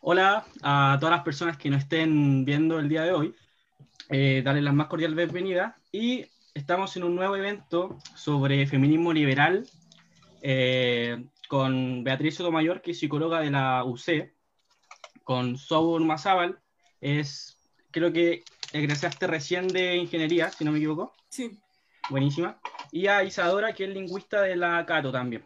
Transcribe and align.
Hola 0.00 0.46
a 0.62 0.96
todas 1.00 1.16
las 1.16 1.24
personas 1.24 1.56
que 1.56 1.70
nos 1.70 1.82
estén 1.82 2.44
viendo 2.44 2.78
el 2.78 2.88
día 2.88 3.02
de 3.02 3.12
hoy. 3.12 3.34
Eh, 4.08 4.42
darles 4.44 4.62
la 4.62 4.72
más 4.72 4.86
cordial 4.86 5.14
bienvenida. 5.14 5.76
Y 5.90 6.24
estamos 6.54 6.96
en 6.96 7.02
un 7.02 7.16
nuevo 7.16 7.34
evento 7.34 7.98
sobre 8.14 8.66
feminismo 8.68 9.12
liberal 9.12 9.66
eh, 10.40 11.24
con 11.48 12.04
Beatriz 12.04 12.36
Sotomayor, 12.36 12.80
que 12.80 12.92
es 12.92 12.98
psicóloga 13.00 13.40
de 13.40 13.50
la 13.50 13.84
UC, 13.84 14.30
con 15.24 15.58
Saúl 15.58 16.04
Mazábal, 16.04 16.60
es, 17.00 17.58
creo 17.90 18.12
que 18.12 18.44
egresaste 18.72 19.26
recién 19.26 19.66
de 19.66 19.96
ingeniería, 19.96 20.50
si 20.50 20.64
no 20.64 20.70
me 20.70 20.78
equivoco. 20.78 21.12
Sí. 21.28 21.58
Buenísima. 22.08 22.60
Y 22.92 23.08
a 23.08 23.24
Isadora, 23.24 23.72
que 23.72 23.84
es 23.84 23.90
lingüista 23.90 24.42
de 24.42 24.56
la 24.56 24.86
Cato 24.86 25.10
también. 25.10 25.44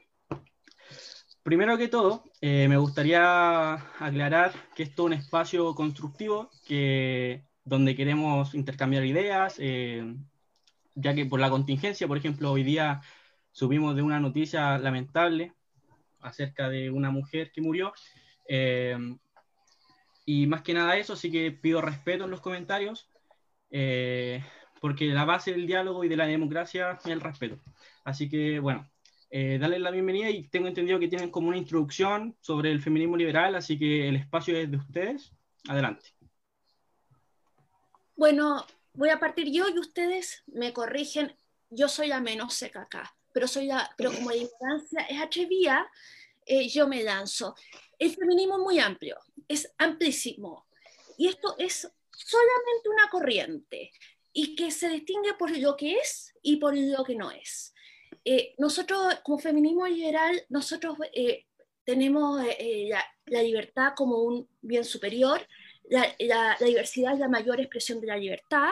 Primero 1.42 1.76
que 1.76 1.88
todo, 1.88 2.22
eh, 2.40 2.68
me 2.68 2.76
gustaría 2.76 3.74
aclarar 3.98 4.52
que 4.76 4.84
esto 4.84 5.02
es 5.02 5.06
un 5.06 5.12
espacio 5.14 5.74
constructivo 5.74 6.50
que, 6.64 7.44
donde 7.64 7.96
queremos 7.96 8.54
intercambiar 8.54 9.04
ideas, 9.04 9.56
eh, 9.58 10.14
ya 10.94 11.14
que 11.14 11.26
por 11.26 11.40
la 11.40 11.50
contingencia, 11.50 12.06
por 12.06 12.16
ejemplo, 12.16 12.52
hoy 12.52 12.62
día 12.62 13.00
subimos 13.50 13.96
de 13.96 14.02
una 14.02 14.20
noticia 14.20 14.78
lamentable 14.78 15.52
acerca 16.20 16.68
de 16.68 16.90
una 16.90 17.10
mujer 17.10 17.50
que 17.50 17.60
murió. 17.60 17.92
Eh, 18.48 18.96
y 20.24 20.46
más 20.46 20.62
que 20.62 20.74
nada 20.74 20.96
eso, 20.96 21.16
sí 21.16 21.32
que 21.32 21.50
pido 21.50 21.80
respeto 21.80 22.24
en 22.24 22.30
los 22.30 22.40
comentarios, 22.40 23.10
porque 24.80 25.06
la 25.06 25.24
base 25.24 25.50
del 25.50 25.66
diálogo 25.66 26.04
y 26.04 26.08
de 26.08 26.16
la 26.16 26.26
democracia 26.26 26.92
es 27.00 27.06
el 27.06 27.20
respeto. 27.20 27.58
Así 28.04 28.28
que, 28.28 28.60
bueno, 28.60 28.91
eh, 29.34 29.56
darles 29.58 29.80
la 29.80 29.90
bienvenida 29.90 30.28
y 30.28 30.46
tengo 30.48 30.68
entendido 30.68 31.00
que 31.00 31.08
tienen 31.08 31.30
como 31.30 31.48
una 31.48 31.56
introducción 31.56 32.36
sobre 32.42 32.70
el 32.70 32.82
feminismo 32.82 33.16
liberal, 33.16 33.54
así 33.54 33.78
que 33.78 34.06
el 34.06 34.16
espacio 34.16 34.54
es 34.58 34.70
de 34.70 34.76
ustedes. 34.76 35.32
Adelante. 35.68 36.10
Bueno, 38.14 38.66
voy 38.92 39.08
a 39.08 39.18
partir 39.18 39.50
yo 39.50 39.70
y 39.70 39.78
ustedes 39.78 40.42
me 40.48 40.74
corrigen. 40.74 41.34
Yo 41.70 41.88
soy 41.88 42.08
la 42.08 42.20
menos 42.20 42.52
seca 42.52 42.82
acá, 42.82 43.16
pero, 43.32 43.48
soy 43.48 43.68
la, 43.68 43.90
pero 43.96 44.12
como 44.12 44.28
la 44.28 44.36
ignorancia 44.36 45.00
es 45.08 45.18
atrevida, 45.18 45.90
eh, 46.44 46.68
yo 46.68 46.86
me 46.86 47.02
lanzo. 47.02 47.54
El 47.98 48.14
feminismo 48.14 48.56
es 48.56 48.62
muy 48.62 48.78
amplio, 48.80 49.16
es 49.48 49.72
amplísimo. 49.78 50.66
Y 51.16 51.28
esto 51.28 51.54
es 51.56 51.90
solamente 52.10 52.88
una 52.90 53.08
corriente 53.08 53.92
y 54.34 54.54
que 54.56 54.70
se 54.70 54.90
distingue 54.90 55.32
por 55.38 55.56
lo 55.56 55.74
que 55.74 55.94
es 55.94 56.34
y 56.42 56.56
por 56.56 56.76
lo 56.76 57.02
que 57.02 57.14
no 57.14 57.30
es. 57.30 57.72
Eh, 58.24 58.54
nosotros 58.58 59.16
como 59.24 59.38
feminismo 59.38 59.86
liberal, 59.86 60.40
nosotros 60.48 60.96
eh, 61.12 61.46
tenemos 61.84 62.44
eh, 62.58 62.88
la, 63.26 63.42
libertad 63.42 63.94
como 63.96 64.18
un 64.18 64.48
bien 64.60 64.84
superior, 64.84 65.44
la, 65.88 66.06
la, 66.20 66.56
diversidad 66.60 67.14
es 67.14 67.18
la 67.18 67.28
mayor 67.28 67.60
expresión 67.60 68.00
de 68.00 68.06
la 68.06 68.16
libertad, 68.16 68.70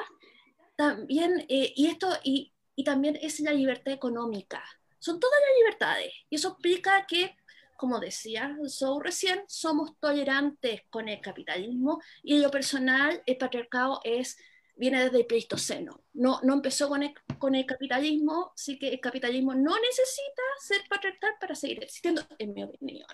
también, 0.77 1.45
y, 1.48 1.89
esto, 1.89 2.09
y, 2.23 2.53
y, 2.77 2.84
también 2.84 3.19
es 3.21 3.41
la 3.41 3.53
libertad 3.53 3.93
económica. 3.93 4.62
Son 4.98 5.19
todas 5.19 5.39
las 5.41 5.59
libertades, 5.59 6.12
y 6.31 6.37
eso 6.37 6.51
explica 6.51 7.05
que, 7.06 7.37
como 7.77 7.98
decía 7.98 8.56
Sou 8.69 9.01
recién, 9.01 9.43
somos 9.48 9.98
tolerantes 9.98 10.83
con 10.89 11.09
el 11.09 11.21
capitalismo, 11.21 12.01
y 12.23 12.37
en 12.37 12.43
lo 12.43 12.51
personal 12.51 13.23
el 13.27 13.37
patriarcado 13.37 14.01
es 14.05 14.37
viene 14.81 15.05
desde 15.05 15.19
el 15.19 15.27
Pleistoceno. 15.27 16.03
No, 16.14 16.41
no 16.42 16.55
empezó 16.55 16.89
con 16.89 17.03
el, 17.03 17.12
con 17.39 17.55
el 17.55 17.67
capitalismo, 17.67 18.53
así 18.55 18.78
que 18.78 18.89
el 18.89 18.98
capitalismo 18.98 19.55
no 19.55 19.78
necesita 19.78 20.42
ser 20.59 20.81
patriarcal 20.89 21.34
para 21.39 21.55
seguir 21.55 21.84
existiendo, 21.84 22.22
en 22.39 22.55
mi 22.55 22.64
opinión. 22.64 23.06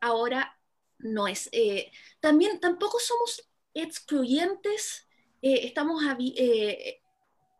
Ahora 0.00 0.58
no 0.98 1.28
es. 1.28 1.48
Eh, 1.52 1.92
también 2.18 2.58
tampoco 2.58 2.98
somos 2.98 3.48
excluyentes, 3.72 5.06
eh, 5.40 5.66
estamos 5.66 6.02
eh, 6.18 7.00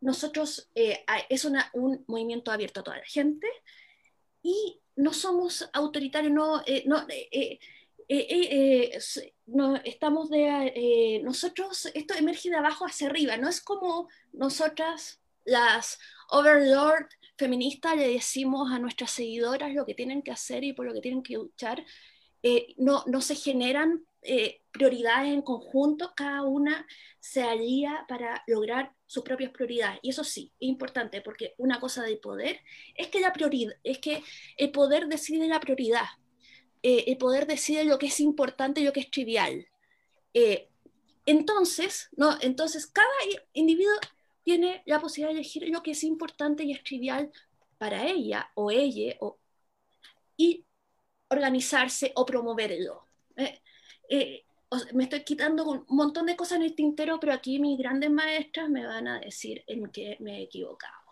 nosotros 0.01 0.69
es 0.75 1.45
una, 1.45 1.69
un 1.73 2.03
movimiento 2.07 2.51
abierto 2.51 2.81
a 2.81 2.83
toda 2.83 2.97
la 2.97 3.05
gente 3.05 3.47
y 4.41 4.81
no 4.97 5.13
somos 5.13 5.69
autoritarios, 5.71 6.33
no, 6.33 6.61
no 6.85 7.07
eh, 8.07 8.27
eh, 8.29 8.91
eh, 8.95 9.33
no, 9.45 9.75
estamos 9.77 10.29
de, 10.29 11.21
nosotros, 11.23 11.87
esto 11.93 12.13
emerge 12.15 12.49
de 12.49 12.57
abajo 12.57 12.85
hacia 12.85 13.07
arriba, 13.07 13.37
no 13.37 13.49
es 13.49 13.61
como 13.61 14.09
nosotras, 14.31 15.19
las 15.45 15.99
overlord 16.29 17.07
feministas, 17.37 17.97
le 17.97 18.07
decimos 18.07 18.71
a 18.71 18.79
nuestras 18.79 19.11
seguidoras 19.11 19.73
lo 19.73 19.85
que 19.85 19.93
tienen 19.93 20.21
que 20.21 20.31
hacer 20.31 20.63
y 20.63 20.73
por 20.73 20.85
lo 20.85 20.93
que 20.93 21.01
tienen 21.01 21.23
que 21.23 21.33
luchar, 21.33 21.83
no, 22.77 23.03
no 23.07 23.21
se 23.21 23.35
generan 23.35 24.05
prioridades 24.71 25.33
en 25.33 25.41
conjunto, 25.41 26.13
cada 26.15 26.43
una 26.43 26.85
se 27.19 27.43
alía 27.43 28.05
para 28.07 28.43
lograr 28.47 28.93
sus 29.05 29.23
propias 29.23 29.51
prioridades. 29.51 29.99
Y 30.01 30.09
eso 30.09 30.23
sí, 30.23 30.51
es 30.59 30.67
importante, 30.67 31.21
porque 31.21 31.53
una 31.57 31.79
cosa 31.79 32.03
del 32.03 32.19
poder 32.19 32.59
es 32.95 33.07
que, 33.07 33.19
la 33.21 33.33
prioridad, 33.33 33.73
es 33.83 33.99
que 33.99 34.23
el 34.57 34.71
poder 34.71 35.07
decide 35.07 35.47
la 35.47 35.59
prioridad 35.59 36.05
eh, 36.83 37.05
el 37.07 37.17
poder 37.17 37.47
decide 37.47 37.85
lo 37.85 37.97
que 37.97 38.07
es 38.07 38.19
importante 38.19 38.81
y 38.81 38.83
lo 38.83 38.93
que 38.93 38.99
es 38.99 39.09
trivial. 39.09 39.67
Eh, 40.33 40.69
entonces, 41.25 42.09
¿no? 42.17 42.37
entonces, 42.41 42.87
cada 42.87 43.07
individuo 43.53 43.93
tiene 44.43 44.83
la 44.85 44.99
posibilidad 44.99 45.33
de 45.33 45.39
elegir 45.39 45.69
lo 45.69 45.81
que 45.81 45.91
es 45.91 46.03
importante 46.03 46.63
y 46.63 46.73
es 46.73 46.83
trivial 46.83 47.31
para 47.77 48.05
ella 48.05 48.51
o 48.55 48.71
ella 48.71 49.15
o, 49.21 49.39
y 50.35 50.65
organizarse 51.29 52.11
o 52.15 52.25
promoverlo. 52.25 53.07
Eh, 54.09 54.45
me 54.93 55.03
estoy 55.05 55.23
quitando 55.23 55.65
un 55.65 55.85
montón 55.89 56.25
de 56.25 56.35
cosas 56.35 56.57
en 56.57 56.63
el 56.63 56.75
tintero, 56.75 57.19
pero 57.19 57.33
aquí 57.33 57.59
mis 57.59 57.77
grandes 57.77 58.09
maestras 58.11 58.69
me 58.69 58.85
van 58.85 59.07
a 59.07 59.19
decir 59.19 59.63
en 59.67 59.85
qué 59.91 60.17
me 60.19 60.39
he 60.39 60.43
equivocado. 60.43 61.02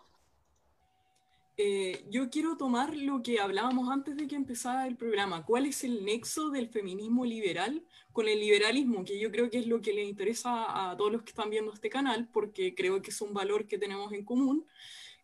Eh, 1.58 2.06
yo 2.08 2.30
quiero 2.30 2.56
tomar 2.56 2.96
lo 2.96 3.22
que 3.22 3.38
hablábamos 3.38 3.90
antes 3.90 4.16
de 4.16 4.26
que 4.26 4.36
empezara 4.36 4.86
el 4.86 4.96
programa. 4.96 5.44
¿Cuál 5.44 5.66
es 5.66 5.84
el 5.84 6.04
nexo 6.04 6.50
del 6.50 6.68
feminismo 6.68 7.24
liberal 7.26 7.84
con 8.12 8.26
el 8.26 8.40
liberalismo? 8.40 9.04
Que 9.04 9.20
yo 9.20 9.30
creo 9.30 9.50
que 9.50 9.58
es 9.58 9.66
lo 9.66 9.82
que 9.82 9.92
le 9.92 10.02
interesa 10.02 10.90
a 10.90 10.96
todos 10.96 11.12
los 11.12 11.22
que 11.22 11.30
están 11.30 11.50
viendo 11.50 11.72
este 11.72 11.90
canal, 11.90 12.28
porque 12.32 12.74
creo 12.74 13.02
que 13.02 13.10
es 13.10 13.20
un 13.20 13.34
valor 13.34 13.66
que 13.66 13.78
tenemos 13.78 14.12
en 14.12 14.24
común, 14.24 14.66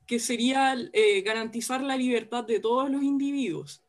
que 0.07 0.19
sería 0.19 0.75
eh, 0.93 1.23
garantizar 1.23 1.83
la 1.83 1.97
libertad 1.97 2.45
de 2.45 2.61
todos 2.61 2.91
los 2.91 3.03
individuos. 3.03 3.83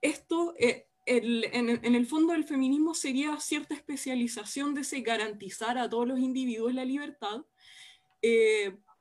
Esto, 0.00 0.54
eh, 0.58 0.86
en, 1.06 1.94
el 1.94 2.06
fondo 2.06 2.34
del 2.34 2.44
feminismo 2.44 2.94
sería 2.94 3.38
cierta 3.40 3.74
especialización 3.74 4.74
de 4.74 4.82
ese 4.82 5.00
garantizar 5.00 5.76
a 5.76 5.90
todos 5.90 6.06
los 6.06 6.20
individuos 6.20 6.72
la 6.72 6.84
libertad 6.84 7.44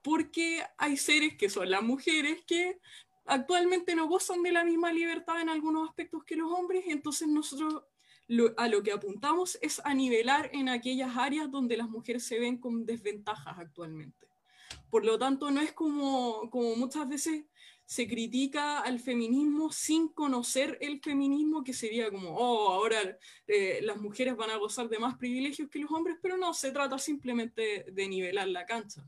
porque 0.01 0.63
hay 0.77 0.97
seres 0.97 1.35
que 1.35 1.49
son 1.49 1.69
las 1.69 1.81
mujeres 1.81 2.43
que 2.45 2.79
actualmente 3.25 3.95
no 3.95 4.07
gozan 4.07 4.43
de 4.43 4.51
la 4.51 4.63
misma 4.63 4.91
libertad 4.91 5.41
en 5.41 5.49
algunos 5.49 5.87
aspectos 5.87 6.23
que 6.23 6.35
los 6.35 6.51
hombres, 6.51 6.85
entonces 6.87 7.27
nosotros 7.27 7.83
a 8.57 8.67
lo 8.67 8.83
que 8.83 8.91
apuntamos 8.91 9.57
es 9.61 9.81
a 9.83 9.93
nivelar 9.93 10.51
en 10.53 10.69
aquellas 10.69 11.17
áreas 11.17 11.49
donde 11.49 11.77
las 11.77 11.89
mujeres 11.89 12.23
se 12.23 12.39
ven 12.39 12.57
con 12.57 12.85
desventajas 12.85 13.57
actualmente. 13.57 14.27
Por 14.91 15.03
lo 15.03 15.17
tanto, 15.17 15.49
no 15.49 15.61
es 15.61 15.71
como, 15.71 16.49
como 16.51 16.75
muchas 16.75 17.09
veces 17.09 17.45
se 17.85 18.07
critica 18.07 18.81
al 18.81 18.99
feminismo 18.99 19.71
sin 19.71 20.09
conocer 20.09 20.77
el 20.79 20.99
feminismo, 21.01 21.63
que 21.63 21.73
sería 21.73 22.11
como, 22.11 22.35
oh, 22.35 22.71
ahora 22.71 23.17
eh, 23.47 23.79
las 23.81 23.97
mujeres 23.97 24.35
van 24.35 24.51
a 24.51 24.57
gozar 24.57 24.89
de 24.89 24.99
más 24.99 25.17
privilegios 25.17 25.69
que 25.69 25.79
los 25.79 25.91
hombres, 25.91 26.17
pero 26.21 26.37
no, 26.37 26.53
se 26.53 26.71
trata 26.71 26.99
simplemente 26.99 27.87
de 27.91 28.07
nivelar 28.07 28.47
la 28.47 28.67
cancha 28.67 29.03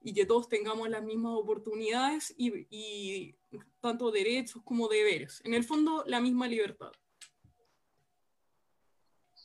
y 0.00 0.14
que 0.14 0.26
todos 0.26 0.48
tengamos 0.48 0.88
las 0.88 1.02
mismas 1.02 1.32
oportunidades 1.34 2.34
y, 2.36 3.34
tanto 3.80 4.10
derechos 4.10 4.62
como 4.64 4.88
deberes. 4.88 5.40
En 5.44 5.54
el 5.54 5.64
fondo, 5.64 6.04
la 6.06 6.20
misma 6.20 6.46
libertad. 6.46 6.92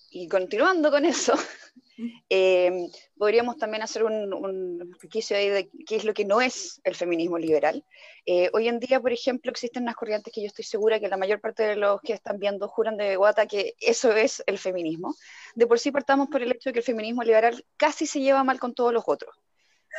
Y 0.09 0.27
continuando 0.27 0.91
con 0.91 1.05
eso, 1.05 1.33
eh, 2.29 2.87
podríamos 3.17 3.57
también 3.57 3.81
hacer 3.81 4.03
un, 4.03 4.31
un 4.31 4.77
de 4.79 5.69
qué 5.87 5.95
es 5.95 6.03
lo 6.03 6.13
que 6.13 6.25
no 6.25 6.39
es 6.39 6.79
el 6.83 6.93
feminismo 6.93 7.39
liberal. 7.39 7.83
Eh, 8.25 8.49
hoy 8.53 8.67
en 8.67 8.79
día, 8.79 8.99
por 8.99 9.11
ejemplo, 9.11 9.49
existen 9.49 9.83
unas 9.83 9.95
corrientes 9.95 10.31
que 10.31 10.41
yo 10.41 10.47
estoy 10.47 10.65
segura 10.65 10.99
que 10.99 11.07
la 11.07 11.17
mayor 11.17 11.41
parte 11.41 11.63
de 11.63 11.75
los 11.75 11.99
que 12.01 12.13
están 12.13 12.37
viendo 12.37 12.67
juran 12.67 12.95
de 12.95 13.15
guata 13.15 13.47
que 13.47 13.73
eso 13.79 14.11
es 14.11 14.43
el 14.45 14.59
feminismo. 14.59 15.15
De 15.55 15.65
por 15.65 15.79
sí 15.79 15.91
partamos 15.91 16.27
por 16.27 16.43
el 16.43 16.51
hecho 16.51 16.69
de 16.69 16.73
que 16.73 16.79
el 16.79 16.85
feminismo 16.85 17.23
liberal 17.23 17.65
casi 17.75 18.05
se 18.05 18.19
lleva 18.19 18.43
mal 18.43 18.59
con 18.59 18.75
todos 18.75 18.93
los 18.93 19.03
otros 19.07 19.35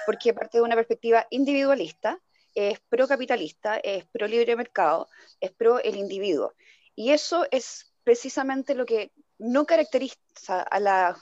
porque 0.07 0.35
parte 0.35 0.59
de 0.59 0.63
una 0.63 0.75
perspectiva 0.75 1.27
individualista, 1.31 2.21
es 2.55 2.79
pro-capitalista, 2.89 3.77
es 3.79 4.05
pro-libre 4.07 4.57
mercado, 4.57 5.09
es 5.41 5.51
pro 5.53 5.81
el 5.81 5.97
individuo. 5.97 6.55
Y 6.95 7.11
eso 7.11 7.47
es 7.51 7.93
precisamente 8.05 8.75
lo 8.75 8.87
que 8.87 9.13
no 9.39 9.67
caracteriza 9.67 10.63
a 10.63 10.79
la 10.79 11.17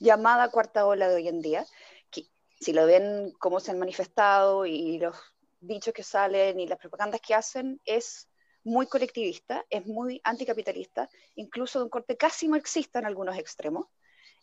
llamada 0.00 0.50
cuarta 0.50 0.86
ola 0.86 1.08
de 1.08 1.16
hoy 1.16 1.28
en 1.28 1.40
día, 1.40 1.66
que 2.10 2.26
si 2.60 2.72
lo 2.72 2.86
ven 2.86 3.32
cómo 3.38 3.58
se 3.60 3.70
han 3.70 3.78
manifestado 3.78 4.66
y 4.66 4.98
los 4.98 5.16
dichos 5.60 5.92
que 5.92 6.02
salen 6.02 6.60
y 6.60 6.66
las 6.66 6.78
propagandas 6.78 7.20
que 7.20 7.34
hacen, 7.34 7.80
es 7.84 8.28
muy 8.62 8.86
colectivista, 8.86 9.64
es 9.70 9.86
muy 9.86 10.20
anticapitalista, 10.24 11.08
incluso 11.36 11.78
de 11.78 11.84
un 11.84 11.90
corte 11.90 12.16
casi 12.16 12.48
marxista 12.48 12.98
en 12.98 13.06
algunos 13.06 13.38
extremos. 13.38 13.86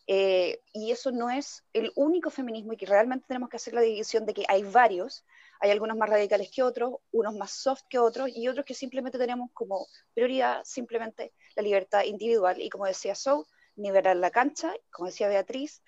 Eh, 0.07 0.61
y 0.73 0.91
eso 0.91 1.11
no 1.11 1.29
es 1.29 1.63
el 1.71 1.91
único 1.95 2.29
feminismo 2.29 2.73
y 2.73 2.77
que 2.77 2.85
realmente 2.85 3.25
tenemos 3.27 3.49
que 3.49 3.57
hacer 3.57 3.73
la 3.73 3.81
división 3.81 4.25
de 4.25 4.33
que 4.33 4.43
hay 4.49 4.63
varios, 4.63 5.25
hay 5.61 5.71
algunos 5.71 5.95
más 5.95 6.09
radicales 6.09 6.51
que 6.53 6.61
otros, 6.61 6.95
unos 7.11 7.35
más 7.35 7.51
soft 7.51 7.83
que 7.89 7.99
otros 7.99 8.29
y 8.35 8.47
otros 8.49 8.65
que 8.65 8.73
simplemente 8.73 9.17
tenemos 9.17 9.49
como 9.53 9.87
prioridad 10.13 10.61
simplemente 10.65 11.33
la 11.55 11.63
libertad 11.63 12.03
individual 12.03 12.61
y 12.61 12.69
como 12.69 12.85
decía 12.85 13.15
Sou, 13.15 13.45
nivelar 13.75 14.17
la 14.17 14.29
cancha, 14.29 14.73
como 14.91 15.07
decía 15.07 15.29
Beatriz, 15.29 15.81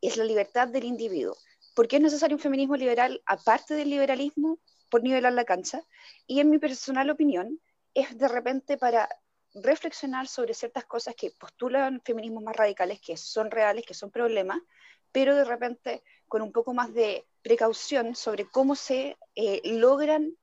es 0.00 0.16
la 0.16 0.24
libertad 0.24 0.68
del 0.68 0.84
individuo. 0.84 1.36
¿Por 1.74 1.88
qué 1.88 1.96
es 1.96 2.02
necesario 2.02 2.36
un 2.36 2.42
feminismo 2.42 2.76
liberal 2.76 3.22
aparte 3.26 3.74
del 3.74 3.90
liberalismo? 3.90 4.58
Por 4.90 5.02
nivelar 5.02 5.34
la 5.34 5.44
cancha. 5.44 5.82
Y 6.26 6.40
en 6.40 6.50
mi 6.50 6.58
personal 6.58 7.10
opinión, 7.10 7.60
es 7.94 8.16
de 8.16 8.28
repente 8.28 8.78
para 8.78 9.08
reflexionar 9.54 10.28
sobre 10.28 10.54
ciertas 10.54 10.84
cosas 10.84 11.14
que 11.14 11.30
postulan 11.30 12.00
feminismos 12.04 12.42
más 12.42 12.56
radicales, 12.56 13.00
que 13.00 13.16
son 13.16 13.50
reales, 13.50 13.84
que 13.86 13.94
son 13.94 14.10
problemas, 14.10 14.60
pero 15.12 15.34
de 15.34 15.44
repente 15.44 16.02
con 16.26 16.42
un 16.42 16.52
poco 16.52 16.74
más 16.74 16.92
de 16.92 17.26
precaución 17.42 18.14
sobre 18.14 18.48
cómo 18.48 18.74
se 18.74 19.16
eh, 19.34 19.60
logran 19.64 20.36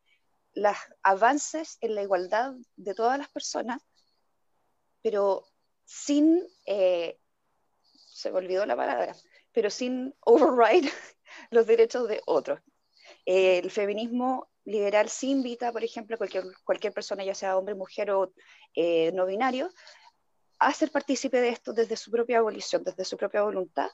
los 0.54 0.76
avances 1.04 1.78
en 1.82 1.96
la 1.96 2.02
igualdad 2.02 2.54
de 2.76 2.96
todas 2.96 3.18
las 3.18 3.30
personas, 3.30 3.82
pero 5.02 5.46
sin, 5.84 6.42
eh, 6.66 7.20
se 8.12 8.32
me 8.32 8.38
olvidó 8.38 8.66
la 8.66 8.76
palabra, 8.76 9.16
pero 9.52 9.70
sin 9.70 10.16
override 10.22 10.92
los 11.52 11.68
derechos 11.68 12.08
de 12.08 12.22
otros. 12.26 12.60
Eh, 13.26 13.60
el 13.60 13.70
feminismo 13.70 14.50
liberal 14.66 15.10
sí 15.10 15.30
invita, 15.32 15.72
por 15.72 15.84
ejemplo, 15.84 16.18
cualquier, 16.18 16.46
cualquier 16.64 16.94
persona, 16.94 17.24
ya 17.24 17.36
sea 17.36 17.58
hombre, 17.58 17.76
mujer 17.76 18.12
o 18.12 18.34
eh, 18.74 19.12
no 19.14 19.26
binario, 19.26 19.70
a 20.60 20.74
ser 20.74 20.92
partícipe 20.92 21.40
de 21.40 21.50
esto 21.50 21.74
desde 21.74 21.98
su 21.98 22.12
propia 22.12 22.40
abolición, 22.40 22.84
desde 22.84 23.06
su 23.06 23.18
propia 23.18 23.44
voluntad, 23.44 23.90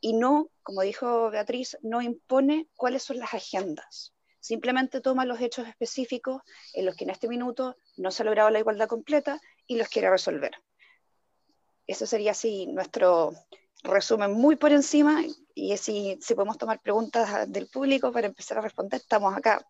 y 0.00 0.14
no, 0.14 0.50
como 0.62 0.82
dijo 0.82 1.30
Beatriz, 1.30 1.76
no 1.82 2.02
impone 2.02 2.68
cuáles 2.76 3.02
son 3.02 3.18
las 3.18 3.34
agendas. 3.34 4.12
Simplemente 4.40 5.00
toma 5.00 5.24
los 5.24 5.40
hechos 5.40 5.68
específicos 5.68 6.42
en 6.74 6.86
los 6.86 6.96
que 6.96 7.04
en 7.04 7.10
este 7.10 7.28
minuto 7.28 7.76
no 7.96 8.10
se 8.10 8.22
ha 8.22 8.26
logrado 8.26 8.50
la 8.50 8.58
igualdad 8.58 8.88
completa 8.88 9.40
y 9.66 9.76
los 9.76 9.88
quiere 9.88 10.10
resolver. 10.10 10.50
Eso 11.86 12.06
sería 12.06 12.32
así 12.32 12.66
nuestro 12.66 13.32
resumen 13.84 14.32
muy 14.32 14.56
por 14.56 14.72
encima 14.72 15.22
y 15.54 15.76
si, 15.76 16.18
si 16.20 16.34
podemos 16.34 16.58
tomar 16.58 16.80
preguntas 16.80 17.50
del 17.50 17.68
público 17.68 18.10
para 18.12 18.28
empezar 18.28 18.58
a 18.58 18.62
responder, 18.62 19.00
estamos 19.00 19.36
acá 19.36 19.64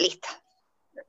Lista. 0.00 0.42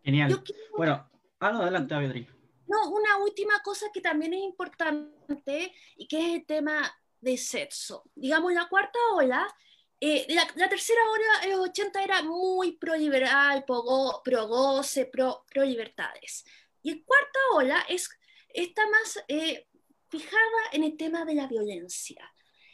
Genial. 0.03 0.43
Bueno, 0.75 1.09
ah, 1.39 1.51
no, 1.51 1.61
adelante, 1.61 1.95
Beatriz. 1.95 2.27
No, 2.67 2.89
una 2.89 3.17
última 3.17 3.61
cosa 3.63 3.87
que 3.93 4.01
también 4.01 4.33
es 4.33 4.41
importante 4.41 5.73
y 5.95 6.07
que 6.07 6.19
es 6.19 6.35
el 6.35 6.45
tema 6.45 6.93
de 7.19 7.37
sexo. 7.37 8.03
Digamos, 8.15 8.53
la 8.53 8.67
cuarta 8.67 8.99
ola, 9.13 9.47
eh, 9.99 10.25
la, 10.29 10.69
tercera 10.69 11.01
ola 11.09 11.43
en 11.43 11.51
los 11.51 11.69
80 11.69 12.03
era 12.03 12.23
muy 12.23 12.77
pro-liberal, 12.77 13.63
pro-goce, 13.65 15.05
pro-libertades. 15.05 16.45
y 16.81 16.95
la 16.95 17.05
cuarta 17.05 17.39
ola 17.53 17.85
es, 17.87 18.09
está 18.49 18.89
más 18.89 19.23
eh, 19.27 19.67
fijada 20.09 20.61
en 20.73 20.83
el 20.83 20.97
tema 20.97 21.23
de 21.25 21.35
la 21.35 21.47
violencia. 21.47 22.29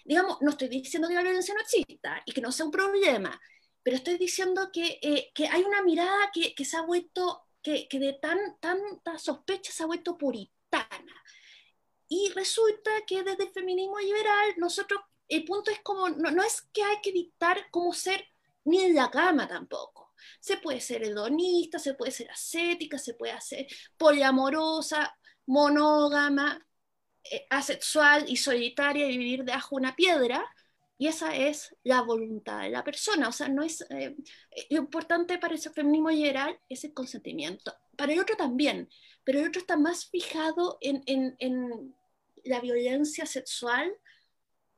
Digamos, 0.05 0.37
no 0.41 0.51
estoy 0.51 0.69
diciendo 0.69 1.07
que 1.07 1.15
la 1.15 1.21
violencia 1.21 1.53
no 1.53 1.61
exista 1.61 2.21
y 2.25 2.31
que 2.31 2.41
no 2.41 2.51
sea 2.51 2.65
un 2.65 2.71
problema, 2.71 3.39
pero 3.87 3.95
estoy 3.95 4.17
diciendo 4.17 4.69
que, 4.69 4.99
eh, 5.01 5.31
que 5.33 5.47
hay 5.47 5.63
una 5.63 5.81
mirada 5.81 6.29
que, 6.33 6.53
que, 6.53 6.65
se 6.65 6.75
ha 6.75 6.81
vuelto, 6.81 7.47
que, 7.61 7.87
que 7.87 7.99
de 7.99 8.11
tan, 8.11 8.37
tanta 8.59 9.17
sospecha 9.17 9.71
se 9.71 9.81
ha 9.81 9.85
vuelto 9.85 10.17
puritana. 10.17 11.23
Y 12.09 12.29
resulta 12.35 12.91
que 13.07 13.23
desde 13.23 13.45
el 13.45 13.51
feminismo 13.51 13.97
liberal, 13.97 14.55
nosotros, 14.57 14.99
el 15.29 15.45
punto 15.45 15.71
es 15.71 15.79
como, 15.79 16.09
no, 16.09 16.31
no 16.31 16.43
es 16.43 16.63
que 16.73 16.83
hay 16.83 16.97
que 17.01 17.13
dictar 17.13 17.71
cómo 17.71 17.93
ser 17.93 18.25
ni 18.65 18.83
en 18.83 18.93
la 18.93 19.09
cama 19.09 19.47
tampoco. 19.47 20.13
Se 20.41 20.57
puede 20.57 20.81
ser 20.81 21.03
hedonista, 21.03 21.79
se 21.79 21.93
puede 21.93 22.11
ser 22.11 22.29
ascética, 22.29 22.97
se 22.97 23.13
puede 23.13 23.31
hacer 23.31 23.67
poliamorosa, 23.95 25.17
monógama, 25.45 26.61
eh, 27.23 27.47
asexual 27.49 28.25
y 28.27 28.35
solitaria 28.35 29.09
y 29.09 29.17
vivir 29.17 29.45
debajo 29.45 29.77
de 29.77 29.79
una 29.79 29.95
piedra, 29.95 30.45
y 30.97 31.07
esa 31.07 31.35
es 31.35 31.75
la 31.83 32.01
voluntad 32.01 32.61
de 32.61 32.69
la 32.69 32.83
persona. 32.83 33.29
O 33.29 33.31
sea, 33.31 33.47
no 33.47 33.63
es 33.63 33.85
eh, 33.89 34.15
lo 34.69 34.77
importante 34.77 35.37
para 35.37 35.55
ese 35.55 35.69
feminismo 35.69 36.09
general 36.09 36.59
es 36.69 36.83
el 36.83 36.93
consentimiento. 36.93 37.73
Para 37.95 38.13
el 38.13 38.19
otro 38.19 38.35
también, 38.35 38.89
pero 39.23 39.39
el 39.39 39.47
otro 39.47 39.61
está 39.61 39.77
más 39.77 40.05
fijado 40.05 40.77
en, 40.81 41.03
en, 41.05 41.35
en 41.39 41.95
la 42.43 42.59
violencia 42.61 43.25
sexual 43.25 43.91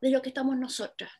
de 0.02 0.10
lo 0.10 0.22
que 0.22 0.30
estamos 0.30 0.58
nosotras. 0.58 1.12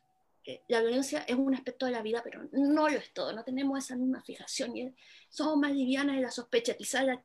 La 0.68 0.80
violencia 0.80 1.20
es 1.28 1.36
un 1.36 1.54
aspecto 1.54 1.86
de 1.86 1.92
la 1.92 2.02
vida, 2.02 2.22
pero 2.24 2.48
no 2.52 2.88
lo 2.88 2.98
es 2.98 3.12
todo. 3.12 3.32
No 3.32 3.44
tenemos 3.44 3.78
esa 3.78 3.94
misma 3.94 4.22
fijación. 4.22 4.76
Y 4.76 4.92
somos 5.28 5.56
más 5.58 5.72
livianas 5.72 6.16
de 6.16 6.22
la 6.22 6.30
sospecha. 6.30 6.74
Quizás 6.74 7.04
las, 7.04 7.20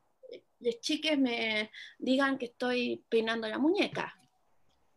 las 0.60 0.80
chiques 0.80 1.18
me 1.18 1.72
digan 1.98 2.38
que 2.38 2.46
estoy 2.46 3.04
peinando 3.10 3.48
la 3.48 3.58
muñeca. 3.58 4.16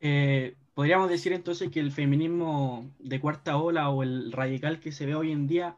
Eh, 0.01 0.55
podríamos 0.79 1.11
decir 1.11 1.33
entonces 1.33 1.73
que 1.73 1.81
el 1.81 1.91
feminismo 1.91 2.89
de 3.01 3.21
cuarta 3.21 3.57
ola 3.57 3.91
o 3.91 4.05
el 4.05 4.31
radical 4.31 4.79
que 4.79 4.93
se 4.93 5.07
ve 5.07 5.17
hoy 5.17 5.33
en 5.33 5.49
día 5.49 5.77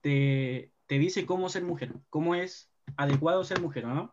te, 0.00 0.72
te 0.88 0.98
dice 0.98 1.24
cómo 1.24 1.48
ser 1.48 1.62
mujer, 1.62 1.92
cómo 2.10 2.34
es 2.34 2.68
adecuado 2.96 3.44
ser 3.44 3.60
mujer, 3.60 3.84
¿no? 3.84 4.12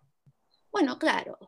Bueno, 0.71 0.99
claro. 0.99 1.39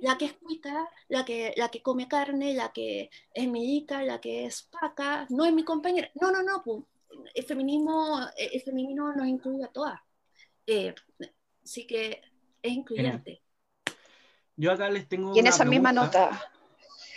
La 0.00 0.18
que 0.18 0.24
es 0.24 0.32
cuita, 0.32 0.88
la 1.06 1.24
que, 1.24 1.54
la 1.56 1.68
que 1.68 1.80
come 1.80 2.08
carne, 2.08 2.54
la 2.54 2.72
que 2.72 3.08
es 3.32 3.48
militar, 3.48 4.02
la 4.02 4.20
que 4.20 4.46
es 4.46 4.62
paca, 4.62 5.24
no 5.30 5.44
es 5.44 5.52
mi 5.52 5.62
compañera. 5.62 6.10
No, 6.20 6.32
no, 6.32 6.42
no, 6.42 6.88
el 7.32 7.44
feminismo, 7.44 8.18
el 8.36 8.62
feminismo 8.62 9.12
nos 9.12 9.28
incluye 9.28 9.62
a 9.62 9.68
todas. 9.68 10.00
Eh, 10.66 10.92
así 11.62 11.86
que 11.86 12.20
es 12.62 12.72
incluyente. 12.72 13.44
Yo 14.56 14.72
acá 14.72 14.90
les 14.90 15.08
tengo. 15.08 15.36
Y 15.36 15.38
en 15.38 15.46
esa 15.46 15.64
misma 15.64 15.92
nota, 15.92 16.50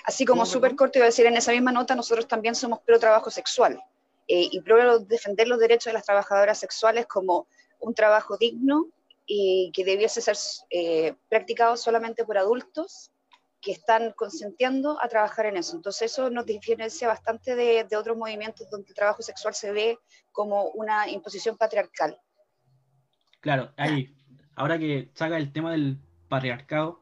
Así 0.06 0.24
como 0.24 0.46
súper 0.46 0.75
corto, 0.75 1.00
iba 1.00 1.06
a 1.06 1.10
decir 1.10 1.25
en 1.25 1.36
esa 1.36 1.52
misma 1.52 1.72
nota, 1.72 1.96
nosotros 1.96 2.28
también 2.28 2.54
somos 2.54 2.80
pro 2.81 3.00
trabajo 3.00 3.31
sexual 3.31 3.81
eh, 4.28 4.48
y 4.52 4.62
pro 4.62 5.00
defender 5.00 5.48
los 5.48 5.60
derechos 5.60 5.86
de 5.86 5.94
las 5.94 6.06
trabajadoras 6.06 6.60
sexuales 6.60 7.07
como 7.07 7.48
un 7.80 7.96
trabajo 7.96 8.38
digno 8.38 8.88
y 9.25 9.72
que 9.74 9.84
debiese 9.84 10.22
ser 10.22 10.38
eh, 10.69 11.16
practicado 11.28 11.75
solamente 11.75 12.24
por 12.24 12.38
adultos 12.38 13.12
que 13.60 13.72
están 13.72 14.13
consentiendo 14.16 15.00
a 15.02 15.07
trabajar 15.07 15.47
en 15.47 15.57
eso. 15.57 15.76
Entonces 15.76 16.12
eso 16.12 16.30
nos 16.30 16.45
diferencia 16.45 17.07
bastante 17.07 17.56
de, 17.56 17.83
de 17.83 17.97
otros 17.97 18.16
movimientos 18.16 18.69
donde 18.69 18.90
el 18.90 18.94
trabajo 18.94 19.24
sexual 19.24 19.56
se 19.56 19.71
ve 19.71 19.97
como 20.31 20.66
una 20.69 21.09
imposición 21.09 21.57
patriarcal. 21.57 22.16
Claro, 23.40 23.74
ahí, 23.76 24.16
ahora 24.56 24.78
que 24.78 25.09
saca 25.16 25.38
el 25.38 25.52
tema 25.52 25.71
del 25.71 25.97
patriarcado, 26.28 27.00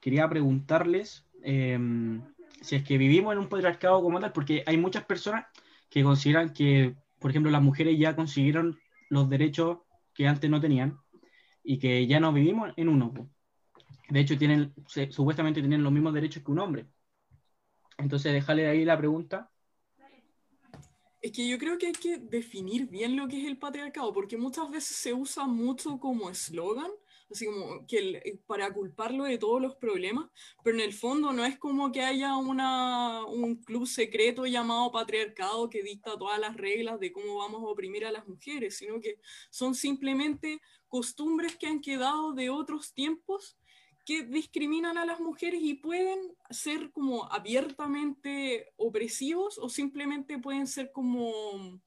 quería 0.00 0.28
preguntarles, 0.28 1.24
eh, 1.42 1.78
si 2.64 2.76
es 2.76 2.82
que 2.82 2.98
vivimos 2.98 3.32
en 3.32 3.38
un 3.38 3.48
patriarcado 3.48 4.02
como 4.02 4.18
tal, 4.18 4.32
porque 4.32 4.64
hay 4.66 4.76
muchas 4.76 5.04
personas 5.04 5.46
que 5.90 6.02
consideran 6.02 6.52
que, 6.52 6.96
por 7.20 7.30
ejemplo, 7.30 7.52
las 7.52 7.62
mujeres 7.62 7.98
ya 7.98 8.16
consiguieron 8.16 8.78
los 9.10 9.28
derechos 9.28 9.78
que 10.14 10.26
antes 10.26 10.50
no 10.50 10.60
tenían 10.60 10.98
y 11.62 11.78
que 11.78 12.06
ya 12.06 12.20
no 12.20 12.32
vivimos 12.32 12.72
en 12.76 12.88
uno. 12.88 13.12
De 14.08 14.20
hecho, 14.20 14.38
tienen, 14.38 14.74
supuestamente 15.10 15.60
tienen 15.60 15.82
los 15.82 15.92
mismos 15.92 16.14
derechos 16.14 16.42
que 16.42 16.50
un 16.50 16.58
hombre. 16.58 16.86
Entonces, 17.98 18.32
dejarle 18.32 18.66
ahí 18.66 18.84
la 18.84 18.98
pregunta. 18.98 19.50
Es 21.20 21.32
que 21.32 21.48
yo 21.48 21.58
creo 21.58 21.78
que 21.78 21.86
hay 21.86 21.92
que 21.92 22.18
definir 22.18 22.86
bien 22.86 23.16
lo 23.16 23.28
que 23.28 23.40
es 23.40 23.46
el 23.46 23.56
patriarcado, 23.56 24.12
porque 24.12 24.36
muchas 24.36 24.70
veces 24.70 24.96
se 24.96 25.14
usa 25.14 25.46
mucho 25.46 25.98
como 25.98 26.28
eslogan, 26.28 26.90
así 27.30 27.46
como 27.46 27.86
que 27.86 28.20
eh, 28.24 28.38
para 28.46 28.72
culparlo 28.72 29.24
de 29.24 29.38
todos 29.38 29.60
los 29.60 29.76
problemas, 29.76 30.30
pero 30.62 30.76
en 30.76 30.82
el 30.82 30.92
fondo 30.92 31.32
no 31.32 31.44
es 31.44 31.58
como 31.58 31.90
que 31.92 32.02
haya 32.02 32.36
una, 32.36 33.24
un 33.26 33.56
club 33.56 33.86
secreto 33.86 34.46
llamado 34.46 34.92
patriarcado 34.92 35.68
que 35.68 35.82
dicta 35.82 36.18
todas 36.18 36.38
las 36.38 36.56
reglas 36.56 37.00
de 37.00 37.12
cómo 37.12 37.36
vamos 37.36 37.62
a 37.62 37.66
oprimir 37.66 38.04
a 38.04 38.12
las 38.12 38.26
mujeres, 38.26 38.76
sino 38.76 39.00
que 39.00 39.18
son 39.50 39.74
simplemente 39.74 40.60
costumbres 40.88 41.56
que 41.56 41.66
han 41.66 41.80
quedado 41.80 42.32
de 42.32 42.50
otros 42.50 42.92
tiempos 42.94 43.56
que 44.04 44.22
discriminan 44.22 44.98
a 44.98 45.06
las 45.06 45.18
mujeres 45.18 45.60
y 45.62 45.74
pueden 45.74 46.36
ser 46.50 46.92
como 46.92 47.24
abiertamente 47.32 48.72
opresivos 48.76 49.58
o 49.58 49.68
simplemente 49.68 50.38
pueden 50.38 50.66
ser 50.66 50.92
como 50.92 51.80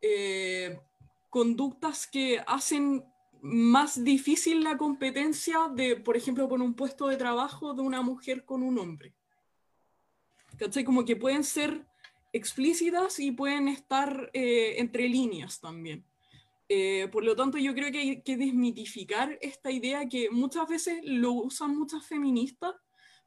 eh, 0.00 0.80
conductas 1.28 2.06
que 2.06 2.42
hacen 2.46 3.04
más 3.42 4.02
difícil 4.04 4.62
la 4.62 4.76
competencia 4.76 5.68
de, 5.74 5.96
por 5.96 6.16
ejemplo, 6.16 6.48
con 6.48 6.62
un 6.62 6.74
puesto 6.74 7.08
de 7.08 7.16
trabajo 7.16 7.74
de 7.74 7.82
una 7.82 8.02
mujer 8.02 8.44
con 8.44 8.62
un 8.62 8.78
hombre. 8.78 9.14
¿Cachai? 10.58 10.84
Como 10.84 11.04
que 11.04 11.16
pueden 11.16 11.44
ser 11.44 11.86
explícitas 12.32 13.18
y 13.18 13.32
pueden 13.32 13.68
estar 13.68 14.30
eh, 14.32 14.74
entre 14.78 15.08
líneas 15.08 15.60
también. 15.60 16.04
Eh, 16.68 17.08
por 17.10 17.24
lo 17.24 17.34
tanto, 17.34 17.58
yo 17.58 17.74
creo 17.74 17.90
que 17.90 17.98
hay 17.98 18.22
que 18.22 18.36
desmitificar 18.36 19.36
esta 19.40 19.70
idea 19.70 20.08
que 20.08 20.30
muchas 20.30 20.68
veces 20.68 21.00
lo 21.02 21.32
usan 21.32 21.76
muchas 21.76 22.06
feministas, 22.06 22.74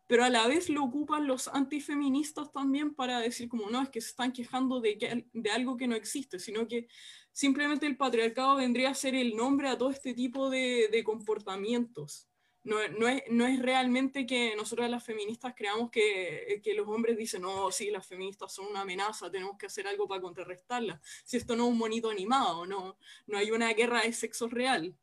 pero 0.08 0.24
a 0.24 0.29
la 0.29 0.48
vez 0.48 0.70
lo 0.70 0.84
ocupan 0.84 1.27
los 1.27 1.50
antifeministas 1.50 2.51
también 2.53 2.93
para 2.93 3.20
decir 3.20 3.50
como 3.50 3.70
no, 3.70 3.82
es 3.82 3.89
que 3.89 4.00
se 4.00 4.10
están 4.10 4.32
quejando 4.32 4.79
de, 4.79 5.25
de 5.34 5.51
algo 5.51 5.75
que 5.75 5.88
no 5.88 5.96
existe, 5.96 6.39
sino 6.39 6.67
que 6.67 6.88
simplemente 7.33 7.85
el 7.85 7.97
patriarcado 7.97 8.55
vendría 8.55 8.91
a 8.91 8.95
ser 8.95 9.15
el 9.15 9.35
nombre 9.35 9.67
a 9.67 9.77
todo 9.77 9.89
este 9.89 10.13
tipo 10.13 10.49
de, 10.49 10.87
de 10.89 11.03
comportamientos 11.03 12.29
no, 12.63 12.75
no, 12.97 13.07
es, 13.09 13.23
no, 13.29 13.45
es, 13.45 13.61
realmente 13.61 14.25
que 14.25 14.55
nosotros 14.55 14.89
las 14.89 15.03
feministas 15.03 15.53
creamos 15.55 15.91
que, 15.91 16.61
que, 16.63 16.73
los 16.73 16.87
hombres 16.87 17.17
dicen, 17.17 17.41
no, 17.41 17.69
sí, 17.71 17.91
las 17.91 18.07
feministas 18.07 18.53
son 18.53 18.67
una 18.67 18.81
amenaza, 18.81 19.29
tenemos 19.29 19.57
que 19.57 19.65
hacer 19.65 19.85
algo 19.85 20.07
para 20.07 20.21
contrarrestarlas. 20.21 21.01
Si 21.25 21.35
esto 21.35 21.55
no 21.55 21.65
es 21.65 21.71
un 21.71 21.77
monito 21.77 22.09
animado, 22.09 22.65
no, 22.65 22.97
no 23.27 23.37
hay 23.37 23.51
una 23.51 23.73
guerra 23.73 24.01
de 24.01 24.13
sexo 24.13 24.47
real. 24.47 24.95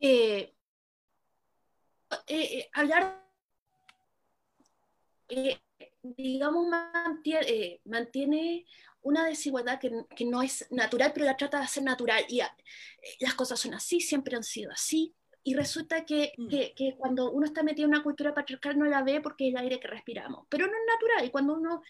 Eh, 0.00 0.54
eh, 2.28 2.58
eh 2.58 2.70
hablar, 2.72 3.22
digamos, 6.02 6.66
mantiene, 6.66 7.80
mantiene, 7.84 8.64
una 9.04 9.24
desigualdad 9.24 9.78
que, 9.78 9.90
que, 10.16 10.24
no 10.24 10.42
es 10.42 10.66
natural, 10.70 11.12
pero 11.14 11.26
la 11.26 11.36
trata 11.36 11.58
de 11.58 11.64
hacer 11.64 11.84
natural. 11.84 12.24
Y 12.28 12.40
las 13.20 13.34
cosas 13.34 13.60
son 13.60 13.74
así, 13.74 14.00
siempre 14.00 14.34
han 14.34 14.44
sido 14.44 14.72
así 14.72 15.14
y 15.46 15.54
resulta 15.54 16.00
mm. 16.00 16.06
que, 16.48 16.74
que, 16.74 16.96
cuando 16.96 17.30
uno 17.30 17.46
está 17.46 17.62
metido 17.62 17.86
en 17.86 17.94
una 17.94 18.02
cultura 18.02 18.34
patriarcal 18.34 18.78
no 18.78 18.86
la 18.86 19.02
ve 19.02 19.20
porque 19.20 19.48
es 19.48 19.54
el 19.54 19.60
aire 19.60 19.78
que 19.78 19.88
respiramos, 19.88 20.46
pero 20.48 20.66
no 20.66 20.72
es 20.72 20.86
natural 20.86 21.24
y 21.26 21.30
cuando 21.30 21.54
uno 21.54 21.82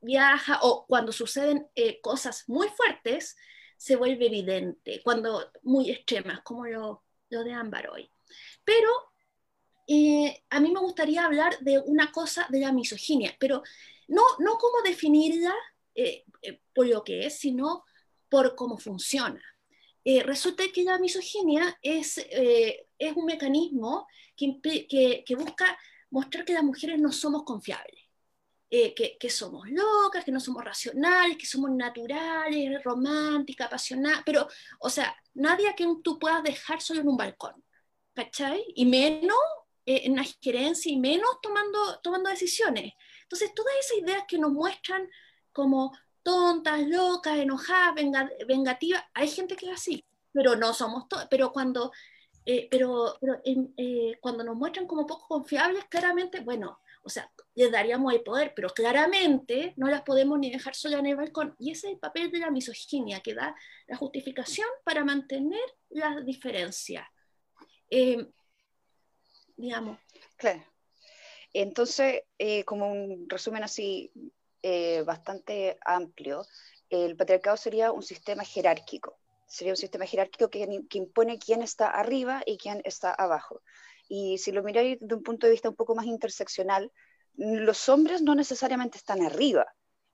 viaja 0.00 0.58
o 0.62 0.84
cuando 0.86 1.12
suceden 1.12 1.68
eh, 1.76 2.00
cosas 2.00 2.44
muy 2.48 2.68
fuertes, 2.68 3.36
se 3.76 3.96
vuelve 3.96 4.26
evidente, 4.26 5.00
cuando 5.04 5.50
muy 5.62 5.90
extremas, 5.90 6.40
como 6.42 6.66
lo, 6.66 7.04
lo 7.30 7.44
de 7.44 7.52
Ámbar 7.52 7.90
hoy. 7.90 8.10
Pero 8.64 8.90
eh, 9.86 10.44
a 10.50 10.60
mí 10.60 10.70
me 10.72 10.80
gustaría 10.80 11.24
hablar 11.24 11.58
de 11.60 11.78
una 11.78 12.10
cosa 12.10 12.46
de 12.50 12.60
la 12.60 12.72
misoginia, 12.72 13.36
pero 13.38 13.62
no, 14.08 14.22
no 14.38 14.58
como 14.58 14.82
definirla 14.82 15.54
eh, 15.94 16.24
por 16.74 16.86
lo 16.86 17.04
que 17.04 17.26
es, 17.26 17.38
sino 17.38 17.84
por 18.28 18.54
cómo 18.54 18.78
funciona. 18.78 19.42
Eh, 20.04 20.22
resulta 20.22 20.64
que 20.72 20.82
la 20.82 20.98
misoginia 20.98 21.78
es, 21.80 22.18
eh, 22.18 22.88
es 22.98 23.16
un 23.16 23.24
mecanismo 23.24 24.08
que, 24.36 24.58
que, 25.24 25.36
busca 25.36 25.78
mostrar 26.10 26.44
que 26.44 26.54
las 26.54 26.64
mujeres 26.64 26.98
no 26.98 27.12
somos 27.12 27.44
confiables, 27.44 28.00
eh, 28.68 28.94
que, 28.94 29.16
que, 29.18 29.30
somos 29.30 29.68
locas, 29.70 30.24
que 30.24 30.32
no 30.32 30.40
somos 30.40 30.64
racionales, 30.64 31.36
que 31.36 31.46
somos 31.46 31.70
naturales, 31.70 32.82
románticas, 32.82 33.68
apasionadas, 33.68 34.22
pero, 34.26 34.48
o 34.80 34.90
sea, 34.90 35.14
nadie 35.34 35.68
a 35.68 35.74
quien 35.74 36.02
tú 36.02 36.18
puedas 36.18 36.42
dejar 36.42 36.80
solo 36.80 37.00
en 37.00 37.08
un 37.08 37.16
balcón, 37.16 37.62
¿cachai? 38.12 38.64
Y 38.74 38.86
menos 38.86 39.38
en 39.84 40.16
la 40.16 40.24
gerencia 40.40 40.90
y 40.90 40.98
menos 40.98 41.28
tomando, 41.42 42.00
tomando 42.02 42.30
decisiones. 42.30 42.92
Entonces, 43.22 43.52
todas 43.54 43.74
esas 43.80 43.98
ideas 43.98 44.24
que 44.26 44.38
nos 44.38 44.52
muestran 44.52 45.08
como 45.52 45.92
tontas, 46.22 46.86
locas, 46.86 47.38
enojadas, 47.38 47.94
vengativas. 48.46 49.04
Hay 49.14 49.28
gente 49.28 49.56
que 49.56 49.66
es 49.66 49.72
así, 49.72 50.04
pero 50.32 50.56
no 50.56 50.72
somos 50.72 51.08
todos. 51.08 51.26
Pero 51.30 51.52
cuando, 51.52 51.92
eh, 52.46 52.68
pero, 52.70 53.18
eh, 53.76 54.18
cuando 54.20 54.44
nos 54.44 54.56
muestran 54.56 54.86
como 54.86 55.06
poco 55.06 55.26
confiables, 55.28 55.84
claramente, 55.86 56.40
bueno, 56.40 56.80
o 57.04 57.08
sea, 57.08 57.30
les 57.54 57.70
daríamos 57.70 58.12
el 58.14 58.22
poder, 58.22 58.52
pero 58.54 58.68
claramente 58.70 59.74
no 59.76 59.88
las 59.88 60.02
podemos 60.02 60.38
ni 60.38 60.50
dejar 60.50 60.74
solas 60.74 61.00
en 61.00 61.06
el 61.06 61.16
balcón. 61.16 61.54
Y 61.58 61.72
ese 61.72 61.88
es 61.88 61.94
el 61.94 61.98
papel 61.98 62.30
de 62.30 62.38
la 62.38 62.50
misoginia, 62.50 63.20
que 63.20 63.34
da 63.34 63.54
la 63.88 63.96
justificación 63.96 64.68
para 64.84 65.04
mantener 65.04 65.60
las 65.90 66.24
diferencias. 66.24 67.06
Eh, 67.90 68.30
digamos. 69.56 69.98
Claro. 70.36 70.64
Entonces, 71.52 72.22
como 72.64 72.90
un 72.90 73.28
resumen 73.28 73.62
así 73.62 74.10
eh, 74.62 75.02
bastante 75.02 75.78
amplio, 75.84 76.46
el 76.88 77.16
patriarcado 77.16 77.56
sería 77.56 77.90
un 77.90 78.02
sistema 78.02 78.44
jerárquico. 78.44 79.18
Sería 79.46 79.72
un 79.72 79.76
sistema 79.76 80.06
jerárquico 80.06 80.50
que, 80.50 80.66
impone 80.92 81.38
quién 81.38 81.62
está 81.62 81.90
arriba 81.90 82.42
y 82.46 82.58
quién 82.58 82.80
está 82.84 83.12
abajo. 83.12 83.62
Y 84.08 84.38
si 84.38 84.52
lo 84.52 84.62
miráis 84.62 84.98
desde 85.00 85.14
un 85.14 85.22
punto 85.22 85.46
de 85.46 85.52
vista 85.52 85.68
un 85.68 85.76
poco 85.76 85.94
más 85.94 86.06
interseccional, 86.06 86.92
los 87.34 87.88
hombres 87.88 88.22
no 88.22 88.34
necesariamente 88.34 88.98
están 88.98 89.22
arriba. 89.22 89.66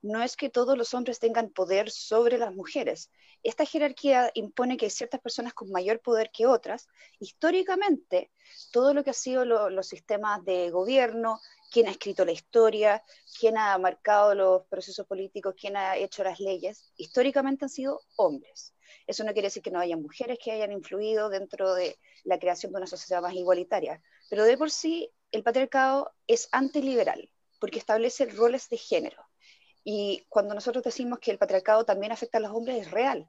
No 0.02 0.23
es 0.23 0.37
que 0.37 0.50
todos 0.50 0.78
los 0.78 0.95
hombres 0.95 1.19
tengan 1.19 1.50
poder 1.50 1.90
sobre 1.90 2.38
las 2.38 2.55
mujeres. 2.55 3.11
Esta 3.43 3.64
jerarquía 3.64 4.31
impone 4.35 4.76
que 4.76 4.87
hay 4.87 4.90
ciertas 4.90 5.21
personas 5.21 5.55
con 5.55 5.71
mayor 5.71 6.00
poder 6.00 6.31
que 6.33 6.47
otras. 6.47 6.87
Históricamente, 7.19 8.31
todo 8.71 8.95
lo 8.95 9.02
que 9.02 9.11
ha 9.11 9.14
sido 9.14 9.45
los 9.45 9.88
sistemas 9.88 10.45
de 10.45 10.71
gobierno, 10.71 11.40
quién 11.71 11.87
ha 11.89 11.91
escrito 11.91 12.25
la 12.25 12.33
historia, 12.33 13.03
quién 13.39 13.57
ha 13.57 13.77
marcado 13.79 14.35
los 14.35 14.67
procesos 14.67 15.07
políticos, 15.07 15.55
quién 15.59 15.77
ha 15.77 15.97
hecho 15.97 16.25
las 16.25 16.41
leyes, 16.41 16.93
históricamente 16.97 17.65
han 17.65 17.69
sido 17.69 18.01
hombres. 18.17 18.75
Eso 19.07 19.25
no 19.25 19.33
quiere 19.33 19.49
decir 19.49 19.63
que 19.63 19.71
no 19.71 19.81
haya 19.81 19.97
mujeres 19.97 20.39
que 20.43 20.53
hayan 20.53 20.73
influido 20.73 21.29
dentro 21.29 21.75
de 21.75 21.99
la 22.25 22.39
creación 22.39 22.73
de 22.73 22.79
una 22.79 22.87
sociedad 22.87 23.23
más 23.23 23.35
igualitaria, 23.35 24.03
pero 24.29 24.45
de 24.45 24.57
por 24.57 24.71
sí 24.71 25.11
el 25.33 25.43
patriarcado 25.43 26.13
es 26.27 26.49
antiliberal, 26.53 27.31
porque 27.61 27.79
establece 27.79 28.27
roles 28.27 28.69
de 28.69 28.79
género. 28.79 29.23
Y 29.85 30.27
cuando 30.29 30.55
nosotros 30.55 30.85
decimos 30.85 31.19
que 31.19 31.31
el 31.31 31.39
patriarcado 31.39 31.85
también 31.85 32.13
afecta 32.13 32.39
a 32.39 32.41
los 32.41 32.53
hombres, 32.53 32.87
es 32.87 32.91
real 32.91 33.29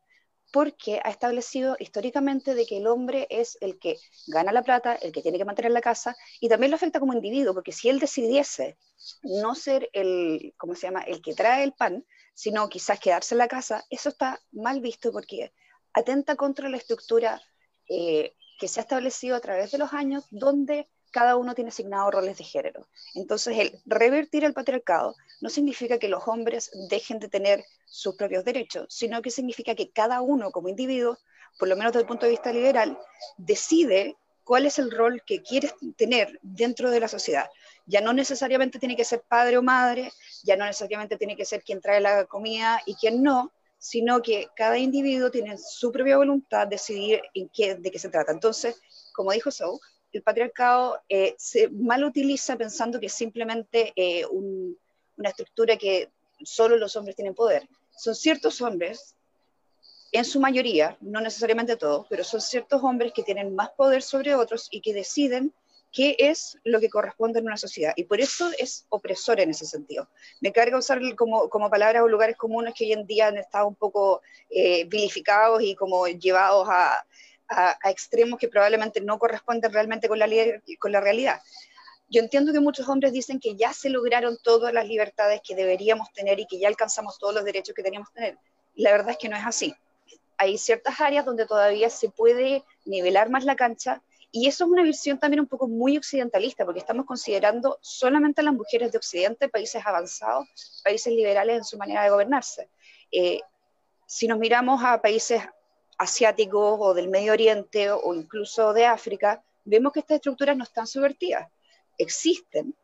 porque 0.51 0.99
ha 1.03 1.09
establecido 1.09 1.75
históricamente 1.79 2.55
de 2.55 2.65
que 2.65 2.77
el 2.77 2.87
hombre 2.87 3.27
es 3.29 3.57
el 3.61 3.77
que 3.79 3.97
gana 4.27 4.51
la 4.51 4.63
plata, 4.63 4.95
el 4.95 5.11
que 5.11 5.21
tiene 5.21 5.37
que 5.37 5.45
mantener 5.45 5.71
la 5.71 5.81
casa, 5.81 6.15
y 6.39 6.49
también 6.49 6.71
lo 6.71 6.75
afecta 6.75 6.99
como 6.99 7.13
individuo, 7.13 7.53
porque 7.53 7.71
si 7.71 7.89
él 7.89 7.99
decidiese 7.99 8.77
no 9.23 9.55
ser 9.55 9.89
el, 9.93 10.53
¿cómo 10.57 10.75
se 10.75 10.87
llama?, 10.87 11.01
el 11.01 11.21
que 11.21 11.35
trae 11.35 11.63
el 11.63 11.73
pan, 11.73 12.05
sino 12.33 12.69
quizás 12.69 12.99
quedarse 12.99 13.35
en 13.35 13.39
la 13.39 13.47
casa, 13.47 13.85
eso 13.89 14.09
está 14.09 14.39
mal 14.51 14.81
visto 14.81 15.11
porque 15.11 15.53
atenta 15.93 16.35
contra 16.35 16.69
la 16.69 16.77
estructura 16.77 17.41
eh, 17.87 18.35
que 18.59 18.67
se 18.67 18.79
ha 18.79 18.83
establecido 18.83 19.35
a 19.35 19.39
través 19.39 19.71
de 19.71 19.77
los 19.77 19.93
años, 19.93 20.25
donde 20.31 20.87
cada 21.11 21.37
uno 21.37 21.55
tiene 21.55 21.69
asignado 21.69 22.11
roles 22.11 22.37
de 22.37 22.43
género. 22.43 22.87
Entonces, 23.15 23.57
el 23.57 23.79
revertir 23.85 24.43
el 24.43 24.53
patriarcado 24.53 25.15
no 25.41 25.49
significa 25.49 25.97
que 25.97 26.09
los 26.09 26.27
hombres 26.27 26.71
dejen 26.89 27.19
de 27.19 27.29
tener 27.29 27.63
sus 27.85 28.15
propios 28.15 28.43
derechos, 28.43 28.85
sino 28.89 29.21
que 29.21 29.31
significa 29.31 29.75
que 29.75 29.91
cada 29.91 30.21
uno 30.21 30.51
como 30.51 30.69
individuo, 30.69 31.17
por 31.57 31.67
lo 31.67 31.75
menos 31.75 31.93
desde 31.93 32.01
el 32.01 32.07
punto 32.07 32.25
de 32.25 32.31
vista 32.31 32.51
liberal, 32.51 32.97
decide 33.37 34.17
cuál 34.43 34.65
es 34.65 34.79
el 34.79 34.91
rol 34.91 35.21
que 35.25 35.41
quiere 35.41 35.69
tener 35.95 36.39
dentro 36.41 36.89
de 36.91 36.99
la 36.99 37.07
sociedad. 37.07 37.49
Ya 37.85 38.01
no 38.01 38.13
necesariamente 38.13 38.79
tiene 38.79 38.95
que 38.95 39.05
ser 39.05 39.21
padre 39.27 39.57
o 39.57 39.61
madre, 39.61 40.11
ya 40.43 40.55
no 40.55 40.65
necesariamente 40.65 41.17
tiene 41.17 41.35
que 41.35 41.45
ser 41.45 41.63
quien 41.63 41.81
trae 41.81 42.01
la 42.01 42.25
comida 42.25 42.81
y 42.85 42.95
quien 42.95 43.23
no, 43.23 43.51
sino 43.77 44.21
que 44.21 44.47
cada 44.55 44.77
individuo 44.77 45.31
tiene 45.31 45.57
su 45.57 45.91
propia 45.91 46.17
voluntad 46.17 46.67
de 46.67 46.75
decidir 46.75 47.21
en 47.33 47.49
qué, 47.49 47.75
de 47.75 47.91
qué 47.91 47.99
se 47.99 48.09
trata. 48.09 48.31
Entonces, 48.31 48.79
como 49.13 49.31
dijo 49.31 49.51
Sou, 49.51 49.79
el 50.11 50.23
patriarcado 50.23 50.99
eh, 51.07 51.35
se 51.37 51.69
mal 51.69 52.03
utiliza 52.03 52.57
pensando 52.57 52.99
que 52.99 53.05
es 53.05 53.13
simplemente 53.13 53.93
eh, 53.95 54.25
una 55.19 55.29
estructura 55.29 55.77
que 55.77 56.09
solo 56.43 56.77
los 56.77 56.95
hombres 56.95 57.15
tienen 57.15 57.35
poder. 57.35 57.67
Son 57.95 58.15
ciertos 58.15 58.61
hombres, 58.61 59.15
en 60.11 60.25
su 60.25 60.39
mayoría, 60.39 60.97
no 61.01 61.21
necesariamente 61.21 61.75
todos, 61.75 62.07
pero 62.09 62.23
son 62.23 62.41
ciertos 62.41 62.81
hombres 62.83 63.13
que 63.13 63.21
tienen 63.21 63.53
más 63.53 63.69
poder 63.71 64.01
sobre 64.01 64.33
otros 64.33 64.67
y 64.71 64.81
que 64.81 64.93
deciden 64.93 65.53
qué 65.91 66.15
es 66.17 66.57
lo 66.63 66.79
que 66.79 66.89
corresponde 66.89 67.39
en 67.39 67.45
una 67.45 67.57
sociedad. 67.57 67.93
Y 67.95 68.05
por 68.05 68.19
eso 68.21 68.49
es 68.57 68.85
opresor 68.89 69.39
en 69.39 69.51
ese 69.51 69.65
sentido. 69.65 70.07
Me 70.39 70.51
carga 70.51 70.77
usar 70.77 70.99
como, 71.15 71.49
como 71.49 71.69
palabras 71.69 72.03
o 72.03 72.07
lugares 72.07 72.37
comunes 72.37 72.73
que 72.75 72.85
hoy 72.85 72.93
en 72.93 73.05
día 73.05 73.27
han 73.27 73.37
estado 73.37 73.67
un 73.67 73.75
poco 73.75 74.21
eh, 74.49 74.85
vilificados 74.85 75.61
y 75.61 75.75
como 75.75 76.07
llevados 76.07 76.67
a, 76.69 77.05
a, 77.49 77.89
extremos 77.89 78.39
que 78.39 78.47
probablemente 78.47 79.01
no 79.01 79.19
corresponden 79.19 79.73
realmente 79.73 80.07
con 80.07 80.19
la, 80.19 80.27
con 80.79 80.91
la 80.91 81.01
realidad. 81.01 81.41
Yo 82.09 82.21
entiendo 82.21 82.51
que 82.51 82.59
muchos 82.59 82.87
hombres 82.89 83.13
dicen 83.13 83.39
que 83.39 83.55
ya 83.55 83.71
se 83.73 83.89
lograron 83.89 84.37
todas 84.41 84.73
las 84.73 84.87
libertades 84.87 85.41
que 85.47 85.55
deberíamos 85.55 86.11
tener 86.11 86.39
y 86.39 86.47
que 86.47 86.59
ya 86.59 86.67
alcanzamos 86.67 87.19
todos 87.19 87.35
los 87.35 87.43
derechos 87.43 87.75
que 87.75 87.83
teníamos 87.83 88.09
que 88.09 88.15
tener. 88.15 88.37
La 88.75 88.91
verdad 88.91 89.11
es 89.11 89.17
que 89.17 89.29
no 89.29 89.37
es 89.37 89.45
así. 89.45 89.75
Hay 90.37 90.57
ciertas 90.57 90.99
áreas 91.01 91.25
donde 91.25 91.45
todavía 91.45 91.89
se 91.89 92.09
puede 92.09 92.63
nivelar 92.85 93.29
más 93.29 93.45
la 93.45 93.55
cancha 93.55 94.01
y 94.31 94.47
eso 94.47 94.65
es 94.65 94.69
una 94.69 94.83
visión 94.83 95.19
también 95.19 95.41
un 95.41 95.47
poco 95.47 95.67
muy 95.67 95.97
occidentalista, 95.97 96.63
porque 96.63 96.79
estamos 96.79 97.05
considerando 97.05 97.79
solamente 97.81 98.41
a 98.41 98.43
las 98.43 98.53
mujeres 98.53 98.91
de 98.91 98.97
Occidente, 98.99 99.49
países 99.49 99.83
avanzados, 99.85 100.47
países 100.83 101.11
liberales 101.13 101.57
en 101.57 101.63
su 101.63 101.77
manera 101.77 102.03
de 102.03 102.11
gobernarse. 102.11 102.69
Eh, 103.11 103.41
si 104.05 104.27
nos 104.27 104.37
miramos 104.37 104.83
a 104.83 105.01
países 105.01 105.41
asiáticos 105.97 106.77
o 106.79 106.93
del 106.93 107.09
Medio 107.09 107.33
Oriente 107.33 107.89
o 107.91 108.13
incluso 108.13 108.71
de 108.73 108.85
África, 108.85 109.43
vemos 109.65 109.91
que 109.93 109.99
estas 109.99 110.15
estructuras 110.15 110.55
no 110.55 110.63
están 110.63 110.85
subvertidas, 110.85 111.49
existen. 111.99 112.75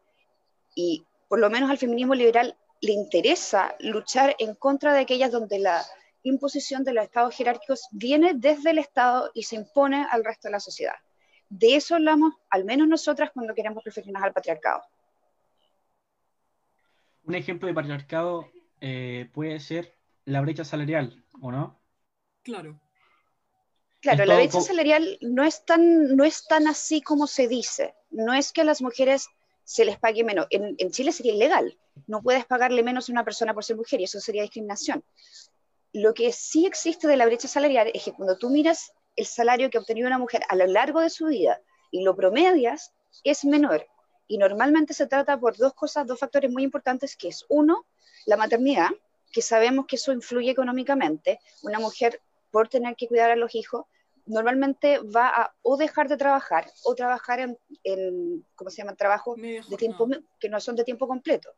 Y 0.76 1.04
por 1.28 1.40
lo 1.40 1.50
menos 1.50 1.72
al 1.72 1.80
feminismo 1.80 2.14
liberal 2.14 2.56
le 2.82 2.92
interesa 2.92 3.76
luchar 3.80 4.36
en 4.38 4.54
contra 4.54 4.94
de 4.94 5.00
aquellas 5.00 5.32
donde 5.32 5.58
la, 5.58 5.84
imposición 6.26 6.84
de 6.84 6.94
los 6.94 7.06
estados 7.06 7.36
jerárquicos 7.36 7.88
viene 7.92 8.34
desde 8.36 8.72
el 8.72 8.80
Estado 8.80 9.32
y 9.34 9.44
se 9.44 9.56
impone 9.56 10.06
al 10.10 10.24
resto 10.24 10.48
de 10.48 10.54
la 10.54 10.60
sociedad. 10.60 10.96
De 11.50 11.76
eso 11.76 11.96
hablamos, 11.96 12.34
al 12.50 12.66
menos 12.66 12.88
nosotras, 12.88 13.32
cuando 13.32 13.54
queremos 13.54 13.84
referirnos 13.84 14.22
al 14.24 14.34
patriarcado. 14.34 14.82
Un 17.24 17.36
ejemplo 17.36 17.68
de 17.68 17.74
patriarcado 17.74 18.50
eh, 18.82 19.30
puede 19.34 19.60
ser 19.60 19.96
la 20.26 20.42
brecha 20.42 20.64
salarial, 20.64 21.24
¿o 21.42 21.52
no? 21.52 21.80
Claro. 22.44 22.80
Claro, 24.06 24.26
la 24.26 24.36
brecha 24.36 24.62
salarial 24.62 25.18
no 25.22 25.44
es, 25.44 25.66
tan, 25.66 26.16
no 26.16 26.24
es 26.24 26.46
tan 26.46 26.68
así 26.68 27.02
como 27.02 27.26
se 27.26 27.48
dice. 27.48 27.96
No 28.12 28.36
es 28.36 28.52
que 28.52 28.62
a 28.62 28.64
las 28.64 28.84
mujeres 28.84 29.30
se 29.64 29.84
les 29.84 29.98
pague 29.98 30.24
menos. 30.24 30.46
En, 30.52 30.76
en, 30.78 30.92
Chile 30.92 31.12
sería 31.12 31.34
ilegal. 31.34 31.76
No 32.06 32.22
puedes 32.22 32.46
pagarle 32.46 32.84
menos 32.84 33.10
a 33.10 33.14
una 33.14 33.26
persona 33.26 33.56
por 33.56 33.64
ser 33.64 33.78
mujer 33.78 34.02
y 34.02 34.04
eso 34.04 34.20
sería 34.20 34.44
discriminación. 34.44 35.04
Lo 35.92 36.14
que 36.14 36.32
sí 36.34 36.68
existe 36.68 37.08
de 37.08 37.18
la 37.18 37.26
brecha 37.26 37.48
salarial 37.48 37.90
es 37.96 38.04
que 38.04 38.14
cuando 38.14 38.38
tú 38.38 38.52
miras 38.52 38.92
el 39.16 39.26
salario 39.26 39.72
que 39.72 39.80
ha 39.80 39.82
obtenido 39.82 40.06
una 40.06 40.20
mujer 40.20 40.44
a 40.50 40.56
lo 40.56 40.68
largo 40.68 41.00
de 41.00 41.10
su 41.10 41.26
vida 41.26 41.60
y 41.90 42.04
lo 42.04 42.16
promedias, 42.16 42.94
es 43.24 43.44
menor. 43.44 43.88
Y 44.28 44.38
normalmente 44.38 44.94
se 44.94 45.08
trata 45.08 45.40
por 45.40 45.58
dos 45.58 45.74
cosas, 45.74 46.06
dos 46.06 46.20
factores 46.20 46.52
muy 46.52 46.62
importantes, 46.62 47.18
que 47.18 47.30
es 47.30 47.44
uno, 47.50 47.88
la 48.28 48.38
maternidad, 48.38 48.90
que 49.32 49.42
sabemos 49.42 49.88
que 49.88 49.96
eso 49.96 50.14
influye 50.14 50.52
económicamente. 50.52 51.40
Una 51.64 51.80
mujer, 51.80 52.22
por 52.52 52.70
tener 52.70 52.96
que 52.96 53.08
cuidar 53.08 53.32
a 53.32 53.36
los 53.36 53.56
hijos, 53.56 53.86
normalmente 54.26 55.00
va 55.00 55.28
a 55.30 55.56
o 55.62 55.78
dejar 55.78 56.08
de 56.08 56.18
trabajar 56.18 56.72
o 56.84 56.96
trabajar 56.96 57.40
en, 57.40 58.46
¿cómo 58.56 58.70
se 58.70 58.78
llama?, 58.78 58.96
trabajo 58.96 59.36
de 59.36 59.78
tiempo 59.78 60.08
que 60.40 60.50
no 60.50 60.60
son 60.60 60.76
de 60.76 60.84
tiempo 60.84 61.08
completo. 61.08 61.50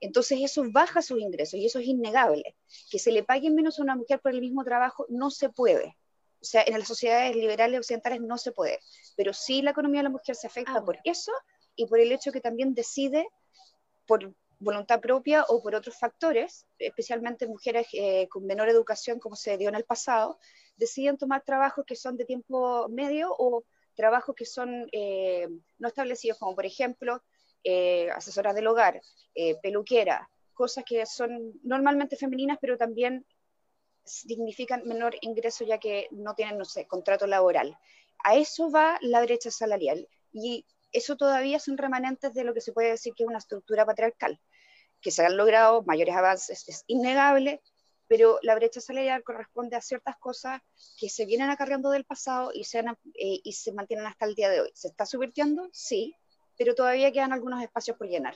Entonces 0.00 0.38
eso 0.42 0.64
baja 0.70 1.02
sus 1.02 1.20
ingresos 1.20 1.54
y 1.54 1.66
eso 1.66 1.78
es 1.78 1.86
innegable. 1.86 2.56
Que 2.90 2.98
se 2.98 3.10
le 3.10 3.22
pague 3.22 3.50
menos 3.50 3.78
a 3.78 3.82
una 3.82 3.96
mujer 3.96 4.20
por 4.20 4.32
el 4.32 4.40
mismo 4.40 4.64
trabajo 4.64 5.06
no 5.08 5.30
se 5.30 5.48
puede. 5.48 5.96
O 6.40 6.44
sea, 6.44 6.62
en 6.66 6.78
las 6.78 6.88
sociedades 6.88 7.34
liberales 7.34 7.78
occidentales 7.78 8.20
no 8.20 8.36
se 8.36 8.52
puede. 8.52 8.80
Pero 9.16 9.32
sí 9.32 9.62
la 9.62 9.70
economía 9.70 10.00
de 10.00 10.04
la 10.04 10.10
mujer 10.10 10.36
se 10.36 10.46
afecta 10.46 10.76
ah, 10.76 10.84
por 10.84 10.98
eso 11.04 11.32
y 11.74 11.86
por 11.86 12.00
el 12.00 12.12
hecho 12.12 12.32
que 12.32 12.40
también 12.40 12.74
decide 12.74 13.26
por 14.06 14.34
voluntad 14.64 15.00
propia 15.00 15.44
o 15.48 15.62
por 15.62 15.74
otros 15.74 15.98
factores, 15.98 16.66
especialmente 16.78 17.46
mujeres 17.46 17.86
eh, 17.92 18.28
con 18.28 18.44
menor 18.46 18.68
educación 18.68 19.20
como 19.20 19.36
se 19.36 19.56
dio 19.58 19.68
en 19.68 19.74
el 19.74 19.84
pasado, 19.84 20.38
deciden 20.76 21.18
tomar 21.18 21.42
trabajos 21.44 21.84
que 21.86 21.96
son 21.96 22.16
de 22.16 22.24
tiempo 22.24 22.88
medio 22.88 23.34
o 23.38 23.64
trabajos 23.94 24.34
que 24.34 24.44
son 24.44 24.88
eh, 24.92 25.48
no 25.78 25.88
establecidos, 25.88 26.38
como 26.38 26.54
por 26.54 26.66
ejemplo 26.66 27.22
eh, 27.62 28.10
asesoras 28.10 28.54
del 28.54 28.66
hogar, 28.66 29.00
eh, 29.34 29.56
peluquera, 29.62 30.28
cosas 30.52 30.84
que 30.84 31.06
son 31.06 31.54
normalmente 31.62 32.16
femeninas, 32.16 32.58
pero 32.60 32.76
también 32.76 33.24
significan 34.04 34.82
menor 34.84 35.16
ingreso 35.22 35.64
ya 35.64 35.78
que 35.78 36.08
no 36.10 36.34
tienen, 36.34 36.58
no 36.58 36.66
sé, 36.66 36.86
contrato 36.86 37.26
laboral. 37.26 37.78
A 38.22 38.36
eso 38.36 38.70
va 38.70 38.98
la 39.00 39.22
brecha 39.22 39.50
salarial 39.50 40.06
y 40.32 40.66
eso 40.92 41.16
todavía 41.16 41.58
son 41.58 41.78
remanentes 41.78 42.34
de 42.34 42.44
lo 42.44 42.52
que 42.54 42.60
se 42.60 42.72
puede 42.72 42.90
decir 42.90 43.14
que 43.14 43.24
es 43.24 43.28
una 43.28 43.38
estructura 43.38 43.86
patriarcal. 43.86 44.38
Que 45.04 45.10
se 45.12 45.24
han 45.24 45.36
logrado 45.36 45.84
mayores 45.84 46.16
avances 46.16 46.66
es 46.66 46.84
innegable, 46.88 47.60
pero 48.08 48.38
la 48.42 48.54
brecha 48.54 48.80
salarial 48.80 49.22
corresponde 49.22 49.76
a 49.76 49.82
ciertas 49.82 50.16
cosas 50.16 50.62
que 50.98 51.08
se 51.08 51.26
vienen 51.26 51.50
acarreando 51.50 51.90
del 51.90 52.04
pasado 52.04 52.50
y 52.54 52.64
se, 52.64 52.80
eh, 52.80 53.40
y 53.44 53.52
se 53.52 53.72
mantienen 53.72 54.06
hasta 54.06 54.24
el 54.24 54.34
día 54.34 54.48
de 54.48 54.62
hoy. 54.62 54.70
¿Se 54.74 54.88
está 54.88 55.04
subvirtiendo? 55.04 55.68
Sí, 55.72 56.16
pero 56.56 56.74
todavía 56.74 57.12
quedan 57.12 57.32
algunos 57.32 57.62
espacios 57.62 57.96
por 57.96 58.08
llenar. 58.08 58.34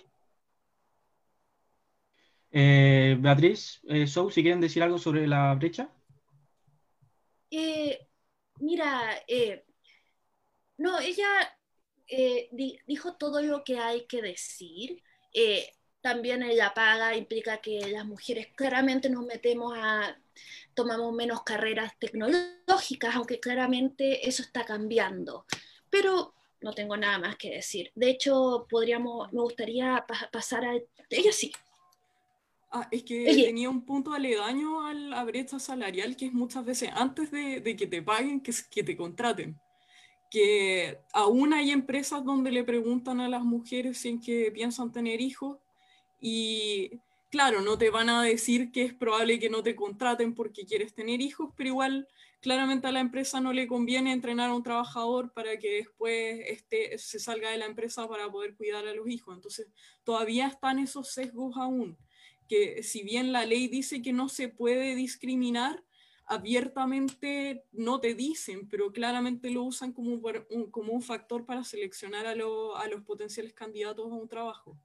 Eh, 2.50 3.16
Beatriz, 3.18 3.80
eh, 3.88 4.06
Sou, 4.06 4.30
si 4.30 4.42
quieren 4.42 4.60
decir 4.60 4.82
algo 4.82 4.98
sobre 4.98 5.26
la 5.26 5.54
brecha. 5.54 5.90
Eh, 7.50 8.06
mira, 8.60 9.22
no, 10.76 10.98
ella 10.98 11.28
dijo 12.86 13.16
todo 13.16 13.42
lo 13.42 13.64
que 13.64 13.78
hay 13.78 14.06
que 14.06 14.22
decir 14.22 15.02
también 16.00 16.42
ella 16.42 16.72
paga, 16.74 17.16
implica 17.16 17.58
que 17.58 17.88
las 17.88 18.06
mujeres 18.06 18.48
claramente 18.54 19.10
nos 19.10 19.24
metemos 19.24 19.74
a, 19.76 20.16
tomamos 20.74 21.12
menos 21.14 21.42
carreras 21.42 21.92
tecnológicas, 21.98 23.16
aunque 23.16 23.40
claramente 23.40 24.28
eso 24.28 24.42
está 24.42 24.64
cambiando. 24.64 25.44
Pero 25.90 26.34
no 26.60 26.72
tengo 26.72 26.96
nada 26.96 27.18
más 27.18 27.36
que 27.36 27.50
decir. 27.50 27.90
De 27.94 28.10
hecho, 28.10 28.66
podríamos, 28.68 29.32
me 29.32 29.40
gustaría 29.40 30.04
pasar 30.32 30.64
a... 30.64 30.74
Ella 31.10 31.32
sí. 31.32 31.52
Ah, 32.70 32.86
es 32.90 33.02
que 33.02 33.24
tenía 33.46 33.70
un 33.70 33.84
punto 33.86 34.12
aledaño 34.12 34.86
a 34.86 34.92
la 34.92 35.24
brecha 35.24 35.58
salarial 35.58 36.16
que 36.16 36.26
es 36.26 36.32
muchas 36.32 36.64
veces 36.64 36.90
antes 36.92 37.30
de, 37.30 37.60
de 37.60 37.76
que 37.76 37.86
te 37.86 38.02
paguen, 38.02 38.42
que, 38.42 38.52
que 38.70 38.82
te 38.82 38.96
contraten 38.96 39.58
que 40.30 40.98
aún 41.12 41.52
hay 41.52 41.70
empresas 41.70 42.24
donde 42.24 42.50
le 42.52 42.64
preguntan 42.64 43.20
a 43.20 43.28
las 43.28 43.42
mujeres 43.42 43.98
si 43.98 44.10
en 44.10 44.20
que 44.20 44.50
piensan 44.52 44.92
tener 44.92 45.20
hijos 45.20 45.58
y 46.20 47.00
claro, 47.30 47.60
no 47.60 47.78
te 47.78 47.90
van 47.90 48.08
a 48.08 48.22
decir 48.22 48.72
que 48.72 48.84
es 48.84 48.94
probable 48.94 49.38
que 49.38 49.50
no 49.50 49.62
te 49.62 49.76
contraten 49.76 50.34
porque 50.34 50.64
quieres 50.64 50.94
tener 50.94 51.20
hijos, 51.20 51.52
pero 51.56 51.68
igual 51.68 52.08
claramente 52.40 52.86
a 52.86 52.92
la 52.92 53.00
empresa 53.00 53.40
no 53.40 53.52
le 53.52 53.66
conviene 53.66 54.12
entrenar 54.12 54.50
a 54.50 54.54
un 54.54 54.62
trabajador 54.62 55.32
para 55.32 55.58
que 55.58 55.76
después 55.76 56.40
este, 56.46 56.96
se 56.98 57.18
salga 57.18 57.50
de 57.50 57.58
la 57.58 57.66
empresa 57.66 58.08
para 58.08 58.30
poder 58.30 58.54
cuidar 58.54 58.86
a 58.86 58.94
los 58.94 59.08
hijos. 59.08 59.34
Entonces, 59.34 59.68
todavía 60.04 60.46
están 60.46 60.78
esos 60.78 61.12
sesgos 61.12 61.56
aún, 61.56 61.98
que 62.48 62.82
si 62.82 63.02
bien 63.02 63.32
la 63.32 63.44
ley 63.44 63.68
dice 63.68 64.02
que 64.02 64.12
no 64.12 64.28
se 64.28 64.48
puede 64.48 64.94
discriminar, 64.94 65.84
abiertamente 66.26 67.64
no 67.72 68.00
te 68.00 68.14
dicen, 68.14 68.68
pero 68.68 68.92
claramente 68.92 69.50
lo 69.50 69.64
usan 69.64 69.92
como 69.92 70.10
un, 70.10 70.70
como 70.70 70.92
un 70.92 71.02
factor 71.02 71.46
para 71.46 71.64
seleccionar 71.64 72.26
a, 72.26 72.32
a 72.32 72.88
los 72.88 73.02
potenciales 73.04 73.54
candidatos 73.54 74.12
a 74.12 74.14
un 74.14 74.28
trabajo. 74.28 74.78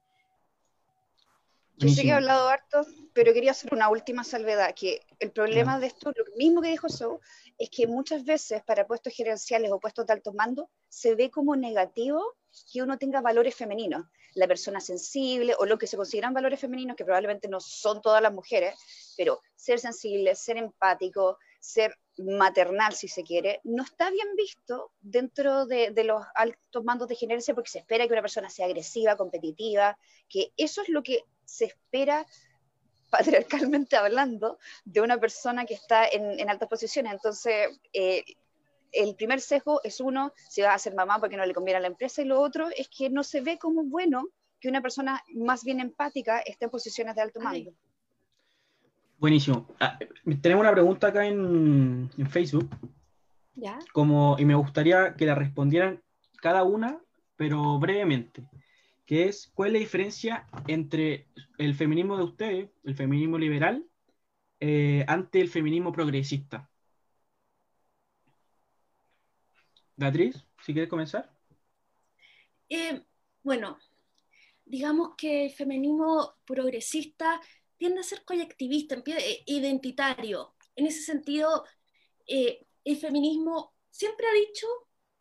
Yo 1.76 1.88
sé 1.88 2.02
que 2.02 2.08
he 2.08 2.12
hablado 2.12 2.48
harto, 2.48 2.86
pero 3.12 3.32
quería 3.32 3.50
hacer 3.50 3.74
una 3.74 3.88
última 3.88 4.22
salvedad, 4.22 4.74
que 4.74 5.00
el 5.18 5.32
problema 5.32 5.80
de 5.80 5.88
esto, 5.88 6.12
lo 6.16 6.24
mismo 6.36 6.62
que 6.62 6.68
dijo 6.68 6.88
So, 6.88 7.20
es 7.58 7.68
que 7.70 7.86
muchas 7.86 8.24
veces 8.24 8.62
para 8.62 8.86
puestos 8.86 9.12
gerenciales 9.12 9.72
o 9.72 9.80
puestos 9.80 10.06
de 10.06 10.12
alto 10.12 10.32
mando 10.32 10.70
se 10.88 11.14
ve 11.14 11.30
como 11.30 11.56
negativo 11.56 12.36
que 12.72 12.82
uno 12.82 12.96
tenga 12.98 13.20
valores 13.20 13.54
femeninos. 13.54 14.06
La 14.34 14.46
persona 14.46 14.80
sensible 14.80 15.54
o 15.58 15.66
lo 15.66 15.78
que 15.78 15.86
se 15.86 15.96
consideran 15.96 16.34
valores 16.34 16.60
femeninos, 16.60 16.96
que 16.96 17.04
probablemente 17.04 17.48
no 17.48 17.60
son 17.60 18.00
todas 18.02 18.22
las 18.22 18.32
mujeres, 18.32 18.74
pero 19.16 19.40
ser 19.56 19.78
sensible, 19.80 20.34
ser 20.34 20.56
empático, 20.56 21.38
ser 21.60 21.96
maternal, 22.18 22.94
si 22.94 23.08
se 23.08 23.22
quiere, 23.22 23.60
no 23.64 23.82
está 23.82 24.10
bien 24.10 24.28
visto 24.36 24.92
dentro 25.00 25.66
de, 25.66 25.90
de, 25.90 26.04
los 26.04 26.22
altos 26.34 26.84
mandos 26.84 27.08
de 27.08 27.16
gerencia 27.16 27.54
porque 27.54 27.70
se 27.70 27.78
espera 27.80 28.06
que 28.06 28.12
una 28.12 28.22
persona 28.22 28.50
sea 28.50 28.66
agresiva, 28.66 29.16
competitiva, 29.16 29.98
que 30.28 30.52
eso 30.56 30.82
es 30.82 30.88
lo 30.88 31.02
que 31.02 31.24
se 31.44 31.66
espera 31.66 32.26
patriarcalmente 33.10 33.96
hablando 33.96 34.58
de 34.84 35.00
una 35.00 35.18
persona 35.18 35.64
que 35.66 35.74
está 35.74 36.06
en, 36.06 36.48
altas 36.48 36.68
posiciones. 36.68 37.12
Entonces, 37.12 37.68
eh, 37.92 38.24
el 38.92 39.14
primer 39.14 39.40
sesgo 39.40 39.80
es 39.82 40.00
uno, 40.00 40.32
si 40.48 40.62
va 40.62 40.74
a 40.74 40.78
ser 40.78 40.94
mamá 40.94 41.18
porque 41.18 41.36
no 41.36 41.46
le 41.46 41.54
conviene 41.54 41.78
a 41.78 41.80
la 41.80 41.88
empresa, 41.88 42.22
y 42.22 42.26
lo 42.26 42.40
otro 42.40 42.68
es 42.76 42.88
que 42.88 43.10
no 43.10 43.22
se 43.22 43.40
ve 43.40 43.58
como 43.58 43.84
bueno 43.84 44.28
que 44.60 44.68
una 44.68 44.80
persona 44.80 45.22
más 45.34 45.64
bien 45.64 45.80
empática 45.80 46.40
esté 46.40 46.66
en 46.66 46.70
posiciones 46.70 47.14
de 47.14 47.22
alto 47.22 47.40
mando. 47.40 47.72
Buenísimo. 49.18 49.68
Ah, 49.80 49.98
tenemos 50.42 50.62
una 50.62 50.72
pregunta 50.72 51.08
acá 51.08 51.26
en, 51.26 52.10
en 52.16 52.30
Facebook. 52.30 52.68
¿Ya? 53.54 53.78
Como, 53.92 54.36
y 54.38 54.44
me 54.44 54.54
gustaría 54.54 55.14
que 55.14 55.26
la 55.26 55.34
respondieran 55.34 56.02
cada 56.40 56.64
una, 56.64 57.00
pero 57.36 57.78
brevemente 57.78 58.48
que 59.06 59.28
es 59.28 59.50
cuál 59.54 59.68
es 59.68 59.72
la 59.74 59.78
diferencia 59.80 60.48
entre 60.66 61.28
el 61.58 61.74
feminismo 61.74 62.16
de 62.16 62.24
ustedes, 62.24 62.70
el 62.84 62.94
feminismo 62.94 63.38
liberal, 63.38 63.84
eh, 64.60 65.04
ante 65.08 65.40
el 65.40 65.48
feminismo 65.48 65.92
progresista. 65.92 66.70
Beatriz, 69.96 70.44
si 70.62 70.72
quieres 70.72 70.90
comenzar. 70.90 71.30
Eh, 72.68 73.02
bueno, 73.42 73.78
digamos 74.64 75.10
que 75.16 75.46
el 75.46 75.50
feminismo 75.52 76.34
progresista 76.44 77.40
tiende 77.76 78.00
a 78.00 78.04
ser 78.04 78.24
colectivista, 78.24 78.96
eh, 79.06 79.42
identitario. 79.46 80.54
En 80.76 80.86
ese 80.86 81.02
sentido, 81.02 81.64
el 82.26 82.96
feminismo 82.96 83.74
siempre 83.90 84.26
ha 84.26 84.32
dicho, 84.32 84.66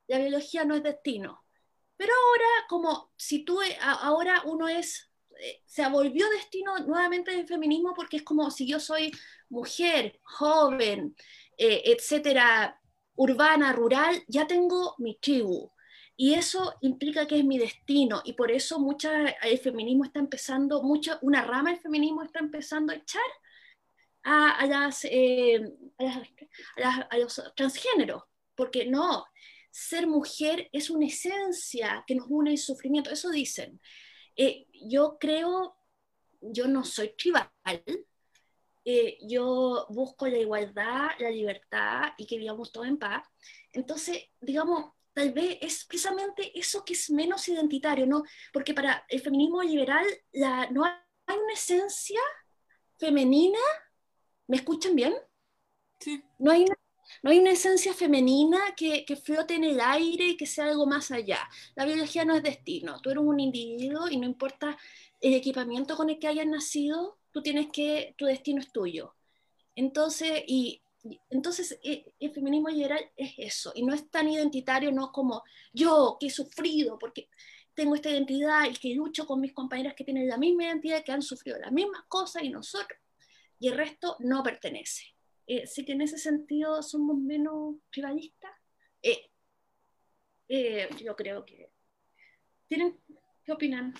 la 0.07 0.17
biología 0.19 0.65
no 0.65 0.75
es 0.75 0.83
destino. 0.83 1.43
Pero 1.97 2.11
ahora, 2.13 2.45
como 2.69 3.11
si 3.15 3.45
tú, 3.45 3.61
eh, 3.61 3.77
ahora 3.81 4.41
uno 4.45 4.67
es, 4.67 5.09
eh, 5.39 5.61
se 5.65 5.87
volvió 5.89 6.29
destino 6.29 6.79
nuevamente 6.79 7.31
del 7.31 7.47
feminismo 7.47 7.93
porque 7.95 8.17
es 8.17 8.23
como 8.23 8.49
si 8.51 8.67
yo 8.67 8.79
soy 8.79 9.11
mujer, 9.49 10.19
joven, 10.23 11.15
eh, 11.57 11.83
etcétera, 11.85 12.79
urbana, 13.15 13.73
rural, 13.73 14.23
ya 14.27 14.47
tengo 14.47 14.95
mi 14.97 15.17
tribu. 15.19 15.71
Y 16.15 16.35
eso 16.35 16.75
implica 16.81 17.27
que 17.27 17.39
es 17.39 17.45
mi 17.45 17.57
destino 17.57 18.21
y 18.23 18.33
por 18.33 18.51
eso 18.51 18.79
mucha, 18.79 19.29
el 19.29 19.57
feminismo 19.57 20.05
está 20.05 20.19
empezando, 20.19 20.83
mucha, 20.83 21.17
una 21.21 21.43
rama 21.43 21.71
del 21.71 21.79
feminismo 21.79 22.21
está 22.21 22.39
empezando 22.39 22.93
a 22.93 22.97
echar 22.97 23.21
a, 24.23 24.65
las, 24.67 25.05
eh, 25.05 25.73
a, 27.09 27.17
los 27.17 27.41
transgéneros, 27.55 28.23
porque 28.55 28.85
no, 28.85 29.25
ser 29.71 30.05
mujer 30.07 30.69
es 30.71 30.89
una 30.89 31.07
esencia 31.07 32.03
que 32.05 32.15
nos 32.15 32.27
une 32.29 32.51
en 32.51 32.57
sufrimiento, 32.57 33.09
eso 33.09 33.31
dicen. 33.31 33.81
Eh, 34.35 34.67
yo 34.85 35.17
creo, 35.19 35.75
yo 36.41 36.67
no 36.67 36.83
soy 36.85 37.15
tribal, 37.17 37.49
eh, 38.85 39.17
yo 39.21 39.87
busco 39.89 40.27
la 40.27 40.37
igualdad, 40.37 41.11
la 41.19 41.29
libertad 41.29 42.13
y 42.17 42.25
que 42.25 42.37
vivamos 42.37 42.71
todos 42.71 42.87
en 42.87 42.97
paz. 42.97 43.27
Entonces, 43.71 44.25
digamos, 44.41 44.91
tal 45.13 45.31
vez 45.31 45.57
es 45.61 45.85
precisamente 45.85 46.57
eso 46.57 46.83
que 46.83 46.93
es 46.93 47.09
menos 47.09 47.47
identitario, 47.47 48.05
¿no? 48.05 48.23
Porque 48.51 48.73
para 48.73 49.05
el 49.09 49.21
feminismo 49.21 49.61
liberal 49.61 50.05
la, 50.31 50.69
no 50.71 50.83
hay 50.85 51.37
una 51.37 51.53
esencia 51.53 52.19
femenina. 52.97 53.59
¿Me 54.47 54.57
escuchan 54.57 54.95
bien? 54.95 55.13
Sí. 55.99 56.21
No 56.39 56.51
hay 56.51 56.63
una, 56.63 56.75
no 57.21 57.31
hay 57.31 57.39
una 57.39 57.51
esencia 57.51 57.93
femenina 57.93 58.59
que, 58.75 59.05
que, 59.05 59.15
flote 59.15 59.55
en 59.55 59.63
el 59.63 59.79
aire 59.79 60.29
y 60.29 60.37
que 60.37 60.45
sea 60.45 60.65
algo 60.65 60.85
más 60.85 61.11
allá. 61.11 61.39
La 61.75 61.85
biología 61.85 62.25
no 62.25 62.35
es 62.35 62.43
destino. 62.43 62.99
Tú 63.01 63.11
eres 63.11 63.23
un 63.23 63.39
individuo 63.39 64.09
y 64.09 64.17
no 64.17 64.25
importa 64.25 64.77
el 65.21 65.33
equipamiento 65.33 65.95
con 65.95 66.09
el 66.09 66.19
que 66.19 66.27
hayas 66.27 66.45
nacido, 66.45 67.17
tú 67.31 67.41
tienes 67.41 67.67
que, 67.71 68.13
tu 68.17 68.25
destino 68.25 68.59
es 68.59 68.71
tuyo. 68.71 69.15
Entonces, 69.75 70.43
y 70.45 70.82
entonces, 71.29 71.77
eh, 71.83 72.13
el 72.19 72.31
feminismo 72.31 72.69
liberal 72.69 73.11
es 73.15 73.33
eso, 73.37 73.71
y 73.75 73.83
no 73.83 73.93
es 73.93 74.09
tan 74.09 74.29
identitario, 74.29 74.91
no 74.91 75.11
como 75.11 75.43
yo 75.73 76.17
que 76.19 76.27
he 76.27 76.29
sufrido 76.29 76.97
porque 76.97 77.29
tengo 77.73 77.95
esta 77.95 78.09
identidad 78.09 78.65
y 78.69 78.73
que 78.73 78.93
lucho 78.93 79.25
con 79.25 79.41
mis 79.41 79.53
compañeras 79.53 79.95
que 79.95 80.03
tienen 80.03 80.27
la 80.27 80.37
misma 80.37 80.65
identidad, 80.65 81.03
que 81.03 81.11
han 81.11 81.21
sufrido 81.21 81.57
las 81.59 81.71
mismas 81.71 82.03
cosas 82.07 82.43
y 82.43 82.49
nosotros, 82.49 82.99
y 83.59 83.67
el 83.67 83.77
resto 83.77 84.15
no 84.19 84.43
pertenece. 84.43 85.13
Eh, 85.47 85.67
sí 85.67 85.83
que 85.83 85.93
en 85.93 86.01
ese 86.01 86.17
sentido 86.17 86.81
somos 86.81 87.17
menos 87.17 87.75
rivalistas. 87.91 88.51
Eh, 89.01 89.29
eh, 90.47 90.89
yo 91.03 91.15
creo 91.15 91.45
que... 91.45 91.71
¿Tienen, 92.67 92.99
¿Qué 93.43 93.51
opinan? 93.51 93.93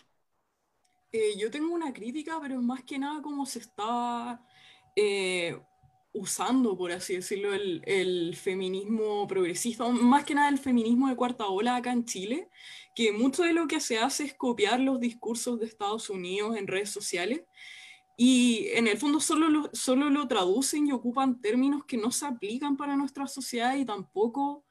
yo 1.37 1.51
tengo 1.51 1.71
una 1.71 1.93
crítica, 1.93 2.39
pero 2.41 2.59
más 2.59 2.83
que 2.85 2.97
nada 2.97 3.21
como 3.21 3.45
se 3.45 3.59
está 3.59 4.43
usando, 6.13 6.77
por 6.77 6.91
así 6.91 7.15
decirlo, 7.15 7.53
el, 7.53 7.81
el, 7.85 8.35
feminismo 8.35 9.27
progresista, 9.27 9.87
más 9.89 10.23
que 10.23 10.35
nada 10.35 10.49
el 10.49 10.59
feminismo 10.59 11.09
de 11.09 11.15
cuarta 11.15 11.47
ola 11.47 11.75
acá 11.75 11.91
en 11.91 12.05
Chile, 12.05 12.49
que 12.95 13.11
mucho 13.11 13.43
de 13.43 13.53
lo 13.53 13.67
que 13.67 13.79
se 13.79 13.97
hace 13.97 14.25
es 14.25 14.33
copiar 14.35 14.79
los 14.79 14.99
discursos 14.99 15.59
de 15.59 15.65
Estados 15.65 16.09
Unidos 16.09 16.55
en 16.55 16.67
redes 16.67 16.91
sociales 16.91 17.41
y 18.15 18.67
en 18.73 18.87
el 18.87 18.97
fondo 18.97 19.19
solo 19.19 19.49
lo, 19.49 19.69
solo 19.73 20.11
lo 20.11 20.27
traducen 20.27 20.87
y 20.87 20.91
ocupan 20.91 21.41
términos 21.41 21.83
que 21.85 21.97
no 21.97 22.11
se 22.11 22.27
aplican 22.27 22.77
para 22.77 22.95
nuestra 22.95 23.27
sociedad 23.27 23.75
y 23.75 23.85
tampoco 23.85 24.65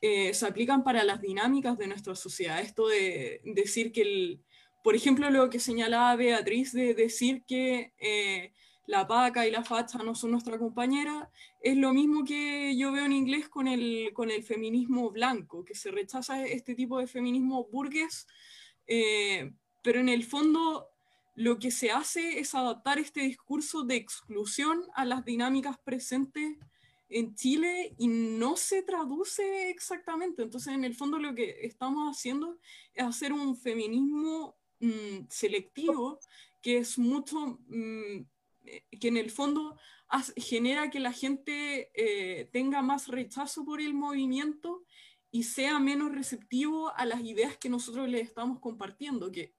eh, 0.00 0.34
se 0.34 0.46
aplican 0.46 0.82
para 0.82 1.04
las 1.04 1.20
dinámicas 1.20 1.78
de 1.78 1.86
nuestra 1.86 2.16
sociedad. 2.16 2.60
Esto 2.60 2.88
de 2.88 3.40
decir 3.44 3.92
que, 3.92 4.02
el, 4.02 4.42
por 4.82 4.96
ejemplo, 4.96 5.30
lo 5.30 5.48
que 5.48 5.60
señalaba 5.60 6.16
Beatriz, 6.16 6.72
de 6.72 6.94
decir 6.94 7.44
que... 7.46 7.92
Eh, 7.98 8.52
la 8.88 9.06
paca 9.06 9.46
y 9.46 9.50
la 9.50 9.62
facha 9.62 9.98
no 9.98 10.14
son 10.14 10.30
nuestra 10.30 10.58
compañera, 10.58 11.30
es 11.60 11.76
lo 11.76 11.92
mismo 11.92 12.24
que 12.24 12.74
yo 12.74 12.90
veo 12.90 13.04
en 13.04 13.12
inglés 13.12 13.46
con 13.50 13.68
el, 13.68 14.10
con 14.14 14.30
el 14.30 14.42
feminismo 14.42 15.10
blanco, 15.10 15.62
que 15.62 15.74
se 15.74 15.90
rechaza 15.90 16.42
este 16.46 16.74
tipo 16.74 16.98
de 16.98 17.06
feminismo 17.06 17.68
burgués, 17.70 18.26
eh, 18.86 19.52
pero 19.82 20.00
en 20.00 20.08
el 20.08 20.24
fondo 20.24 20.88
lo 21.34 21.58
que 21.58 21.70
se 21.70 21.90
hace 21.90 22.40
es 22.40 22.54
adaptar 22.54 22.98
este 22.98 23.20
discurso 23.20 23.84
de 23.84 23.96
exclusión 23.96 24.82
a 24.94 25.04
las 25.04 25.22
dinámicas 25.22 25.76
presentes 25.84 26.56
en 27.10 27.34
Chile 27.34 27.94
y 27.98 28.08
no 28.08 28.56
se 28.56 28.82
traduce 28.82 29.68
exactamente. 29.68 30.42
Entonces, 30.42 30.72
en 30.72 30.84
el 30.84 30.94
fondo 30.94 31.18
lo 31.18 31.34
que 31.34 31.58
estamos 31.60 32.10
haciendo 32.10 32.58
es 32.94 33.04
hacer 33.04 33.34
un 33.34 33.54
feminismo 33.54 34.56
mm, 34.80 35.26
selectivo 35.28 36.18
que 36.62 36.78
es 36.78 36.98
mucho... 36.98 37.58
Mm, 37.68 38.22
que 39.00 39.08
en 39.08 39.16
el 39.16 39.30
fondo 39.30 39.76
genera 40.36 40.90
que 40.90 41.00
la 41.00 41.12
gente 41.12 41.90
eh, 41.94 42.48
tenga 42.52 42.82
más 42.82 43.08
rechazo 43.08 43.64
por 43.64 43.80
el 43.80 43.94
movimiento 43.94 44.84
y 45.30 45.42
sea 45.42 45.78
menos 45.78 46.12
receptivo 46.12 46.92
a 46.96 47.04
las 47.04 47.20
ideas 47.20 47.56
que 47.58 47.68
nosotros 47.68 48.08
le 48.08 48.20
estamos 48.20 48.60
compartiendo, 48.60 49.30
que 49.30 49.54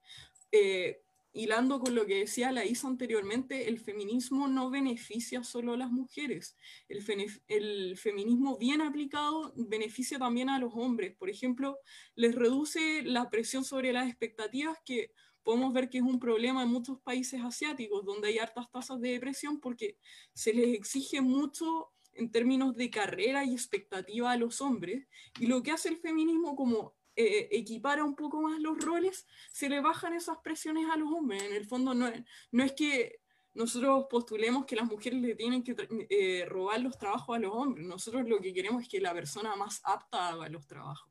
eh, 0.50 1.02
hilando 1.32 1.78
con 1.78 1.94
lo 1.94 2.06
que 2.06 2.16
decía 2.16 2.50
la 2.50 2.64
Isa 2.64 2.88
anteriormente, 2.88 3.68
el 3.68 3.78
feminismo 3.78 4.48
no 4.48 4.70
beneficia 4.70 5.44
solo 5.44 5.74
a 5.74 5.76
las 5.76 5.90
mujeres, 5.90 6.56
el, 6.88 7.96
feminismo 7.96 8.58
bien 8.58 8.80
aplicado 8.80 9.52
beneficia 9.56 10.18
también 10.18 10.48
a 10.50 10.58
los 10.58 10.72
hombres, 10.74 11.14
por 11.14 11.30
ejemplo, 11.30 11.78
les 12.16 12.34
reduce 12.34 13.02
la 13.04 13.30
presión 13.30 13.64
sobre 13.64 13.92
las 13.92 14.08
expectativas 14.08 14.78
que 14.84 15.12
podemos 15.42 15.72
ver 15.72 15.88
que 15.88 15.98
es 15.98 16.04
un 16.04 16.18
problema 16.18 16.62
en 16.62 16.68
muchos 16.68 17.00
países 17.00 17.40
asiáticos 17.42 18.04
donde 18.04 18.28
hay 18.28 18.38
hartas 18.38 18.70
tasas 18.70 19.00
de 19.00 19.12
depresión 19.12 19.60
porque 19.60 19.98
se 20.32 20.52
les 20.52 20.74
exige 20.74 21.20
mucho 21.20 21.90
en 22.12 22.30
términos 22.30 22.76
de 22.76 22.90
carrera 22.90 23.44
y 23.44 23.52
expectativa 23.52 24.32
a 24.32 24.36
los 24.36 24.60
hombres 24.60 25.06
y 25.38 25.46
lo 25.46 25.62
que 25.62 25.70
hace 25.70 25.88
el 25.88 25.98
feminismo 25.98 26.56
como 26.56 26.94
eh, 27.16 27.48
equipara 27.50 28.04
un 28.04 28.14
poco 28.14 28.40
más 28.40 28.60
los 28.60 28.78
roles, 28.78 29.26
se 29.52 29.68
le 29.68 29.80
bajan 29.80 30.14
esas 30.14 30.38
presiones 30.38 30.88
a 30.90 30.96
los 30.96 31.10
hombres. 31.12 31.42
En 31.42 31.52
el 31.52 31.66
fondo 31.66 31.92
no 31.94 32.10
no 32.52 32.64
es 32.64 32.72
que 32.72 33.20
nosotros 33.52 34.06
postulemos 34.08 34.64
que 34.64 34.76
las 34.76 34.86
mujeres 34.86 35.20
le 35.20 35.34
tienen 35.34 35.62
que 35.62 35.74
eh, 36.08 36.44
robar 36.46 36.80
los 36.80 36.96
trabajos 36.96 37.36
a 37.36 37.40
los 37.40 37.52
hombres. 37.52 37.84
Nosotros 37.84 38.28
lo 38.28 38.40
que 38.40 38.54
queremos 38.54 38.82
es 38.82 38.88
que 38.88 39.00
la 39.00 39.12
persona 39.12 39.56
más 39.56 39.80
apta 39.84 40.28
haga 40.28 40.48
los 40.48 40.66
trabajos. 40.66 41.10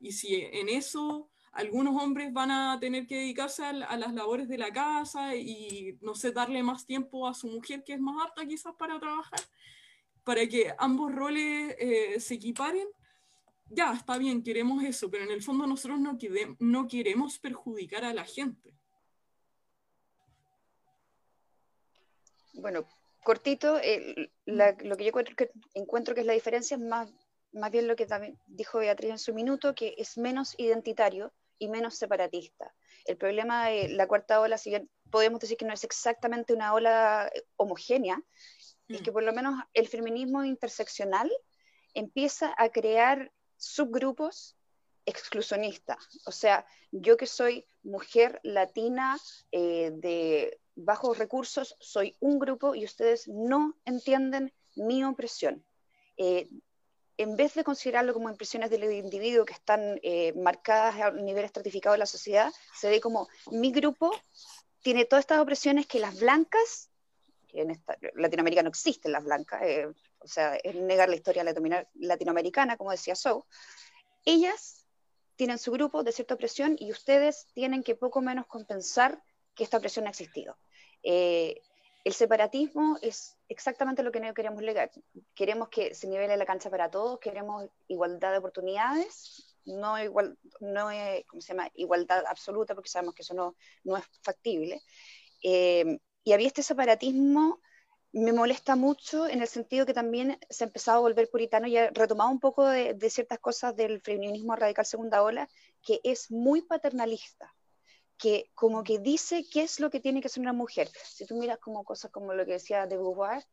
Y 0.00 0.12
si 0.12 0.34
en 0.34 0.68
eso 0.68 1.30
algunos 1.52 2.00
hombres 2.00 2.32
van 2.32 2.50
a 2.50 2.78
tener 2.80 3.06
que 3.06 3.16
dedicarse 3.16 3.64
a, 3.64 3.72
las 3.72 4.14
labores 4.14 4.48
de 4.48 4.58
la 4.58 4.72
casa 4.72 5.34
y, 5.34 5.98
no 6.00 6.14
sé, 6.14 6.32
darle 6.32 6.62
más 6.62 6.86
tiempo 6.86 7.26
a 7.26 7.34
su 7.34 7.48
mujer 7.48 7.82
que 7.84 7.94
es 7.94 8.00
más 8.00 8.26
apta 8.26 8.46
quizás 8.46 8.74
para 8.78 8.98
trabajar, 8.98 9.40
para 10.24 10.46
que 10.46 10.72
ambos 10.78 11.12
roles 11.12 11.74
eh, 11.78 12.20
se 12.20 12.34
equiparen. 12.34 12.86
Ya, 13.70 13.92
está 13.92 14.16
bien, 14.18 14.42
queremos 14.42 14.82
eso, 14.84 15.10
pero 15.10 15.24
en 15.24 15.30
el 15.30 15.42
fondo 15.42 15.66
nosotros 15.66 16.00
no, 16.00 16.88
queremos 16.88 17.38
perjudicar 17.38 18.04
a 18.04 18.14
la 18.14 18.24
gente. 18.24 18.72
Bueno, 22.54 22.88
cortito, 23.22 23.74
lo 24.46 24.96
que 24.96 25.04
yo 25.04 25.08
encuentro 25.08 25.36
que, 25.36 25.50
encuentro 25.74 26.14
que 26.14 26.22
es 26.22 26.26
la 26.26 26.32
diferencia 26.32 26.76
es 26.76 26.82
más 26.82 27.12
más 27.52 27.70
bien 27.70 27.88
lo 27.88 27.96
que 27.96 28.06
también 28.06 28.38
dijo 28.46 28.78
Beatriz 28.78 29.10
en 29.10 29.18
su 29.18 29.34
minuto, 29.34 29.74
que 29.74 29.94
es 29.98 30.18
menos 30.18 30.54
identitario 30.58 31.32
y 31.58 31.68
menos 31.68 31.96
separatista. 31.96 32.74
El 33.04 33.16
problema 33.16 33.68
de 33.68 33.88
la 33.88 34.06
cuarta 34.06 34.40
ola, 34.40 34.58
si 34.58 34.70
bien 34.70 34.90
podemos 35.10 35.40
decir 35.40 35.56
que 35.56 35.64
no 35.64 35.74
es 35.74 35.84
exactamente 35.84 36.52
una 36.52 36.74
ola 36.74 37.30
eh, 37.34 37.42
homogénea, 37.56 38.22
es 38.88 39.02
que 39.02 39.10
mm. 39.10 39.14
por 39.14 39.22
lo 39.22 39.32
menos 39.32 39.54
el 39.74 39.88
feminismo 39.88 40.44
interseccional 40.44 41.30
empieza 41.94 42.54
a 42.56 42.68
crear 42.68 43.32
subgrupos 43.56 44.56
exclusionistas. 45.04 45.96
O 46.26 46.32
sea, 46.32 46.66
yo 46.92 47.16
que 47.16 47.26
soy 47.26 47.66
mujer 47.82 48.40
latina 48.42 49.18
eh, 49.52 49.90
de 49.94 50.60
bajos 50.74 51.18
recursos, 51.18 51.76
soy 51.80 52.14
un 52.20 52.38
grupo 52.38 52.74
y 52.74 52.84
ustedes 52.84 53.26
no 53.26 53.74
entienden 53.84 54.52
mi 54.76 55.02
opresión. 55.04 55.64
Eh, 56.18 56.48
en 57.18 57.36
vez 57.36 57.54
de 57.54 57.64
considerarlo 57.64 58.14
como 58.14 58.30
impresiones 58.30 58.70
del 58.70 58.84
individuo 58.92 59.44
que 59.44 59.52
están 59.52 60.00
eh, 60.02 60.32
marcadas 60.34 61.00
a 61.00 61.08
un 61.10 61.24
nivel 61.24 61.44
estratificado 61.44 61.92
de 61.92 61.98
la 61.98 62.06
sociedad, 62.06 62.50
se 62.74 62.88
ve 62.88 63.00
como 63.00 63.28
mi 63.50 63.72
grupo 63.72 64.12
tiene 64.82 65.04
todas 65.04 65.24
estas 65.24 65.40
opresiones 65.40 65.86
que 65.86 65.98
las 65.98 66.18
blancas, 66.18 66.90
en 67.52 67.82
Latinoamérica 68.14 68.62
no 68.62 68.68
existen 68.68 69.12
las 69.12 69.24
blancas, 69.24 69.62
eh, 69.62 69.86
o 70.20 70.28
sea, 70.28 70.56
es 70.56 70.76
negar 70.76 71.08
la 71.08 71.16
historia 71.16 71.44
latinoamericana, 71.94 72.76
como 72.76 72.92
decía 72.92 73.16
So, 73.16 73.46
ellas 74.24 74.86
tienen 75.34 75.58
su 75.58 75.72
grupo 75.72 76.04
de 76.04 76.12
cierta 76.12 76.34
opresión 76.34 76.76
y 76.78 76.92
ustedes 76.92 77.48
tienen 77.52 77.82
que 77.82 77.96
poco 77.96 78.20
menos 78.20 78.46
compensar 78.46 79.22
que 79.54 79.64
esta 79.64 79.78
opresión 79.78 80.06
ha 80.06 80.10
existido. 80.10 80.56
Eh, 81.02 81.62
el 82.04 82.12
separatismo 82.12 82.98
es 83.02 83.36
exactamente 83.48 84.02
lo 84.02 84.12
que 84.12 84.20
no 84.20 84.32
queremos 84.34 84.62
legar. 84.62 84.90
Queremos 85.34 85.68
que 85.68 85.94
se 85.94 86.06
nivele 86.06 86.36
la 86.36 86.46
cancha 86.46 86.70
para 86.70 86.90
todos, 86.90 87.18
queremos 87.18 87.68
igualdad 87.88 88.32
de 88.32 88.38
oportunidades, 88.38 89.56
no, 89.64 90.02
igual, 90.02 90.38
no 90.60 90.90
es, 90.90 91.24
¿cómo 91.26 91.40
se 91.40 91.52
llama? 91.52 91.70
igualdad 91.74 92.24
absoluta, 92.26 92.74
porque 92.74 92.88
sabemos 92.88 93.14
que 93.14 93.22
eso 93.22 93.34
no, 93.34 93.56
no 93.84 93.96
es 93.96 94.04
factible. 94.22 94.82
Eh, 95.42 95.98
y 96.24 96.32
había 96.32 96.46
este 96.46 96.62
separatismo, 96.62 97.60
me 98.12 98.32
molesta 98.32 98.74
mucho 98.74 99.28
en 99.28 99.42
el 99.42 99.48
sentido 99.48 99.84
que 99.84 99.92
también 99.92 100.38
se 100.48 100.64
ha 100.64 100.66
empezado 100.66 100.98
a 100.98 101.02
volver 101.02 101.28
puritano 101.28 101.66
y 101.66 101.76
ha 101.76 101.90
retomado 101.90 102.30
un 102.30 102.40
poco 102.40 102.66
de, 102.66 102.94
de 102.94 103.10
ciertas 103.10 103.38
cosas 103.38 103.76
del 103.76 104.00
feminismo 104.00 104.56
radical 104.56 104.86
segunda 104.86 105.22
ola, 105.22 105.48
que 105.82 106.00
es 106.04 106.30
muy 106.30 106.62
paternalista 106.62 107.54
que 108.18 108.50
como 108.54 108.82
que 108.82 108.98
dice 108.98 109.44
qué 109.50 109.62
es 109.62 109.80
lo 109.80 109.90
que 109.90 110.00
tiene 110.00 110.20
que 110.20 110.28
ser 110.28 110.42
una 110.42 110.52
mujer. 110.52 110.90
Si 111.04 111.24
tú 111.24 111.36
miras 111.36 111.58
como 111.58 111.84
cosas 111.84 112.10
como 112.10 112.34
lo 112.34 112.44
que 112.44 112.52
decía 112.52 112.86
de 112.86 112.96
Beauvoir, 112.96 113.44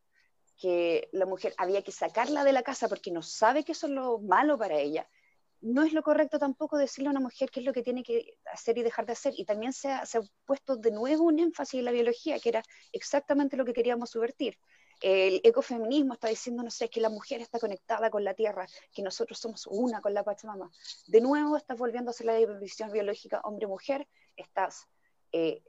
que 0.58 1.10
la 1.12 1.26
mujer 1.26 1.54
había 1.58 1.82
que 1.82 1.92
sacarla 1.92 2.44
de 2.44 2.54
la 2.54 2.64
casa 2.64 2.88
porque 2.88 3.12
no 3.12 3.22
sabe 3.22 3.64
que 3.64 3.74
eso 3.74 3.88
es 3.88 3.94
lo 3.94 4.20
malo 4.20 4.58
para 4.58 4.80
ella, 4.80 5.08
no 5.62 5.84
es 5.84 5.94
lo 5.94 6.04
correcto 6.04 6.38
tampoco 6.40 6.78
decirle 6.78 7.08
a 7.08 7.12
una 7.12 7.20
mujer 7.20 7.50
qué 7.50 7.60
es 7.60 7.66
lo 7.66 7.74
que 7.74 7.82
tiene 7.82 8.04
que 8.04 8.38
hacer 8.52 8.78
y 8.78 8.84
dejar 8.84 9.06
de 9.06 9.14
hacer. 9.14 9.34
Y 9.36 9.46
también 9.46 9.74
se 9.74 9.90
ha, 9.92 10.06
se 10.06 10.20
ha 10.20 10.22
puesto 10.46 10.76
de 10.76 10.92
nuevo 10.92 11.24
un 11.24 11.40
énfasis 11.40 11.80
en 11.80 11.86
la 11.86 11.92
biología, 11.92 12.40
que 12.40 12.50
era 12.50 12.64
exactamente 12.92 13.58
lo 13.58 13.66
que 13.66 13.74
queríamos 13.74 14.12
subvertir. 14.12 14.58
El 15.02 15.42
ecofeminismo 15.44 16.14
está 16.14 16.30
diciendo, 16.30 16.64
no 16.64 16.70
sé, 16.70 16.90
que 16.90 17.02
la 17.02 17.10
mujer 17.10 17.42
está 17.42 17.60
conectada 17.60 18.10
con 18.10 18.24
la 18.24 18.34
tierra, 18.34 18.68
que 18.94 19.02
nosotros 19.02 19.40
somos 19.40 19.68
una 19.68 20.02
con 20.02 20.14
la 20.14 20.24
Pachamama. 20.24 20.72
De 21.08 21.20
nuevo 21.20 21.58
estás 21.58 21.78
volviendo 21.78 22.10
a 22.10 22.12
hacer 22.12 22.28
la 22.28 22.36
división 22.36 22.92
biológica 22.92 23.42
hombre-mujer, 23.44 24.08
estás 24.38 24.88
eh, 25.32 25.62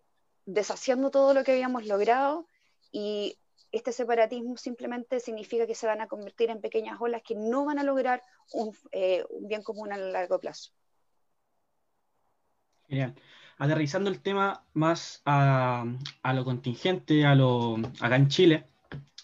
deshaciendo 0.44 1.10
todo 1.10 1.34
lo 1.34 1.44
que 1.44 1.52
habíamos 1.52 1.86
logrado 1.86 2.46
y 2.92 3.38
este 3.72 3.92
separatismo 3.92 4.56
simplemente 4.56 5.20
significa 5.20 5.66
que 5.66 5.74
se 5.74 5.86
van 5.86 6.00
a 6.00 6.06
convertir 6.06 6.50
en 6.50 6.60
pequeñas 6.60 7.00
olas 7.00 7.22
que 7.22 7.34
no 7.34 7.64
van 7.64 7.78
a 7.78 7.82
lograr 7.82 8.22
un, 8.52 8.74
eh, 8.92 9.24
bien 9.42 9.62
común 9.62 9.92
a 9.92 9.98
largo 9.98 10.38
plazo. 10.38 10.72
Genial. 12.88 13.14
Aterrizando 13.58 14.10
el 14.10 14.20
tema 14.20 14.64
más 14.74 15.22
a, 15.24 15.84
lo 16.34 16.44
contingente, 16.44 17.24
a 17.24 17.34
lo, 17.34 17.76
acá 18.00 18.16
en 18.16 18.28
Chile, 18.28 18.66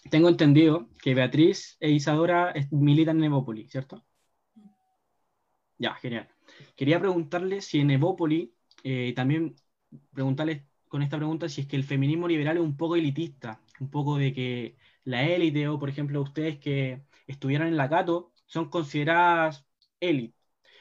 tengo 0.09 0.27
entendido 0.27 0.89
que 1.01 1.13
Beatriz 1.13 1.77
e 1.79 1.91
Isadora 1.91 2.53
militan 2.71 3.17
en 3.17 3.25
Evópoli, 3.25 3.67
¿cierto? 3.69 4.03
Ya, 5.77 5.93
genial. 5.95 6.27
Quería 6.75 6.99
preguntarle 6.99 7.61
si 7.61 7.79
en 7.79 7.91
Evópoli, 7.91 8.53
eh, 8.83 9.13
también 9.15 9.55
preguntarles 10.13 10.63
con 10.87 11.01
esta 11.01 11.17
pregunta 11.17 11.49
si 11.49 11.61
es 11.61 11.67
que 11.67 11.75
el 11.75 11.83
feminismo 11.83 12.27
liberal 12.27 12.57
es 12.57 12.63
un 12.63 12.77
poco 12.77 12.95
elitista, 12.95 13.59
un 13.79 13.89
poco 13.89 14.17
de 14.17 14.33
que 14.33 14.77
la 15.05 15.23
élite 15.23 15.67
o, 15.67 15.79
por 15.79 15.89
ejemplo, 15.89 16.21
ustedes 16.21 16.59
que 16.59 17.03
estuvieron 17.27 17.67
en 17.67 17.77
la 17.77 17.89
Cato 17.89 18.31
son 18.45 18.69
consideradas 18.69 19.65
élite. 19.99 20.37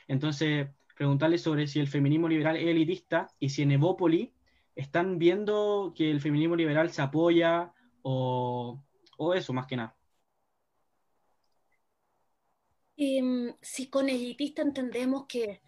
Entonces, 0.08 0.68
preguntarles 0.96 1.42
sobre 1.42 1.66
si 1.66 1.80
el 1.80 1.88
feminismo 1.88 2.28
liberal 2.28 2.56
es 2.56 2.66
elitista 2.66 3.28
y 3.38 3.48
si 3.50 3.62
en 3.62 3.72
Evópoli 3.72 4.34
están 4.74 5.18
viendo 5.18 5.92
que 5.96 6.10
el 6.10 6.20
feminismo 6.20 6.56
liberal 6.56 6.90
se 6.90 7.02
apoya 7.02 7.72
o, 8.02 8.82
o 9.18 9.34
eso, 9.34 9.52
más 9.52 9.66
que 9.66 9.76
nada. 9.76 9.96
Em, 12.96 13.54
si 13.60 13.88
con 13.88 14.08
elitista 14.08 14.62
entendemos 14.62 15.26
que, 15.26 15.60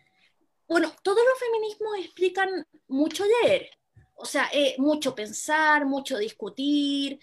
bueno, 0.68 0.92
todos 1.02 1.18
los 1.28 1.38
feminismos 1.38 1.98
explican 1.98 2.66
mucho 2.88 3.24
leer, 3.42 3.70
o 4.14 4.24
sea, 4.24 4.48
eh, 4.52 4.74
mucho 4.78 5.14
pensar, 5.14 5.86
mucho 5.86 6.18
discutir, 6.18 7.20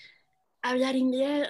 hablar 0.61 0.95
inglés 0.95 1.47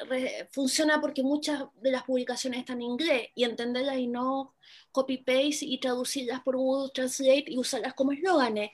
funciona 0.52 1.02
porque 1.02 1.24
muchas 1.24 1.64
de 1.82 1.92
las 1.92 2.04
publicaciones 2.04 2.60
están 2.62 2.78
en 2.78 2.92
inglés 2.92 3.30
y 3.36 3.44
entenderlas 3.44 3.98
y 3.98 4.08
no 4.08 4.56
copy-paste 4.92 5.66
y 5.66 5.80
traducirlas 5.80 6.42
por 6.42 6.56
Google 6.58 6.92
Translate 6.94 7.46
y 7.48 7.58
usarlas 7.58 7.94
como 7.94 8.14
eslóganes. 8.14 8.72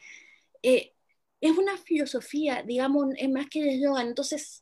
Eh, 0.63 0.93
es 1.41 1.57
una 1.57 1.77
filosofía, 1.77 2.63
digamos, 2.63 3.07
es 3.17 3.29
más 3.29 3.47
que 3.49 3.61
el 3.61 3.69
eslogan. 3.69 4.07
Entonces, 4.07 4.61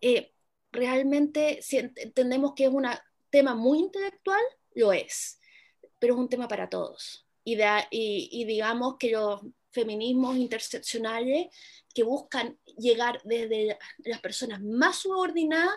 eh, 0.00 0.32
realmente, 0.72 1.60
si 1.62 1.78
entendemos 1.78 2.54
que 2.54 2.64
es 2.64 2.70
un 2.70 2.86
tema 3.30 3.54
muy 3.54 3.78
intelectual, 3.80 4.42
lo 4.74 4.92
es, 4.92 5.40
pero 5.98 6.14
es 6.14 6.20
un 6.20 6.28
tema 6.28 6.48
para 6.48 6.68
todos. 6.68 7.23
Y, 7.44 7.60
y, 7.60 8.28
y 8.32 8.44
digamos 8.44 8.96
que 8.98 9.10
los 9.10 9.40
feminismos 9.70 10.36
interseccionales 10.36 11.48
que 11.94 12.02
buscan 12.02 12.58
llegar 12.78 13.20
desde 13.24 13.78
las 14.04 14.20
personas 14.20 14.60
más 14.62 14.96
subordinadas, 14.96 15.74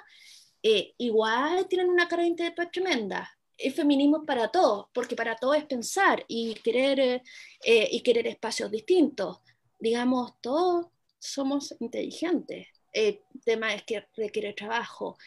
eh, 0.64 0.94
igual 0.98 1.68
tienen 1.68 1.90
una 1.90 2.08
carga 2.08 2.26
intelectual 2.26 2.72
tremenda. 2.72 3.30
El 3.58 3.74
feminismo 3.74 4.18
es 4.18 4.24
para 4.26 4.50
todos, 4.50 4.88
porque 4.94 5.16
para 5.16 5.36
todos 5.36 5.58
es 5.58 5.66
pensar 5.66 6.24
y 6.28 6.54
querer, 6.56 7.24
eh, 7.64 7.90
y 7.92 8.02
querer 8.02 8.28
espacios 8.28 8.72
distintos. 8.72 9.40
Digamos, 9.80 10.34
todos 10.42 10.88
somos 11.20 11.76
inteligentes. 11.80 12.68
El 12.94 13.20
tema 13.44 13.74
es 13.74 13.84
que 13.84 14.06
requiere 14.16 14.54
trabajo. 14.54 15.18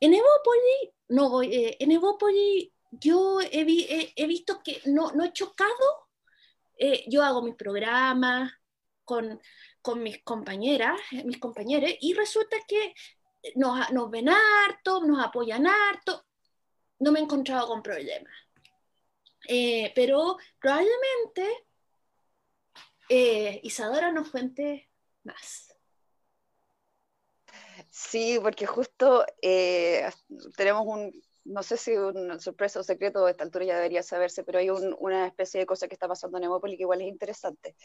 En 0.00 0.14
Evópoli, 0.14 0.92
no 1.08 1.30
voy, 1.30 1.54
eh, 1.54 1.76
en 1.78 1.92
Evópoli 1.92 2.72
yo 3.00 3.40
he, 3.40 3.64
visto 3.64 4.62
que 4.62 4.80
no, 4.86 5.12
no 5.12 5.24
he 5.24 5.32
chocado 5.32 6.04
eh, 6.76 7.04
yo 7.08 7.22
hago 7.22 7.42
mis 7.42 7.54
programas 7.54 8.52
con, 9.04 9.40
con 9.80 10.02
mis 10.02 10.22
compañeras, 10.24 11.00
eh, 11.12 11.24
mis 11.24 11.38
compañeros, 11.38 11.90
y 12.00 12.14
resulta 12.14 12.56
que 12.66 12.94
nos, 13.54 13.90
nos, 13.92 14.10
ven 14.10 14.28
harto, 14.28 15.04
nos 15.04 15.24
apoyan 15.24 15.66
harto, 15.66 16.26
no 16.98 17.12
me 17.12 17.20
he 17.20 17.22
encontrado 17.22 17.68
con 17.68 17.82
problemas. 17.82 18.32
Eh, 19.46 19.92
pero 19.94 20.38
probablemente 20.58 21.66
Isadora 23.62 24.10
nos 24.10 24.30
cuente 24.30 24.90
más. 25.24 25.76
Sí, 27.90 28.38
porque 28.42 28.66
justo 28.66 29.24
tenemos 30.56 30.86
un 30.86 31.12
no 31.44 31.62
sé 31.62 31.76
si 31.76 31.92
un 31.96 32.40
sorpresa 32.40 32.80
o 32.80 32.82
secreto 32.82 33.26
a 33.26 33.30
esta 33.30 33.44
altura 33.44 33.64
ya 33.66 33.76
debería 33.76 34.02
saberse, 34.02 34.44
pero 34.44 34.58
hay 34.58 34.70
una 34.70 35.26
especie 35.26 35.60
de 35.60 35.66
cosa 35.66 35.88
que 35.88 35.94
está 35.94 36.08
pasando 36.08 36.38
en 36.38 36.44
Hemópolis 36.44 36.76
que 36.76 36.82
igual 36.82 37.02
es 37.02 37.08
interesante. 37.08 37.76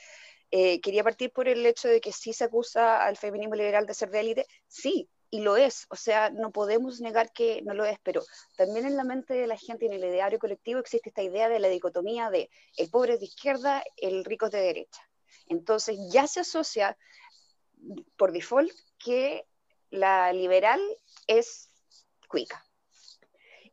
Eh, 0.50 0.80
quería 0.82 1.04
partir 1.04 1.32
por 1.32 1.48
el 1.48 1.66
hecho 1.66 1.88
de 1.88 2.00
que 2.00 2.12
sí 2.12 2.34
se 2.34 2.46
acusa 2.46 3.04
al 3.04 3.18
feminismo 3.18 3.56
liberal 3.56 3.86
de 3.86 3.94
ser 3.94 4.10
de 4.12 4.20
élite, 4.22 4.46
sí, 4.68 5.10
y 5.30 5.42
lo 5.42 5.58
es, 5.58 5.86
o 5.90 5.96
sea, 5.96 6.32
no 6.32 6.52
podemos 6.52 7.02
negar 7.02 7.32
que 7.32 7.62
no 7.62 7.74
lo 7.74 7.86
es, 7.86 8.00
pero 8.02 8.24
también 8.58 8.86
en 8.86 8.96
la 8.96 9.04
mente 9.04 9.36
de 9.36 9.46
la 9.46 9.58
gente 9.58 9.86
y 9.86 9.88
en 9.90 9.94
el 9.94 10.04
ideario 10.04 10.40
colectivo 10.40 10.80
existe 10.80 11.10
esta 11.10 11.22
idea 11.22 11.50
de 11.50 11.60
la 11.60 11.68
dicotomía 11.68 12.32
de 12.32 12.50
el 12.78 12.90
pobre 12.90 13.14
es 13.14 13.20
de 13.20 13.28
izquierda, 13.28 13.84
el 13.98 14.26
rico 14.26 14.48
es 14.48 14.54
de 14.54 14.62
derecha. 14.62 15.02
Entonces 15.48 15.98
ya 16.12 16.26
se 16.26 16.40
asocia 16.40 16.98
por 18.18 18.32
default 18.32 18.72
que 18.98 19.46
la 19.92 20.34
liberal 20.34 20.82
es 21.28 21.70
cuica 22.28 22.69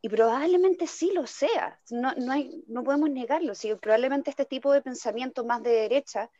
y 0.07 0.09
probablemente 0.09 0.87
sí 0.87 1.11
lo 1.13 1.27
sea, 1.27 1.81
no, 1.89 2.13
no, 2.13 2.31
hay, 2.31 2.63
no 2.67 2.81
podemos 2.81 3.09
negarlo, 3.09 3.53
sí, 3.53 3.75
probablemente 3.75 4.29
este 4.29 4.45
tipo 4.45 4.71
de 4.71 4.81
pensamiento 4.81 5.43
más 5.43 5.61
de 5.61 5.71
derecha 5.71 6.31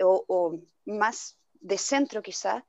o, 0.00 0.58
más 0.86 1.36
de 1.60 1.76
centro 1.76 2.22
quizás, 2.22 2.64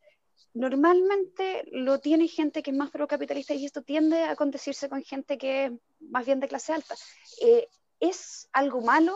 normalmente 0.54 1.64
lo 1.72 2.02
tiene 2.02 2.28
gente 2.28 2.62
que 2.62 2.72
es 2.72 2.78
más 2.78 2.92
procapitalista 2.92 3.54
y 3.54 3.66
esto 3.66 3.84
tiende 3.84 4.24
a 4.24 4.32
acontecerse 4.32 4.90
con 4.90 5.02
gente 5.02 5.38
que 5.38 5.66
es 5.66 5.72
más 6.02 6.26
bien 6.26 6.42
de 6.42 6.50
clase 6.50 6.74
alta. 6.74 6.94
Eh, 7.42 7.70
¿Es 8.02 8.50
algo 8.52 8.82
malo? 8.82 9.16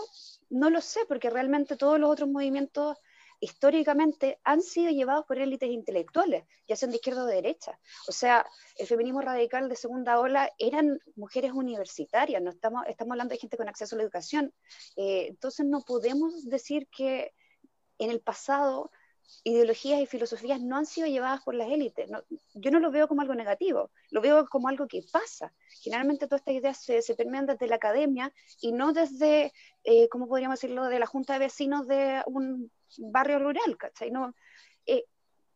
No 0.49 0.69
lo 0.69 0.79
sé, 0.79 1.01
porque 1.09 1.29
realmente 1.29 1.75
todos 1.75 1.99
los 1.99 2.09
otros 2.09 2.29
movimientos 2.29 2.97
históricamente 3.39 4.39
han 4.43 4.61
sido 4.61 4.91
llevados 4.91 5.25
por 5.25 5.37
élites 5.37 5.69
intelectuales, 5.69 6.45
ya 6.67 6.75
sean 6.75 6.91
de 6.91 6.97
izquierda 6.97 7.23
o 7.23 7.25
de 7.25 7.35
derecha. 7.35 7.79
O 8.07 8.11
sea, 8.11 8.45
el 8.77 8.87
feminismo 8.87 9.21
radical 9.21 9.69
de 9.69 9.75
segunda 9.75 10.19
ola 10.19 10.51
eran 10.57 10.99
mujeres 11.15 11.51
universitarias, 11.51 12.41
no 12.41 12.49
estamos, 12.49 12.83
estamos 12.87 13.11
hablando 13.11 13.33
de 13.33 13.39
gente 13.39 13.57
con 13.57 13.69
acceso 13.69 13.95
a 13.95 13.97
la 13.97 14.03
educación. 14.03 14.53
Eh, 14.95 15.27
entonces 15.29 15.65
no 15.65 15.81
podemos 15.81 16.45
decir 16.45 16.87
que 16.87 17.33
en 17.99 18.11
el 18.11 18.21
pasado 18.21 18.91
ideologías 19.43 20.01
y 20.01 20.05
filosofías 20.05 20.61
no 20.61 20.77
han 20.77 20.85
sido 20.85 21.07
llevadas 21.07 21.43
por 21.43 21.53
las 21.53 21.69
élites. 21.69 22.09
yo 22.53 22.71
no 22.71 22.79
lo 22.79 22.91
veo 22.91 23.07
como 23.07 23.21
algo 23.21 23.35
negativo, 23.35 23.91
lo 24.09 24.21
veo 24.21 24.45
como 24.47 24.67
algo 24.69 24.87
que 24.87 25.03
pasa. 25.11 25.53
Generalmente 25.81 26.27
todas 26.27 26.41
estas 26.41 26.55
ideas 26.55 26.77
se, 26.77 27.01
se 27.01 27.15
permean 27.15 27.45
desde 27.45 27.67
la 27.67 27.75
academia 27.75 28.33
y 28.61 28.71
no 28.71 28.93
desde, 28.93 29.53
eh, 29.83 30.07
¿cómo 30.09 30.27
podríamos 30.27 30.59
decirlo?, 30.59 30.85
de 30.85 30.99
la 30.99 31.05
junta 31.05 31.33
de 31.33 31.39
vecinos 31.39 31.87
de 31.87 32.23
un 32.25 32.71
barrio 32.97 33.39
rural, 33.39 33.77
¿cachai? 33.77 34.11
No, 34.11 34.33
eh, 34.85 35.05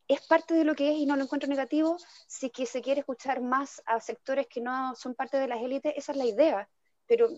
es 0.07 0.21
parte 0.27 0.53
de 0.53 0.65
lo 0.65 0.75
que 0.75 0.91
es 0.91 0.97
y 0.97 1.05
no 1.05 1.15
lo 1.15 1.23
encuentro 1.23 1.49
negativo. 1.49 1.97
Si 2.27 2.49
que 2.49 2.65
se 2.65 2.81
quiere 2.81 2.99
escuchar 3.01 3.41
más 3.41 3.81
a 3.85 3.99
sectores 3.99 4.47
que 4.47 4.61
no 4.61 4.95
son 4.95 5.15
parte 5.15 5.37
de 5.37 5.47
las 5.47 5.61
élites, 5.61 5.93
esa 5.95 6.11
es 6.11 6.17
la 6.17 6.25
idea, 6.25 6.69
pero 7.07 7.29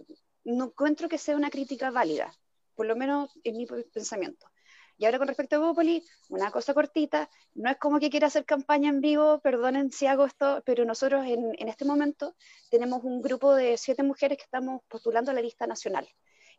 no 0.44 0.66
encuentro 0.66 1.08
que 1.08 1.18
sea 1.18 1.36
una 1.36 1.50
crítica 1.50 1.92
válida, 1.92 2.34
por 2.76 2.86
lo 2.86 2.96
menos 2.96 3.30
en 3.44 3.58
mi 3.58 3.66
pensamiento. 3.66 4.48
Y 4.98 5.06
ahora 5.06 5.18
con 5.18 5.28
respecto 5.28 5.56
a 5.56 5.60
Bópoli, 5.60 6.04
una 6.30 6.52
cosa 6.52 6.74
cortita, 6.74 7.30
no 7.56 7.70
es 7.70 7.78
como 7.78 8.00
que 8.00 8.10
quiera 8.10 8.28
hacer 8.28 8.46
campaña 8.46 8.90
en 8.90 9.02
vivo, 9.02 9.40
perdonen 9.40 9.92
si 9.92 10.06
hago 10.06 10.26
esto, 10.26 10.62
pero 10.66 10.86
nosotros 10.86 11.26
en, 11.26 11.56
en 11.58 11.68
este 11.68 11.84
momento 11.86 12.36
tenemos 12.70 13.04
un 13.04 13.22
grupo 13.22 13.56
de 13.56 13.78
siete 13.78 14.04
mujeres 14.04 14.38
que 14.38 14.44
estamos 14.44 14.82
postulando 14.88 15.32
a 15.32 15.34
la 15.34 15.42
lista 15.42 15.66
nacional 15.66 16.08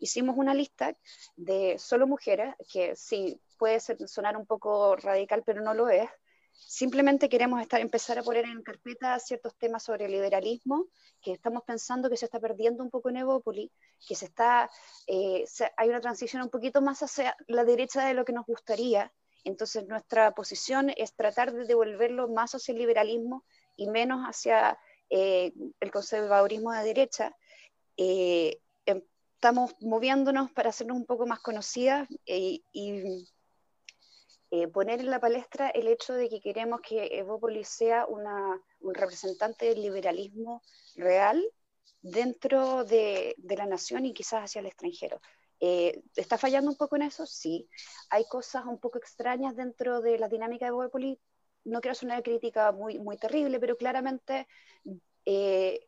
hicimos 0.04 0.36
una 0.36 0.54
lista 0.54 0.94
de 1.34 1.76
solo 1.78 2.06
mujeres, 2.06 2.54
que 2.70 2.94
sí 2.94 3.40
puede 3.58 3.80
sonar 3.80 4.36
un 4.36 4.44
poco 4.46 4.96
radical, 4.96 5.42
pero 5.44 5.62
no 5.62 5.72
lo 5.72 5.88
es. 5.88 6.08
Simplemente 6.52 7.28
queremos 7.28 7.60
estar, 7.62 7.80
empezar 7.80 8.18
a 8.18 8.22
poner 8.22 8.44
en 8.44 8.62
carpeta 8.62 9.18
ciertos 9.18 9.56
temas 9.56 9.82
sobre 9.82 10.04
el 10.04 10.12
liberalismo, 10.12 10.86
que 11.22 11.32
estamos 11.32 11.62
pensando 11.64 12.10
que 12.10 12.18
se 12.18 12.26
está 12.26 12.38
perdiendo 12.38 12.84
un 12.84 12.90
poco 12.90 13.08
en 13.08 13.16
Evópoli, 13.16 13.72
que 14.06 14.14
se 14.14 14.26
está, 14.26 14.70
eh, 15.06 15.44
hay 15.76 15.88
una 15.88 16.00
transición 16.00 16.42
un 16.42 16.50
poquito 16.50 16.82
más 16.82 17.02
hacia 17.02 17.34
la 17.48 17.64
derecha 17.64 18.06
de 18.06 18.14
lo 18.14 18.24
que 18.24 18.34
nos 18.34 18.46
gustaría. 18.46 19.10
Entonces 19.42 19.86
nuestra 19.88 20.32
posición 20.32 20.92
es 20.96 21.14
tratar 21.14 21.52
de 21.52 21.64
devolverlo 21.64 22.28
más 22.28 22.54
hacia 22.54 22.72
el 22.72 22.78
liberalismo 22.78 23.44
y 23.74 23.88
menos 23.88 24.20
hacia 24.24 24.78
el 25.08 25.90
conservadurismo 25.92 26.72
de 26.72 26.82
derecha, 26.82 27.36
estamos 29.44 29.76
moviéndonos 29.82 30.50
para 30.52 30.70
hacernos 30.70 30.96
un 30.96 31.04
poco 31.04 31.26
más 31.26 31.38
conocidas 31.40 32.08
y 32.24 32.64
poner 34.72 35.00
en 35.00 35.10
la 35.10 35.20
palestra 35.20 35.68
el 35.68 35.86
hecho 35.86 36.14
de 36.14 36.30
que 36.30 36.40
queremos 36.40 36.80
que 36.80 37.18
Evópolis 37.18 37.68
sea 37.68 38.06
una, 38.06 38.58
un 38.80 38.94
representante 38.94 39.66
del 39.66 39.82
liberalismo 39.82 40.62
real 40.96 41.44
dentro 42.00 42.84
de, 42.84 43.34
de, 43.36 43.56
la 43.58 43.66
nación 43.66 44.06
y 44.06 44.14
quizás 44.14 44.44
hacia 44.44 44.60
el 44.60 44.66
extranjero. 44.66 45.20
Eh, 45.60 46.02
¿Está 46.16 46.38
fallando 46.38 46.70
un 46.70 46.78
poco 46.78 46.96
en 46.96 47.02
eso? 47.02 47.26
Sí. 47.26 47.68
Hay 48.08 48.24
cosas 48.24 48.64
un 48.64 48.78
poco 48.78 48.96
extrañas 48.96 49.54
dentro 49.54 50.00
de 50.00 50.18
la 50.18 50.30
dinámica 50.30 50.64
de 50.64 50.70
Evópolis. 50.70 51.18
No 51.64 51.82
quiero 51.82 51.92
hacer 51.92 52.06
una 52.06 52.22
crítica 52.22 52.72
muy, 52.72 52.98
muy 52.98 53.18
terrible, 53.18 53.60
pero 53.60 53.76
claramente 53.76 54.48
eh, 55.26 55.86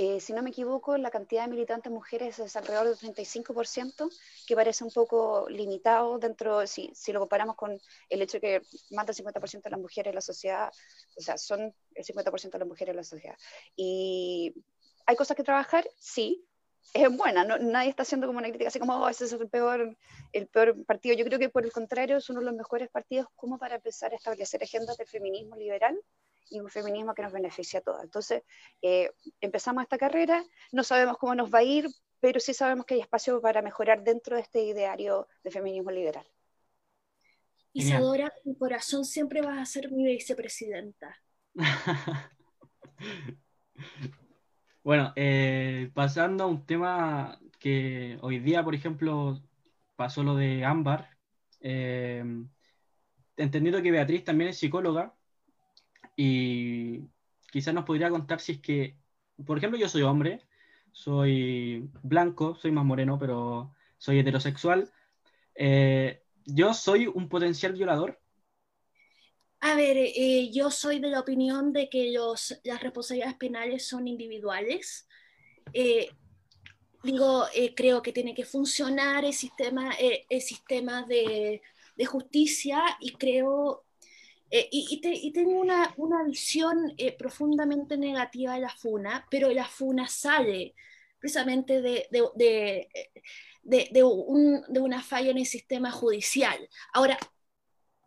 eh, 0.00 0.20
si 0.20 0.32
no 0.32 0.44
me 0.44 0.50
equivoco, 0.50 0.96
la 0.96 1.10
cantidad 1.10 1.42
de 1.42 1.50
militantes 1.50 1.90
mujeres 1.90 2.38
es 2.38 2.54
alrededor 2.54 2.86
del 2.86 2.96
35%, 2.96 4.08
que 4.46 4.54
parece 4.54 4.84
un 4.84 4.92
poco 4.92 5.48
limitado 5.48 6.20
dentro, 6.20 6.64
si, 6.68 6.92
si 6.94 7.12
lo 7.12 7.18
comparamos 7.18 7.56
con 7.56 7.76
el 8.08 8.22
hecho 8.22 8.38
de 8.38 8.40
que 8.40 8.62
más 8.94 9.06
del 9.06 9.16
50% 9.16 9.60
de 9.60 9.70
las 9.70 9.80
mujeres 9.80 10.12
en 10.12 10.14
la 10.14 10.20
sociedad, 10.20 10.70
o 11.16 11.20
sea, 11.20 11.36
son 11.36 11.74
el 11.96 12.04
50% 12.04 12.48
de 12.48 12.58
las 12.60 12.68
mujeres 12.68 12.92
en 12.92 12.96
la 12.96 13.02
sociedad. 13.02 13.36
Y 13.74 14.54
hay 15.04 15.16
cosas 15.16 15.36
que 15.36 15.42
trabajar, 15.42 15.84
sí, 15.98 16.46
es 16.94 17.16
buena, 17.16 17.44
nadie 17.44 17.90
está 17.90 18.04
haciendo 18.04 18.28
como 18.28 18.38
una 18.38 18.50
crítica 18.50 18.68
así 18.68 18.78
como, 18.78 18.94
oh, 18.94 19.08
ese 19.08 19.24
es 19.24 19.32
el 19.32 19.48
peor, 19.48 19.96
el 20.32 20.46
peor 20.46 20.84
partido. 20.84 21.16
Yo 21.16 21.24
creo 21.24 21.40
que 21.40 21.48
por 21.48 21.64
el 21.64 21.72
contrario 21.72 22.18
es 22.18 22.30
uno 22.30 22.38
de 22.38 22.46
los 22.46 22.54
mejores 22.54 22.88
partidos 22.88 23.26
como 23.34 23.58
para 23.58 23.74
empezar 23.74 24.12
a 24.12 24.16
establecer 24.16 24.62
agendas 24.62 24.96
del 24.96 25.08
feminismo 25.08 25.56
liberal 25.56 25.98
y 26.50 26.60
un 26.60 26.68
feminismo 26.68 27.14
que 27.14 27.22
nos 27.22 27.32
beneficia 27.32 27.80
a 27.80 27.82
todas. 27.82 28.04
Entonces, 28.04 28.42
eh, 28.82 29.10
empezamos 29.40 29.82
esta 29.82 29.98
carrera, 29.98 30.44
no 30.72 30.84
sabemos 30.84 31.18
cómo 31.18 31.34
nos 31.34 31.52
va 31.52 31.58
a 31.60 31.64
ir, 31.64 31.86
pero 32.20 32.40
sí 32.40 32.54
sabemos 32.54 32.86
que 32.86 32.94
hay 32.94 33.00
espacio 33.00 33.40
para 33.40 33.62
mejorar 33.62 34.02
dentro 34.02 34.36
de 34.36 34.42
este 34.42 34.62
ideario 34.62 35.28
de 35.42 35.50
feminismo 35.50 35.90
liberal. 35.90 36.26
Isadora, 37.72 38.32
mi 38.44 38.56
corazón 38.56 39.04
siempre 39.04 39.40
vas 39.40 39.58
a 39.58 39.66
ser 39.66 39.90
mi 39.92 40.04
vicepresidenta. 40.04 41.16
bueno, 44.82 45.12
eh, 45.14 45.90
pasando 45.94 46.44
a 46.44 46.46
un 46.48 46.66
tema 46.66 47.38
que 47.58 48.18
hoy 48.22 48.38
día, 48.40 48.64
por 48.64 48.74
ejemplo, 48.74 49.40
pasó 49.96 50.22
lo 50.22 50.34
de 50.34 50.64
Ámbar, 50.64 51.10
eh, 51.60 52.24
entendiendo 53.36 53.82
que 53.82 53.90
Beatriz 53.90 54.24
también 54.24 54.50
es 54.50 54.58
psicóloga, 54.58 55.14
y 56.20 57.08
quizás 57.52 57.72
nos 57.72 57.84
podría 57.84 58.10
contar 58.10 58.40
si 58.40 58.52
es 58.52 58.60
que, 58.60 58.96
por 59.46 59.56
ejemplo, 59.56 59.78
yo 59.78 59.88
soy 59.88 60.02
hombre, 60.02 60.42
soy 60.90 61.88
blanco, 62.02 62.56
soy 62.56 62.72
más 62.72 62.84
moreno, 62.84 63.20
pero 63.20 63.72
soy 63.98 64.18
heterosexual. 64.18 64.90
Eh, 65.54 66.20
¿Yo 66.44 66.74
soy 66.74 67.06
un 67.06 67.28
potencial 67.28 67.74
violador? 67.74 68.20
A 69.60 69.76
ver, 69.76 69.96
eh, 69.96 70.50
yo 70.52 70.72
soy 70.72 70.98
de 70.98 71.10
la 71.10 71.20
opinión 71.20 71.72
de 71.72 71.88
que 71.88 72.10
los, 72.10 72.60
las 72.64 72.82
responsabilidades 72.82 73.36
penales 73.36 73.86
son 73.86 74.08
individuales. 74.08 75.06
Eh, 75.72 76.08
digo, 77.04 77.44
creo 77.76 78.02
que 78.02 78.12
tiene 78.12 78.34
que 78.34 78.44
funcionar 78.44 79.24
el 79.24 79.34
sistema, 79.34 79.92
el 80.28 80.40
sistema 80.40 81.02
de, 81.02 81.62
de, 81.94 82.06
justicia 82.06 82.82
y 82.98 83.12
creo 83.12 83.84
eh, 84.50 84.68
y, 84.70 85.32
tengo 85.32 85.60
una, 85.60 86.24
visión 86.26 86.94
eh, 86.96 87.12
profundamente 87.16 87.96
negativa 87.98 88.54
de 88.54 88.60
la 88.60 88.70
FUNA, 88.70 89.26
pero 89.30 89.50
la 89.50 89.66
FUNA 89.66 90.08
sale 90.08 90.74
precisamente 91.18 91.82
de, 91.82 92.06
de, 92.10 92.88
de, 93.62 93.88
de 93.92 94.04
un, 94.04 94.64
una 94.78 95.02
falla 95.02 95.30
en 95.30 95.38
el 95.38 95.46
sistema 95.46 95.90
judicial. 95.90 96.68
Ahora, 96.94 97.18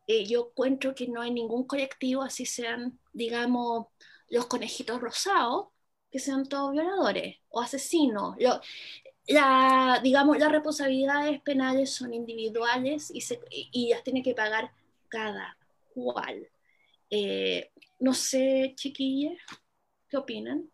eh, 0.07 0.25
yo 0.25 0.49
encuentro 0.49 0.95
que 0.95 1.07
no 1.07 1.21
hay 1.21 1.31
ningún 1.31 1.65
colectivo, 1.65 2.23
así 2.23 2.45
sean, 2.45 2.99
digamos, 3.13 3.87
los 4.29 4.47
conejitos 4.47 4.99
rosados, 5.01 5.67
que 6.11 6.19
sean 6.19 6.47
todos 6.49 6.71
violadores 6.73 7.37
o 7.49 7.61
asesinos. 7.61 8.35
la, 9.27 9.99
digamos, 10.03 10.37
las 10.39 10.51
responsabilidades 10.51 11.41
penales 11.41 11.91
son 11.91 12.13
individuales 12.13 13.11
y, 13.13 13.21
se, 13.21 13.39
y 13.49 13.89
las 13.89 14.03
tiene 14.03 14.23
que 14.23 14.33
pagar 14.33 14.73
cada 15.09 15.57
cuál. 15.93 16.47
Eh, 17.09 17.71
no 17.99 18.13
sé, 18.13 18.73
chiquillas, 18.75 19.37
¿qué 20.09 20.17
opinan? 20.17 20.69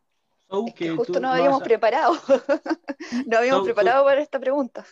que 0.75 0.91
justo 0.91 1.19
no 1.19 1.29
habíamos 1.29 1.61
preparado. 1.61 2.13
no 3.27 3.37
habíamos 3.37 3.63
preparado 3.63 4.05
para 4.05 4.21
esta 4.21 4.39
pregunta. 4.39 4.85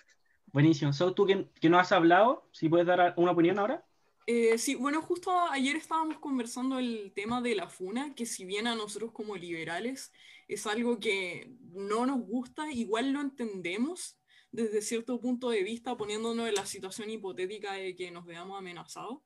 Buenísimo. 0.47 0.91
So, 0.93 1.13
tú 1.13 1.25
que, 1.25 1.49
que, 1.59 1.69
no 1.69 1.79
has 1.79 1.91
hablado, 1.91 2.49
si 2.51 2.69
puedes 2.69 2.87
dar 2.87 3.13
una 3.17 3.31
opinión 3.31 3.59
ahora. 3.59 3.85
Eh, 4.27 4.57
sí, 4.57 4.75
bueno, 4.75 5.01
justo 5.01 5.31
ayer 5.51 5.75
estábamos 5.75 6.17
conversando 6.17 6.79
el 6.79 7.13
tema 7.15 7.41
de 7.41 7.55
la 7.55 7.69
FUNA, 7.69 8.15
que 8.15 8.25
si 8.25 8.43
bien 8.43 8.65
a 8.65 8.75
nosotros 8.75 9.11
como 9.11 9.35
liberales 9.35 10.11
es 10.47 10.65
algo 10.65 10.99
que 10.99 11.55
no 11.71 12.05
nos 12.05 12.21
gusta, 12.21 12.71
igual 12.71 13.11
lo 13.11 13.21
entendemos 13.21 14.19
desde 14.51 14.81
cierto 14.81 15.19
punto 15.19 15.49
de 15.49 15.63
vista, 15.63 15.95
poniéndonos 15.95 16.47
en 16.47 16.55
la 16.55 16.65
situación 16.65 17.09
hipotética 17.09 17.73
de 17.73 17.95
que 17.95 18.09
nos 18.09 18.25
veamos 18.25 18.57
amenazados. 18.57 19.19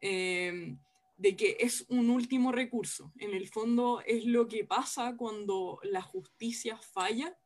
Em, 0.00 0.78
de 1.16 1.36
que 1.36 1.56
es 1.60 1.84
un 1.88 2.10
último 2.10 2.52
recurso. 2.52 3.12
En 3.18 3.34
el 3.34 3.48
fondo 3.48 4.02
es 4.04 4.24
lo 4.24 4.48
que 4.48 4.64
pasa 4.64 5.16
cuando 5.16 5.78
la 5.84 6.02
justicia 6.02 6.76
falla 6.76 7.36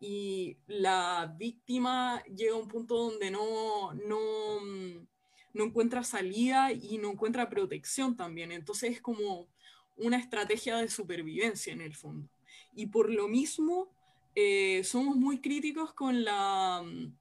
y 0.00 0.56
la 0.66 1.32
víctima 1.38 2.22
llega 2.24 2.54
a 2.54 2.58
un 2.58 2.68
punto 2.68 2.96
donde 2.96 3.30
no, 3.30 3.94
no, 3.94 4.60
mm, 4.60 5.06
no 5.54 5.64
encuentra 5.64 6.02
salida 6.02 6.72
y 6.72 6.98
no 6.98 7.12
encuentra 7.12 7.48
protección 7.48 8.16
también. 8.16 8.50
Entonces 8.50 8.92
es 8.92 9.00
como 9.00 9.48
una 9.96 10.16
estrategia 10.16 10.78
de 10.78 10.88
supervivencia 10.88 11.72
en 11.72 11.80
el 11.80 11.94
fondo. 11.94 12.28
Y 12.74 12.86
por 12.86 13.10
lo 13.10 13.28
mismo 13.28 13.94
eh, 14.34 14.82
somos 14.82 15.16
muy 15.16 15.40
críticos 15.40 15.92
con 15.92 16.24
la 16.24 16.82
mm, 16.84 17.14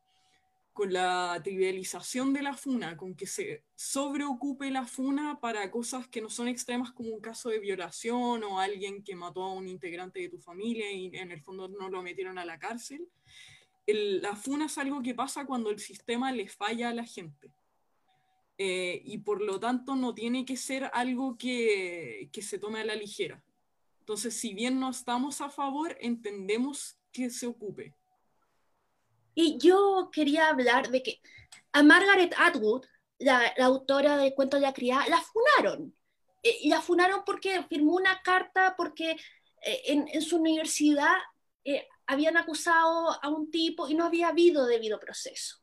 con 0.73 0.93
la 0.93 1.39
trivialización 1.43 2.33
de 2.33 2.41
la 2.41 2.53
funa, 2.53 2.95
con 2.95 3.15
que 3.15 3.27
se 3.27 3.63
sobreocupe 3.75 4.71
la 4.71 4.85
funa 4.85 5.39
para 5.41 5.69
cosas 5.69 6.07
que 6.07 6.21
no 6.21 6.29
son 6.29 6.47
extremas 6.47 6.91
como 6.91 7.09
un 7.09 7.19
caso 7.19 7.49
de 7.49 7.59
violación 7.59 8.43
o 8.43 8.59
alguien 8.59 9.03
que 9.03 9.15
mató 9.15 9.43
a 9.43 9.53
un 9.53 9.67
integrante 9.67 10.21
de 10.21 10.29
tu 10.29 10.39
familia 10.39 10.91
y 10.91 11.11
en 11.13 11.31
el 11.31 11.41
fondo 11.41 11.67
no 11.67 11.89
lo 11.89 12.01
metieron 12.01 12.37
a 12.37 12.45
la 12.45 12.57
cárcel. 12.57 13.07
la 13.85 14.35
funa 14.35 14.65
es 14.67 14.77
algo 14.77 15.01
que 15.01 15.13
pasa 15.13 15.45
cuando 15.45 15.69
el 15.71 15.79
sistema 15.79 16.31
le 16.31 16.47
falla 16.47 16.89
a 16.89 16.93
la 16.93 17.05
gente. 17.05 17.51
Eh, 18.57 19.01
y 19.05 19.17
por 19.17 19.41
lo 19.41 19.59
tanto 19.59 19.95
no 19.95 20.13
tiene 20.13 20.45
que 20.45 20.55
ser 20.55 20.89
algo 20.93 21.37
que, 21.37 22.29
que 22.31 22.41
se 22.41 22.59
tome 22.59 22.79
a 22.79 22.85
la 22.85 22.95
ligera. 22.95 23.43
Entonces, 23.99 24.35
si 24.35 24.53
bien 24.53 24.79
no 24.79 24.89
estamos 24.91 25.41
a 25.41 25.49
favor, 25.49 25.97
entendemos 25.99 26.97
que 27.11 27.29
se 27.29 27.47
ocupe 27.47 27.95
y 29.33 29.57
yo 29.57 30.09
quería 30.11 30.49
hablar 30.49 30.89
de 30.89 31.03
que 31.03 31.21
a 31.73 31.83
Margaret 31.83 32.33
Atwood, 32.37 32.85
la, 33.19 33.53
autora 33.59 34.17
de 34.17 34.33
Cuento 34.33 34.57
de 34.57 34.63
la 34.63 34.73
Criada, 34.73 35.07
la 35.07 35.21
funaron. 35.21 35.95
Eh, 36.43 36.57
y 36.61 36.69
la 36.69 36.81
funaron 36.81 37.23
porque 37.25 37.63
firmó 37.63 37.95
una 37.95 38.21
carta 38.23 38.75
porque 38.75 39.11
eh, 39.63 39.81
en, 39.85 40.21
su 40.21 40.37
universidad 40.37 41.15
eh, 41.63 41.87
habían 42.07 42.35
acusado 42.35 43.23
a 43.23 43.29
un 43.29 43.51
tipo 43.51 43.87
y 43.87 43.93
no 43.93 44.05
había 44.05 44.29
habido 44.29 44.65
debido 44.65 44.99
proceso. 44.99 45.57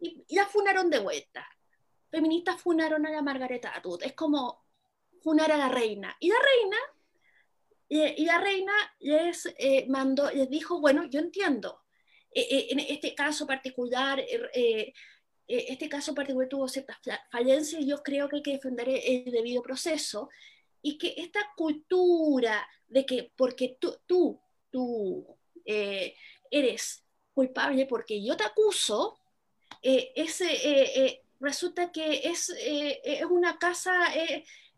Y, 0.00 0.24
la 0.34 0.46
funaron 0.46 0.90
de 0.90 0.98
vuelta. 0.98 1.46
Feministas 2.10 2.60
funaron 2.60 3.06
a 3.06 3.10
la 3.10 3.22
Margaret 3.22 3.64
Atwood. 3.66 4.02
Es 4.02 4.14
como 4.14 4.66
funar 5.22 5.52
a 5.52 5.56
la 5.56 5.68
reina. 5.68 6.16
Y 6.18 6.28
la 6.28 6.38
reina 6.38 6.76
y 7.92 8.24
la 8.24 8.38
reina 8.38 8.72
les 9.00 9.52
mandó, 9.88 10.30
les 10.30 10.48
dijo, 10.48 10.80
bueno, 10.80 11.06
yo 11.06 11.18
entiendo, 11.18 11.79
eh, 11.79 11.79
eh, 11.79 11.79
en 12.32 12.78
este 12.80 13.14
caso 13.14 13.46
particular, 13.46 14.20
eh, 14.20 14.92
este 15.46 15.88
caso 15.88 16.14
particular 16.14 16.48
tuvo 16.48 16.68
ciertas 16.68 16.98
falencias 17.30 17.82
y 17.82 17.88
yo 17.88 18.02
creo 18.02 18.28
que 18.28 18.36
hay 18.36 18.42
que 18.42 18.52
defender 18.52 18.88
el 18.88 19.24
debido 19.32 19.62
proceso. 19.62 20.28
Y 20.82 20.96
que 20.96 21.14
esta 21.16 21.40
cultura 21.56 22.66
de 22.88 23.04
que 23.04 23.32
porque 23.36 23.76
tú, 23.80 23.96
tú, 24.06 24.40
tú 24.70 25.38
eres 25.64 27.04
culpable 27.34 27.86
porque 27.86 28.22
yo 28.24 28.36
te 28.36 28.44
acuso, 28.44 29.18
ese, 29.82 31.20
resulta 31.38 31.92
que 31.92 32.28
es, 32.28 32.50
es 32.58 33.24
una 33.24 33.58
casa, 33.58 33.92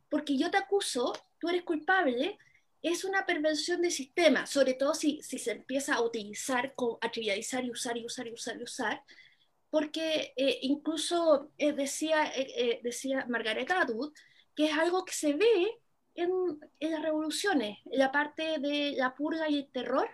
porque 0.08 0.36
yo 0.36 0.50
te 0.50 0.58
acuso, 0.58 1.12
tú 1.38 1.48
eres 1.48 1.62
culpable, 1.62 2.38
es 2.82 3.04
una 3.04 3.24
perversión 3.26 3.82
del 3.82 3.92
sistema, 3.92 4.46
sobre 4.46 4.74
todo 4.74 4.94
si, 4.94 5.22
si 5.22 5.38
se 5.38 5.52
empieza 5.52 5.94
a 5.94 6.02
utilizar, 6.02 6.74
a 7.00 7.10
trivializar 7.10 7.64
y 7.64 7.70
usar 7.70 7.96
y 7.96 8.04
usar 8.04 8.26
y 8.26 8.32
usar 8.32 8.60
y 8.60 8.64
usar, 8.64 9.02
porque 9.70 10.34
eh, 10.36 10.58
incluso 10.62 11.52
eh, 11.58 11.72
decía, 11.72 12.30
eh, 12.36 12.80
decía 12.82 13.24
Margaret 13.28 13.70
Atwood 13.70 14.12
que 14.54 14.66
es 14.66 14.72
algo 14.72 15.04
que 15.04 15.14
se 15.14 15.34
ve 15.34 15.80
en, 16.14 16.30
las 16.80 17.02
revoluciones, 17.02 17.78
la 17.86 18.12
parte 18.12 18.58
de 18.58 18.94
la 18.96 19.14
purga 19.14 19.48
y 19.48 19.58
el 19.58 19.70
terror, 19.70 20.08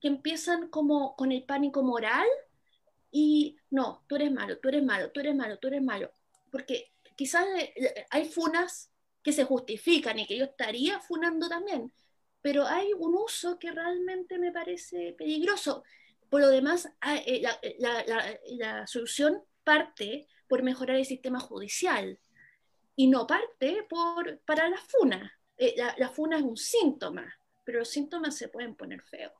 que 0.00 0.08
empiezan 0.08 0.68
como 0.68 1.16
con 1.16 1.32
el 1.32 1.44
pánico 1.44 1.82
moral 1.82 2.26
y 3.10 3.56
no, 3.70 4.04
tú 4.08 4.16
eres 4.16 4.32
malo, 4.32 4.58
tú 4.58 4.68
eres 4.68 4.82
malo, 4.82 5.10
tú 5.12 5.20
eres 5.20 5.34
malo, 5.34 5.58
tú 5.58 5.68
eres 5.68 5.82
malo. 5.82 6.12
Porque 6.50 6.92
quizás 7.16 7.46
eh, 7.56 8.06
hay 8.10 8.28
funas 8.28 8.90
que 9.22 9.32
se 9.32 9.44
justifican 9.44 10.18
y 10.18 10.26
que 10.26 10.36
yo 10.36 10.44
estaría 10.44 10.98
funando 11.00 11.48
también, 11.48 11.92
pero 12.44 12.66
hay 12.66 12.92
un 12.92 13.14
uso 13.14 13.58
que 13.58 13.72
realmente 13.72 14.38
me 14.38 14.52
parece 14.52 15.14
peligroso. 15.16 15.82
Por 16.28 16.42
lo 16.42 16.50
demás, 16.50 16.86
ah, 17.00 17.16
eh, 17.24 17.42
la, 17.78 18.86
solución 18.86 19.42
parte 19.64 20.28
por 20.46 20.62
mejorar 20.62 20.96
el 20.96 21.06
sistema 21.06 21.40
judicial 21.40 22.18
y 22.96 23.06
no 23.06 23.26
parte 23.26 23.86
por, 23.88 24.40
para 24.40 24.68
la 24.68 24.76
funa. 24.76 25.32
Eh, 25.56 25.74
la, 25.96 26.10
funa 26.10 26.36
es 26.36 26.42
un 26.42 26.58
síntoma, 26.58 27.34
pero 27.64 27.78
los 27.78 27.88
síntomas 27.88 28.36
se 28.36 28.48
pueden 28.48 28.74
poner 28.74 29.00
feos. 29.00 29.32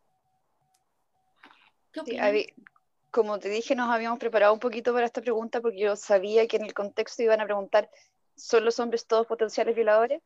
como 3.10 3.38
te 3.38 3.50
dije, 3.50 3.74
nos 3.74 3.90
habíamos 3.90 4.18
preparado 4.18 4.54
un 4.54 4.60
poquito 4.60 4.94
para 4.94 5.04
esta 5.04 5.20
pregunta 5.20 5.60
porque 5.60 5.80
yo 5.80 5.94
sabía 5.94 6.48
que 6.48 6.56
en 6.56 6.64
el 6.64 6.72
contexto 6.72 7.22
iban 7.22 7.42
a 7.42 7.44
preguntar, 7.44 7.90
¿son 8.34 8.64
los 8.64 8.80
hombres 8.80 9.06
todos 9.06 9.26
potenciales 9.26 9.76
violadores? 9.76 10.22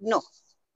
No, 0.00 0.20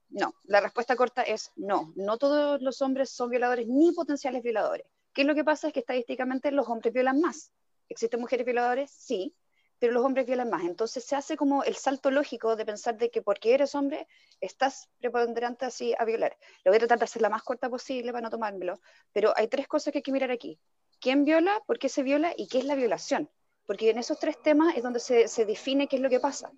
no. 0.09 0.33
La 0.43 0.61
respuesta 0.61 0.95
corta 0.95 1.21
es 1.21 1.51
no. 1.55 1.93
No 1.95 2.17
todos 2.17 2.61
los 2.61 2.81
hombres 2.81 3.09
son 3.09 3.29
violadores 3.29 3.67
ni 3.67 3.91
potenciales 3.91 4.43
violadores. 4.43 4.85
¿Qué 5.13 5.21
es 5.21 5.27
lo 5.27 5.35
que 5.35 5.43
pasa? 5.43 5.67
Es 5.67 5.73
que 5.73 5.79
estadísticamente 5.81 6.51
los 6.51 6.67
hombres 6.67 6.93
violan 6.93 7.19
más. 7.19 7.51
¿Existen 7.89 8.19
mujeres 8.19 8.45
violadores? 8.45 8.91
Sí, 8.91 9.35
pero 9.79 9.93
los 9.93 10.05
hombres 10.05 10.25
violan 10.25 10.49
más. 10.49 10.63
Entonces 10.63 11.03
se 11.03 11.15
hace 11.15 11.37
como 11.37 11.63
el 11.63 11.75
salto 11.75 12.11
lógico 12.11 12.55
de 12.55 12.65
pensar 12.65 12.97
de 12.97 13.09
que 13.09 13.21
porque 13.21 13.53
eres 13.53 13.75
hombre 13.75 14.07
estás 14.39 14.89
preponderante 14.99 15.65
así 15.65 15.93
a 15.97 16.05
violar. 16.05 16.37
Lo 16.63 16.71
voy 16.71 16.77
a 16.77 16.79
tratar 16.79 16.99
de 16.99 17.05
hacer 17.05 17.21
la 17.21 17.29
más 17.29 17.43
corta 17.43 17.69
posible 17.69 18.11
para 18.11 18.21
no 18.21 18.29
tomármelo, 18.29 18.79
pero 19.11 19.33
hay 19.35 19.47
tres 19.47 19.67
cosas 19.67 19.91
que 19.91 19.99
hay 19.99 20.03
que 20.03 20.11
mirar 20.11 20.31
aquí. 20.31 20.59
¿Quién 20.99 21.25
viola? 21.25 21.61
¿Por 21.67 21.77
qué 21.79 21.89
se 21.89 22.03
viola? 22.03 22.33
¿Y 22.35 22.47
qué 22.47 22.59
es 22.59 22.65
la 22.65 22.75
violación? 22.75 23.29
Porque 23.65 23.89
en 23.89 23.97
esos 23.97 24.17
tres 24.19 24.41
temas 24.41 24.75
es 24.75 24.83
donde 24.83 24.99
se, 24.99 25.27
se 25.27 25.45
define 25.45 25.87
qué 25.87 25.97
es 25.97 26.01
lo 26.01 26.09
que 26.09 26.19
pasa. 26.19 26.51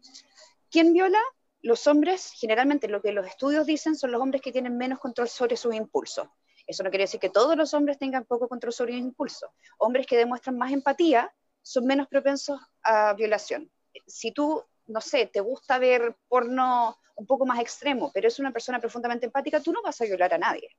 ¿Quién 0.70 0.94
viola? 0.94 1.20
Los 1.62 1.88
hombres, 1.88 2.32
generalmente 2.40 2.88
lo 2.88 3.02
que 3.02 3.12
los 3.12 3.28
estudios 3.28 3.66
dicen, 3.66 3.96
son 3.96 4.12
los 4.12 4.22
hombres 4.22 4.42
que 4.42 4.52
tienen 4.52 4.78
menos 4.78 5.00
control 5.00 5.28
sobre 5.28 5.58
sus 5.58 5.76
impulsos. 5.76 6.28
Eso 6.66 6.84
no 6.84 6.90
quiere 6.90 7.04
decir 7.04 7.20
que 7.20 7.30
todos 7.30 7.58
los 7.58 7.74
hombres 7.74 7.98
tengan 7.98 8.26
poco 8.26 8.48
control 8.48 8.72
sobre 8.72 8.94
sus 8.94 9.02
impulsos. 9.02 9.50
Hombres 9.80 10.06
que 10.06 10.18
demuestran 10.18 10.58
más 10.58 10.72
empatía 10.72 11.34
son 11.62 11.86
menos 11.86 12.08
propensos 12.08 12.60
a 12.84 13.14
violación. 13.14 13.72
Si 14.06 14.32
tú, 14.32 14.64
no 14.88 15.02
sé, 15.02 15.26
te 15.26 15.42
gusta 15.42 15.80
ver 15.80 16.16
porno 16.28 16.98
un 17.16 17.26
poco 17.26 17.46
más 17.46 17.60
extremo, 17.60 18.12
pero 18.14 18.28
es 18.28 18.40
una 18.40 18.54
persona 18.54 18.80
profundamente 18.80 19.26
empática, 19.26 19.60
tú 19.60 19.74
no 19.74 19.82
vas 19.82 20.00
a 20.00 20.06
violar 20.06 20.34
a 20.34 20.38
nadie. 20.38 20.70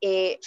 Eh, 0.00 0.38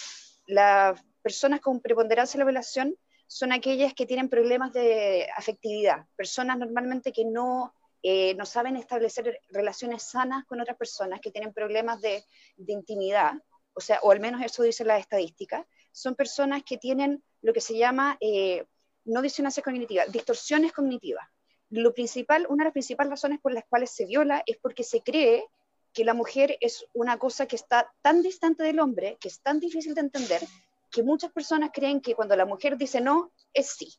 las 0.46 1.00
personas 1.22 1.60
con 1.60 1.80
preponderancia 1.80 2.36
en 2.36 2.40
la 2.40 2.46
violación 2.46 2.96
son 3.26 3.52
aquellas 3.52 3.92
que 3.94 4.06
tienen 4.06 4.28
problemas 4.28 4.72
de 4.72 5.28
afectividad, 5.36 6.06
personas 6.16 6.58
normalmente 6.58 7.12
que 7.12 7.24
no, 7.24 7.74
eh, 8.02 8.34
no 8.34 8.46
saben 8.46 8.76
establecer 8.76 9.40
relaciones 9.48 10.04
sanas 10.04 10.44
con 10.46 10.60
otras 10.60 10.76
personas, 10.76 11.20
que 11.20 11.30
tienen 11.30 11.52
problemas 11.52 12.00
de, 12.00 12.24
intimidad, 12.66 13.32
o 13.74 13.80
sea, 13.80 13.98
o 14.02 14.10
al 14.10 14.20
menos 14.20 14.42
eso 14.42 14.62
dice 14.62 14.84
la 14.84 14.98
estadística, 14.98 15.66
son 15.92 16.14
personas 16.14 16.62
que 16.64 16.78
tienen 16.78 17.22
lo 17.42 17.52
que 17.52 17.60
se 17.60 17.76
llama 17.76 18.16
eh, 18.20 18.64
no 19.04 19.22
disonancia 19.22 19.62
cognitiva, 19.62 20.04
distorsiones 20.06 20.72
cognitivas. 20.72 21.26
Lo 21.70 21.92
principal, 21.92 22.46
una 22.48 22.64
de 22.64 22.68
las 22.68 22.72
principales 22.72 23.10
razones 23.10 23.40
por 23.40 23.52
las 23.52 23.64
cuales 23.68 23.90
se 23.90 24.06
viola 24.06 24.42
es 24.46 24.56
porque 24.58 24.84
se 24.84 25.02
cree 25.02 25.44
que 25.92 26.04
la 26.04 26.14
mujer 26.14 26.56
es 26.60 26.86
una 26.92 27.18
cosa 27.18 27.46
que 27.46 27.56
está 27.56 27.92
tan 28.02 28.22
distante 28.22 28.62
del 28.62 28.80
hombre, 28.80 29.18
que 29.20 29.28
es 29.28 29.40
tan 29.40 29.58
difícil 29.58 29.94
de 29.94 30.02
entender, 30.02 30.42
que 30.90 31.02
muchas 31.02 31.32
personas 31.32 31.70
creen 31.72 32.00
que 32.00 32.14
cuando 32.14 32.36
la 32.36 32.46
mujer 32.46 32.76
dice 32.76 33.00
no, 33.00 33.32
es 33.52 33.70
sí. 33.70 33.94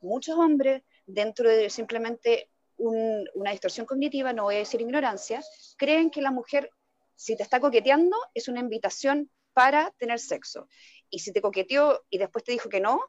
Muchos 0.00 0.36
hombres, 0.36 0.82
dentro 1.06 1.48
de 1.48 1.70
simplemente 1.70 2.50
una 2.78 3.50
distorsión 3.50 3.86
cognitiva, 3.86 4.32
no 4.32 4.44
voy 4.44 4.56
a 4.56 4.58
decir 4.58 4.80
ignorancia, 4.80 5.42
creen 5.76 6.10
que 6.10 6.22
la 6.22 6.30
mujer, 6.30 6.70
si 7.14 7.36
te 7.36 7.42
está 7.42 7.60
coqueteando, 7.60 8.16
es 8.34 8.48
una 8.48 8.60
invitación 8.60 9.30
para 9.52 9.90
tener 9.98 10.18
sexo. 10.18 10.68
Y 11.08 11.20
si 11.20 11.32
te 11.32 11.40
coqueteó 11.40 12.04
y 12.10 12.18
después 12.18 12.44
te 12.44 12.52
dijo 12.52 12.68
que 12.68 12.80
no, 12.80 13.00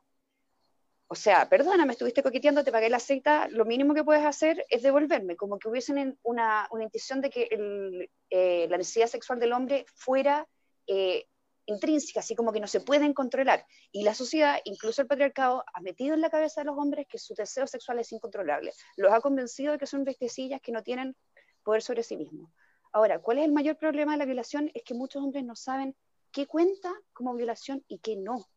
o 1.09 1.15
sea, 1.15 1.47
perdona, 1.47 1.85
me 1.85 1.93
estuviste 1.93 2.21
coqueteando, 2.21 2.63
te 2.63 2.71
pagué 2.71 2.89
la 2.89 2.99
cita, 2.99 3.47
lo 3.49 3.63
mínimo 3.63 3.93
que 3.93 4.03
puedes 4.03 4.25
hacer 4.25 4.65
es 4.69 4.83
devolverme, 4.83 5.37
como 5.37 5.57
que 5.57 5.69
hubiesen 5.69 6.19
una, 6.23 6.67
una 6.71 6.83
intención 6.83 7.21
de 7.21 7.29
que 7.29 7.47
eh, 8.29 8.67
la 8.69 8.77
necesidad 8.77 9.07
sexual 9.07 9.39
del 9.39 9.53
hombre 9.53 9.85
fuera 9.95 10.47
eh, 10.85 11.27
intrínseca, 11.67 12.21
así 12.21 12.35
como 12.35 12.51
que 12.51 12.59
no 12.59 12.67
se 12.67 12.81
pueden 12.81 13.13
controlar. 13.13 13.65
Y 13.91 14.03
la 14.03 14.15
sociedad, 14.15 14.59
incluso 14.63 15.01
el 15.01 15.07
patriarcado, 15.07 15.63
ha 15.73 15.81
metido 15.81 16.15
en 16.15 16.21
la 16.21 16.29
cabeza 16.29 16.61
de 16.61 16.65
los 16.65 16.77
hombres 16.77 17.05
que 17.07 17.19
su 17.19 17.35
deseo 17.35 17.67
sexual 17.67 17.99
es 17.99 18.11
incontrolable. 18.11 18.73
Los 18.95 19.13
ha 19.13 19.21
convencido 19.21 19.73
de 19.73 19.77
que 19.77 19.85
son 19.85 20.03
bestecillas 20.03 20.61
que 20.61 20.71
no 20.71 20.81
tienen 20.81 21.15
poder 21.63 21.81
sobre 21.81 22.03
sí 22.03 22.17
mismos. 22.17 22.49
Ahora, 22.91 23.19
¿cuál 23.19 23.37
es 23.37 23.45
el 23.45 23.51
mayor 23.51 23.77
problema 23.77 24.13
de 24.13 24.17
la 24.17 24.25
violación? 24.25 24.71
Es 24.73 24.83
que 24.83 24.93
muchos 24.93 25.21
hombres 25.21 25.43
no 25.43 25.55
saben 25.55 25.95
qué 26.31 26.47
cuenta 26.47 26.93
como 27.13 27.35
violación 27.35 27.83
y 27.87 27.99
qué 27.99 28.15
no. 28.15 28.47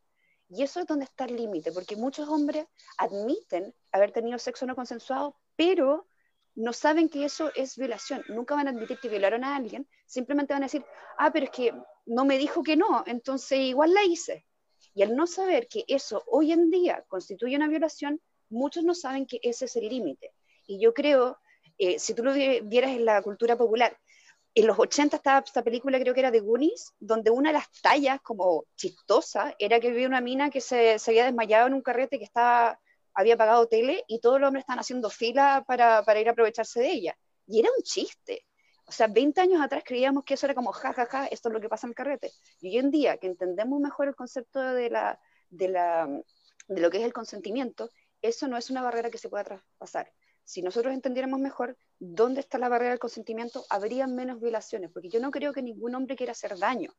Y 0.49 0.63
eso 0.63 0.81
es 0.81 0.87
donde 0.87 1.05
está 1.05 1.27
el 1.27 1.37
límite, 1.37 1.73
porque 1.73 1.97
muchos 1.97 2.29
hombres 2.29 2.67
admiten 2.99 3.75
haber 3.93 4.13
tenido 4.13 4.39
sexo 4.39 4.67
no 4.67 4.75
consensuado, 4.75 5.37
pero 5.57 6.07
no 6.55 6.73
saben 6.73 7.09
que 7.09 7.25
eso 7.25 7.51
es 7.55 7.77
violación. 7.77 8.25
Nunca 8.29 8.55
van 8.55 8.67
a 8.67 8.71
admitir 8.71 8.99
que 8.99 9.09
violaron 9.09 9.45
a 9.45 9.57
alguien, 9.57 9.89
simplemente 10.07 10.53
van 10.53 10.63
a 10.63 10.67
decir, 10.67 10.85
ah, 11.19 11.31
pero 11.33 11.47
es 11.47 11.51
que 11.53 11.73
no 12.11 12.25
me 12.25 12.39
dijo 12.39 12.65
que 12.65 12.77
no, 12.77 13.05
entonces 13.07 13.61
igual 13.61 13.95
la 13.95 14.05
hice. 14.05 14.45
Y 14.95 15.03
al 15.03 15.15
no 15.15 15.29
saber 15.29 15.69
que 15.69 15.85
eso 15.87 16.25
hoy 16.27 16.51
en 16.51 16.69
día 16.69 17.05
constituye 17.07 17.55
una 17.55 17.69
violación, 17.69 18.21
muchos 18.49 18.83
no 18.83 18.95
saben 18.95 19.27
que 19.27 19.39
ese 19.43 19.67
es 19.67 19.77
el 19.77 19.89
límite. 19.89 20.35
Y 20.67 20.81
yo 20.81 20.93
creo, 20.93 21.39
eh, 21.79 22.01
si 22.01 22.15
tú 22.15 22.25
lo 22.25 22.33
vieras 22.33 22.91
en 22.91 23.05
la 23.05 23.23
cultura 23.23 23.57
popular, 23.57 23.97
en 24.57 24.67
los 24.67 24.77
80 24.77 25.19
estaba 25.19 25.39
esta 25.39 25.63
película, 25.63 26.01
creo 26.01 26.13
que 26.13 26.19
era 26.19 26.33
de 26.33 26.41
Goonies, 26.41 26.93
donde 26.99 27.31
una 27.31 27.51
de 27.51 27.59
las 27.59 27.71
tallas 27.81 28.21
como 28.23 28.65
chistosa 28.75 29.55
era 29.61 29.79
que 29.79 29.89
había 29.89 30.09
una 30.09 30.21
mina 30.21 30.51
que 30.51 30.61
se, 30.61 30.99
se 30.99 31.13
había 31.13 31.27
desmayado 31.27 31.69
en 31.69 31.75
un 31.75 31.83
carrete 31.83 32.19
que 32.19 32.25
estaba, 32.25 32.81
había 33.15 33.37
pagado 33.37 33.69
tele 33.69 34.05
y 34.09 34.19
todos 34.19 34.41
los 34.41 34.49
hombres 34.49 34.63
estaban 34.63 34.81
haciendo 34.81 35.11
fila 35.11 35.65
para, 35.65 36.03
para 36.03 36.21
ir 36.21 36.29
a 36.29 36.33
aprovecharse 36.33 36.81
de 36.81 36.91
ella. 36.91 37.19
Y 37.47 37.61
era 37.61 37.69
un 37.77 37.85
chiste. 37.85 38.45
O 38.91 38.93
sea, 38.93 39.07
20 39.07 39.41
años 39.41 39.63
atrás 39.63 39.85
creíamos 39.87 40.25
que 40.25 40.35
eso 40.35 40.47
era 40.47 40.55
como, 40.55 40.73
ja, 40.73 40.93
ja, 40.93 41.07
ja, 41.07 41.27
esto 41.27 41.49
es 41.49 41.53
lo 41.53 41.61
que 41.61 41.69
pasa 41.69 41.87
en 41.87 41.93
el 41.93 41.95
carrete. 41.95 42.33
Y 42.61 42.69
hoy 42.69 42.79
en 42.79 42.91
día, 42.91 43.19
que 43.19 43.29
entendemos 43.29 43.81
mejor 43.81 44.09
el 44.09 44.17
concepto 44.17 44.61
de, 44.61 44.91
la, 44.91 45.21
de, 45.49 45.69
la, 45.69 46.09
de 46.69 46.81
lo 46.81 46.91
que 46.91 46.99
es 46.99 47.05
el 47.05 47.13
consentimiento, 47.13 47.89
eso 48.21 48.49
no 48.49 48.57
es 48.57 48.69
una 48.69 48.83
barrera 48.83 49.11
que 49.11 49.19
se 49.19 49.29
pueda 49.29 49.45
traspasar 49.45 50.13
si 50.51 50.63
nosotros 50.63 50.93
entendiéramos 50.93 51.39
mejor 51.39 51.77
dónde 52.01 52.41
está 52.41 52.59
la 52.59 52.69
barrera 52.69 52.91
del 52.91 52.99
consentimiento, 52.99 53.65
habría 53.71 54.09
menos 54.09 54.41
violaciones, 54.41 54.91
porque 54.91 55.09
yo 55.09 55.21
no 55.21 55.31
creo 55.31 55.53
que 55.53 55.63
ningún 55.63 55.95
hombre 55.95 56.17
quiera 56.17 56.33
hacer 56.33 56.59
daño, 56.59 56.93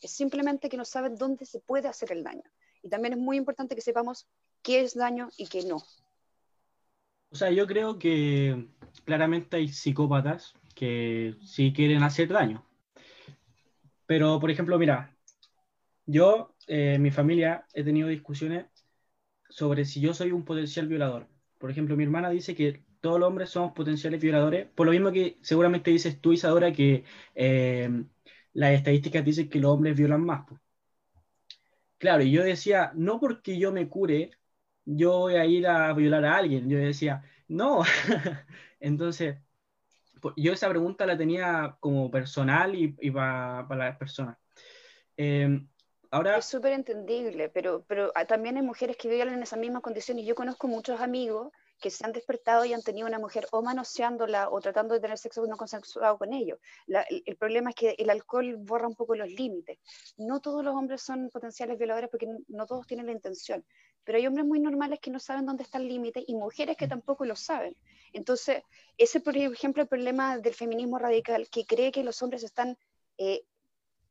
es 0.00 0.12
simplemente 0.12 0.68
que 0.68 0.76
no 0.76 0.84
saben 0.84 1.16
dónde 1.16 1.44
se 1.44 1.58
puede 1.58 1.88
hacer 1.88 2.12
el 2.12 2.22
daño. 2.22 2.44
Y 2.80 2.88
también 2.88 3.14
es 3.14 3.18
muy 3.18 3.36
importante 3.36 3.74
que 3.74 3.80
sepamos 3.80 4.28
qué 4.62 4.82
es 4.82 4.94
daño 4.94 5.30
y 5.36 5.48
qué 5.48 5.64
no. 5.64 5.78
O 7.30 7.34
sea, 7.34 7.50
yo 7.50 7.66
creo 7.66 7.98
que 7.98 8.68
claramente 9.04 9.56
hay 9.56 9.66
psicópatas 9.66 10.54
que 10.74 11.36
sí 11.44 11.72
quieren 11.72 12.02
hacer 12.02 12.28
daño. 12.28 12.64
Pero, 14.06 14.38
por 14.40 14.50
ejemplo, 14.50 14.78
mira, 14.78 15.16
yo, 16.06 16.54
eh, 16.66 16.98
mi 16.98 17.10
familia, 17.10 17.66
he 17.74 17.84
tenido 17.84 18.08
discusiones 18.08 18.66
sobre 19.48 19.84
si 19.84 20.00
yo 20.00 20.14
soy 20.14 20.32
un 20.32 20.44
potencial 20.44 20.88
violador. 20.88 21.28
Por 21.58 21.70
ejemplo, 21.70 21.96
mi 21.96 22.04
hermana 22.04 22.30
dice 22.30 22.54
que 22.54 22.84
todos 23.00 23.20
los 23.20 23.28
hombres 23.28 23.50
somos 23.50 23.72
potenciales 23.72 24.20
violadores, 24.20 24.68
por 24.74 24.86
lo 24.86 24.92
mismo 24.92 25.12
que 25.12 25.38
seguramente 25.42 25.90
dices 25.90 26.20
tú, 26.20 26.32
Isadora, 26.32 26.72
que 26.72 27.04
eh, 27.34 28.04
las 28.54 28.72
estadísticas 28.72 29.24
dicen 29.24 29.48
que 29.48 29.60
los 29.60 29.72
hombres 29.72 29.96
violan 29.96 30.24
más. 30.24 30.46
Claro, 31.98 32.22
y 32.24 32.32
yo 32.32 32.42
decía, 32.42 32.90
no 32.94 33.20
porque 33.20 33.58
yo 33.58 33.72
me 33.72 33.88
cure, 33.88 34.32
yo 34.84 35.18
voy 35.20 35.34
a 35.36 35.46
ir 35.46 35.66
a 35.68 35.92
violar 35.94 36.24
a 36.24 36.36
alguien. 36.36 36.68
Yo 36.68 36.78
decía, 36.78 37.22
no. 37.48 37.82
Entonces, 38.80 39.38
yo 40.36 40.52
esa 40.52 40.68
pregunta 40.68 41.06
la 41.06 41.16
tenía 41.16 41.76
como 41.80 42.10
personal 42.10 42.74
y, 42.74 43.10
para 43.10 43.66
las 43.76 43.96
personas. 43.96 44.36
Eh, 45.16 45.60
ahora... 46.10 46.38
Es 46.38 46.46
súper 46.46 46.72
entendible, 46.72 47.48
pero, 47.48 47.84
pero 47.86 48.12
también 48.28 48.56
hay 48.56 48.62
mujeres 48.62 48.96
que 48.96 49.08
violan 49.08 49.34
en 49.34 49.42
esas 49.42 49.58
mismas 49.58 49.82
condiciones. 49.82 50.24
Yo 50.24 50.34
conozco 50.34 50.68
muchos 50.68 51.00
amigos 51.00 51.52
que 51.82 51.90
se 51.90 52.06
han 52.06 52.12
despertado 52.12 52.64
y 52.64 52.72
han 52.72 52.82
tenido 52.82 53.08
una 53.08 53.18
mujer 53.18 53.46
o 53.50 53.60
manoseándola 53.60 54.48
o 54.48 54.60
tratando 54.60 54.94
de 54.94 55.00
tener 55.00 55.18
sexo 55.18 55.44
no 55.46 55.56
consensuado 55.56 56.16
con 56.16 56.32
ellos. 56.32 56.58
el, 56.86 57.36
problema 57.36 57.70
es 57.70 57.76
que 57.76 57.94
el 57.98 58.08
alcohol 58.08 58.56
borra 58.56 58.86
un 58.86 58.94
poco 58.94 59.16
los 59.16 59.28
límites. 59.28 59.78
No 60.16 60.40
todos 60.40 60.64
los 60.64 60.74
hombres 60.74 61.02
son 61.02 61.28
potenciales 61.30 61.76
violadores 61.76 62.08
porque 62.08 62.28
no 62.48 62.66
todos 62.66 62.86
tienen 62.86 63.06
la 63.06 63.12
intención, 63.12 63.64
pero 64.04 64.18
hay 64.18 64.26
hombres 64.26 64.46
muy 64.46 64.60
normales 64.60 64.98
que 65.00 65.10
no 65.10 65.20
saben 65.20 65.46
dónde 65.46 65.62
está 65.62 65.78
el 65.78 65.88
límite 65.88 66.24
y 66.26 66.34
mujeres 66.34 66.76
que 66.76 66.88
tampoco 66.88 67.24
lo 67.24 67.36
saben. 67.36 67.76
Entonces, 68.12 68.62
ese, 68.98 69.20
por 69.20 69.36
ejemplo, 69.36 69.82
el 69.82 69.88
problema 69.88 70.38
del 70.38 70.54
feminismo 70.54 70.98
radical, 70.98 71.48
que 71.48 71.64
cree 71.64 71.92
que 71.92 72.04
los 72.04 72.20
hombres 72.22 72.42
están, 72.42 72.76
eh, 73.18 73.44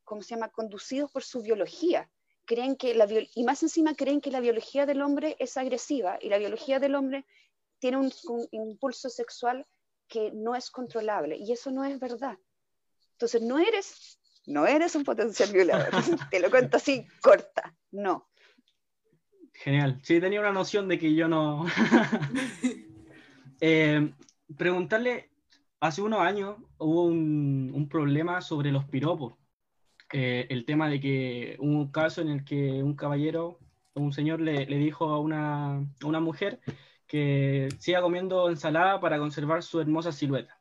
¿cómo 0.03 0.21
se 0.21 0.35
llama?, 0.35 0.49
conducidos 0.49 1.11
por 1.11 1.23
su 1.23 1.41
biología. 1.41 2.09
Creen 2.45 2.75
que 2.75 2.95
la 2.95 3.07
y 3.35 3.43
más 3.43 3.61
encima 3.63 3.93
creen 3.95 4.19
que 4.19 4.31
la 4.31 4.39
biología 4.39 4.85
del 4.85 5.01
hombre 5.01 5.35
es 5.39 5.57
agresiva 5.57 6.17
y 6.21 6.29
la 6.29 6.37
biología 6.37 6.79
del 6.79 6.95
hombre 6.95 7.25
tiene 7.79 7.97
un, 7.97 8.11
impulso 8.51 9.09
sexual 9.09 9.65
que 10.07 10.31
no 10.31 10.55
es 10.55 10.71
controlable. 10.71 11.37
Y 11.37 11.51
eso 11.51 11.71
no 11.71 11.85
es 11.85 11.99
verdad. 11.99 12.37
Entonces, 13.13 13.41
no 13.41 13.59
eres, 13.59 14.19
no 14.45 14.65
eres 14.65 14.95
un 14.95 15.03
potencial 15.03 15.51
violador. 15.51 15.91
Te 16.31 16.39
lo 16.39 16.49
cuento 16.49 16.77
así, 16.77 17.05
corta. 17.21 17.75
No. 17.91 18.30
Genial. 19.63 19.99
Sí, 20.01 20.19
tenía 20.19 20.39
una 20.39 20.51
noción 20.51 20.87
de 20.87 20.97
que 20.97 21.13
yo 21.13 21.27
no. 21.27 21.65
Eh, 23.63 24.11
preguntarle, 24.57 25.29
hace 25.79 26.01
unos 26.01 26.21
años 26.21 26.55
hubo 26.79 27.03
un, 27.03 27.87
problema 27.91 28.41
sobre 28.41 28.71
los 28.71 28.85
piropos. 28.85 29.35
Eh, 30.11 30.47
el 30.49 30.65
tema 30.65 30.89
de 30.89 30.99
que 30.99 31.57
hubo 31.59 31.69
un 31.69 31.91
caso 31.91 32.21
en 32.21 32.29
el 32.29 32.43
que 32.43 32.81
un 32.81 32.95
caballero, 32.95 33.59
un 33.93 34.13
señor 34.13 34.41
le, 34.41 34.65
dijo 34.65 35.09
a 35.09 35.19
una, 35.19 35.75
a 35.75 36.05
una, 36.05 36.19
mujer 36.19 36.59
que 37.05 37.69
siga 37.77 38.01
comiendo 38.01 38.49
ensalada 38.49 38.99
para 38.99 39.19
conservar 39.19 39.61
su 39.61 39.79
hermosa 39.79 40.11
silueta. 40.11 40.59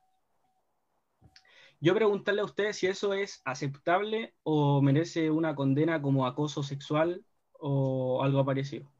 Yo 1.80 1.94
preguntarle 1.94 2.42
a 2.42 2.44
usted 2.44 2.74
si 2.74 2.86
eso 2.86 3.14
es 3.14 3.40
aceptable 3.46 4.34
o 4.42 4.82
merece 4.82 5.30
una 5.30 5.54
condena 5.54 6.02
como 6.02 6.26
acoso 6.26 6.62
sexual 6.62 7.24
o 7.60 8.22
algo 8.22 8.44
parecido. 8.44 8.90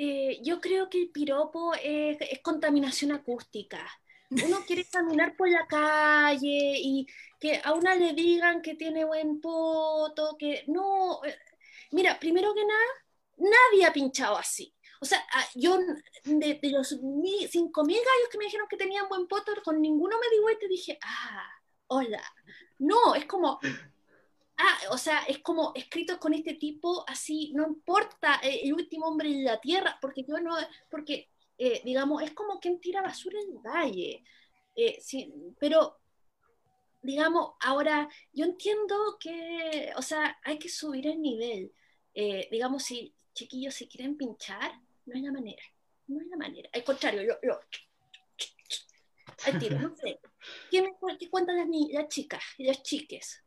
Eh, 0.00 0.40
yo 0.44 0.60
creo 0.60 0.88
que 0.88 1.02
el 1.02 1.10
piropo 1.10 1.74
es, 1.74 2.18
contaminación 2.42 3.10
acústica. 3.10 3.84
Uno 4.30 4.58
quiere 4.66 4.84
caminar 4.84 5.36
por 5.36 5.50
la 5.50 5.66
calle 5.66 6.78
y 6.80 7.06
que 7.40 7.60
a 7.64 7.72
una 7.74 7.96
le 7.96 8.12
digan 8.12 8.62
que 8.62 8.76
tiene 8.76 9.04
buen 9.04 9.40
poto, 9.40 10.36
que 10.38 10.64
no. 10.68 11.24
Eh, 11.24 11.36
mira, 11.90 12.18
primero 12.20 12.54
que 12.54 12.64
nada, 12.64 12.86
nadie 13.38 13.86
ha 13.86 13.92
pinchado 13.92 14.36
así. 14.36 14.72
O 15.00 15.04
sea, 15.04 15.18
ah, 15.32 15.46
yo 15.54 15.78
de, 16.24 16.60
los 16.70 16.96
cinco 17.50 17.84
mil 17.84 17.96
gallos 17.96 18.28
que 18.30 18.38
me 18.38 18.44
dijeron 18.44 18.68
que 18.68 18.76
tenían 18.76 19.08
buen 19.08 19.26
poto, 19.26 19.52
con 19.64 19.80
ninguno 19.80 20.16
me 20.18 20.30
di 20.30 20.40
vuelta 20.40 20.64
y 20.64 20.68
dije, 20.68 20.98
ah, 21.02 21.48
hola. 21.88 22.22
No, 22.78 23.16
es 23.16 23.26
como, 23.26 23.58
Ah, 24.58 24.78
o 24.90 24.98
sea, 24.98 25.22
es 25.28 25.38
como 25.38 25.72
escrito 25.74 26.18
con 26.18 26.34
este 26.34 26.54
tipo, 26.54 27.04
así, 27.08 27.52
no 27.54 27.66
importa 27.66 28.40
eh, 28.42 28.62
el 28.64 28.74
último 28.74 29.06
hombre 29.06 29.28
en 29.28 29.44
la 29.44 29.60
tierra, 29.60 29.96
porque 30.00 30.24
yo 30.24 30.38
no, 30.40 30.56
porque, 30.90 31.30
eh, 31.56 31.80
digamos, 31.84 32.22
es 32.22 32.32
como 32.32 32.58
quien 32.58 32.80
tira 32.80 33.00
basura 33.00 33.38
en 33.40 33.52
el 33.52 33.58
valle. 33.58 34.24
Eh, 34.74 34.98
sí, 35.00 35.32
pero, 35.60 35.98
digamos, 37.02 37.52
ahora, 37.60 38.08
yo 38.32 38.44
entiendo 38.46 39.16
que, 39.20 39.92
o 39.96 40.02
sea, 40.02 40.38
hay 40.44 40.58
que 40.58 40.68
subir 40.68 41.06
el 41.06 41.20
nivel. 41.22 41.72
digamos, 42.50 42.82
si 42.84 43.14
chiquillos 43.34 43.74
se 43.74 43.86
quieren 43.88 44.16
pinchar, 44.16 44.72
no 45.06 45.14
hay 45.14 45.22
la 45.22 45.32
manera, 45.32 45.62
no 46.08 46.20
hay 46.20 46.28
la 46.28 46.36
manera. 46.36 46.68
Al 46.72 46.82
contrario, 46.84 47.22
yo, 47.22 47.34
yo 47.42 47.60
al 49.46 49.58
tiro, 49.58 49.78
no 49.78 49.94
sé. 49.94 50.20
¿Qué, 50.70 50.82
me, 50.82 50.94
cuentan 51.30 51.56
las, 51.56 51.68
las 51.92 52.08
chicas 52.08 52.42
y 52.56 52.64
las 52.64 52.82
chiques? 52.82 53.42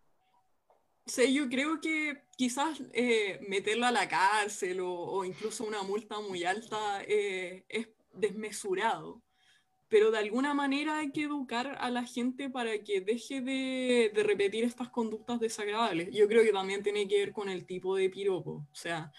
Sí, 1.06 1.34
yo 1.34 1.50
creo 1.50 1.82
que 1.82 2.24
quizás 2.38 2.82
eh, 2.94 3.40
meterlo 3.48 3.86
a 3.86 3.92
la 3.92 4.08
cárcel 4.08 4.80
o, 4.82 5.26
incluso 5.26 5.64
una 5.64 5.84
multa 5.84 6.20
muy 6.20 6.44
alta 6.44 7.04
eh, 7.08 7.66
es 7.70 7.90
desmesurado, 8.14 9.22
pero 9.90 10.12
de 10.12 10.20
alguna 10.20 10.54
manera 10.54 11.00
hay 11.00 11.12
que 11.12 11.24
educar 11.24 11.78
a 11.80 11.90
la 11.90 12.06
gente 12.06 12.50
para 12.50 12.80
que 12.84 13.02
deje 13.02 13.42
de, 13.42 14.12
repetir 14.24 14.64
estas 14.64 14.90
conductas 14.90 15.40
desagradables. 15.40 16.10
Yo 16.14 16.28
creo 16.28 16.44
que 16.44 16.54
también 16.54 16.82
tiene 16.84 17.08
que 17.08 17.18
ver 17.18 17.34
con 17.34 17.50
el 17.50 17.66
tipo 17.66 17.96
de 17.96 18.10
piropo, 18.10 18.68
o 18.72 18.76
sea, 18.76 19.12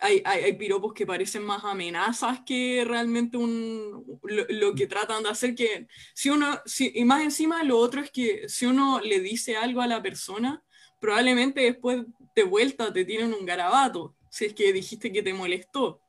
hay, 0.00 0.22
hay, 0.24 0.54
piropos 0.54 0.92
que 0.92 1.06
parecen 1.06 1.44
más 1.44 1.64
amenazas 1.64 2.40
que 2.44 2.84
realmente 2.86 3.36
un, 3.36 4.18
lo, 4.22 4.74
que 4.74 4.86
tratan 4.86 5.22
de 5.22 5.28
hacer, 5.28 5.54
que 5.54 5.86
si 6.14 6.30
uno, 6.30 6.60
si, 6.66 6.90
y 6.94 7.04
más 7.04 7.22
encima 7.22 7.62
lo 7.62 7.78
otro 7.78 8.00
es 8.00 8.10
que 8.10 8.48
si 8.48 8.66
uno 8.66 9.00
le 9.00 9.20
dice 9.20 9.56
algo 9.56 9.80
a 9.82 9.86
la 9.86 10.02
persona, 10.02 10.63
probablemente 11.04 11.60
después 11.60 12.02
de 12.34 12.44
vuelta 12.44 12.90
te 12.90 13.04
tienen 13.04 13.34
un 13.34 13.44
garabato, 13.44 14.16
si 14.30 14.46
es 14.46 14.54
que 14.54 14.72
dijiste 14.72 15.12
que 15.12 15.22
te 15.22 15.34
molestó. 15.34 16.00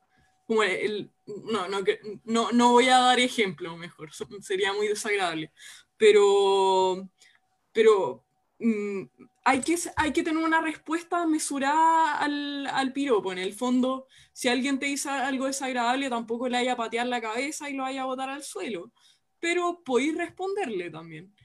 No, 2.24 2.50
no, 2.50 2.70
voy 2.70 2.88
a 2.88 3.00
dar 3.00 3.20
ejemplo, 3.20 3.76
mejor, 3.76 4.08
sería 4.40 4.72
muy 4.72 4.88
desagradable. 4.88 5.52
Pero, 5.98 7.10
pero 7.74 8.24
mm, 8.58 9.02
hay, 9.44 9.60
que, 9.60 9.76
hay 9.96 10.12
que 10.14 10.22
tener 10.22 10.42
una 10.42 10.62
respuesta 10.62 11.26
mesurada 11.26 12.16
al, 12.16 12.66
al 12.66 12.94
piropo. 12.94 13.32
En 13.32 13.38
el 13.38 13.52
fondo, 13.52 14.06
si 14.32 14.48
alguien 14.48 14.78
te 14.78 14.86
dice 14.86 15.10
algo 15.10 15.44
desagradable, 15.44 16.08
tampoco 16.08 16.48
le 16.48 16.56
haya 16.56 16.74
patear 16.74 17.06
la 17.06 17.20
cabeza 17.20 17.68
y 17.68 17.74
lo 17.74 17.84
haya 17.84 18.06
botar 18.06 18.30
al 18.30 18.42
suelo. 18.42 18.92
Pero 19.40 19.82
podéis 19.84 20.16
responderle 20.16 20.90
también. 20.90 21.35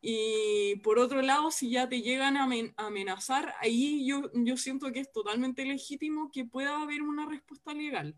Y 0.00 0.76
por 0.76 0.98
otro 0.98 1.20
lado, 1.20 1.50
si 1.50 1.70
ya 1.70 1.88
te 1.88 2.00
llegan 2.00 2.36
a 2.36 2.48
amenazar, 2.76 3.54
ahí 3.60 4.06
yo, 4.06 4.30
yo 4.32 4.56
siento 4.56 4.90
que 4.92 5.00
es 5.00 5.12
totalmente 5.12 5.64
legítimo 5.64 6.30
que 6.32 6.46
pueda 6.46 6.80
haber 6.80 7.02
una 7.02 7.26
respuesta 7.26 7.74
legal. 7.74 8.16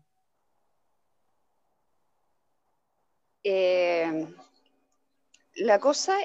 Eh, 3.43 4.33
la 5.55 5.79
cosa, 5.79 6.17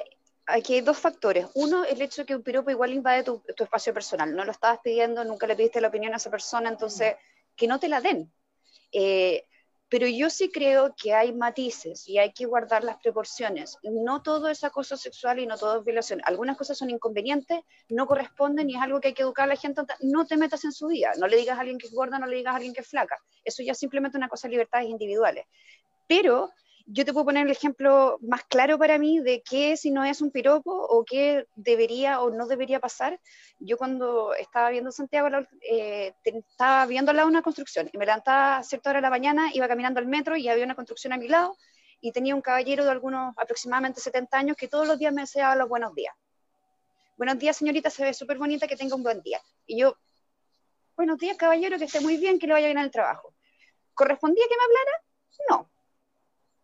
aquí 0.45 0.75
hay 0.75 0.81
dos 0.81 0.97
factores. 0.97 1.47
Uno, 1.55 1.83
el 1.83 2.01
hecho 2.01 2.21
de 2.21 2.25
que 2.27 2.35
un 2.35 2.43
piropo 2.43 2.71
igual 2.71 2.93
invade 2.93 3.23
tu, 3.23 3.43
tu, 3.57 3.65
espacio 3.65 3.93
personal. 3.93 4.33
No 4.33 4.45
lo 4.45 4.51
estabas 4.51 4.79
pidiendo, 4.81 5.25
nunca 5.25 5.45
le 5.45 5.57
pediste 5.57 5.81
la 5.81 5.89
opinión 5.89 6.13
a 6.13 6.17
esa 6.17 6.31
persona, 6.31 6.69
entonces 6.69 7.15
que 7.57 7.67
no 7.67 7.81
te 7.81 7.89
la 7.89 7.99
den. 7.99 8.31
Eh, 8.93 9.45
pero 9.89 10.07
yo 10.07 10.29
sí 10.29 10.51
creo 10.51 10.95
que 10.95 11.13
hay 11.13 11.33
matices 11.33 12.07
y 12.07 12.19
hay 12.19 12.31
que 12.31 12.45
guardar 12.45 12.83
las 12.83 12.97
proporciones. 12.97 13.77
No 13.83 14.21
todo 14.21 14.47
es 14.47 14.63
acoso 14.63 14.95
sexual 14.95 15.39
y 15.39 15.47
no 15.47 15.57
todo 15.57 15.79
es 15.79 15.85
violación. 15.85 16.21
Algunas 16.25 16.57
cosas 16.57 16.77
son 16.77 16.91
inconvenientes, 16.91 17.61
no 17.89 18.05
corresponden 18.05 18.69
y 18.69 18.75
es 18.75 18.81
algo 18.81 19.01
que 19.01 19.09
hay 19.09 19.13
que 19.15 19.23
educar 19.23 19.45
a 19.45 19.53
la 19.53 19.55
gente. 19.55 19.81
No 20.01 20.27
te 20.27 20.37
metas 20.37 20.63
en 20.63 20.71
su 20.71 20.87
vida, 20.87 21.11
no 21.17 21.27
le 21.27 21.37
digas 21.37 21.57
a 21.57 21.61
alguien 21.61 21.79
que 21.79 21.87
es 21.87 21.93
gorda, 21.93 22.19
no 22.19 22.27
le 22.27 22.37
digas 22.37 22.53
a 22.53 22.57
alguien 22.57 22.73
que 22.73 22.81
es 22.81 22.87
flaca. 22.87 23.17
Eso 23.43 23.63
ya 23.63 23.71
es 23.71 23.79
simplemente 23.79 24.17
una 24.17 24.29
cosa 24.29 24.47
de 24.47 24.51
libertades 24.51 24.87
individuales. 24.87 25.45
Pero 26.07 26.51
yo 26.91 27.05
te 27.05 27.13
puedo 27.13 27.25
poner 27.25 27.45
el 27.45 27.51
ejemplo 27.51 28.17
más 28.21 28.43
claro 28.45 28.79
para 28.79 28.97
mí 28.97 29.19
de 29.19 29.43
qué 29.47 29.77
si 29.77 29.91
no 29.91 30.03
es 30.03 30.21
un 30.21 30.31
piropo 30.31 30.71
o 30.71 31.05
qué 31.05 31.45
debería 31.55 32.19
o 32.21 32.31
no 32.31 32.47
debería 32.47 32.79
pasar. 32.79 33.19
Yo 33.59 33.77
cuando 33.77 34.33
estaba 34.33 34.71
viendo 34.71 34.91
Santiago, 34.91 35.27
eh, 35.61 36.13
estaba 36.23 36.87
viendo 36.87 37.11
al 37.11 37.17
lado 37.17 37.29
una 37.29 37.43
construcción 37.43 37.91
y 37.93 37.97
me 37.99 38.07
levantaba 38.07 38.57
a 38.57 38.63
cierta 38.63 38.89
hora 38.89 38.97
de 38.97 39.03
la 39.03 39.11
mañana, 39.11 39.51
iba 39.53 39.67
caminando 39.67 39.99
al 39.99 40.07
metro 40.07 40.35
y 40.35 40.49
había 40.49 40.65
una 40.65 40.73
construcción 40.73 41.13
a 41.13 41.17
mi 41.17 41.27
lado 41.27 41.55
y 42.01 42.11
tenía 42.11 42.33
un 42.33 42.41
caballero 42.41 42.83
de 42.83 42.89
algunos 42.89 43.35
aproximadamente 43.37 44.01
70 44.01 44.35
años 44.35 44.57
que 44.57 44.67
todos 44.67 44.87
los 44.87 44.97
días 44.97 45.13
me 45.13 45.21
deseaba 45.21 45.55
los 45.55 45.69
buenos 45.69 45.93
días. 45.93 46.15
Buenos 47.17 47.37
días, 47.37 47.55
señorita, 47.55 47.91
se 47.91 48.03
ve 48.03 48.13
súper 48.15 48.39
bonita, 48.39 48.67
que 48.67 48.75
tenga 48.75 48.95
un 48.95 49.03
buen 49.03 49.21
día. 49.21 49.39
Y 49.67 49.79
yo, 49.79 49.95
buenos 50.95 51.19
días, 51.19 51.37
caballero, 51.37 51.77
que 51.77 51.85
esté 51.85 51.99
muy 51.99 52.17
bien, 52.17 52.39
que 52.39 52.47
le 52.47 52.53
vaya 52.53 52.67
bien 52.67 52.79
al 52.79 52.89
trabajo. 52.89 53.35
¿Correspondía 53.93 54.45
que 54.49 54.55
me 54.55 54.63
hablara? 54.63 55.03
No 55.49 55.78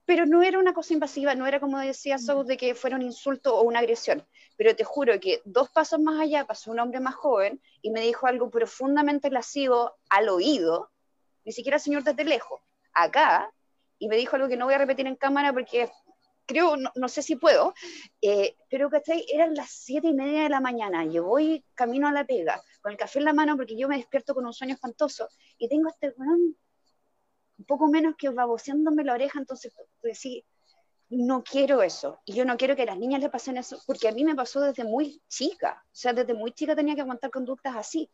pero 0.05 0.25
no 0.25 0.43
era 0.43 0.59
una 0.59 0.73
cosa 0.73 0.93
invasiva, 0.93 1.35
no 1.35 1.47
era 1.47 1.59
como 1.59 1.79
decía 1.79 2.17
Sou 2.17 2.43
de 2.43 2.57
que 2.57 2.75
fuera 2.75 2.95
un 2.95 3.01
insulto 3.01 3.55
o 3.57 3.63
una 3.63 3.79
agresión. 3.79 4.25
Pero 4.55 4.75
te 4.75 4.83
juro 4.83 5.19
que 5.19 5.41
dos 5.45 5.69
pasos 5.69 5.99
más 5.99 6.19
allá 6.21 6.45
pasó 6.45 6.71
un 6.71 6.79
hombre 6.79 6.99
más 6.99 7.15
joven 7.15 7.61
y 7.81 7.89
me 7.89 8.01
dijo 8.01 8.27
algo 8.27 8.49
profundamente 8.49 9.29
lascivo 9.29 9.95
al 10.09 10.29
oído, 10.29 10.91
ni 11.43 11.51
siquiera 11.51 11.79
señor 11.79 12.03
desde 12.03 12.23
lejos, 12.23 12.61
acá, 12.93 13.51
y 13.97 14.07
me 14.07 14.17
dijo 14.17 14.35
algo 14.35 14.47
que 14.47 14.57
no 14.57 14.65
voy 14.65 14.75
a 14.75 14.79
repetir 14.79 15.07
en 15.07 15.15
cámara 15.15 15.51
porque 15.53 15.89
creo, 16.45 16.75
no, 16.77 17.07
sé 17.09 17.21
si 17.21 17.35
puedo, 17.35 17.73
eh, 18.21 18.55
pero 18.69 18.89
que 18.89 19.01
eran 19.33 19.55
las 19.55 19.71
siete 19.71 20.07
y 20.07 20.13
media 20.13 20.43
de 20.43 20.49
la 20.49 20.59
mañana, 20.59 21.03
yo 21.05 21.23
voy 21.23 21.63
camino 21.73 22.07
a 22.07 22.11
la 22.11 22.25
pega, 22.25 22.61
con 22.81 22.91
el 22.91 22.97
café 22.97 23.19
en 23.19 23.25
la 23.25 23.33
mano 23.33 23.57
porque 23.57 23.77
yo 23.77 23.87
me 23.87 23.97
despierto 23.97 24.35
con 24.35 24.45
un 24.45 24.53
sueño 24.53 24.75
espantoso 24.75 25.27
y 25.57 25.67
tengo 25.67 25.89
este 25.89 26.11
poco 27.63 27.87
menos 27.87 28.15
que 28.17 28.29
baboseándome 28.29 29.03
la 29.03 29.13
oreja, 29.13 29.39
entonces 29.39 29.73
decir, 30.03 30.43
no 31.09 31.43
quiero 31.43 31.81
eso. 31.83 32.19
Y 32.25 32.33
yo 32.33 32.45
no 32.45 32.57
quiero 32.57 32.75
que 32.75 32.83
a 32.83 32.87
las 32.87 32.97
niñas 32.97 33.21
le 33.21 33.29
pasen 33.29 33.57
eso, 33.57 33.81
porque 33.85 34.07
a 34.07 34.11
mí 34.11 34.23
me 34.23 34.35
pasó 34.35 34.61
desde 34.61 34.83
muy 34.83 35.21
chica. 35.27 35.83
O 35.85 35.95
sea, 35.95 36.13
desde 36.13 36.33
muy 36.33 36.51
chica 36.51 36.75
tenía 36.75 36.95
que 36.95 37.01
aguantar 37.01 37.31
conductas 37.31 37.75
así. 37.75 38.09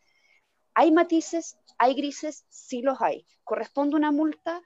¿Hay 0.74 0.92
matices? 0.92 1.58
¿Hay 1.78 1.96
grises? 1.96 2.46
Sí 2.50 2.82
los 2.82 3.02
hay. 3.02 3.26
¿Corresponde 3.44 3.96
una 3.96 4.12
multa? 4.12 4.62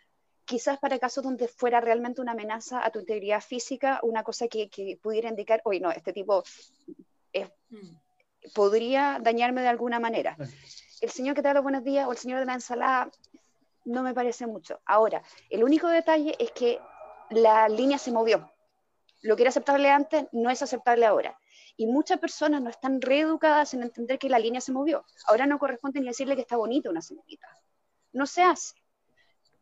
Quizás 0.46 0.78
para 0.78 1.00
casos 1.00 1.24
donde 1.24 1.48
fuera 1.48 1.82
realmente 1.82 2.22
una 2.22 2.34
amenaza 2.34 2.86
a 2.86 2.92
tu 2.92 3.00
integridad 3.00 3.42
física, 3.42 4.00
una 4.04 4.24
cosa 4.24 4.48
que, 4.48 4.70
pudiera 5.02 5.30
indicar, 5.30 5.62
oye, 5.64 5.80
no, 5.80 5.90
este 5.92 6.14
tipo 6.14 6.44
mm. 7.34 7.78
podría 8.54 9.20
dañarme 9.22 9.62
de 9.62 9.70
alguna 9.70 10.00
manera. 10.00 10.38
El 11.02 11.10
señor 11.10 11.36
que 11.36 11.42
te 11.42 11.48
da 11.48 11.56
los 11.56 11.64
buenos 11.64 11.84
días 11.84 12.08
o 12.08 12.12
el 12.12 12.18
señor 12.18 12.40
de 12.40 12.46
la 12.46 12.54
ensalada 12.54 13.10
no 13.86 14.04
me 14.04 14.14
parece 14.14 14.48
mucho. 14.48 14.82
Ahora, 14.86 15.24
el 15.50 15.64
único 15.64 15.88
detalle 15.88 16.36
es 16.40 16.52
que 16.52 16.80
la 17.30 17.70
línea 17.70 17.98
se 17.98 18.12
movió. 18.12 18.52
Lo 19.22 19.36
que 19.36 19.44
era 19.44 19.50
aceptable 19.50 19.90
antes 19.90 20.28
no 20.32 20.50
es 20.50 20.62
aceptable 20.62 21.06
ahora. 21.06 21.40
Y 21.78 21.88
muchas 21.88 22.20
personas 22.20 22.62
no 22.62 22.70
están 22.70 23.02
reeducadas 23.02 23.74
en 23.74 23.84
entender 23.84 24.20
que 24.20 24.30
la 24.30 24.40
línea 24.40 24.62
se 24.62 24.72
movió. 24.72 25.06
Ahora 25.28 25.46
no 25.46 25.60
corresponde 25.60 26.00
ni 26.00 26.08
decirle 26.08 26.36
que 26.36 26.42
está 26.42 26.58
bonita 26.58 26.90
una 26.90 27.02
señorita. 27.02 27.48
No 28.14 28.26
se 28.26 28.44
hace. 28.44 28.76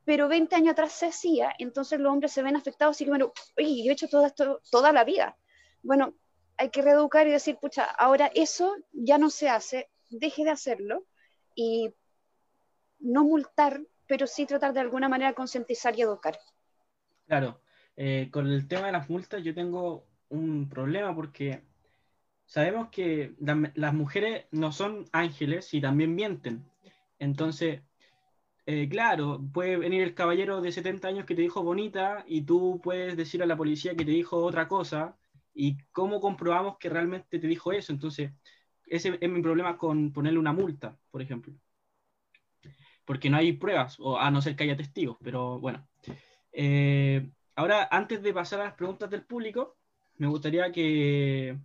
Pero 0.06 0.28
20 0.28 0.56
años 0.56 0.74
atrás 0.74 0.92
se 0.92 1.08
hacía, 1.08 1.54
entonces 1.60 2.00
los 2.00 2.12
hombres 2.12 2.34
se 2.34 2.44
ven 2.44 2.58
afectados 2.58 3.00
y 3.00 3.06
que, 3.06 3.12
bueno, 3.12 3.32
yo 3.58 3.64
he 3.64 3.92
hecho 3.92 4.10
todo 4.10 4.26
esto 4.26 4.62
toda 4.70 4.92
la 4.92 5.06
vida. 5.06 5.38
Bueno, 5.82 6.14
hay 6.58 6.70
que 6.70 6.82
reeducar 6.82 7.26
y 7.28 7.32
decir, 7.32 7.58
pucha, 7.58 7.86
ahora 7.86 8.30
eso 8.36 8.76
ya 8.92 9.18
no 9.18 9.30
se 9.30 9.50
hace, 9.50 9.90
deje 10.10 10.44
de 10.44 10.52
hacerlo 10.52 11.06
y 11.56 11.94
no 13.00 13.24
multar, 13.24 13.82
pero 14.08 14.28
sí 14.28 14.46
tratar 14.46 14.74
de 14.74 14.80
alguna 14.80 15.10
manera 15.10 15.34
concientizar 15.34 15.98
y 15.98 16.02
educar. 16.02 16.38
Claro, 17.28 17.62
eh, 17.96 18.30
con 18.32 18.48
el 18.48 18.68
tema 18.68 18.88
de 18.88 18.92
las 18.92 19.10
multas 19.10 19.44
yo 19.44 19.54
tengo 19.54 20.06
un 20.30 20.68
problema 20.68 21.16
porque 21.16 21.62
sabemos 22.46 22.90
que 22.90 23.34
las 23.40 23.94
mujeres 23.94 24.46
no 24.52 24.72
son 24.72 25.06
ángeles 25.12 25.74
y 25.74 25.82
también 25.82 26.16
mienten. 26.16 26.64
Entonces, 27.20 27.82
eh, 28.66 28.88
claro, 28.90 29.42
puede 29.54 29.78
venir 29.78 30.02
el 30.02 30.14
caballero 30.14 30.62
de 30.62 30.72
70 30.72 31.08
años 31.08 31.26
que 31.26 31.36
te 31.36 31.42
dijo 31.42 31.64
bonita 31.64 32.24
y 32.28 32.44
tú 32.44 32.80
puedes 32.82 33.18
decir 33.18 33.44
a 33.44 33.46
la 33.46 33.58
policía 33.58 33.96
que 33.96 34.06
te 34.06 34.12
dijo 34.12 34.38
otra 34.38 34.68
cosa. 34.68 35.18
¿Y 35.54 35.78
cómo 35.92 36.20
comprobamos 36.20 36.78
que 36.78 36.90
realmente 36.90 37.40
te 37.40 37.48
dijo 37.48 37.72
eso? 37.72 37.92
Entonces, 37.92 38.32
ese 38.88 39.18
es 39.20 39.30
mi 39.30 39.42
problema 39.42 39.78
con 39.78 40.12
ponerle 40.12 40.40
una 40.40 40.54
multa, 40.54 40.98
por 41.12 41.22
ejemplo. 41.22 41.54
Porque 43.06 43.30
no 43.30 43.38
hay 43.38 43.54
pruebas, 43.54 44.00
o 44.00 44.18
a 44.18 44.32
no 44.32 44.42
ser 44.42 44.56
que 44.56 44.64
haya 44.64 44.78
testigos, 44.78 45.18
pero 45.24 45.60
bueno. 45.60 45.88
Eh, 46.52 47.30
ahora, 47.56 47.88
antes 47.92 48.22
de 48.22 48.34
pasar 48.34 48.62
a 48.62 48.66
las 48.66 48.74
preguntas 48.74 49.10
del 49.10 49.24
público, 49.24 49.78
me 50.18 50.28
gustaría 50.28 50.72
que, 50.72 51.58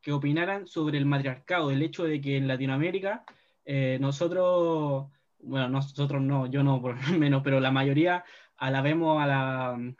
que 0.00 0.12
opinaran 0.12 0.66
sobre 0.66 0.98
el 0.98 1.06
matriarcado, 1.06 1.70
el 1.70 1.82
hecho 1.82 2.04
de 2.04 2.20
que 2.20 2.36
en 2.36 2.48
Latinoamérica 2.48 3.24
eh, 3.64 3.98
nosotros, 4.00 5.10
bueno, 5.40 5.68
nosotros 5.68 6.22
no, 6.22 6.46
yo 6.46 6.62
no 6.62 6.80
por 6.80 6.96
lo 7.10 7.18
menos, 7.18 7.42
pero 7.42 7.60
la 7.60 7.70
mayoría 7.70 8.24
alabemos 8.56 9.22
a 9.22 9.26
la, 9.26 9.94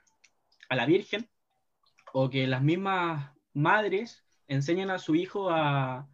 a 0.69 0.77
la 0.77 0.87
Virgen, 0.87 1.29
o 2.13 2.31
que 2.31 2.47
las 2.47 2.63
mismas 2.63 3.33
madres 3.53 4.25
enseñan 4.49 4.91
a 4.91 4.99
su 4.99 5.15
hijo 5.15 5.51
a, 5.51 6.09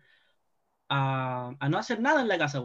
a, 0.88 1.68
no 1.68 1.78
hacer 1.78 2.00
nada 2.00 2.20
en 2.20 2.28
la 2.28 2.38
casa. 2.38 2.62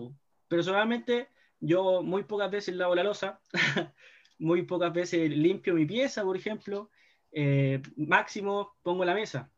Personalmente, 0.47 1.29
yo 1.61 2.03
muy 2.03 2.23
pocas 2.23 2.51
veces 2.51 2.75
lavo 2.75 2.95
la 2.95 3.03
losa, 3.03 3.39
muy 4.39 4.63
pocas 4.63 4.93
veces 4.93 5.29
limpio 5.29 5.73
mi 5.73 5.85
pieza, 5.85 6.23
por 6.23 6.35
ejemplo, 6.37 6.91
eh, 7.31 7.81
máximo 7.95 8.75
pongo 8.83 9.05
la 9.05 9.13
mesa 9.13 9.49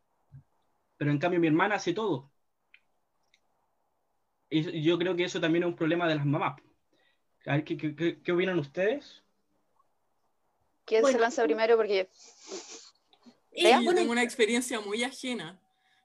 pero 1.03 1.11
en 1.11 1.19
cambio 1.19 1.39
mi 1.39 1.47
hermana 1.47 1.75
hace 1.75 1.91
todo. 1.93 2.31
Y 4.49 4.81
yo 4.83 4.97
creo 4.97 5.17
que 5.17 5.25
eso 5.25 5.41
también 5.41 5.63
es 5.63 5.67
un 5.67 5.75
problema 5.75 6.07
de 6.07 6.15
las 6.15 6.25
mamás. 6.25 6.61
A 7.45 7.55
ver, 7.55 7.65
¿qué, 7.65 7.75
qué, 7.75 8.21
qué 8.21 8.31
opinan 8.31 8.57
ustedes? 8.57 9.21
¿Quién 10.85 11.05
se 11.05 11.19
lanza 11.19 11.43
primero? 11.43 11.75
Porque 11.75 12.07
yo 13.51 13.93
tengo 13.93 14.13
una 14.13 14.23
experiencia 14.23 14.79
muy 14.79 15.03
ajena, 15.03 15.59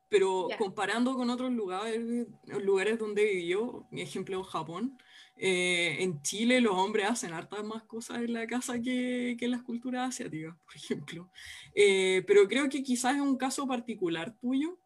pero 0.09 0.49
comparando 0.59 1.15
con 1.15 1.31
otros 1.31 1.53
lugares, 1.53 2.01
lugares 2.47 2.99
donde 2.99 3.25
vivió, 3.25 3.87
mi 3.93 4.03
ejemplo 4.03 4.43
Japón, 4.43 4.99
eh, 5.41 6.03
en 6.03 6.21
Chile 6.23 6.61
los 6.61 6.75
hombres 6.75 7.09
hacen 7.09 7.33
hartas 7.33 7.65
más 7.65 7.85
cosas 7.85 8.19
en 8.19 8.33
la 8.33 8.47
casa 8.47 8.81
que, 8.81 9.37
que 9.39 9.45
en 9.45 9.53
las 9.53 9.63
culturas 9.63 10.09
asiáticas, 10.09 10.57
por 10.65 10.75
ejemplo. 10.75 11.31
Eh, 11.75 12.25
pero 12.27 12.49
creo 12.49 12.69
que 12.69 12.83
quizás 12.83 13.15
es 13.15 13.21
un 13.21 13.37
caso 13.37 13.67
particular 13.67 14.37
tuyo, 14.41 14.79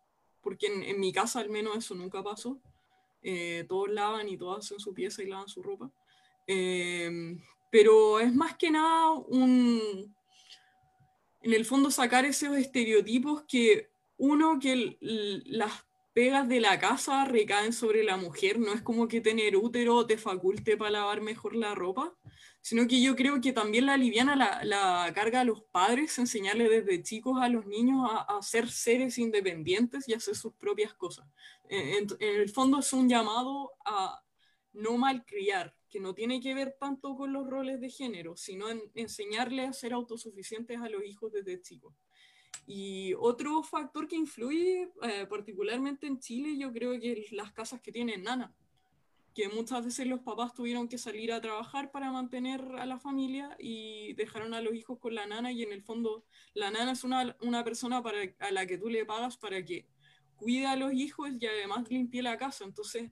porque 0.43 0.67
en, 0.67 1.01
mi 1.01 1.13
casa 1.13 1.41
al 1.41 1.49
menos 1.49 1.77
eso 1.77 1.95
nunca 1.95 2.23
pasó. 2.23 2.61
Eh, 3.23 3.65
todos 3.69 3.89
lavan 3.89 4.29
y 4.29 4.37
todos 4.37 4.59
hacen 4.59 4.79
su 4.79 4.93
pieza 4.93 5.23
y 5.23 5.27
lavan 5.27 5.49
su 5.49 5.63
ropa. 5.63 5.91
Em, 6.47 7.41
pero 7.71 8.21
es 8.21 8.35
más 8.35 8.57
que 8.57 8.71
nada 8.71 9.13
un, 9.13 10.15
en 11.43 11.53
el 11.53 11.65
fondo 11.65 11.91
sacar 11.91 12.25
esos 12.25 12.57
estereotipos 12.57 13.45
que 13.45 13.91
uno, 14.19 14.59
que 14.61 14.99
las 15.01 15.73
pegas 16.13 16.49
de 16.49 16.61
la 16.61 16.79
casa 16.79 17.25
recaen 17.25 17.73
sobre 17.73 18.05
la 18.05 18.17
mujer, 18.17 18.59
no 18.59 18.73
es 18.73 18.83
como 18.83 19.09
que 19.09 19.21
tener 19.21 19.57
útero 19.57 20.07
te 20.07 20.19
faculte 20.19 20.77
para 20.77 20.91
lavar 20.91 21.21
mejor 21.21 21.57
la 21.57 21.75
ropa, 21.75 22.15
sino 22.61 22.87
que 22.87 23.03
yo 23.03 23.17
creo 23.17 23.41
que 23.41 23.53
también 23.53 23.87
la 23.87 23.95
aliviana 23.95 24.37
la, 24.37 25.13
carga 25.15 25.41
a 25.41 25.45
los 25.45 25.63
padres, 25.63 26.19
enseñarle 26.19 26.69
desde 26.69 27.03
chicos 27.03 27.39
a 27.41 27.49
los 27.49 27.67
niños 27.67 28.09
a, 28.11 28.41
ser 28.43 28.71
seres 28.71 29.19
independientes 29.19 30.09
y 30.09 30.15
hacer 30.15 30.37
sus 30.37 30.55
propias 30.55 30.95
cosas. 30.95 31.27
En, 31.69 32.07
el 32.21 32.49
fondo 32.51 32.79
es 32.79 32.93
un 32.93 33.09
llamado 33.09 33.73
a 33.85 34.23
no 34.75 34.97
malcriar, 34.97 35.75
que 35.91 36.01
no 36.01 36.15
tiene 36.15 36.41
que 36.41 36.55
ver 36.55 36.77
tanto 36.79 37.17
con 37.17 37.33
los 37.33 37.49
roles 37.49 37.81
de 37.81 37.91
género, 37.91 38.37
sino 38.37 38.69
en 38.69 38.81
enseñarle 38.95 39.67
a 39.67 39.73
ser 39.73 39.93
autosuficientes 39.93 40.81
a 40.81 40.89
los 40.89 41.05
hijos 41.05 41.33
desde 41.33 41.61
chicos. 41.61 41.95
Y 42.67 43.15
otro 43.15 43.63
factor 43.63 44.07
que 44.07 44.17
influye, 44.17 44.91
eh, 45.03 45.27
particularmente 45.29 46.07
en 46.07 46.19
Chile, 46.21 46.57
yo 46.59 46.73
creo 46.73 46.99
que 47.01 47.13
es 47.13 47.33
las 47.33 47.53
casas 47.53 47.81
que 47.81 47.93
tienen 47.93 48.23
nana 48.23 48.55
que 49.35 49.49
muchas 49.49 49.85
veces 49.85 50.07
los 50.07 50.21
papás 50.21 50.53
tuvieron 50.53 50.89
que 50.89 50.99
salir 50.99 51.33
a 51.33 51.41
trabajar 51.41 51.91
para 51.91 52.13
mantener 52.13 52.61
a 52.79 52.87
la 52.87 52.99
familia 52.99 53.57
y 53.59 54.13
dejaron 54.15 54.53
a 54.53 54.61
los 54.61 54.75
hijos 54.75 54.99
con 54.99 55.15
la 55.15 55.27
nana 55.27 55.53
y 55.53 55.63
en 55.63 55.73
el 55.73 55.83
fondo 55.83 56.25
la 56.55 56.71
nana 56.71 56.93
es 56.93 57.05
una, 57.05 57.37
una 57.41 57.65
persona 57.65 58.03
para, 58.03 58.19
a 58.41 58.51
la 58.51 58.67
que 58.67 58.79
tú 58.79 58.89
le 58.89 59.07
pagas 59.07 59.37
para 59.37 59.65
que 59.65 59.87
cuide 60.37 60.67
a 60.67 60.77
los 60.77 60.93
hijos 60.93 61.31
y 61.41 61.47
además 61.47 61.89
limpie 61.89 62.23
la 62.23 62.37
casa. 62.37 62.65
Entonces, 62.65 63.11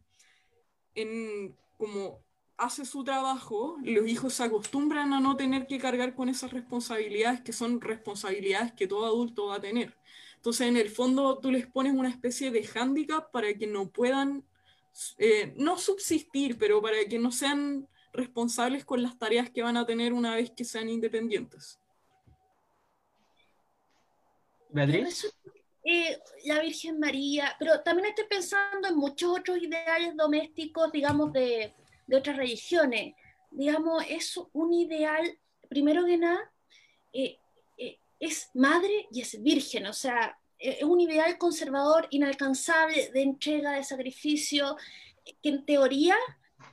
en, 0.95 1.57
como 1.79 2.23
hace 2.61 2.85
su 2.85 3.03
trabajo, 3.03 3.79
los 3.83 4.07
hijos 4.07 4.35
se 4.35 4.45
acostumbran 4.45 5.15
a 5.15 5.21
no 5.21 5.35
tener 5.35 5.67
que 5.67 5.79
cargar 5.79 6.15
con 6.15 6.29
esas 6.29 6.53
responsabilidades 6.53 7.41
que 7.41 7.55
son 7.55 7.81
responsabilidades 7.81 8.73
que 8.75 8.87
todo 8.87 9.07
adulto 9.07 9.47
va 9.47 9.57
a 9.57 9.61
tener. 9.61 9.97
Entonces, 10.37 10.67
en 10.69 10.77
el 10.77 10.91
fondo, 10.91 11.39
tú 11.39 11.51
les 11.51 11.67
pones 11.67 11.95
una 11.95 12.11
especie 12.11 12.51
de 12.51 12.63
hándicap 12.65 13.31
para 13.31 13.53
que 13.55 13.67
no 13.67 13.91
puedan 13.91 14.45
eh, 15.17 15.55
no 15.57 15.79
subsistir, 15.79 16.59
pero 16.59 16.83
para 16.83 17.03
que 17.07 17.19
no 17.19 17.33
sean 17.33 17.89
responsables 18.13 18.85
con 18.85 19.03
las 19.03 19.19
tareas 19.19 19.51
que 19.51 19.63
van 19.63 19.79
a 19.79 19.87
tener 19.87 20.13
una 20.13 20.35
vez 20.35 20.51
que 20.51 20.65
sean 20.65 20.91
independientes. 20.91 21.81
Beatriz. 24.69 25.35
Eh, 25.83 26.19
la 26.45 26.61
Virgen 26.61 26.99
María, 26.99 27.57
pero 27.59 27.81
también 27.81 28.09
estoy 28.09 28.27
pensando 28.29 28.87
en 28.87 28.97
muchos 28.97 29.39
otros 29.39 29.57
ideales 29.63 30.15
domésticos, 30.15 30.93
digamos, 30.93 31.33
de, 31.33 31.75
de 32.11 32.17
otras 32.17 32.37
religiones. 32.37 33.15
Digamos, 33.51 34.05
es 34.09 34.39
un 34.53 34.73
ideal, 34.73 35.39
primero 35.69 36.05
que 36.05 36.19
nada, 36.19 36.53
eh, 37.13 37.39
es 38.19 38.51
madre 38.55 39.09
y 39.11 39.23
es 39.23 39.43
virgen, 39.43 39.87
o 39.87 39.93
sea, 39.93 40.39
eh, 40.59 40.77
es 40.81 40.85
un 40.85 41.01
ideal 41.01 41.39
conservador 41.39 42.07
inalcanzable 42.11 43.11
de 43.11 43.23
entrega, 43.23 43.73
de 43.73 43.85
sacrificio, 43.85 44.77
que 45.25 45.49
en 45.49 45.65
teoría 45.65 46.17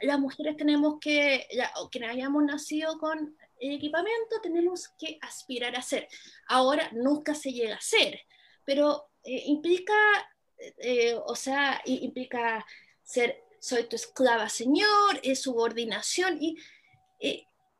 las 0.01 0.19
mujeres 0.19 0.57
tenemos 0.57 0.99
que, 0.99 1.47
o 1.79 1.89
quienes 1.89 2.11
hayamos 2.11 2.43
nacido 2.43 2.99
con 2.99 3.35
equipamiento, 3.59 4.41
tenemos 4.41 4.89
que 4.99 5.17
aspirar 5.21 5.75
a 5.75 5.81
ser. 5.81 6.07
Ahora 6.47 6.89
nunca 6.91 7.33
se 7.33 7.51
llega 7.51 7.75
a 7.75 7.81
ser, 7.81 8.19
pero 8.65 9.09
eh, 9.23 9.43
implica, 9.45 9.93
eh, 10.77 11.15
o 11.25 11.35
sea, 11.35 11.81
implica 11.85 12.65
ser, 13.03 13.43
soy 13.67 13.83
tu 13.83 13.97
esclava, 13.97 14.47
Señor, 14.47 15.19
es 15.23 15.41
subordinación, 15.41 16.37
y 16.41 16.57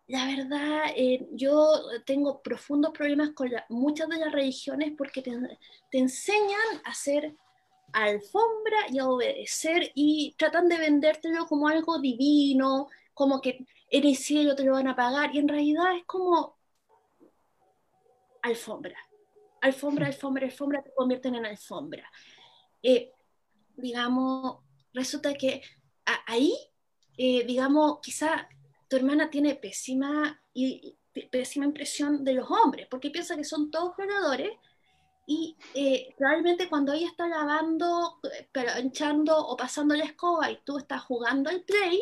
la 0.08 0.26
verdad, 0.26 0.86
eh, 0.96 1.28
yo 1.32 1.82
tengo 2.06 2.42
profundos 2.42 2.92
problemas 2.92 3.32
con 3.32 3.50
muchas 3.70 4.08
de 4.10 4.18
las 4.18 4.32
religiones 4.32 4.94
porque 4.98 5.22
te, 5.22 5.32
enseñan 5.92 6.82
a 6.86 6.90
hacer 6.90 7.36
alfombra 7.94 8.78
y 8.90 9.00
a 9.00 9.08
obedecer 9.08 9.92
y 9.96 10.36
tratan 10.38 10.68
de 10.68 10.78
vendértelo 10.78 11.46
como 11.46 11.68
algo 11.68 12.00
divino, 12.00 12.88
como 13.14 13.42
que 13.42 13.66
en 13.90 14.06
el 14.06 14.16
cielo 14.16 14.56
te 14.56 14.64
lo 14.64 14.74
van 14.74 14.88
a 14.88 14.96
pagar 14.96 15.34
y 15.34 15.40
en 15.40 15.48
realidad 15.48 15.96
es 15.96 16.06
como 16.06 16.58
alfombra. 18.42 18.98
Alfombra, 19.62 20.08
alfombra, 20.08 20.46
alfombra, 20.46 20.84
te 20.84 20.94
convierten 20.94 21.36
en 21.36 21.46
alfombra. 21.46 22.10
Eh, 22.84 23.12
digamos, 23.76 24.60
resulta 24.94 25.34
que 25.34 25.62
ahí, 26.26 26.54
eh, 27.18 27.44
digamos, 27.46 28.00
quizá 28.02 28.48
tu 28.88 28.96
hermana 28.96 29.30
tiene 29.30 29.56
pésima, 29.56 30.42
y, 30.54 30.98
pésima 31.32 31.66
impresión 31.66 32.24
de 32.24 32.34
los 32.34 32.50
hombres, 32.50 32.88
porque 32.90 33.10
piensa 33.10 33.36
que 33.36 33.44
son 33.44 33.72
todos 33.72 33.98
violadores 33.98 34.52
y 35.26 35.58
eh, 35.74 36.16
realmente 36.18 36.70
cuando 36.70 36.94
ella 36.94 37.08
está 37.08 37.28
lavando, 37.28 38.20
planchando 38.52 39.38
o 39.38 39.58
pasando 39.58 39.96
la 39.96 40.06
escoba 40.06 40.50
y 40.52 40.62
tú 40.64 40.78
estás 40.78 41.02
jugando 41.04 41.50
al 41.50 41.64
play, 41.64 42.02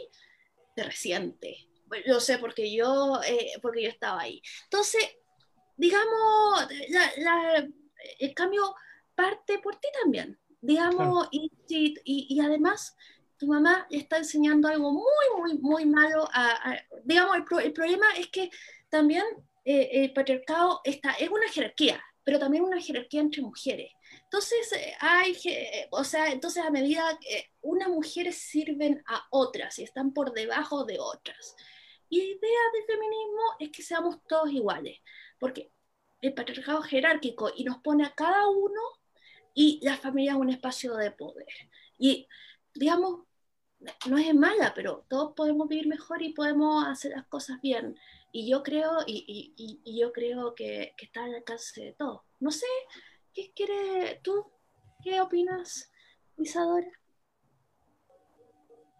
te 0.76 0.84
resiente. 0.84 1.68
Lo 2.06 2.20
sé 2.20 2.38
porque 2.38 2.72
yo, 2.72 3.22
eh, 3.26 3.54
porque 3.62 3.84
yo 3.84 3.90
estaba 3.90 4.22
ahí. 4.22 4.42
Entonces, 4.66 5.04
digamos, 5.78 6.68
el 8.20 8.34
cambio 8.34 8.76
parte 9.16 9.60
por 9.60 9.78
ti 9.78 9.88
también, 10.02 10.38
digamos, 10.62 11.28
y, 11.32 11.52
y, 12.04 12.40
además 12.42 12.96
tu 13.38 13.48
mamá 13.48 13.88
está 13.90 14.18
enseñando 14.18 14.68
algo 14.68 14.92
muy, 14.92 15.04
muy, 15.38 15.58
muy 15.60 15.86
malo. 15.86 16.28
A, 16.34 16.78
digamos, 17.04 17.38
el, 17.64 17.74
problema 17.74 18.06
es 18.18 18.28
que 18.28 18.50
también 18.90 19.24
eh, 19.64 19.90
el 19.92 20.14
patriarcado 20.14 20.82
está, 20.84 21.12
es 21.14 21.30
una 21.30 21.48
jerarquía, 21.50 22.04
pero 22.24 22.40
también 22.40 22.64
una 22.64 22.80
jerarquía 22.82 23.22
entre 23.22 23.42
mujeres. 23.42 23.92
Entonces, 24.24 24.72
eh, 24.74 24.94
hay, 25.00 25.36
o 25.92 26.04
sea, 26.04 26.32
entonces 26.32 26.64
a 26.64 26.70
medida 26.70 27.18
que 27.20 27.52
unas 27.62 27.90
mujeres 27.90 28.38
sirven 28.38 29.04
a 29.08 29.26
otras 29.32 29.80
y 29.80 29.84
están 29.84 30.14
por 30.14 30.34
debajo 30.34 30.86
de 30.86 31.00
otras. 31.00 31.56
Y 32.10 32.20
la 32.20 32.26
idea 32.26 32.60
del 32.74 32.86
feminismo 32.86 33.42
es 33.60 33.72
que 33.72 33.84
seamos 33.84 34.18
todos 34.28 34.52
iguales, 34.52 35.00
porque 35.40 35.72
el 36.22 36.34
patriarcado 36.34 36.82
jerárquico 36.82 37.52
y 37.56 37.64
nos 37.64 37.78
pone 37.80 38.06
a 38.06 38.14
cada 38.14 38.48
uno 38.48 38.82
y 39.54 39.80
la 39.84 39.98
familia 39.98 40.32
es 40.32 40.38
un 40.38 40.50
espacio 40.50 40.96
de 40.96 41.12
poder. 41.12 41.48
Y 41.98 42.28
digamos, 42.76 43.22
no 44.08 44.18
es 44.18 44.34
mala, 44.34 44.74
pero 44.76 45.06
todos 45.08 45.34
podemos 45.34 45.68
vivir 45.68 45.88
mejor 45.88 46.22
y 46.22 46.34
podemos 46.34 46.86
hacer 46.86 47.12
las 47.12 47.26
cosas 47.28 47.62
bien. 47.62 47.98
Y 48.32 48.50
yo 48.50 48.64
creo, 48.64 49.00
y, 49.06 49.54
y, 49.58 50.00
yo 50.00 50.12
creo 50.12 50.56
que, 50.56 50.94
que, 50.98 51.06
está 51.06 51.24
al 51.24 51.36
alcance 51.36 51.82
de 51.82 51.94
todos. 51.94 52.22
No 52.40 52.52
sé, 52.52 52.66
¿qué 53.34 53.52
quiere 53.56 54.20
tú? 54.24 54.46
¿Qué 55.04 55.22
opinas, 55.22 55.90
Isadora? 56.38 56.92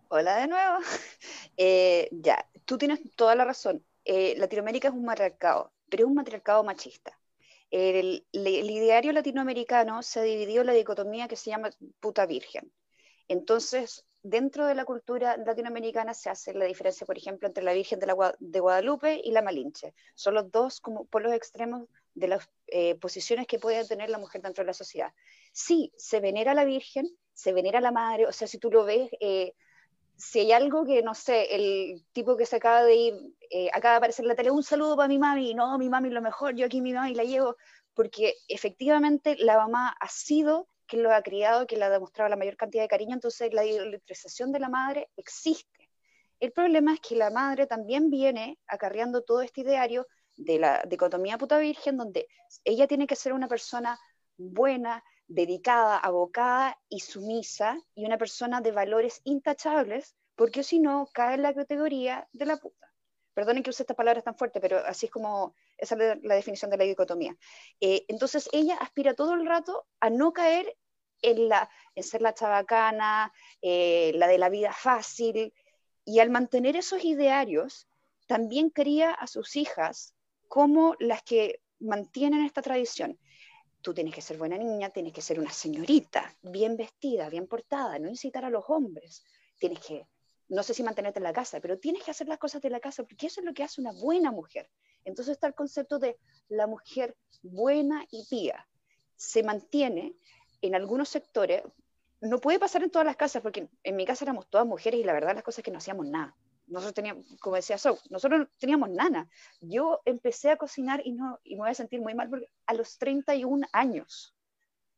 Hola 0.10 0.38
de 0.38 0.48
nuevo. 0.48 0.78
Eh, 1.58 2.10
ya, 2.12 2.50
tú 2.66 2.78
tienes 2.78 3.00
toda 3.16 3.34
la 3.34 3.46
razón. 3.46 3.82
Eh, 4.04 4.36
Latinoamérica 4.38 4.90
es 4.90 4.94
un 4.94 5.06
matriarcado, 5.06 5.72
pero 5.90 6.04
es 6.04 6.10
un 6.10 6.16
matriarcado 6.16 6.66
machista. 6.66 7.18
El, 7.72 8.28
el, 8.34 8.48
el, 8.48 8.70
ideario 8.70 9.14
latinoamericano 9.14 10.04
se 10.04 10.22
dividió 10.24 10.62
en 10.62 10.68
la 10.68 10.74
dicotomía 10.74 11.30
que 11.30 11.38
se 11.38 11.52
llama 11.52 11.70
puta 12.02 12.26
virgen. 12.26 12.74
Entonces, 13.28 14.06
dentro 14.22 14.66
de 14.66 14.74
la 14.74 14.86
cultura 14.86 15.38
latinoamericana 15.38 16.14
se 16.14 16.30
hace 16.30 16.54
la 16.54 16.66
diferencia, 16.66 17.06
por 17.06 17.18
ejemplo, 17.18 17.48
entre 17.48 17.64
la 17.64 17.74
Virgen 17.74 18.00
de, 18.00 18.60
Guadalupe 18.60 19.22
y 19.24 19.32
la 19.32 19.44
Malinche. 19.44 19.94
Son 20.16 20.34
los 20.34 20.52
dos 20.52 20.82
como 20.82 21.06
polos 21.06 21.34
extremos 21.34 21.88
de 22.16 22.28
las 22.28 22.50
eh, 22.68 22.96
posiciones 22.96 23.46
que 23.46 23.60
puede 23.60 23.86
tener 23.86 24.10
la 24.10 24.18
mujer 24.18 24.42
dentro 24.42 24.64
de 24.64 24.68
la 24.68 24.74
sociedad. 24.74 25.14
Sí, 25.54 25.92
se 25.96 26.20
venera 26.20 26.56
la 26.56 26.66
Virgen, 26.66 27.08
se 27.34 27.54
venera 27.54 27.82
la 27.82 27.92
Madre, 27.92 28.26
o 28.26 28.32
sea, 28.32 28.48
si 28.48 28.58
tú 28.58 28.72
lo 28.72 28.84
ves, 28.84 29.12
eh, 29.20 29.54
si 30.18 30.40
hay 30.40 30.52
algo 30.54 30.86
que, 30.86 31.04
no 31.04 31.14
sé, 31.14 31.56
el 31.56 32.04
tipo 32.12 32.36
que 32.36 32.46
se 32.48 32.56
acaba 32.56 32.84
de 32.84 32.96
ir, 32.96 33.14
eh, 33.52 33.70
acaba 33.74 33.94
de 33.94 33.98
aparecer 33.98 34.24
en 34.24 34.30
la 34.30 34.36
tele, 34.36 34.50
un 34.50 34.64
saludo 34.64 34.96
para 34.96 35.10
mi 35.10 35.20
mami, 35.20 35.54
no, 35.54 35.78
mi 35.78 35.90
mami 35.90 36.10
lo 36.10 36.22
mejor, 36.22 36.56
yo 36.56 36.66
aquí 36.66 36.82
mi 36.82 36.94
mami 36.94 37.14
la 37.14 37.26
llevo, 37.26 37.58
porque 37.94 38.36
efectivamente 38.48 39.36
la 39.38 39.58
mamá 39.58 39.96
ha 40.00 40.08
sido 40.08 40.68
que 40.88 40.98
lo 40.98 41.14
ha 41.14 41.22
criado, 41.22 41.68
que 41.68 41.78
le 41.78 41.86
ha 41.86 41.90
demostrado 41.90 42.30
la 42.30 42.36
mayor 42.36 42.58
cantidad 42.58 42.84
de 42.84 42.88
cariño, 42.88 43.14
entonces 43.14 43.54
la 43.54 43.66
idolatrización 43.66 44.52
de 44.52 44.60
la 44.60 44.70
madre 44.70 45.10
existe. 45.18 45.90
El 46.40 46.52
problema 46.52 46.94
es 46.94 47.00
que 47.00 47.16
la 47.16 47.30
madre 47.30 47.66
también 47.66 48.10
viene 48.10 48.60
acarreando 48.68 49.24
todo 49.24 49.42
este 49.42 49.62
ideario 49.62 50.06
de 50.36 50.60
la 50.60 50.84
dicotomía 50.88 51.38
puta 51.38 51.58
virgen, 51.58 51.98
donde 51.98 52.28
ella 52.64 52.88
tiene 52.88 53.08
que 53.08 53.16
ser 53.16 53.34
una 53.34 53.48
persona 53.48 53.98
buena, 54.38 55.04
dedicada, 55.28 55.98
abocada 55.98 56.78
y 56.90 57.00
sumisa, 57.00 57.78
y 57.96 58.06
una 58.06 58.18
persona 58.18 58.62
de 58.62 58.72
valores 58.72 59.22
intachables, 59.24 60.16
porque 60.36 60.64
si 60.64 60.80
no, 60.80 61.08
cae 61.14 61.36
en 61.36 61.42
la 61.42 61.54
categoría 61.54 62.28
de 62.34 62.46
la 62.46 62.58
puta. 62.58 62.85
Perdonen 63.36 63.62
que 63.62 63.70
use 63.70 63.84
estas 63.84 63.98
palabras 63.98 64.24
tan 64.24 64.36
fuertes, 64.36 64.62
pero 64.62 64.80
así 64.80 65.08
es 65.08 65.12
como 65.12 65.54
esa 65.78 65.96
es 65.96 66.24
la 66.24 66.36
definición 66.36 66.72
de 66.72 66.78
la 66.78 66.86
dicotomía. 66.86 67.36
Eh, 67.82 68.06
entonces 68.08 68.50
ella 68.54 68.76
aspira 68.78 69.14
todo 69.14 69.34
el 69.34 69.46
rato 69.46 69.86
a 70.00 70.10
no 70.10 70.32
caer 70.32 70.76
en, 71.22 71.50
la, 71.50 71.70
en 71.96 72.04
ser 72.04 72.22
la 72.22 72.34
chabacana, 72.34 73.34
eh, 73.62 74.14
la 74.16 74.28
de 74.28 74.38
la 74.38 74.50
vida 74.50 74.72
fácil, 74.72 75.54
y 76.06 76.20
al 76.20 76.30
mantener 76.30 76.78
esos 76.78 77.04
idearios, 77.04 77.88
también 78.26 78.70
cría 78.70 79.12
a 79.12 79.28
sus 79.28 79.56
hijas 79.58 80.14
como 80.48 80.96
las 81.00 81.22
que 81.22 81.60
mantienen 81.80 82.46
esta 82.46 82.62
tradición. 82.62 83.20
Tú 83.82 83.94
tienes 83.94 84.16
que 84.16 84.22
ser 84.22 84.38
buena 84.38 84.58
niña, 84.58 84.92
tienes 84.92 85.12
que 85.12 85.22
ser 85.22 85.40
una 85.40 85.52
señorita, 85.52 86.34
bien 86.42 86.78
vestida, 86.78 87.30
bien 87.30 87.48
portada, 87.48 88.00
no 88.00 88.08
incitar 88.08 88.46
a 88.46 88.50
los 88.50 88.64
hombres, 88.70 89.24
tienes 89.60 89.80
que 89.80 90.08
no 90.48 90.64
sé 90.64 90.74
si 90.74 90.84
mantenerte 90.84 91.20
en 91.20 91.24
la 91.24 91.34
casa, 91.34 91.60
pero 91.60 91.80
tienes 91.80 92.04
que 92.04 92.12
hacer 92.12 92.28
las 92.28 92.38
cosas 92.38 92.62
de 92.62 92.70
la 92.70 92.80
casa, 92.80 93.04
porque 93.04 93.28
eso 93.28 93.42
es 93.42 93.46
lo 93.46 93.54
que 93.54 93.64
hace 93.64 93.82
una 93.82 93.92
buena 93.92 94.32
mujer. 94.32 94.70
Entonces 95.04 95.34
está 95.34 95.48
el 95.48 95.56
concepto 95.56 96.00
de 96.00 96.18
la 96.50 96.68
mujer 96.68 97.16
buena 97.42 98.06
y 98.12 98.26
pía. 98.30 98.68
Se 99.16 99.44
mantiene 99.44 100.16
en 100.62 100.76
algunos 100.76 101.10
sectores, 101.10 101.64
no 102.22 102.40
puede 102.40 102.60
pasar 102.60 102.84
en 102.84 102.92
todas 102.92 103.06
las 103.06 103.16
casas, 103.16 103.42
porque 103.42 103.70
en 103.84 103.96
mi 103.96 104.06
casa 104.06 104.26
éramos 104.26 104.50
todas 104.50 104.68
mujeres 104.68 105.00
y 105.00 105.04
la 105.04 105.14
verdad 105.14 105.36
las 105.36 105.44
cosas 105.44 105.64
que 105.64 105.72
no 105.72 105.78
hacíamos 105.78 106.08
nada. 106.08 106.36
Nosotros 106.68 106.96
teníamos, 106.96 107.26
como 107.40 107.56
decía 107.56 107.78
So, 107.78 108.00
nosotros 108.10 108.42
no 108.42 108.48
teníamos 108.60 108.90
nana. 108.90 109.30
Yo 109.62 110.02
empecé 110.06 110.50
a 110.50 110.58
cocinar 110.58 111.02
y, 111.06 111.12
no, 111.12 111.40
y 111.44 111.56
me 111.56 111.62
voy 111.62 111.70
a 111.70 111.76
sentir 111.76 112.02
muy 112.02 112.16
mal 112.16 112.30
porque 112.30 112.50
a 112.66 112.74
los 112.74 112.98
31 112.98 113.68
años 113.72 114.35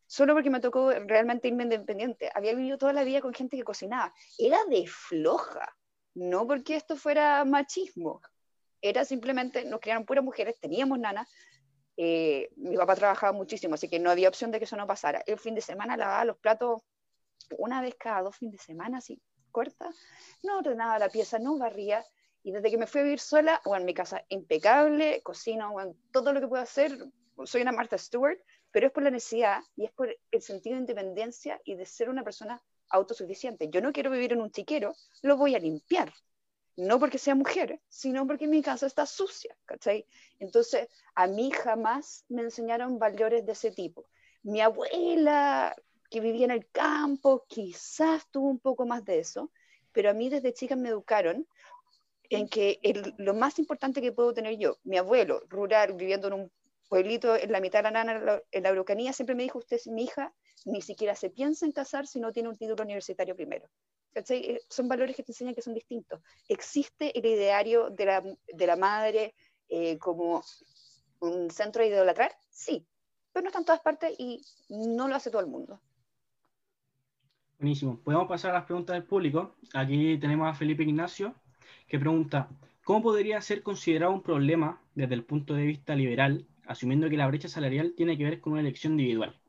solo 0.08 0.34
porque 0.34 0.50
me 0.50 0.60
tocó 0.60 0.92
realmente 0.92 1.48
irme 1.50 1.64
independiente. 1.64 2.32
Había 2.34 2.56
vivido 2.56 2.78
toda 2.78 2.94
la 2.94 3.04
vida 3.04 3.22
con 3.22 3.34
gente 3.34 3.58
que 3.58 3.64
cocinaba. 3.64 4.14
Era 4.38 4.58
de 4.66 4.88
floja, 4.88 5.76
no 6.16 6.48
porque 6.48 6.76
esto 6.76 6.96
fuera 6.96 7.46
machismo. 7.46 8.22
Era 8.82 9.06
simplemente, 9.06 9.66
nos 9.66 9.80
criaron 9.80 10.06
puras 10.06 10.24
mujeres, 10.24 10.60
teníamos 10.60 10.98
nanas. 10.98 11.30
Eh, 11.98 12.50
mi 12.56 12.78
papá 12.78 12.96
trabajaba 12.96 13.34
muchísimo, 13.34 13.76
así 13.76 13.90
que 13.90 14.00
no 14.00 14.10
había 14.10 14.30
opción 14.30 14.52
de 14.52 14.60
que 14.60 14.66
eso 14.66 14.78
no 14.78 14.88
pasara. 14.88 15.22
El 15.26 15.38
fin 15.38 15.56
de 15.56 15.62
semana 15.62 15.98
lavaba 15.98 16.26
los 16.26 16.38
platos 16.38 16.82
una 17.58 17.82
vez 17.82 17.96
cada 17.96 18.22
dos 18.22 18.36
fines 18.36 18.54
de 18.54 18.64
semana, 18.64 19.00
así 19.00 19.22
corta. 19.52 19.90
No 20.44 20.60
ordenaba 20.60 21.00
la 21.00 21.10
pieza, 21.10 21.40
no 21.40 21.58
barría. 21.58 22.06
Y 22.44 22.52
desde 22.52 22.70
que 22.70 22.78
me 22.78 22.88
fui 22.88 23.02
a 23.02 23.04
vivir 23.04 23.20
sola, 23.20 23.62
bueno, 23.66 23.86
mi 23.86 23.94
casa 23.94 24.24
impecable, 24.30 25.22
cocino, 25.24 25.72
bueno, 25.72 25.96
todo 26.12 26.32
lo 26.32 26.40
que 26.40 26.48
puedo 26.48 26.62
hacer. 26.62 26.98
Soy 27.44 27.62
una 27.62 27.72
Martha 27.72 27.98
Stewart, 27.98 28.38
pero 28.78 28.86
es 28.86 28.94
por 28.94 29.02
la 29.02 29.10
necesidad 29.10 29.64
y 29.76 29.86
es 29.86 29.92
por 29.92 30.16
el 30.30 30.42
sentido 30.44 30.76
de 30.76 30.82
independencia 30.82 31.60
y 31.66 31.74
de 31.74 31.88
ser 31.88 32.12
una 32.12 32.24
persona 32.24 32.62
autosuficiente. 32.90 33.72
Yo 33.72 33.82
no 33.82 33.92
quiero 33.92 34.12
vivir 34.12 34.34
en 34.34 34.42
un 34.42 34.52
chiquero, 34.52 34.94
lo 35.24 35.36
voy 35.36 35.56
a 35.56 35.60
limpiar. 35.60 36.14
No 36.76 37.00
porque 37.00 37.18
sea 37.18 37.34
mujer, 37.34 37.82
sino 37.90 38.28
porque 38.28 38.46
mi 38.46 38.62
casa 38.62 38.86
está 38.86 39.08
sucia, 39.08 39.58
¿cachai? 39.66 40.06
Entonces, 40.38 40.90
a 41.16 41.26
mí 41.26 41.50
jamás 41.50 42.24
me 42.30 42.44
enseñaron 42.44 43.00
valores 43.00 43.48
de 43.48 43.54
ese 43.54 43.72
tipo. 43.72 44.06
Mi 44.44 44.62
abuela, 44.62 45.76
que 46.12 46.20
vivía 46.20 46.46
en 46.46 46.52
el 46.52 46.70
campo, 46.70 47.46
quizás 47.48 48.30
tuvo 48.30 48.48
un 48.48 48.60
poco 48.60 48.86
más 48.86 49.04
de 49.06 49.18
eso, 49.18 49.52
pero 49.92 50.12
a 50.12 50.14
mí 50.14 50.30
desde 50.30 50.54
chica 50.54 50.76
me 50.76 50.90
educaron 50.90 51.48
en 52.30 52.48
que 52.48 52.80
lo 53.18 53.34
más 53.34 53.58
importante 53.58 54.04
que 54.04 54.12
puedo 54.12 54.36
tener 54.36 54.56
yo, 54.60 54.78
mi 54.84 55.00
abuelo, 55.00 55.42
rural, 55.50 55.94
viviendo 55.94 56.28
en 56.28 56.34
un 56.34 56.52
pueblito 56.88 57.36
en 57.36 57.52
la 57.52 57.60
mitad 57.60 57.80
de 57.80 57.84
la 57.84 58.04
nana, 58.04 58.42
en 58.52 58.64
la 58.64 58.70
Araucanía, 58.70 59.14
siempre 59.14 59.36
me 59.36 59.44
dijo, 59.44 59.60
usted 59.60 59.78
es 59.78 59.88
mi 59.88 60.04
hija, 60.04 60.34
ni 60.66 60.82
siquiera 60.82 61.16
se 61.16 61.30
piensa 61.30 61.66
en 61.66 61.72
casar 61.72 62.08
si 62.08 62.20
no 62.20 62.32
tiene 62.32 62.50
un 62.50 62.56
título 62.56 62.84
universitario 62.84 63.36
primero. 63.36 63.68
Eh, 64.30 64.60
son 64.70 64.88
valores 64.88 65.16
que 65.16 65.24
te 65.24 65.32
enseñan 65.32 65.54
que 65.54 65.62
son 65.62 65.74
distintos. 65.74 66.22
Existe 66.48 67.18
el 67.18 67.26
ideario 67.26 67.90
de 67.90 68.06
la, 68.06 68.22
de 68.22 68.68
la 68.68 68.76
madre 68.76 69.36
eh, 69.70 69.98
como 69.98 70.44
un 71.20 71.52
centro 71.52 71.84
de 71.84 71.90
idolatrar, 71.90 72.32
sí, 72.50 72.86
pero 73.32 73.44
no 73.44 73.50
está 73.50 73.60
en 73.60 73.66
todas 73.66 73.82
partes 73.82 74.16
y 74.18 74.42
no 74.70 75.08
lo 75.08 75.16
hace 75.16 75.30
todo 75.30 75.42
el 75.42 75.48
mundo. 75.48 75.80
Buenísimo. 77.60 78.00
Podemos 78.04 78.28
pasar 78.28 78.52
a 78.52 78.56
las 78.56 78.66
preguntas 78.66 78.96
del 78.96 79.04
público. 79.04 79.56
Aquí 79.74 80.18
tenemos 80.20 80.48
a 80.48 80.54
Felipe 80.54 80.84
Ignacio, 80.84 81.34
que 81.88 81.98
pregunta, 82.00 82.50
¿cómo 82.84 83.02
podría 83.02 83.42
ser 83.42 83.64
considerado 83.64 84.14
un 84.14 84.22
problema 84.22 84.82
desde 84.94 85.16
el 85.16 85.24
punto 85.24 85.54
de 85.56 85.64
vista 85.64 85.96
liberal 85.96 86.46
asumiendo 86.68 87.10
que 87.10 87.18
la 87.18 87.28
brecha 87.28 87.48
salarial 87.48 87.94
tiene 87.96 88.18
que 88.18 88.24
ver 88.24 88.42
con 88.42 88.54
una 88.54 88.62
elección 88.62 88.94
individual. 88.94 89.40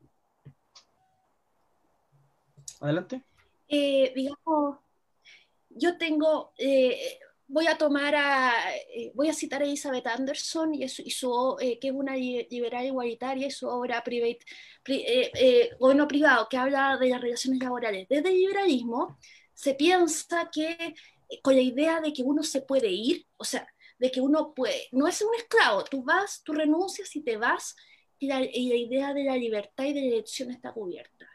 Adelante. 2.79 3.23
Eh, 3.67 4.11
digamos, 4.15 4.77
yo 5.69 5.97
tengo, 5.97 6.53
eh, 6.57 7.19
voy 7.47 7.67
a 7.67 7.77
tomar 7.77 8.15
eh, 8.95 9.11
voy 9.13 9.29
a 9.29 9.33
citar 9.33 9.61
a 9.61 9.65
Elizabeth 9.65 10.07
Anderson 10.07 10.73
y, 10.73 10.87
su, 10.87 11.57
que 11.59 11.87
es 11.87 11.93
una 11.93 12.15
liberal 12.15 12.85
igualitaria 12.85 13.47
y 13.47 13.51
su 13.51 13.67
obra 13.67 14.03
private, 14.03 14.39
gobierno 15.77 16.07
privado, 16.07 16.47
que 16.49 16.57
habla 16.57 16.97
de 16.97 17.09
las 17.09 17.21
relaciones 17.21 17.61
laborales. 17.61 18.07
Desde 18.07 18.29
el 18.29 18.35
liberalismo 18.35 19.17
se 19.53 19.75
piensa 19.75 20.49
que 20.51 20.95
con 21.43 21.55
la 21.55 21.61
idea 21.61 22.01
de 22.01 22.13
que 22.13 22.23
uno 22.23 22.43
se 22.43 22.61
puede 22.61 22.89
ir, 22.89 23.27
o 23.37 23.43
sea, 23.43 23.67
de 23.99 24.09
que 24.09 24.21
uno 24.21 24.53
puede, 24.53 24.87
no 24.93 25.07
es 25.07 25.21
un 25.21 25.35
esclavo, 25.35 25.83
tú 25.83 26.03
vas, 26.03 26.41
tú 26.43 26.53
renuncias 26.53 27.15
y 27.15 27.21
te 27.21 27.37
vas 27.37 27.75
y 28.17 28.27
la, 28.27 28.41
idea 28.41 29.13
de 29.13 29.25
la 29.25 29.35
libertad 29.35 29.85
y 29.85 29.93
de 29.93 30.07
elección 30.07 30.51
está 30.51 30.71
cubierta. 30.73 31.27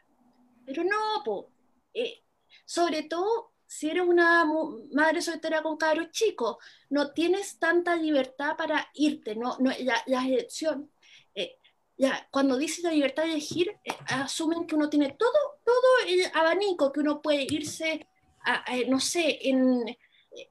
Pero 0.65 0.83
no, 0.83 1.23
po, 1.23 1.51
eh, 1.93 2.23
sobre 2.65 3.03
todo 3.03 3.53
si 3.67 3.89
eres 3.89 4.03
una 4.03 4.45
madre 4.91 5.21
soltera 5.21 5.61
con 5.61 5.77
cabros 5.77 6.11
chicos, 6.11 6.57
no 6.89 7.11
tienes 7.11 7.57
tanta 7.59 7.95
libertad 7.95 8.55
para 8.57 8.89
irte, 8.93 9.35
no, 9.35 9.57
no 9.59 9.71
la, 9.79 10.01
la 10.05 10.25
elección, 10.25 10.91
eh, 11.33 11.57
ya, 11.97 12.27
cuando 12.31 12.57
dices 12.57 12.83
la 12.83 12.91
libertad 12.91 13.23
de 13.23 13.31
elegir, 13.31 13.69
eh, 13.83 13.93
asumen 14.07 14.67
que 14.67 14.75
uno 14.75 14.89
tiene 14.89 15.15
todo, 15.17 15.59
todo 15.63 16.07
el 16.07 16.25
abanico, 16.33 16.91
que 16.91 16.99
uno 16.99 17.21
puede 17.21 17.43
irse, 17.49 18.07
a, 18.43 18.63
no 18.87 18.99
sé, 18.99 19.39
en, 19.41 19.85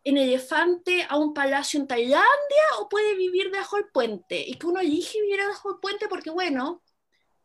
en 0.02 0.16
elefante 0.16 1.06
a 1.08 1.18
un 1.18 1.34
palacio 1.34 1.80
en 1.80 1.86
Tailandia 1.86 2.64
o 2.80 2.88
puede 2.88 3.14
vivir 3.16 3.50
debajo 3.50 3.76
del 3.76 3.88
puente, 3.88 4.40
y 4.46 4.54
que 4.54 4.66
uno 4.66 4.80
elige 4.80 5.20
vivir 5.20 5.40
debajo 5.40 5.70
del 5.70 5.80
puente 5.80 6.08
porque, 6.08 6.30
bueno, 6.30 6.82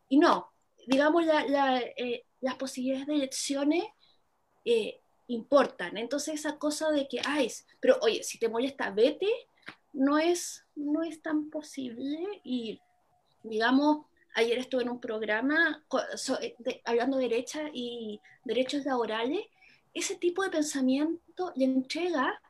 y 0.07 0.17
no, 0.17 0.53
digamos, 0.87 1.25
la, 1.25 1.79
eh, 1.79 2.25
las 2.41 2.55
posibilidades 2.55 3.07
de 3.07 3.15
elecciones 3.15 3.83
eh, 4.65 5.01
importan. 5.27 5.97
Entonces 5.97 6.35
esa 6.35 6.57
cosa 6.57 6.91
de 6.91 7.07
que, 7.07 7.21
ay, 7.25 7.51
pero 7.79 7.97
oye, 8.01 8.23
si 8.23 8.39
te 8.39 8.49
molesta, 8.49 8.89
vete, 8.91 9.27
no 9.93 10.17
es, 10.17 10.65
no 10.75 11.03
es 11.03 11.21
tan 11.21 11.49
posible. 11.49 12.41
Y 12.43 12.79
digamos, 13.43 14.05
ayer 14.35 14.57
estuve 14.57 14.83
en 14.83 14.89
un 14.89 14.99
programa 14.99 15.83
hablando 16.85 17.17
de 17.17 17.23
derecha 17.23 17.69
y 17.73 18.19
derechos 18.43 18.85
laborales. 18.85 19.45
Ese 19.99 20.15
tipo 20.15 20.43
de 20.43 20.49
pensamiento 20.49 21.51
le 21.57 21.65
entrega 21.65 22.41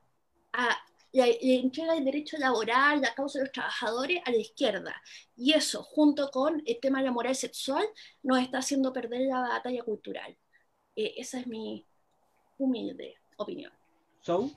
a 0.54 0.78
le, 1.12 1.60
entrega 1.60 1.98
el 1.98 2.06
derecho 2.06 2.38
laboral, 2.38 3.02
la 3.02 3.16
causa 3.16 3.40
de 3.40 3.46
los 3.46 3.52
trabajadores 3.52 4.22
a 4.24 4.30
la 4.30 4.38
izquierda. 4.38 4.96
Y 5.36 5.54
eso, 5.54 5.82
junto 5.82 6.30
con 6.30 6.62
el 6.64 6.80
tema 6.80 7.00
de 7.00 7.06
la 7.06 7.12
moral 7.12 7.36
sexual, 7.36 7.84
nos 8.22 8.40
está 8.40 8.60
haciendo 8.60 8.94
perder 8.94 9.22
la 9.22 9.40
batalla 9.40 9.82
cultural. 9.82 10.38
Eh, 10.96 11.16
esa 11.18 11.40
es 11.40 11.48
mi 11.48 11.88
humilde 12.60 13.16
opinión. 13.38 13.72
¿So? 14.22 14.52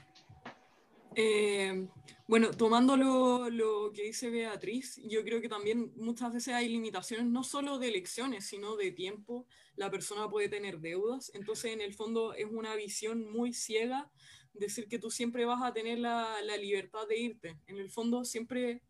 Eh, 1.15 1.89
bueno, 2.27 2.51
tomando 2.51 2.97
lo, 2.97 3.93
que 3.93 4.05
dice 4.05 4.31
Beatriz, 4.31 5.01
yo 5.05 5.23
creo 5.23 5.41
que 5.41 5.49
también 5.49 5.93
muchas 5.97 6.33
veces 6.33 6.55
hay 6.55 6.69
limitaciones, 6.69 7.27
no 7.27 7.45
solo 7.45 7.79
de 7.79 7.89
elecciones, 7.89 8.47
sino 8.47 8.77
de 8.77 8.91
tiempo. 8.91 9.47
La 9.77 9.91
persona 9.91 10.29
puede 10.31 10.49
tener 10.49 10.81
deudas, 10.81 11.31
entonces 11.35 11.73
en 11.73 11.81
el 11.81 11.95
fondo 11.95 12.35
es 12.35 12.47
una 12.51 12.75
visión 12.75 13.31
muy 13.31 13.53
ciega 13.53 14.11
decir 14.55 14.89
que 14.89 14.99
tú 14.99 15.11
siempre 15.11 15.45
vas 15.45 15.63
a 15.63 15.73
tener 15.73 15.99
la, 15.99 16.41
la 16.43 16.57
libertad 16.57 17.07
de 17.09 17.19
irte. 17.19 17.59
En 17.67 17.79
el 17.79 17.91
fondo 17.91 18.25
siempre, 18.25 18.83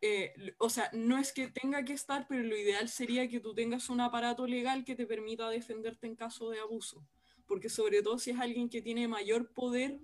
eh, 0.00 0.32
o 0.58 0.68
sea, 0.70 0.90
no 0.92 1.18
es 1.18 1.32
que 1.32 1.48
tenga 1.48 1.84
que 1.84 1.92
estar, 1.92 2.26
pero 2.28 2.42
lo 2.42 2.56
ideal 2.56 2.88
sería 2.88 3.28
que 3.28 3.40
tú 3.40 3.54
tengas 3.54 3.88
un 3.90 4.00
aparato 4.00 4.46
legal 4.46 4.84
que 4.84 4.96
te 4.96 5.06
permita 5.06 5.48
defenderte 5.50 6.06
en 6.06 6.16
caso 6.16 6.50
de 6.50 6.60
abuso. 6.60 7.06
Porque 7.46 7.68
sobre 7.68 8.02
todo 8.02 8.18
si 8.18 8.30
es 8.30 8.38
alguien 8.38 8.68
que 8.68 8.82
tiene 8.82 9.08
mayor 9.08 9.52
poder 9.52 10.00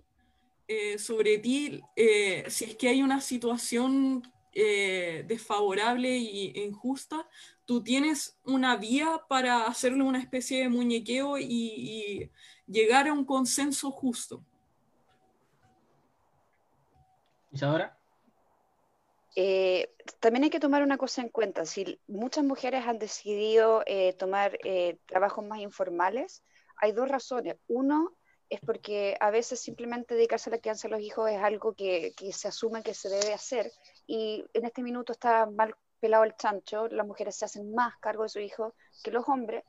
eh, 0.68 0.98
sobre 0.98 1.38
ti, 1.38 1.80
eh, 1.96 2.44
si 2.48 2.66
es 2.66 2.76
que 2.76 2.88
hay 2.88 3.02
una 3.02 3.20
situación 3.20 4.22
desfavorable 4.52 6.08
e 6.16 6.64
injusta, 6.64 7.28
tú 7.64 7.80
tienes 7.80 8.40
una 8.44 8.76
vía 8.76 9.22
para 9.28 9.66
hacerle 9.66 10.02
una 10.02 10.18
especie 10.18 10.58
de 10.62 10.68
muñequeo 10.68 11.38
y, 11.38 11.44
y 11.46 12.30
llegar 12.66 13.06
a 13.06 13.12
un 13.12 13.24
consenso 13.24 13.92
justo. 13.92 14.44
Isadora. 17.52 17.98
Eh, 19.40 19.94
también 20.20 20.44
hay 20.44 20.50
que 20.50 20.60
tomar 20.60 20.82
una 20.82 20.98
cosa 20.98 21.22
en 21.22 21.28
cuenta. 21.28 21.64
Si 21.64 22.00
muchas 22.08 22.44
mujeres 22.44 22.84
han 22.86 22.98
decidido 22.98 23.82
eh, 23.86 24.12
tomar 24.14 24.58
eh, 24.64 24.98
trabajos 25.06 25.44
más 25.46 25.60
informales, 25.60 26.42
hay 26.76 26.90
dos 26.92 27.08
razones. 27.08 27.56
Uno 27.68 28.17
es 28.50 28.60
porque 28.60 29.16
a 29.20 29.30
veces 29.30 29.60
simplemente 29.60 30.14
dedicarse 30.14 30.50
a 30.50 30.52
la 30.52 30.58
crianza 30.58 30.88
de 30.88 30.92
los 30.92 31.02
hijos 31.02 31.30
es 31.30 31.38
algo 31.38 31.74
que, 31.74 32.14
se 32.32 32.48
asume 32.48 32.82
que 32.82 32.94
se 32.94 33.08
debe 33.08 33.32
hacer 33.32 33.70
y 34.06 34.44
en 34.54 34.64
este 34.64 34.82
minuto 34.82 35.12
está 35.12 35.46
mal 35.46 35.74
pelado 36.00 36.24
el 36.24 36.36
chancho, 36.36 36.88
las 36.88 37.06
mujeres 37.06 37.36
se 37.36 37.44
hacen 37.44 37.74
más 37.74 37.96
cargo 37.98 38.22
de 38.22 38.28
su 38.28 38.40
hijo 38.40 38.74
que 39.02 39.10
los 39.10 39.28
hombres, 39.28 39.64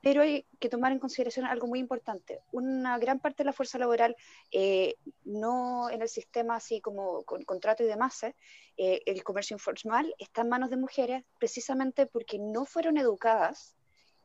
pero 0.00 0.22
hay 0.22 0.46
que 0.60 0.68
tomar 0.68 0.92
en 0.92 0.98
consideración 0.98 1.46
algo 1.46 1.66
muy 1.66 1.80
importante. 1.80 2.40
Una 2.52 2.98
gran 2.98 3.18
parte 3.18 3.42
de 3.42 3.46
la 3.46 3.52
fuerza 3.52 3.78
laboral, 3.78 4.16
eh, 4.52 4.94
no 5.24 5.90
en 5.90 6.02
el 6.02 6.08
sistema 6.08 6.56
así 6.56 6.80
como 6.80 7.24
con 7.24 7.42
contrato 7.42 7.82
y 7.82 7.86
demás, 7.86 8.22
eh, 8.22 8.34
el 8.76 9.24
comercio 9.24 9.54
informal 9.54 10.14
está 10.18 10.42
en 10.42 10.50
manos 10.50 10.70
de 10.70 10.76
mujeres 10.76 11.24
precisamente 11.38 12.06
porque 12.06 12.38
no 12.38 12.64
fueron 12.64 12.96
educadas 12.96 13.74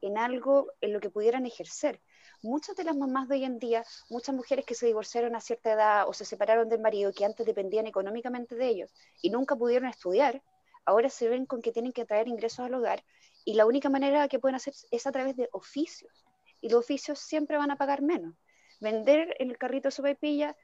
en 0.01 0.17
algo 0.17 0.71
en 0.81 0.93
lo 0.93 0.99
que 0.99 1.09
pudieran 1.09 1.45
ejercer. 1.45 2.01
Muchas 2.43 2.75
de 2.75 2.83
las 2.83 2.97
mamás 2.97 3.29
de 3.29 3.35
hoy 3.35 3.45
en 3.45 3.57
día, 3.57 3.85
muchas 4.09 4.35
mujeres 4.35 4.65
que 4.65 4.75
se 4.75 4.85
divorciaron 4.85 5.33
a 5.33 5.39
cierta 5.39 5.71
edad 5.71 6.09
o 6.09 6.13
se 6.13 6.25
separaron 6.25 6.67
del 6.67 6.81
marido 6.81 7.13
que 7.13 7.23
antes 7.23 7.45
dependían 7.45 7.87
económicamente 7.87 8.55
de 8.55 8.67
ellos 8.67 8.91
y 9.21 9.29
nunca 9.29 9.55
pudieron 9.55 9.87
estudiar, 9.87 10.43
ahora 10.83 11.09
se 11.09 11.29
ven 11.29 11.45
con 11.45 11.61
que 11.61 11.71
tienen 11.71 11.93
que 11.93 12.03
traer 12.03 12.27
ingresos 12.27 12.59
al 12.65 12.73
hogar 12.73 13.01
y 13.45 13.53
la 13.53 13.65
única 13.65 13.89
manera 13.89 14.27
que 14.27 14.39
pueden 14.39 14.55
hacer 14.55 14.73
es 14.91 15.07
a 15.07 15.13
través 15.13 15.37
de 15.37 15.47
oficios. 15.53 16.25
Y 16.59 16.67
los 16.67 16.81
oficios 16.81 17.17
siempre 17.17 17.55
van 17.55 17.71
a 17.71 17.77
pagar 17.77 18.01
menos. 18.01 18.35
Vender 18.81 19.37
en 19.39 19.49
el 19.49 19.57
carrito 19.57 19.87
de 19.89 20.15
pilla 20.15 20.57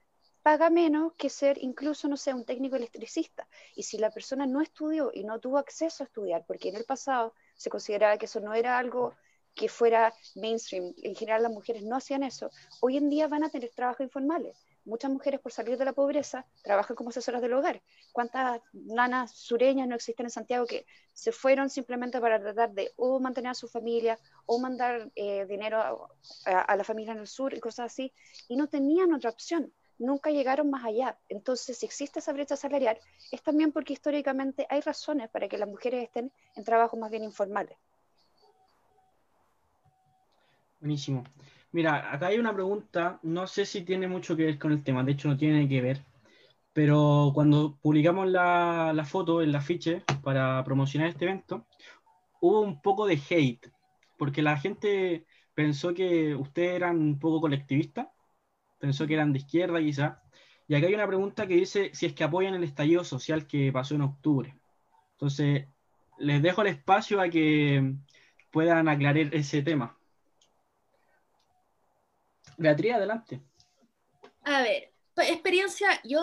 paga 0.43 0.69
menos 0.69 1.13
que 1.13 1.29
ser 1.29 1.57
incluso, 1.63 2.09
no 2.09 2.17
sé, 2.17 2.33
un 2.33 2.43
técnico 2.43 2.75
electricista. 2.75 3.47
Y 3.73 3.83
si 3.83 3.97
la 3.97 4.11
persona 4.11 4.45
no 4.45 4.59
estudió 4.59 5.11
y 5.13 5.23
no 5.23 5.39
tuvo 5.39 5.57
acceso 5.57 6.03
a 6.03 6.07
estudiar, 6.07 6.43
porque 6.45 6.67
en 6.67 6.75
el 6.75 6.83
pasado 6.83 7.33
se 7.55 7.69
consideraba 7.69 8.17
que 8.17 8.25
eso 8.25 8.41
no 8.41 8.53
era 8.53 8.77
algo 8.77 9.15
que 9.59 9.67
fuera 9.67 10.13
mainstream, 10.35 10.93
en 11.03 11.15
general 11.15 11.43
las 11.43 11.51
mujeres 11.51 11.83
no 11.83 11.97
hacían 11.97 12.23
eso, 12.23 12.49
hoy 12.79 12.97
en 12.97 13.09
día 13.09 13.27
van 13.27 13.43
a 13.43 13.49
tener 13.49 13.69
trabajos 13.71 14.05
informales 14.05 14.55
muchas 14.89 15.11
mujeres 15.11 15.39
por 15.39 15.51
salir 15.51 15.77
de 15.77 15.85
la 15.85 15.93
pobreza 15.93 16.45
trabajan 16.63 16.95
como 16.95 17.09
asesoras 17.09 17.41
del 17.41 17.53
hogar. 17.53 17.81
¿Cuántas 18.11 18.61
nanas 18.73 19.31
sureñas 19.31 19.87
no 19.87 19.95
existen 19.95 20.25
en 20.25 20.31
Santiago 20.31 20.65
que 20.65 20.85
se 21.13 21.31
fueron 21.31 21.69
simplemente 21.69 22.19
para 22.19 22.39
tratar 22.39 22.71
de 22.71 22.91
o 22.97 23.19
mantener 23.19 23.51
a 23.51 23.53
su 23.53 23.67
familia 23.67 24.19
o 24.45 24.59
mandar 24.59 25.11
eh, 25.15 25.45
dinero 25.45 26.09
a, 26.45 26.75
la 26.75 26.83
familia 26.83 27.13
en 27.13 27.19
el 27.19 27.27
sur 27.27 27.53
y 27.53 27.59
cosas 27.59 27.91
así? 27.91 28.11
Y 28.47 28.55
no 28.55 28.67
tenían 28.67 29.13
otra 29.13 29.29
opción. 29.29 29.71
Nunca 29.97 30.31
llegaron 30.31 30.69
más 30.69 30.85
allá. 30.85 31.19
Entonces, 31.27 31.77
si 31.77 31.85
existe 31.85 32.19
esa 32.19 32.31
brecha 32.31 32.55
salarial, 32.55 32.97
es 33.31 33.41
también 33.43 33.71
porque 33.71 33.93
históricamente 33.93 34.65
hay 34.69 34.79
razones 34.81 35.29
para 35.29 35.49
que 35.49 35.57
las 35.57 35.67
mujeres 35.67 36.03
estén 36.03 36.31
en 36.55 36.63
trabajos 36.63 36.97
más 36.97 37.11
bien 37.11 37.23
informales. 37.23 37.77
Buenísimo. 40.79 41.23
Mira, 41.71 42.11
acá 42.13 42.27
hay 42.27 42.37
una 42.39 42.53
pregunta, 42.53 43.19
no 43.23 43.47
sé 43.47 43.65
si 43.65 43.83
tiene 43.83 44.07
mucho 44.07 44.35
que 44.35 44.45
ver 44.45 44.57
con 44.59 44.71
el 44.71 44.83
tema, 44.83 45.03
de 45.03 45.11
hecho 45.11 45.27
no 45.27 45.37
tiene 45.37 45.67
que 45.67 45.81
ver, 45.81 46.05
pero 46.73 47.31
cuando 47.33 47.77
publicamos 47.81 48.27
la, 48.29 48.93
la 48.93 49.05
foto, 49.05 49.41
el 49.41 49.55
afiche 49.55 50.03
para 50.23 50.63
promocionar 50.63 51.09
este 51.09 51.25
evento, 51.25 51.67
hubo 52.41 52.61
un 52.61 52.81
poco 52.81 53.07
de 53.07 53.19
hate, 53.29 53.71
porque 54.17 54.41
la 54.43 54.57
gente 54.59 55.25
pensó 55.55 55.93
que 55.93 56.35
ustedes 56.35 56.75
eran 56.77 56.97
un 56.99 57.19
poco 57.19 57.41
colectivistas, 57.41 58.07
pensó 58.79 59.07
que 59.07 59.15
eran 59.15 59.33
de 59.33 59.39
izquierda 59.39 59.79
quizá, 59.81 60.23
y 60.67 60.75
acá 60.75 60.87
hay 60.87 60.95
una 60.95 61.07
pregunta 61.07 61.47
que 61.47 61.55
dice 61.55 61.91
si 61.93 62.07
es 62.07 62.13
que 62.13 62.23
apoyan 62.25 62.55
el 62.55 62.63
estallido 62.65 63.03
social 63.05 63.47
que 63.47 63.71
pasó 63.73 63.95
en 63.95 64.03
octubre. 64.03 64.59
Entonces, 65.13 65.67
les 66.19 66.41
dejo 66.43 66.63
el 66.63 66.69
espacio 66.69 67.21
a 67.21 67.29
que 67.29 67.95
puedan 68.51 68.89
aclarar 68.89 69.35
ese 69.35 69.63
tema. 69.63 69.98
Beatriz, 72.59 72.93
adelante. 72.93 73.41
A 74.43 74.61
ver, 74.61 74.91
pues, 75.15 75.31
experiencia, 75.31 75.99
yo, 76.03 76.21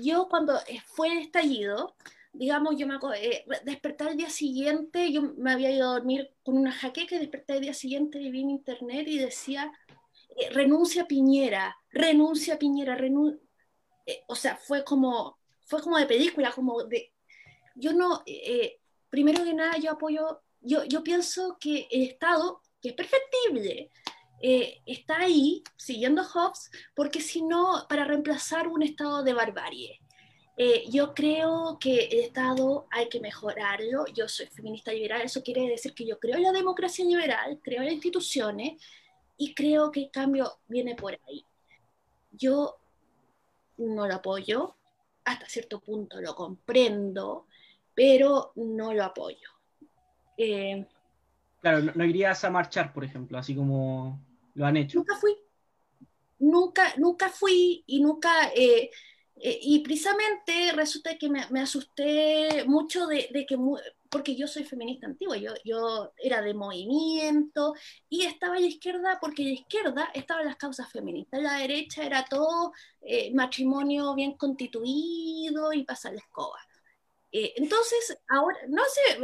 yo 0.00 0.28
cuando 0.28 0.58
fue 0.86 1.12
el 1.12 1.18
estallido, 1.18 1.96
digamos, 2.32 2.76
yo 2.76 2.86
me 2.86 2.96
eh, 3.16 3.44
despertar 3.64 4.08
el 4.08 4.16
día 4.16 4.30
siguiente, 4.30 5.12
yo 5.12 5.22
me 5.36 5.52
había 5.52 5.70
ido 5.70 5.88
a 5.88 5.94
dormir 5.94 6.30
con 6.44 6.58
una 6.58 6.72
jaqueca 6.72 7.14
y 7.14 7.20
desperté 7.20 7.54
el 7.54 7.62
día 7.62 7.74
siguiente 7.74 8.20
y 8.20 8.30
vi 8.30 8.42
en 8.42 8.50
internet 8.50 9.06
y 9.08 9.18
decía, 9.18 9.72
eh, 10.36 10.50
renuncia 10.50 11.06
Piñera, 11.06 11.76
renuncia 11.90 12.58
Piñera, 12.58 12.96
renuncia. 12.96 13.40
Eh, 14.04 14.22
o 14.28 14.34
sea, 14.34 14.56
fue 14.56 14.84
como, 14.84 15.38
fue 15.64 15.80
como 15.80 15.96
de 15.98 16.06
película, 16.06 16.52
como 16.52 16.84
de, 16.84 17.12
yo 17.74 17.92
no, 17.92 18.22
primero 19.10 19.44
que 19.44 19.54
nada 19.54 19.78
yo 19.78 19.92
apoyo, 19.92 20.42
yo, 20.60 20.84
yo 20.84 21.02
pienso 21.02 21.56
que 21.60 21.88
el 21.90 22.02
Estado, 22.02 22.60
que 22.80 22.90
es 22.90 22.94
perfectible, 22.94 23.90
eh, 24.40 24.82
está 24.86 25.20
ahí 25.20 25.62
siguiendo 25.76 26.22
Hobbes 26.22 26.70
porque 26.94 27.20
si 27.20 27.42
no, 27.42 27.86
para 27.88 28.04
reemplazar 28.04 28.68
un 28.68 28.82
estado 28.82 29.22
de 29.22 29.32
barbarie. 29.32 30.00
Eh, 30.58 30.84
yo 30.90 31.12
creo 31.12 31.76
que 31.78 32.06
el 32.06 32.20
Estado 32.20 32.86
hay 32.90 33.08
que 33.10 33.20
mejorarlo. 33.20 34.06
Yo 34.14 34.26
soy 34.26 34.46
feminista 34.46 34.90
liberal, 34.92 35.22
eso 35.22 35.42
quiere 35.42 35.68
decir 35.68 35.94
que 35.94 36.06
yo 36.06 36.18
creo 36.18 36.36
en 36.36 36.44
la 36.44 36.52
democracia 36.52 37.04
liberal, 37.04 37.60
creo 37.62 37.80
en 37.80 37.86
las 37.86 37.94
instituciones 37.94 38.82
y 39.36 39.54
creo 39.54 39.90
que 39.90 40.04
el 40.04 40.10
cambio 40.10 40.58
viene 40.66 40.94
por 40.94 41.12
ahí. 41.28 41.44
Yo 42.30 42.76
no 43.76 44.06
lo 44.06 44.14
apoyo, 44.14 44.76
hasta 45.24 45.46
cierto 45.46 45.80
punto 45.80 46.22
lo 46.22 46.34
comprendo, 46.34 47.46
pero 47.94 48.52
no 48.56 48.94
lo 48.94 49.04
apoyo. 49.04 49.50
Eh, 50.38 50.86
claro, 51.60 51.82
no, 51.82 51.92
no, 51.94 52.04
irías 52.04 52.44
a 52.44 52.50
marchar, 52.50 52.94
por 52.94 53.04
ejemplo, 53.04 53.36
así 53.36 53.54
como 53.54 54.25
lo 54.56 54.66
han 54.66 54.76
hecho. 54.76 54.98
Nunca 54.98 55.16
fui. 55.16 55.36
nunca, 56.38 56.94
nunca 56.96 57.28
fui 57.28 57.84
y 57.86 58.00
nunca... 58.00 58.50
Eh, 58.54 58.90
eh, 59.38 59.58
y 59.60 59.80
precisamente 59.80 60.72
resulta 60.72 61.18
que 61.18 61.28
me, 61.28 61.60
asusté 61.60 62.64
mucho 62.66 63.06
de, 63.06 63.28
que, 63.46 63.58
porque 64.08 64.34
yo 64.34 64.48
soy 64.48 64.64
feminista 64.64 65.06
antigua, 65.06 65.36
yo, 65.36 65.52
yo 65.62 66.14
era 66.16 66.40
de 66.40 66.54
movimiento 66.54 67.74
y 68.08 68.24
estaba 68.24 68.56
a 68.56 68.60
la 68.60 68.66
izquierda 68.66 69.18
porque 69.20 69.42
a 69.42 69.46
la 69.46 69.52
izquierda 69.52 70.10
estaban 70.14 70.46
las 70.46 70.56
causas 70.56 70.90
feministas, 70.90 71.42
la 71.42 71.58
derecha 71.58 72.02
era 72.02 72.24
todo 72.24 72.72
eh, 73.02 73.30
matrimonio 73.34 74.14
bien 74.14 74.38
constituido 74.38 75.70
y 75.74 75.84
pasar 75.84 76.14
la 76.14 76.20
escoba. 76.20 76.58
Entonces, 77.38 78.16
ahora, 78.28 78.56
no 78.68 78.82
sé, 78.84 79.18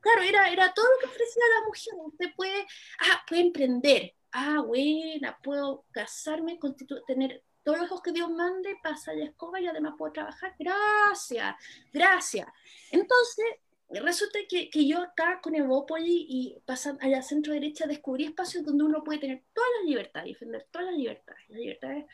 claro, 0.00 0.22
era, 0.22 0.50
era 0.50 0.74
todo 0.74 0.84
lo 0.84 0.98
que 1.00 1.06
ofrecía 1.06 1.42
la 1.58 1.66
mujer. 1.66 1.94
Usted 2.04 2.26
puede, 2.36 2.66
ah, 3.00 3.24
puede 3.26 3.42
emprender, 3.42 4.14
ah, 4.38 4.62
buena, 4.62 5.38
puedo 5.42 5.84
casarme, 5.90 6.58
tener 7.06 7.42
todos 7.62 7.78
los 7.78 7.86
hijos 7.86 8.02
que 8.02 8.12
Dios 8.12 8.30
mande, 8.30 8.76
pasa 8.82 9.12
la 9.12 9.24
escoba 9.24 9.60
y 9.60 9.66
además 9.66 9.94
puedo 9.98 10.12
trabajar. 10.12 10.54
Gracias, 10.58 11.54
gracias. 11.92 12.46
Entonces, 12.90 13.44
resulta 13.90 14.38
que, 14.48 14.70
que 14.70 14.86
yo 14.86 15.02
acá 15.02 15.40
con 15.42 15.54
Evópoli 15.54 16.26
y 16.28 16.56
pasando 16.64 17.04
allá 17.04 17.22
centro 17.22 17.52
derecha 17.52 17.86
descubrí 17.86 18.24
espacios 18.24 18.64
donde 18.64 18.84
uno 18.84 19.04
puede 19.04 19.18
tener 19.18 19.44
todas 19.52 19.70
las 19.78 19.86
libertades, 19.86 20.28
defender 20.28 20.66
todas 20.70 20.86
las 20.86 20.96
libertades, 20.96 21.48
las 21.48 21.60
libertades 21.60 22.06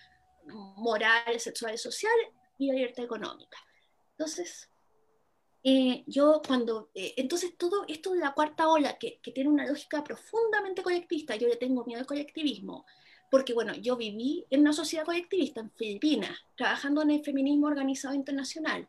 morales, 0.47 1.43
sexuales, 1.43 1.81
sociales 1.81 2.29
y 2.59 2.68
la 2.68 2.75
libertad 2.75 3.05
económica. 3.05 3.59
Entonces, 4.11 4.70
eh, 5.67 6.05
yo 6.07 6.43
cuando, 6.47 6.91
eh, 6.95 7.15
entonces 7.17 7.57
todo 7.57 7.87
esto 7.89 8.12
de 8.12 8.21
la 8.21 8.35
cuarta 8.35 8.69
ola, 8.69 8.99
que, 8.99 9.19
que, 9.23 9.33
tiene 9.33 9.49
una 9.49 9.67
lógica 9.67 10.05
profundamente 10.05 10.83
colectivista, 10.83 11.37
yo 11.37 11.49
le 11.49 11.57
tengo 11.57 11.87
miedo 11.87 12.01
al 12.01 12.07
colectivismo, 12.07 12.85
porque 13.31 13.55
bueno, 13.55 13.75
yo 13.75 13.97
viví 13.97 14.45
en 14.51 14.61
una 14.61 14.75
sociedad 14.75 15.07
colectivista 15.07 15.61
en 15.61 15.71
Filipinas, 15.71 16.39
trabajando 16.55 17.01
en 17.01 17.12
el 17.12 17.25
feminismo 17.25 17.67
organizado 17.67 18.15
internacional, 18.15 18.87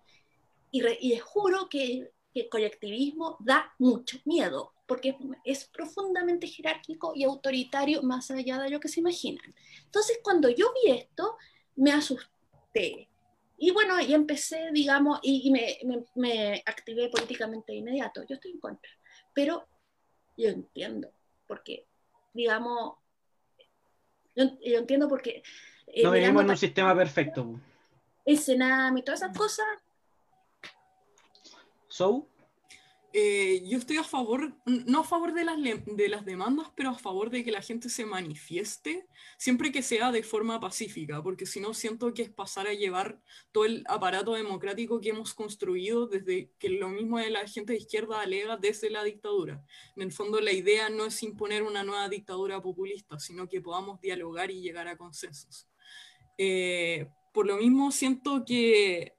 y, 0.69 0.82
les 0.82 1.21
juro 1.23 1.69
que, 1.69 2.11
el 2.34 2.49
colectivismo 2.49 3.38
da 3.39 3.73
mucho 3.80 4.19
miedo, 4.26 4.73
porque 4.86 5.15
es 5.45 5.69
profundamente 5.69 6.47
jerárquico 6.47 7.13
y 7.15 7.23
autoritario 7.23 8.03
más 8.03 8.30
allá 8.30 8.59
de 8.59 8.69
lo 8.69 8.82
que 8.82 8.89
se 8.89 8.99
imaginan. 8.99 9.55
Entonces, 9.86 10.19
cuando 10.21 10.49
yo 10.49 10.73
vi 10.73 10.91
esto, 10.91 11.38
me 11.78 11.93
asusté. 11.93 13.07
Y 13.58 13.72
bueno, 13.72 13.99
y 13.99 14.14
empecé, 14.14 14.70
digamos, 14.72 15.20
y, 15.24 15.49
me, 15.51 15.78
me, 15.86 16.03
me, 16.16 16.64
activé 16.66 17.10
políticamente 17.10 17.72
de 17.72 17.80
inmediato. 17.80 18.24
Yo 18.28 18.36
estoy 18.36 18.51
en 18.51 18.60
contra, 18.60 18.91
pero 19.34 19.66
yo 20.38 20.49
entiendo, 20.49 21.10
porque, 21.47 21.88
digamos, 22.34 22.95
yo, 24.36 24.49
entiendo 24.62 25.08
porque... 25.08 25.41
Eh, 25.88 26.03
no 26.03 26.12
vivimos 26.12 26.43
en 26.43 26.49
un 26.49 26.58
sistema 26.58 26.95
perfecto. 26.95 27.60
El 28.26 28.36
y 28.36 29.01
todas 29.03 29.22
esas 29.22 29.38
cosas. 29.38 29.66
¿So? 31.88 32.28
Eh, 33.18 33.63
yo 33.66 33.78
estoy 33.78 33.95
a 33.95 34.03
favor, 34.03 34.57
no 34.66 34.99
a 34.99 35.03
favor 35.05 35.34
de 35.34 35.45
las, 35.45 35.55
de 35.57 36.09
las 36.09 36.26
demandas, 36.26 36.68
pero 36.76 36.89
a 36.89 36.99
favor 36.99 37.30
de 37.30 37.45
que 37.45 37.51
la 37.53 37.61
gente 37.61 37.88
se 37.88 38.05
manifieste, 38.05 39.07
siempre 39.38 39.72
que 39.72 39.82
sea 39.82 40.11
de 40.11 40.22
forma 40.22 40.59
pacífica, 40.59 41.24
porque 41.24 41.45
si 41.45 41.61
no 41.61 41.74
siento 41.74 42.13
que 42.13 42.24
es 42.24 42.30
pasar 42.30 42.68
a 42.68 42.74
llevar 42.74 43.22
todo 43.53 43.63
el 43.63 43.86
aparato 43.88 44.34
democrático 44.34 44.99
que 44.99 45.11
hemos 45.11 45.34
construido 45.34 46.07
desde 46.07 46.51
que 46.59 46.68
lo 46.68 46.89
mismo 46.89 47.18
de 47.18 47.30
la 47.30 47.47
gente 47.47 47.72
de 47.72 47.80
izquierda 47.80 48.20
alega 48.20 48.57
desde 48.57 48.89
la 48.89 49.05
dictadura. 49.05 49.63
En 49.95 50.03
el 50.03 50.11
fondo 50.11 50.41
la 50.41 50.51
idea 50.51 50.89
no 50.89 51.05
es 51.05 51.24
imponer 51.24 51.63
una 51.63 51.86
nueva 51.86 52.09
dictadura 52.09 52.61
populista, 52.61 53.18
sino 53.18 53.47
que 53.47 53.61
podamos 53.61 54.01
dialogar 54.01 54.51
y 54.51 54.59
llegar 54.59 54.89
a 54.89 54.97
consensos. 54.97 55.70
Eh, 56.38 57.07
por 57.34 57.47
lo 57.47 57.55
mismo 57.55 57.93
siento 57.93 58.43
que 58.43 59.14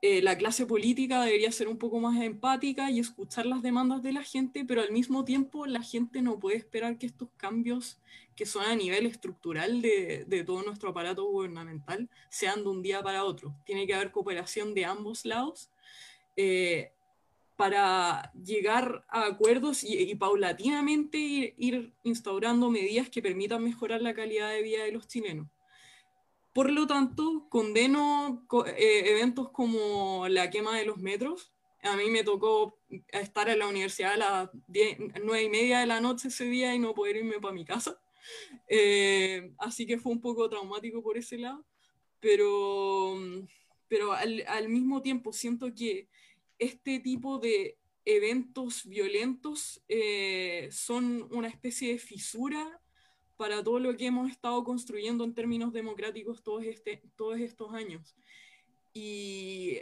eh, 0.00 0.22
la 0.22 0.38
clase 0.38 0.64
política 0.64 1.24
debería 1.24 1.50
ser 1.50 1.66
un 1.66 1.76
poco 1.76 1.98
más 1.98 2.22
empática 2.22 2.88
y 2.88 3.00
escuchar 3.00 3.46
las 3.46 3.62
demandas 3.62 4.00
de 4.00 4.12
la 4.12 4.22
gente, 4.22 4.64
pero 4.64 4.80
al 4.80 4.92
mismo 4.92 5.24
tiempo 5.24 5.66
la 5.66 5.82
gente 5.82 6.22
no 6.22 6.38
puede 6.38 6.56
esperar 6.56 6.98
que 6.98 7.06
estos 7.06 7.30
cambios, 7.36 7.98
que 8.36 8.46
son 8.46 8.64
a 8.64 8.76
nivel 8.76 9.06
estructural 9.06 9.82
de, 9.82 10.44
todo 10.46 10.62
nuestro 10.62 10.90
aparato 10.90 11.24
gubernamental, 11.24 12.08
sean 12.30 12.62
de 12.62 12.68
un 12.68 12.80
día 12.80 13.02
para 13.02 13.24
otro. 13.24 13.56
Tiene 13.64 13.88
que 13.88 13.94
haber 13.94 14.12
cooperación 14.12 14.72
de 14.72 14.84
ambos 14.84 15.24
lados 15.24 15.68
eh, 16.36 16.92
para 17.56 18.32
llegar 18.34 19.04
a 19.08 19.26
acuerdos 19.26 19.82
y, 19.82 20.14
paulatinamente 20.14 21.54
ir 21.58 21.92
instaurando 22.04 22.70
medidas 22.70 23.10
que 23.10 23.20
permitan 23.20 23.64
mejorar 23.64 24.00
la 24.00 24.14
calidad 24.14 24.50
de 24.52 24.62
vida 24.62 24.84
de 24.84 24.92
los 24.92 25.08
chilenos. 25.08 25.48
Por 26.58 26.72
lo 26.72 26.88
tanto, 26.88 27.46
condeno 27.48 28.44
eh, 28.66 29.02
eventos 29.06 29.50
como 29.50 30.26
la 30.26 30.50
quema 30.50 30.76
de 30.76 30.86
los 30.86 30.98
metros. 30.98 31.52
A 31.84 31.94
mí 31.96 32.10
me 32.10 32.24
tocó 32.24 32.80
estar 33.12 33.48
en 33.48 33.60
la 33.60 33.68
universidad 33.68 34.14
a 34.14 34.16
las 34.16 34.50
nueve 35.22 35.44
y 35.44 35.50
media 35.50 35.78
de 35.78 35.86
la 35.86 36.00
noche 36.00 36.26
ese 36.26 36.46
día 36.46 36.74
y 36.74 36.80
no 36.80 36.94
poder 36.94 37.14
irme 37.14 37.38
para 37.38 37.54
mi 37.54 37.64
casa. 37.64 38.00
Eh, 38.66 39.52
así 39.58 39.86
que 39.86 39.98
fue 39.98 40.10
un 40.10 40.20
poco 40.20 40.50
traumático 40.50 41.00
por 41.00 41.16
ese 41.16 41.38
lado. 41.38 41.64
Pero, 42.18 43.14
pero 43.86 44.10
al, 44.10 44.42
al 44.48 44.68
mismo 44.68 45.00
tiempo 45.00 45.32
siento 45.32 45.72
que 45.72 46.08
este 46.58 46.98
tipo 46.98 47.38
de 47.38 47.78
eventos 48.04 48.84
violentos 48.84 49.80
eh, 49.86 50.68
son 50.72 51.28
una 51.30 51.46
especie 51.46 51.92
de 51.92 51.98
fisura 52.00 52.80
para 53.38 53.62
todo 53.62 53.78
lo 53.78 53.96
que 53.96 54.06
hemos 54.06 54.30
estado 54.30 54.64
construyendo 54.64 55.22
en 55.22 55.32
términos 55.32 55.72
democráticos 55.72 56.42
todos, 56.42 56.64
este, 56.64 57.00
todos 57.16 57.38
estos 57.38 57.72
años. 57.72 58.16
Y 58.92 59.78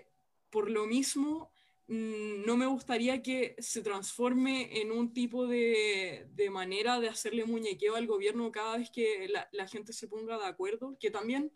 por 0.50 0.70
lo 0.70 0.86
mismo, 0.86 1.50
mm, 1.88 2.44
no 2.44 2.58
me 2.58 2.66
gustaría 2.66 3.22
que 3.22 3.56
se 3.58 3.80
transforme 3.80 4.82
en 4.82 4.92
un 4.92 5.14
tipo 5.14 5.46
de, 5.46 6.26
de 6.34 6.50
manera 6.50 7.00
de 7.00 7.08
hacerle 7.08 7.46
muñequeo 7.46 7.96
al 7.96 8.06
gobierno 8.06 8.52
cada 8.52 8.76
vez 8.76 8.90
que 8.90 9.26
la, 9.28 9.48
la, 9.52 9.66
gente 9.66 9.94
se 9.94 10.06
ponga 10.06 10.38
de 10.38 10.44
acuerdo, 10.44 10.98
que 11.00 11.10
también, 11.10 11.50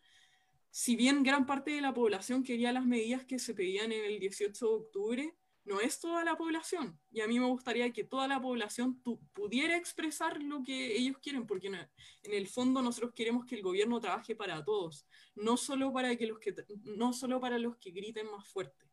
si 0.70 0.96
bien 0.96 1.22
gran 1.22 1.44
parte 1.44 1.70
de 1.72 1.82
la 1.82 1.92
población 1.92 2.42
quería 2.42 2.72
las 2.72 2.86
medidas 2.86 3.26
que 3.26 3.38
se 3.38 3.52
pedían 3.52 3.92
en 3.92 4.06
el 4.06 4.18
18 4.18 4.66
de 4.66 4.74
octubre, 4.74 5.34
no 5.70 5.80
es 5.80 6.00
toda 6.00 6.24
la 6.24 6.36
población. 6.36 6.98
Y 7.12 7.20
a 7.20 7.28
mí 7.28 7.38
me 7.38 7.46
gustaría 7.46 7.92
que 7.92 8.02
toda 8.02 8.26
la 8.26 8.42
población 8.42 9.00
pudiera 9.32 9.76
expresar 9.76 10.42
lo 10.42 10.64
que 10.64 10.96
ellos 10.96 11.16
quieren, 11.22 11.46
porque 11.46 11.68
en 11.68 12.34
el 12.34 12.48
fondo 12.48 12.82
nosotros 12.82 13.12
queremos 13.14 13.46
que 13.46 13.54
el 13.54 13.62
gobierno 13.62 14.00
trabaje 14.00 14.34
para 14.34 14.64
todos, 14.64 15.06
no 15.36 15.56
solo 15.56 15.92
para, 15.92 16.16
que 16.16 16.26
los, 16.26 16.40
que, 16.40 16.52
no 16.82 17.12
solo 17.12 17.40
para 17.40 17.56
los 17.56 17.76
que 17.76 17.92
griten 17.92 18.28
más 18.32 18.48
fuerte. 18.48 18.84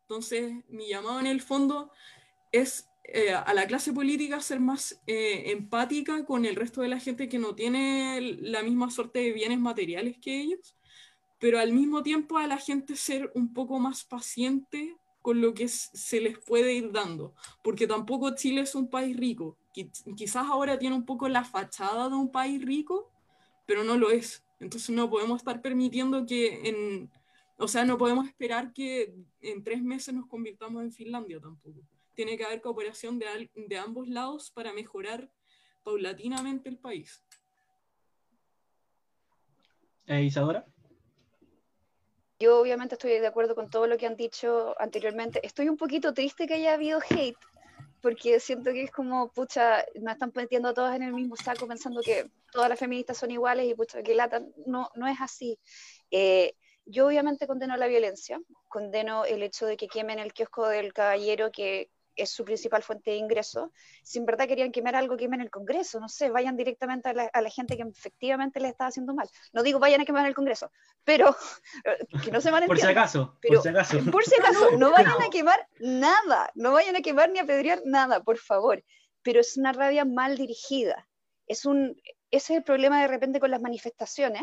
Entonces, 0.00 0.64
mi 0.68 0.88
llamado 0.88 1.20
en 1.20 1.26
el 1.26 1.42
fondo 1.42 1.92
es 2.52 2.88
eh, 3.04 3.34
a 3.34 3.52
la 3.52 3.66
clase 3.66 3.92
política 3.92 4.40
ser 4.40 4.60
más 4.60 5.02
eh, 5.06 5.50
empática 5.50 6.24
con 6.24 6.46
el 6.46 6.56
resto 6.56 6.80
de 6.80 6.88
la 6.88 7.00
gente 7.00 7.28
que 7.28 7.38
no 7.38 7.54
tiene 7.54 8.38
la 8.40 8.62
misma 8.62 8.90
suerte 8.90 9.18
de 9.18 9.32
bienes 9.32 9.58
materiales 9.58 10.16
que 10.18 10.40
ellos, 10.40 10.74
pero 11.38 11.58
al 11.58 11.74
mismo 11.74 12.02
tiempo 12.02 12.38
a 12.38 12.46
la 12.46 12.56
gente 12.56 12.96
ser 12.96 13.30
un 13.34 13.52
poco 13.52 13.78
más 13.78 14.04
paciente 14.04 14.96
con 15.22 15.40
lo 15.40 15.54
que 15.54 15.68
se 15.68 16.20
les 16.20 16.38
puede 16.38 16.74
ir 16.74 16.92
dando, 16.92 17.34
porque 17.62 17.86
tampoco 17.86 18.34
Chile 18.34 18.62
es 18.62 18.74
un 18.74 18.88
país 18.88 19.16
rico. 19.16 19.58
Quizás 20.16 20.46
ahora 20.46 20.78
tiene 20.78 20.96
un 20.96 21.04
poco 21.04 21.28
la 21.28 21.44
fachada 21.44 22.08
de 22.08 22.14
un 22.14 22.30
país 22.30 22.64
rico, 22.64 23.10
pero 23.66 23.84
no 23.84 23.96
lo 23.96 24.10
es. 24.10 24.44
Entonces 24.60 24.90
no 24.90 25.08
podemos 25.10 25.38
estar 25.38 25.60
permitiendo 25.60 26.26
que 26.26 26.68
en, 26.68 27.10
o 27.56 27.68
sea, 27.68 27.84
no 27.84 27.98
podemos 27.98 28.26
esperar 28.26 28.72
que 28.72 29.14
en 29.40 29.62
tres 29.62 29.82
meses 29.82 30.14
nos 30.14 30.26
convirtamos 30.26 30.82
en 30.82 30.92
Finlandia 30.92 31.40
tampoco. 31.40 31.80
Tiene 32.14 32.36
que 32.36 32.44
haber 32.44 32.60
cooperación 32.60 33.18
de, 33.18 33.50
de 33.54 33.78
ambos 33.78 34.08
lados 34.08 34.50
para 34.50 34.72
mejorar 34.72 35.30
paulatinamente 35.84 36.68
el 36.68 36.78
país. 36.78 37.22
Eh, 40.06 40.22
Isadora. 40.24 40.66
Yo 42.40 42.60
obviamente 42.60 42.94
estoy 42.94 43.18
de 43.18 43.26
acuerdo 43.26 43.54
con 43.54 43.68
todo 43.68 43.86
lo 43.86 43.96
que 43.96 44.06
han 44.06 44.16
dicho 44.16 44.74
anteriormente. 44.80 45.40
Estoy 45.44 45.68
un 45.68 45.76
poquito 45.76 46.14
triste 46.14 46.46
que 46.46 46.54
haya 46.54 46.74
habido 46.74 47.00
hate, 47.10 47.36
porque 48.00 48.38
siento 48.38 48.72
que 48.72 48.84
es 48.84 48.92
como, 48.92 49.28
pucha, 49.32 49.84
nos 50.00 50.12
están 50.12 50.32
metiendo 50.34 50.68
a 50.68 50.74
todas 50.74 50.94
en 50.94 51.02
el 51.02 51.12
mismo 51.12 51.36
saco 51.36 51.66
pensando 51.66 52.00
que 52.00 52.30
todas 52.52 52.68
las 52.68 52.78
feministas 52.78 53.18
son 53.18 53.32
iguales 53.32 53.66
y 53.66 53.74
pucha, 53.74 54.02
que 54.02 54.14
lata. 54.14 54.42
No, 54.66 54.90
no 54.94 55.08
es 55.08 55.20
así. 55.20 55.58
Eh, 56.10 56.54
yo 56.86 57.08
obviamente 57.08 57.46
condeno 57.46 57.76
la 57.76 57.86
violencia, 57.86 58.40
condeno 58.68 59.24
el 59.24 59.42
hecho 59.42 59.66
de 59.66 59.76
que 59.76 59.88
quemen 59.88 60.18
el 60.18 60.32
kiosco 60.32 60.68
del 60.68 60.92
caballero 60.92 61.50
que 61.50 61.90
es 62.18 62.30
su 62.30 62.44
principal 62.44 62.82
fuente 62.82 63.12
de 63.12 63.16
ingreso. 63.16 63.72
Si 64.02 64.18
en 64.18 64.26
verdad 64.26 64.46
querían 64.46 64.72
quemar 64.72 64.96
algo, 64.96 65.16
quemen 65.16 65.40
el 65.40 65.50
Congreso, 65.50 66.00
no 66.00 66.08
sé, 66.08 66.30
vayan 66.30 66.56
directamente 66.56 67.08
a 67.08 67.12
la, 67.14 67.50
gente 67.50 67.76
que 67.76 67.82
efectivamente 67.82 68.60
le 68.60 68.68
está 68.68 68.86
haciendo 68.86 69.14
mal. 69.14 69.28
No 69.52 69.62
digo 69.62 69.78
vayan 69.78 70.00
a 70.00 70.04
quemar 70.04 70.26
el 70.26 70.34
Congreso, 70.34 70.70
pero 71.04 71.34
que 72.24 72.30
no 72.30 72.40
se 72.40 72.50
van 72.50 72.64
a 72.64 72.66
Por 72.66 72.78
si 72.78 72.86
acaso, 72.86 73.38
por 73.40 73.62
si 73.62 73.68
acaso. 73.68 73.98
Por 74.10 74.24
si 74.24 74.34
acaso, 74.34 74.72
no 74.72 74.90
vayan 74.92 75.22
a 75.22 75.30
quemar 75.30 75.66
nada, 75.78 76.50
no 76.54 76.72
vayan 76.72 76.96
a 76.96 77.00
quemar 77.00 77.30
ni 77.30 77.38
a 77.38 77.46
pedrear 77.46 77.82
nada, 77.84 78.22
por 78.22 78.38
favor. 78.38 78.84
Pero 79.22 79.40
es 79.40 79.56
una 79.56 79.72
rabia 79.72 80.04
mal 80.04 80.36
dirigida. 80.36 81.08
Es 81.46 81.64
un, 81.64 82.00
ese 82.30 82.52
es 82.52 82.58
el 82.58 82.64
problema 82.64 83.00
de 83.00 83.08
repente 83.08 83.40
con 83.40 83.50
las 83.50 83.62
manifestaciones, 83.62 84.42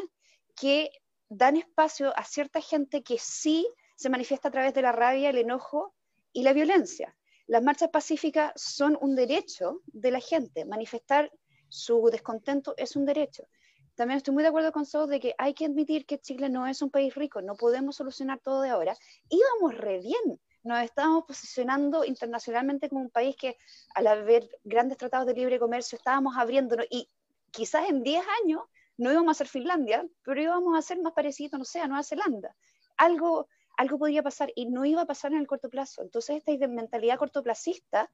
que 0.55 0.89
dan 1.29 1.57
espacio 1.57 2.17
a 2.17 2.23
cierta 2.23 2.61
gente 2.61 3.03
que 3.03 3.17
sí 3.19 3.67
se 3.95 4.09
manifiesta 4.09 4.49
a 4.49 4.51
través 4.51 4.73
de 4.73 4.81
la 4.81 4.91
rabia, 4.91 5.29
el 5.29 5.37
enojo 5.37 5.93
y 6.33 6.43
la 6.43 6.53
violencia. 6.53 7.15
Las 7.47 7.63
marchas 7.63 7.89
pacíficas 7.89 8.51
son 8.55 8.97
un 9.01 9.15
derecho 9.15 9.81
de 9.85 10.11
la 10.11 10.19
gente. 10.19 10.65
Manifestar 10.65 11.31
su 11.69 12.09
descontento 12.11 12.73
es 12.77 12.95
un 12.95 13.05
derecho. 13.05 13.47
También 13.95 14.17
estoy 14.17 14.33
muy 14.33 14.43
de 14.43 14.49
acuerdo 14.49 14.71
con 14.71 14.85
Saúl 14.85 15.09
de 15.09 15.19
que 15.19 15.35
hay 15.37 15.53
que 15.53 15.65
admitir 15.65 16.05
que 16.05 16.19
Chile 16.19 16.49
no 16.49 16.67
es 16.67 16.81
un 16.81 16.89
país 16.89 17.15
rico, 17.15 17.41
no 17.41 17.55
podemos 17.55 17.95
solucionar 17.95 18.39
todo 18.39 18.61
de 18.61 18.69
ahora. 18.69 18.95
Íbamos 19.29 19.77
re 19.77 19.99
bien, 19.99 20.39
nos 20.63 20.83
estábamos 20.83 21.23
posicionando 21.25 22.03
internacionalmente 22.03 22.89
como 22.89 23.01
un 23.01 23.09
país 23.09 23.35
que 23.37 23.57
al 23.93 24.07
haber 24.07 24.49
grandes 24.63 24.97
tratados 24.97 25.27
de 25.27 25.33
libre 25.33 25.59
comercio 25.59 25.97
estábamos 25.97 26.35
abriéndonos 26.35 26.87
y 26.89 27.09
quizás 27.51 27.87
en 27.87 28.03
10 28.03 28.25
años 28.43 28.63
no 28.97 29.11
íbamos 29.11 29.31
a 29.31 29.37
ser 29.37 29.47
Finlandia, 29.47 30.05
pero 30.23 30.41
íbamos 30.41 30.77
a 30.77 30.81
ser 30.81 31.01
más 31.01 31.13
parecido, 31.13 31.57
no 31.57 31.65
sé, 31.65 31.79
a 31.79 31.87
Nueva 31.87 32.03
Zelanda. 32.03 32.55
Algo, 32.97 33.47
algo 33.77 33.97
podría 33.97 34.23
pasar 34.23 34.51
y 34.55 34.65
no 34.65 34.85
iba 34.85 35.01
a 35.01 35.05
pasar 35.05 35.33
en 35.33 35.39
el 35.39 35.47
corto 35.47 35.69
plazo. 35.69 36.01
Entonces 36.01 36.43
esta 36.45 36.67
mentalidad 36.67 37.17
cortoplacista 37.17 38.09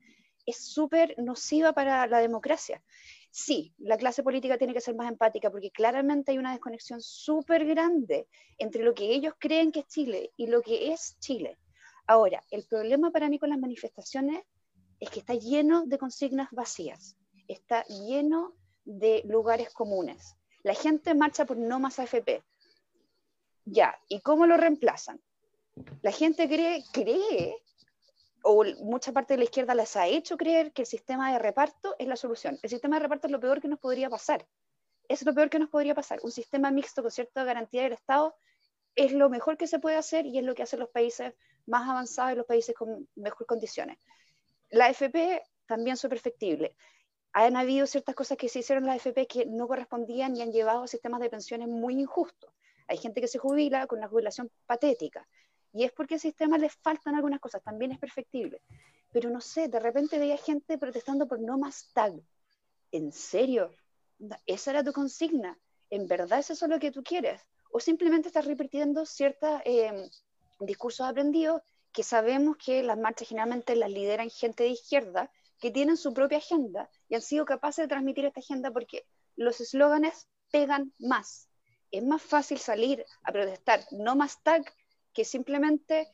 es 0.46 0.58
súper 0.58 1.16
nociva 1.18 1.74
para 1.74 2.08
la 2.08 2.20
democracia. 2.20 2.84
Sí, 3.30 3.74
la 3.78 3.98
clase 3.98 4.24
política 4.24 4.58
tiene 4.58 4.74
que 4.74 4.82
ser 4.82 4.96
más 4.96 5.10
empática 5.10 5.50
porque 5.50 5.72
claramente 5.72 6.32
hay 6.32 6.38
una 6.38 6.52
desconexión 6.52 7.02
súper 7.02 7.66
grande 7.66 8.28
entre 8.58 8.84
lo 8.84 8.94
que 8.94 9.14
ellos 9.14 9.34
creen 9.40 9.72
que 9.72 9.82
es 9.82 9.88
Chile 9.88 10.32
y 10.36 10.48
lo 10.48 10.62
que 10.62 10.92
es 10.92 11.18
Chile. 11.20 11.58
Ahora, 12.08 12.44
el 12.52 12.66
problema 12.66 13.12
para 13.12 13.30
mí 13.30 13.40
con 13.40 13.50
las 13.50 13.60
manifestaciones 13.60 14.44
es 15.00 15.10
que 15.10 15.20
está 15.20 15.34
lleno 15.34 15.86
de 15.86 15.98
consignas 15.98 16.50
vacías, 16.52 17.16
está 17.48 17.86
lleno 17.86 18.54
de 18.84 19.22
lugares 19.26 19.74
comunes. 19.74 20.36
La 20.64 20.74
gente 20.74 21.16
marcha 21.16 21.46
por 21.46 21.58
no 21.58 21.80
más 21.80 22.00
AFP. 22.00 22.44
Ya, 23.66 23.98
¿y 24.10 24.22
cómo 24.22 24.46
lo 24.46 24.58
reemplazan? 24.58 25.22
La 26.02 26.12
gente 26.12 26.48
cree, 26.48 26.84
cree 26.92 27.56
o 28.44 28.64
mucha 28.82 29.12
parte 29.12 29.36
de 29.36 29.38
la 29.38 29.44
izquierda 29.44 29.76
les 29.76 29.96
ha 29.96 30.08
hecho 30.08 30.36
creer 30.36 30.74
que 30.74 30.82
el 30.82 30.88
sistema 30.88 31.32
de 31.32 31.40
reparto 31.40 31.96
es 32.00 32.08
la 32.08 32.16
solución. 32.16 32.58
El 32.64 32.70
sistema 32.70 32.98
de 32.98 33.04
reparto 33.04 33.28
es 33.28 33.32
lo 33.32 33.40
peor 33.40 33.62
que 33.62 33.68
nos 33.68 33.80
podría 33.80 34.10
pasar. 34.10 34.48
Es 35.08 35.24
lo 35.24 35.34
peor 35.34 35.50
que 35.50 35.60
nos 35.60 35.70
podría 35.70 35.94
pasar. 35.94 36.20
Un 36.24 36.32
sistema 36.32 36.72
mixto 36.72 37.02
con 37.02 37.12
cierta 37.12 37.44
garantía 37.44 37.84
del 37.84 37.94
Estado 37.94 38.36
es 38.96 39.12
lo 39.12 39.30
mejor 39.30 39.58
que 39.58 39.68
se 39.68 39.80
puede 39.80 39.96
hacer 39.96 40.26
y 40.26 40.38
es 40.38 40.44
lo 40.44 40.56
que 40.56 40.64
hacen 40.64 40.80
los 40.80 40.90
países 40.90 41.34
más 41.68 41.88
avanzados 41.88 42.34
y 42.34 42.36
los 42.36 42.46
países 42.46 42.76
con 42.76 43.08
mejores 43.16 43.48
condiciones. 43.48 43.98
La 44.70 44.90
FP 44.90 45.44
también 45.68 45.94
es 45.94 46.02
perfectible. 46.02 46.76
Han 47.34 47.56
habido 47.56 47.86
ciertas 47.86 48.16
cosas 48.16 48.38
que 48.38 48.50
se 48.50 48.60
hicieron 48.60 48.84
en 48.84 48.90
la 48.90 48.96
FP 48.96 49.28
que 49.28 49.46
no 49.46 49.68
correspondían 49.68 50.36
y 50.36 50.42
han 50.42 50.52
llevado 50.52 50.84
a 50.84 50.88
sistemas 50.88 51.22
de 51.22 51.30
pensiones 51.30 51.68
muy 51.68 51.94
injustos. 51.94 52.52
Hay 52.88 52.98
gente 52.98 53.22
que 53.22 53.28
se 53.28 53.38
jubila 53.38 53.88
con 53.88 54.00
una 54.00 54.10
jubilación 54.10 54.52
patética 54.66 55.26
y 55.74 55.84
es 55.84 55.92
porque 55.92 56.16
al 56.16 56.20
sistema 56.20 56.58
le 56.58 56.70
faltan 56.70 57.16
algunas 57.16 57.40
cosas, 57.40 57.64
también 57.64 57.92
es 57.92 58.00
perfectible. 58.00 58.62
Pero 59.12 59.30
no 59.30 59.42
sé, 59.42 59.68
de 59.68 59.80
repente 59.80 60.20
veía 60.20 60.38
gente 60.38 60.78
protestando 60.78 61.28
por 61.28 61.40
no 61.40 61.58
más 61.58 61.92
tag. 61.94 62.14
¿En 62.92 63.12
serio? 63.12 63.74
¿Esa 64.46 64.72
era 64.72 64.84
tu 64.84 64.94
consigna? 64.94 65.58
¿En 65.90 66.08
verdad 66.08 66.40
es 66.40 66.52
eso 66.52 66.68
lo 66.68 66.80
que 66.80 66.92
tú 66.92 67.04
quieres? 67.04 67.42
¿O 67.72 67.80
simplemente 67.80 68.28
estás 68.28 68.46
repitiendo 68.46 69.06
ciertos 69.06 69.62
em, 69.66 70.10
discursos 70.60 71.08
aprendidos 71.08 71.62
que 71.94 72.04
sabemos 72.04 72.58
que 72.58 72.84
las 72.84 72.98
marchas 72.98 73.28
generalmente 73.28 73.76
las 73.76 73.90
lideran 73.90 74.30
gente 74.30 74.64
de 74.64 74.70
izquierda 74.70 75.32
que 75.60 75.72
tienen 75.72 75.98
su 75.98 76.14
propia 76.14 76.40
agenda 76.40 76.90
y 77.08 77.16
han 77.16 77.22
sido 77.22 77.46
capaces 77.46 77.84
de 77.84 77.90
transmitir 77.90 78.26
esta 78.26 78.40
agenda 78.40 78.72
porque 78.72 79.06
los 79.36 79.60
eslóganes 79.62 80.28
pegan 80.52 80.94
más. 81.00 81.50
Es 81.92 82.04
más 82.04 82.22
fácil 82.22 82.58
salir 82.58 83.06
a 83.24 83.32
protestar 83.32 83.82
no 83.92 84.16
más 84.16 84.42
tag 84.44 84.64
que 85.14 85.26
simplemente 85.26 86.08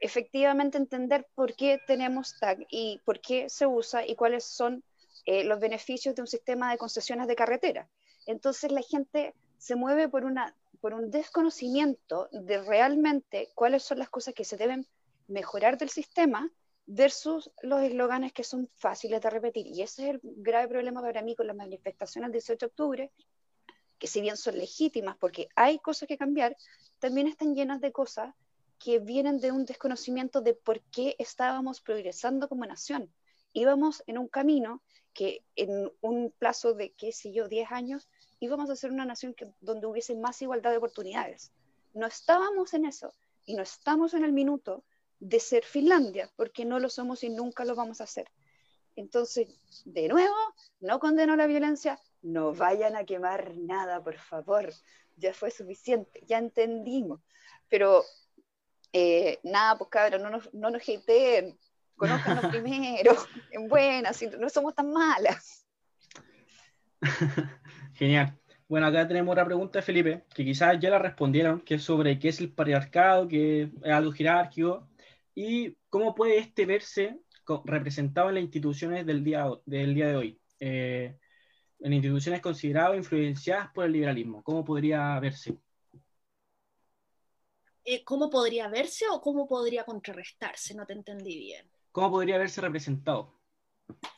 efectivamente 0.00 0.78
entender 0.78 1.26
por 1.34 1.54
qué 1.54 1.80
tenemos 1.86 2.36
TAG 2.40 2.66
y 2.68 3.00
por 3.04 3.20
qué 3.20 3.48
se 3.48 3.66
usa 3.66 4.06
y 4.06 4.16
cuáles 4.16 4.44
son 4.44 4.82
eh, 5.26 5.44
los 5.44 5.60
beneficios 5.60 6.14
de 6.14 6.22
un 6.22 6.26
sistema 6.26 6.72
de 6.72 6.78
concesiones 6.78 7.28
de 7.28 7.36
carretera. 7.36 7.88
Entonces 8.26 8.72
la 8.72 8.82
gente 8.82 9.34
se 9.58 9.76
mueve 9.76 10.08
por, 10.08 10.24
una, 10.24 10.56
por 10.80 10.94
un 10.94 11.10
desconocimiento 11.10 12.28
de 12.32 12.60
realmente 12.62 13.50
cuáles 13.54 13.84
son 13.84 14.00
las 14.00 14.10
cosas 14.10 14.34
que 14.34 14.44
se 14.44 14.56
deben 14.56 14.86
mejorar 15.28 15.78
del 15.78 15.90
sistema 15.90 16.50
versus 16.86 17.52
los 17.62 17.80
eslóganes 17.82 18.32
que 18.32 18.42
son 18.42 18.68
fáciles 18.74 19.20
de 19.20 19.30
repetir. 19.30 19.68
Y 19.68 19.82
ese 19.82 20.02
es 20.02 20.14
el 20.14 20.20
grave 20.22 20.66
problema 20.66 21.00
para 21.00 21.22
mí 21.22 21.36
con 21.36 21.46
las 21.46 21.56
manifestaciones 21.56 22.28
del 22.28 22.40
18 22.40 22.66
de 22.66 22.70
octubre, 22.70 23.12
que 24.02 24.08
si 24.08 24.20
bien 24.20 24.36
son 24.36 24.58
legítimas 24.58 25.16
porque 25.16 25.48
hay 25.54 25.78
cosas 25.78 26.08
que 26.08 26.18
cambiar, 26.18 26.56
también 26.98 27.28
están 27.28 27.54
llenas 27.54 27.80
de 27.80 27.92
cosas 27.92 28.34
que 28.80 28.98
vienen 28.98 29.38
de 29.38 29.52
un 29.52 29.64
desconocimiento 29.64 30.40
de 30.40 30.54
por 30.54 30.80
qué 30.90 31.14
estábamos 31.20 31.80
progresando 31.80 32.48
como 32.48 32.66
nación. 32.66 33.14
Íbamos 33.52 34.02
en 34.08 34.18
un 34.18 34.26
camino 34.26 34.82
que 35.14 35.44
en 35.54 35.88
un 36.00 36.34
plazo 36.36 36.74
de, 36.74 36.90
qué 36.94 37.12
sé 37.12 37.32
yo, 37.32 37.46
10 37.46 37.70
años, 37.70 38.08
íbamos 38.40 38.70
a 38.70 38.74
ser 38.74 38.90
una 38.90 39.04
nación 39.04 39.36
donde 39.60 39.86
hubiese 39.86 40.16
más 40.16 40.42
igualdad 40.42 40.72
de 40.72 40.78
oportunidades. 40.78 41.52
No 41.94 42.08
estábamos 42.08 42.74
en 42.74 42.86
eso 42.86 43.12
y 43.46 43.54
no 43.54 43.62
estamos 43.62 44.14
en 44.14 44.24
el 44.24 44.32
minuto 44.32 44.82
de 45.20 45.38
ser 45.38 45.64
Finlandia, 45.64 46.28
porque 46.34 46.64
no 46.64 46.80
lo 46.80 46.88
somos 46.88 47.22
y 47.22 47.30
nunca 47.30 47.64
lo 47.64 47.76
vamos 47.76 48.00
a 48.00 48.04
hacer. 48.04 48.26
Entonces, 49.02 49.48
de 49.84 50.08
nuevo, 50.08 50.34
no 50.80 51.00
condeno 51.00 51.36
la 51.36 51.46
violencia, 51.46 51.98
no 52.22 52.54
vayan 52.54 52.96
a 52.96 53.04
quemar 53.04 53.56
nada, 53.56 54.02
por 54.02 54.16
favor 54.16 54.72
ya 55.16 55.34
fue 55.34 55.50
suficiente, 55.50 56.22
ya 56.26 56.38
entendimos. 56.38 57.20
Pero 57.68 58.04
eh, 58.92 59.38
nada, 59.42 59.76
pues 59.76 59.90
cabrón, 59.90 60.22
no 60.22 60.30
nos, 60.30 60.52
no 60.54 60.70
nos 60.70 60.82
hateen, 60.82 61.58
conozcanos 61.96 62.46
primero, 62.50 63.16
en 63.50 63.68
buenas, 63.68 64.22
no 64.38 64.48
somos 64.48 64.74
tan 64.74 64.92
malas. 64.92 65.66
Genial. 67.94 68.38
Bueno, 68.68 68.86
acá 68.86 69.06
tenemos 69.06 69.32
otra 69.32 69.44
pregunta 69.44 69.80
de 69.80 69.82
Felipe, 69.82 70.24
que 70.34 70.44
quizás 70.44 70.78
ya 70.80 70.88
la 70.88 70.98
respondieron, 70.98 71.60
que 71.60 71.74
es 71.74 71.82
sobre 71.82 72.18
qué 72.18 72.28
es 72.28 72.40
el 72.40 72.52
patriarcado, 72.52 73.28
que 73.28 73.62
es 73.62 73.92
algo 73.92 74.12
jerárquico, 74.12 74.88
y 75.34 75.76
cómo 75.90 76.14
puede 76.14 76.38
este 76.38 76.64
verse 76.64 77.18
representado 77.64 78.28
en 78.28 78.36
las 78.36 78.44
instituciones 78.44 79.06
del 79.06 79.24
día, 79.24 79.46
del 79.66 79.94
día 79.94 80.08
de 80.08 80.16
hoy. 80.16 80.40
Eh, 80.60 81.18
en 81.82 81.92
instituciones 81.92 82.40
consideradas 82.40 82.96
influenciadas 82.96 83.70
por 83.72 83.84
el 83.84 83.92
liberalismo? 83.92 84.42
¿Cómo 84.42 84.64
podría 84.64 85.18
verse? 85.20 85.58
Eh, 87.84 88.04
¿Cómo 88.04 88.30
podría 88.30 88.68
verse 88.68 89.06
o 89.10 89.20
cómo 89.20 89.48
podría 89.48 89.84
contrarrestarse? 89.84 90.74
No 90.74 90.86
te 90.86 90.92
entendí 90.92 91.36
bien. 91.36 91.68
¿Cómo 91.90 92.10
podría 92.10 92.38
verse 92.38 92.60
representado? 92.60 93.41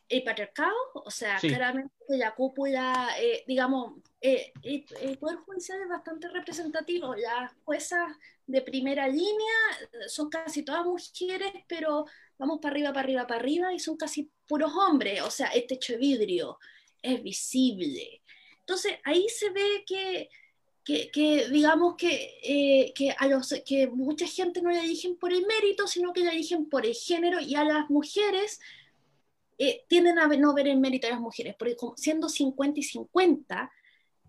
El 0.09 0.23
patriarcado, 0.23 0.75
o 0.95 1.11
sea, 1.11 1.39
claramente 1.39 1.95
la 2.09 2.35
cúpula, 2.35 3.09
eh, 3.19 3.43
digamos, 3.47 3.95
eh, 4.21 4.53
el 4.63 5.19
Poder 5.19 5.39
Judicial 5.39 5.81
es 5.83 5.89
bastante 5.89 6.29
representativo. 6.29 7.15
Las 7.15 7.53
juezas 7.65 8.17
de 8.47 8.61
primera 8.63 9.09
línea 9.09 9.55
son 10.09 10.29
casi 10.29 10.63
todas 10.63 10.85
mujeres, 10.85 11.53
pero 11.67 12.07
vamos 12.39 12.59
para 12.61 12.73
arriba, 12.73 12.93
para 12.93 13.01
arriba, 13.01 13.27
para 13.27 13.41
arriba, 13.41 13.73
y 13.73 13.79
son 13.79 13.97
casi 13.97 14.31
puros 14.47 14.73
hombres, 14.75 15.23
o 15.23 15.31
sea, 15.31 15.49
este 15.49 15.77
techo 15.77 15.95
de 15.95 15.99
vidrio 15.99 16.59
es 17.03 17.23
visible. 17.23 18.23
Entonces 18.61 18.95
ahí 19.05 19.27
se 19.29 19.51
ve 19.51 19.85
que, 19.87 20.29
que, 20.85 21.49
digamos 21.51 21.97
que, 21.97 22.39
eh, 22.43 22.93
que, 22.95 23.11
a 23.11 23.27
los, 23.27 23.55
que 23.67 23.89
mucha 23.89 24.27
gente 24.27 24.63
no 24.63 24.71
le 24.71 24.81
eligen 24.81 25.17
por 25.17 25.33
el 25.33 25.47
mérito, 25.47 25.87
sino 25.87 26.13
que 26.13 26.21
le 26.21 26.31
eligen 26.31 26.69
por 26.69 26.87
el 26.87 26.95
género 26.95 27.41
y 27.41 27.55
a 27.55 27.65
las 27.65 27.91
mujeres 27.91 28.61
eh, 29.59 29.85
tienden 29.89 30.19
a 30.19 30.27
no 30.27 30.55
ver 30.55 30.69
el 30.69 30.79
mérito 30.79 31.07
a 31.07 31.11
las 31.11 31.21
mujeres, 31.21 31.55
porque 31.59 31.77
siendo 31.97 32.29
50 32.29 32.81
y 32.81 32.83
50, 32.83 33.73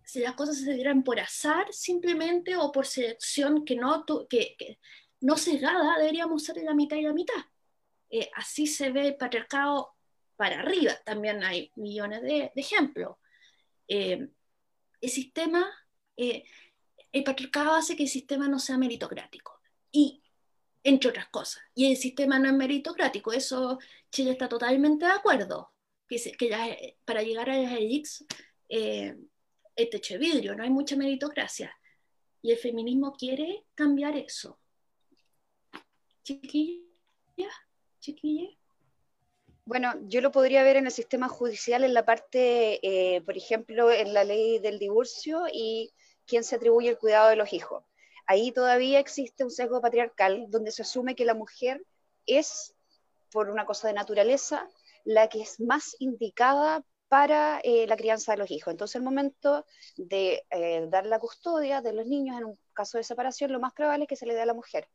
si 0.03 0.19
las 0.19 0.35
cosas 0.35 0.59
se 0.59 0.73
dieran 0.73 1.03
por 1.03 1.19
azar 1.19 1.67
simplemente 1.71 2.55
o 2.57 2.71
por 2.71 2.85
selección 2.85 3.65
que 3.65 3.75
no, 3.75 4.05
que, 4.29 4.55
que 4.57 4.79
no 5.21 5.37
sesgada, 5.37 5.97
deberíamos 5.97 6.43
ser 6.43 6.57
la 6.57 6.73
mitad 6.73 6.97
y 6.97 7.01
la 7.01 7.13
mitad. 7.13 7.43
Eh, 8.09 8.29
así 8.35 8.67
se 8.67 8.91
ve 8.91 9.07
el 9.07 9.17
patriarcado 9.17 9.93
para 10.35 10.59
arriba. 10.59 10.93
También 11.03 11.43
hay 11.43 11.71
millones 11.75 12.21
de, 12.21 12.51
ejemplos. 12.55 13.17
Eh, 13.87 14.29
el 15.01 15.09
sistema, 15.09 15.65
eh, 16.15 16.43
el 17.11 17.23
patriarcado 17.23 17.73
hace 17.73 17.95
que 17.95 18.03
el 18.03 18.09
sistema 18.09 18.47
no 18.47 18.59
sea 18.59 18.77
meritocrático. 18.77 19.59
Y, 19.91 20.21
entre 20.83 21.09
otras 21.09 21.27
cosas, 21.29 21.63
y 21.73 21.89
el 21.91 21.97
sistema 21.97 22.37
no 22.37 22.47
es 22.47 22.53
meritocrático. 22.53 23.33
Eso 23.33 23.79
Chile 24.15 24.31
está 24.31 24.47
totalmente 24.47 25.03
de 25.03 25.11
acuerdo. 25.11 25.73
Que, 26.07 26.17
que 26.37 26.97
para 27.03 27.21
llegar 27.21 27.49
a 27.49 27.57
las 27.57 27.73
elites, 27.73 28.25
eh, 28.69 29.13
el 29.75 29.89
techo 29.89 30.13
de 30.13 30.19
vidrio, 30.19 30.55
no 30.55 30.63
hay 30.63 30.69
mucha 30.69 30.95
meritocracia. 30.95 31.75
Y 32.41 32.51
el 32.51 32.57
feminismo 32.57 33.11
quiere 33.11 33.65
cambiar 33.75 34.15
eso. 34.15 34.57
Chiquilla, 36.23 37.51
chiquilla. 37.99 38.47
Bueno, 39.65 39.93
yo 40.03 40.21
lo 40.21 40.31
podría 40.31 40.63
ver 40.63 40.77
en 40.77 40.85
el 40.85 40.91
sistema 40.93 41.27
judicial 41.27 41.83
en 41.83 41.93
la 41.93 42.05
parte, 42.05 42.79
eh, 42.87 43.21
por 43.21 43.35
ejemplo, 43.35 43.91
en 43.91 44.13
la 44.13 44.23
ley 44.23 44.59
del 44.59 44.79
divorcio 44.79 45.43
y 45.51 45.91
quién 46.25 46.45
se 46.45 46.55
atribuye 46.55 46.87
el 46.87 46.97
cuidado 46.97 47.29
de 47.29 47.35
los 47.35 47.51
hijos. 47.51 47.83
Ahí 48.27 48.53
todavía 48.53 48.99
existe 48.99 49.43
un 49.43 49.51
sesgo 49.51 49.81
patriarcal 49.81 50.45
donde 50.49 50.71
se 50.71 50.83
asume 50.83 51.15
que 51.15 51.25
la 51.25 51.33
mujer 51.33 51.85
es, 52.25 52.74
por 53.31 53.49
una 53.49 53.65
cosa 53.65 53.87
de 53.87 53.93
naturaleza, 53.93 54.69
la 55.03 55.27
que 55.27 55.41
es 55.41 55.59
más 55.59 55.95
indicada 55.99 56.83
para 57.07 57.59
eh, 57.63 57.85
la 57.87 57.97
crianza 57.97 58.31
de 58.31 58.39
los 58.39 58.51
hijos. 58.51 58.71
Entonces, 58.71 58.95
el 58.95 59.03
momento 59.03 59.65
de 59.97 60.43
eh, 60.49 60.87
dar 60.89 61.05
la 61.05 61.19
custodia 61.19 61.81
de 61.81 61.93
los 61.93 62.07
niños 62.07 62.37
en 62.37 62.45
un 62.45 62.59
caso 62.73 62.97
de 62.97 63.03
separación, 63.03 63.51
lo 63.51 63.59
más 63.59 63.73
probable 63.73 64.05
es 64.05 64.09
que 64.09 64.15
se 64.15 64.25
le 64.25 64.33
dé 64.33 64.41
a 64.41 64.45
la 64.45 64.53
mujer. 64.53 64.89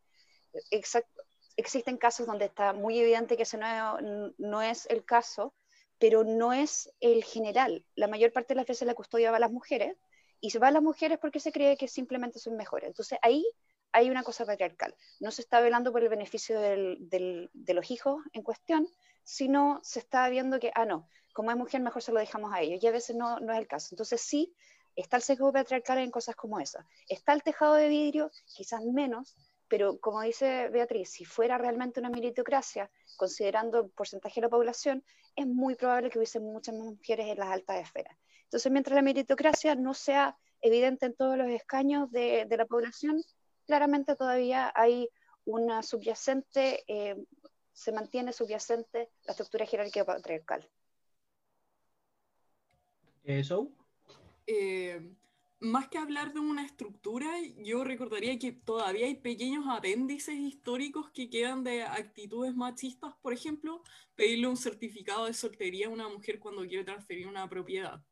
Exacto 0.71 1.23
existen 1.61 1.97
casos 1.97 2.27
donde 2.27 2.47
está 2.47 2.73
muy 2.73 2.99
evidente 2.99 3.37
que 3.37 3.45
ese 3.45 3.59
no, 3.59 4.63
es 4.63 4.87
el 4.87 5.05
caso, 5.05 5.55
pero 5.99 6.25
no 6.25 6.53
es 6.53 6.91
el 7.01 7.23
general. 7.23 7.85
La 7.95 8.09
mayor 8.09 8.33
parte 8.33 8.55
de 8.55 8.57
las 8.57 8.67
veces 8.67 8.87
la 8.87 8.95
custodia 8.95 9.31
va 9.31 9.37
a 9.37 9.41
las 9.41 9.53
mujeres 9.53 9.97
y 10.41 10.51
se 10.51 10.59
va 10.59 10.69
a 10.69 10.73
las 10.73 10.83
mujeres 10.83 11.19
porque 11.21 11.39
se 11.39 11.53
cree 11.53 11.77
que 11.77 11.87
simplemente 11.87 12.39
son 12.39 12.57
mejores. 12.57 12.89
Entonces 12.89 13.19
ahí 13.23 13.45
hay 13.93 14.11
una 14.11 14.23
cosa 14.23 14.45
patriarcal. 14.47 14.95
No 15.21 15.31
se 15.31 15.43
está 15.43 15.61
velando 15.61 15.93
por 15.93 16.03
el 16.03 16.09
beneficio 16.09 16.61
de 16.61 17.51
los 17.75 17.91
hijos 17.91 18.23
en 18.33 18.43
cuestión, 18.43 18.89
sino 19.25 19.81
se 19.83 20.01
está 20.01 20.29
viendo 20.29 20.59
que, 20.59 20.73
ah, 20.75 20.87
no, 20.87 21.09
como 21.33 21.51
es 21.51 21.57
mujer, 21.57 21.81
mejor 21.81 22.03
se 22.03 22.13
lo 22.13 22.21
dejamos 22.21 22.53
a 22.53 22.61
ellos. 22.61 22.83
Y 22.83 22.87
a 22.87 22.93
veces 22.93 23.17
no, 23.17 23.39
no 23.41 23.53
es 23.53 23.59
el 23.59 23.67
caso. 23.67 23.89
Entonces 23.93 24.21
sí, 24.21 24.55
está 24.97 25.17
el 25.17 25.23
sesgo 25.23 25.53
patriarcal 25.53 25.99
en 25.99 26.11
cosas 26.11 26.37
como 26.37 26.61
esa. 26.61 26.87
Está 27.09 27.33
el 27.33 27.43
tejado 27.43 27.75
de 27.75 27.89
vidrio, 27.89 28.31
quizás 28.55 28.83
menos, 28.85 29.37
pero 29.69 30.01
como 30.01 30.21
dice 30.23 30.69
Beatriz, 30.69 31.11
si 31.11 31.25
fuera 31.25 31.57
realmente 31.57 32.01
una 32.01 32.11
meritocracia, 32.11 32.91
considerando 33.17 33.81
el 33.83 33.91
porcentaje 33.91 34.41
de 34.41 34.47
la 34.47 34.51
población, 34.51 35.05
es 35.37 35.47
muy 35.47 35.77
probable 35.77 36.11
que 36.11 36.19
hubiesen 36.19 36.43
muchas 36.43 36.75
más 36.75 36.87
mujeres 36.87 37.27
en 37.29 37.39
las 37.39 37.49
altas 37.49 37.81
esferas. 37.81 38.17
Entonces, 38.45 38.73
mientras 38.73 38.97
la 38.97 39.03
meritocracia 39.03 39.77
no 39.77 39.95
sea 39.95 40.37
evidente 40.61 41.07
en 41.07 41.15
todos 41.15 41.39
los 41.39 41.49
escaños 41.51 42.11
de, 42.11 42.47
la 42.51 42.67
población, 42.67 43.23
claramente 43.71 44.17
todavía 44.17 44.73
hay 44.75 45.09
una 45.45 45.85
subyacente, 45.85 46.83
eh, 46.89 47.15
se 47.73 47.93
mantiene 47.93 48.33
subyacente 48.33 49.11
la 49.25 49.31
estructura 49.31 49.65
jerárquica 49.65 50.05
patriarcal. 50.05 50.69
¿Eso? 53.23 53.71
Eh, 54.45 55.15
más 55.61 55.87
que 55.87 55.99
hablar 55.99 56.33
de 56.33 56.41
una 56.41 56.67
estructura, 56.67 57.29
yo 57.59 57.85
recordaría 57.85 58.37
que 58.41 58.51
todavía 58.51 59.07
hay 59.07 59.15
pequeños 59.15 59.65
apéndices 59.69 60.35
históricos 60.35 61.09
que 61.11 61.31
quedan 61.31 61.63
de 61.63 61.85
actitudes 61.85 62.57
machistas, 62.57 63.15
por 63.23 63.33
ejemplo, 63.33 63.85
pedirle 64.17 64.49
un 64.49 64.57
certificado 64.57 65.27
de 65.27 65.35
soltería 65.35 65.87
a 65.87 65.91
una 65.91 66.09
mujer 66.09 66.41
cuando 66.41 66.67
quiere 66.67 66.83
transferir 66.83 67.29
una 67.29 67.49
propiedad. 67.49 68.03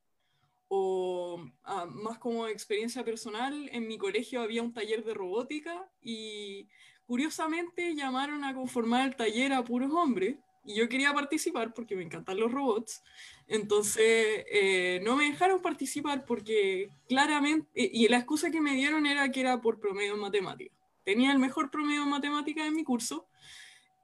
O 0.68 1.42
ah, 1.64 1.86
más 1.86 2.18
como 2.18 2.46
experiencia 2.46 3.04
personal, 3.04 3.68
en 3.72 3.88
mi 3.88 3.96
colegio 3.98 4.42
había 4.42 4.62
un 4.62 4.72
taller 4.72 5.02
de 5.04 5.14
robótica 5.14 5.90
y 6.02 6.68
curiosamente 7.06 7.94
llamaron 7.94 8.44
a 8.44 8.54
conformar 8.54 9.08
el 9.08 9.16
taller 9.16 9.52
a 9.52 9.64
puros 9.64 9.90
hombres 9.92 10.36
y 10.68 10.74
yo 10.74 10.88
quería 10.88 11.14
participar 11.14 11.72
porque 11.72 11.96
me 11.96 12.02
encantan 12.02 12.38
los 12.38 12.52
robots. 12.52 13.02
Entonces, 13.46 14.04
eh, 14.04 15.00
no 15.02 15.16
me 15.16 15.30
dejaron 15.30 15.62
participar 15.62 16.26
porque 16.26 16.90
claramente, 17.08 17.70
y 17.74 18.06
la 18.08 18.18
excusa 18.18 18.50
que 18.50 18.60
me 18.60 18.74
dieron 18.74 19.06
era 19.06 19.30
que 19.30 19.40
era 19.40 19.60
por 19.62 19.80
promedio 19.80 20.14
en 20.14 20.20
matemáticas. 20.20 20.76
Tenía 21.04 21.32
el 21.32 21.38
mejor 21.38 21.70
promedio 21.70 22.02
en 22.02 22.10
matemáticas 22.10 22.66
en 22.66 22.74
mi 22.74 22.84
curso 22.84 23.26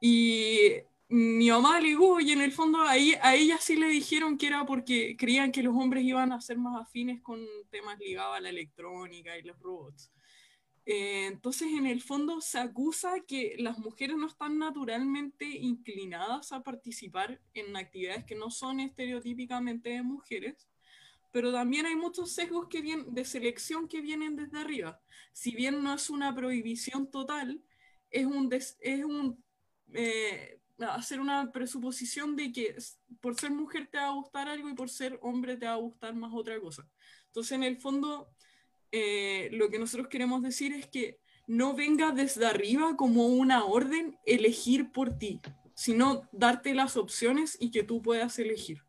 y 0.01 0.71
mi 1.07 1.49
mamá 1.49 1.77
alegó 1.77 2.19
y 2.19 2.31
en 2.31 2.41
el 2.41 2.51
fondo 2.51 2.81
ahí, 2.81 3.13
a 3.21 3.35
ella 3.35 3.57
sí 3.59 3.75
le 3.75 3.87
dijeron 3.87 4.37
que 4.37 4.47
era 4.47 4.65
porque 4.65 5.15
creían 5.17 5.51
que 5.51 5.63
los 5.63 5.75
hombres 5.75 6.03
iban 6.03 6.31
a 6.31 6.41
ser 6.41 6.57
más 6.57 6.81
afines 6.81 7.21
con 7.21 7.45
temas 7.69 7.99
ligados 7.99 8.37
a 8.37 8.41
la 8.41 8.49
electrónica 8.49 9.37
y 9.37 9.43
los 9.43 9.59
robots. 9.59 10.11
Eh, 10.85 11.27
entonces, 11.27 11.69
en 11.73 11.87
el 11.87 12.01
fondo, 12.01 12.41
se 12.41 12.59
acusa 12.59 13.19
que 13.27 13.55
las 13.57 13.79
mujeres 13.79 14.17
no 14.17 14.27
están 14.27 14.57
naturalmente 14.59 15.45
inclinadas 15.45 16.51
a 16.51 16.63
participar 16.63 17.41
en 17.53 17.75
actividades 17.75 18.25
que 18.25 18.35
no 18.35 18.51
son 18.51 18.79
estereotípicamente 18.79 19.89
de 19.89 20.03
mujeres, 20.03 20.67
pero 21.31 21.51
también 21.51 21.85
hay 21.85 21.95
muchos 21.95 22.31
sesgos 22.31 22.67
que 22.69 22.81
vienen, 22.81 23.13
de 23.13 23.25
selección 23.25 23.87
que 23.87 24.01
vienen 24.01 24.35
desde 24.35 24.59
arriba. 24.59 25.01
Si 25.33 25.55
bien 25.55 25.83
no 25.83 25.93
es 25.93 26.09
una 26.09 26.33
prohibición 26.35 27.09
total, 27.11 27.61
es 28.11 28.25
un, 28.25 28.49
es 28.53 29.03
un 29.03 29.43
eh, 29.93 30.54
hacer 30.79 31.19
una 31.19 31.51
presuposición 31.51 32.35
de 32.35 32.51
que 32.51 32.75
por 33.21 33.35
ser 33.39 33.51
mujer 33.51 33.87
te 33.87 33.97
va 33.97 34.07
a 34.07 34.13
gustar 34.13 34.49
algo 34.49 34.69
y 34.69 34.73
por 34.73 34.89
ser 34.89 35.17
hombre 35.21 35.57
te 35.57 35.65
va 35.65 35.73
a 35.73 35.77
gustar 35.77 36.13
más 36.15 36.33
otra 36.33 36.59
cosa. 36.59 36.87
Entonces, 37.27 37.53
en 37.53 37.63
el 37.63 37.77
fondo, 37.77 38.29
eh, 38.91 39.49
lo 39.51 39.69
que 39.69 39.79
nosotros 39.79 40.07
queremos 40.07 40.41
decir 40.41 40.73
es 40.73 40.87
que 40.87 41.19
no 41.47 41.75
venga 41.75 42.11
desde 42.11 42.45
arriba 42.45 42.95
como 42.97 43.27
una 43.27 43.65
orden 43.65 44.17
elegir 44.25 44.91
por 44.91 45.17
ti, 45.17 45.39
sino 45.75 46.27
darte 46.31 46.73
las 46.73 46.97
opciones 46.97 47.57
y 47.59 47.71
que 47.71 47.83
tú 47.83 48.01
puedas 48.01 48.39
elegir, 48.39 48.81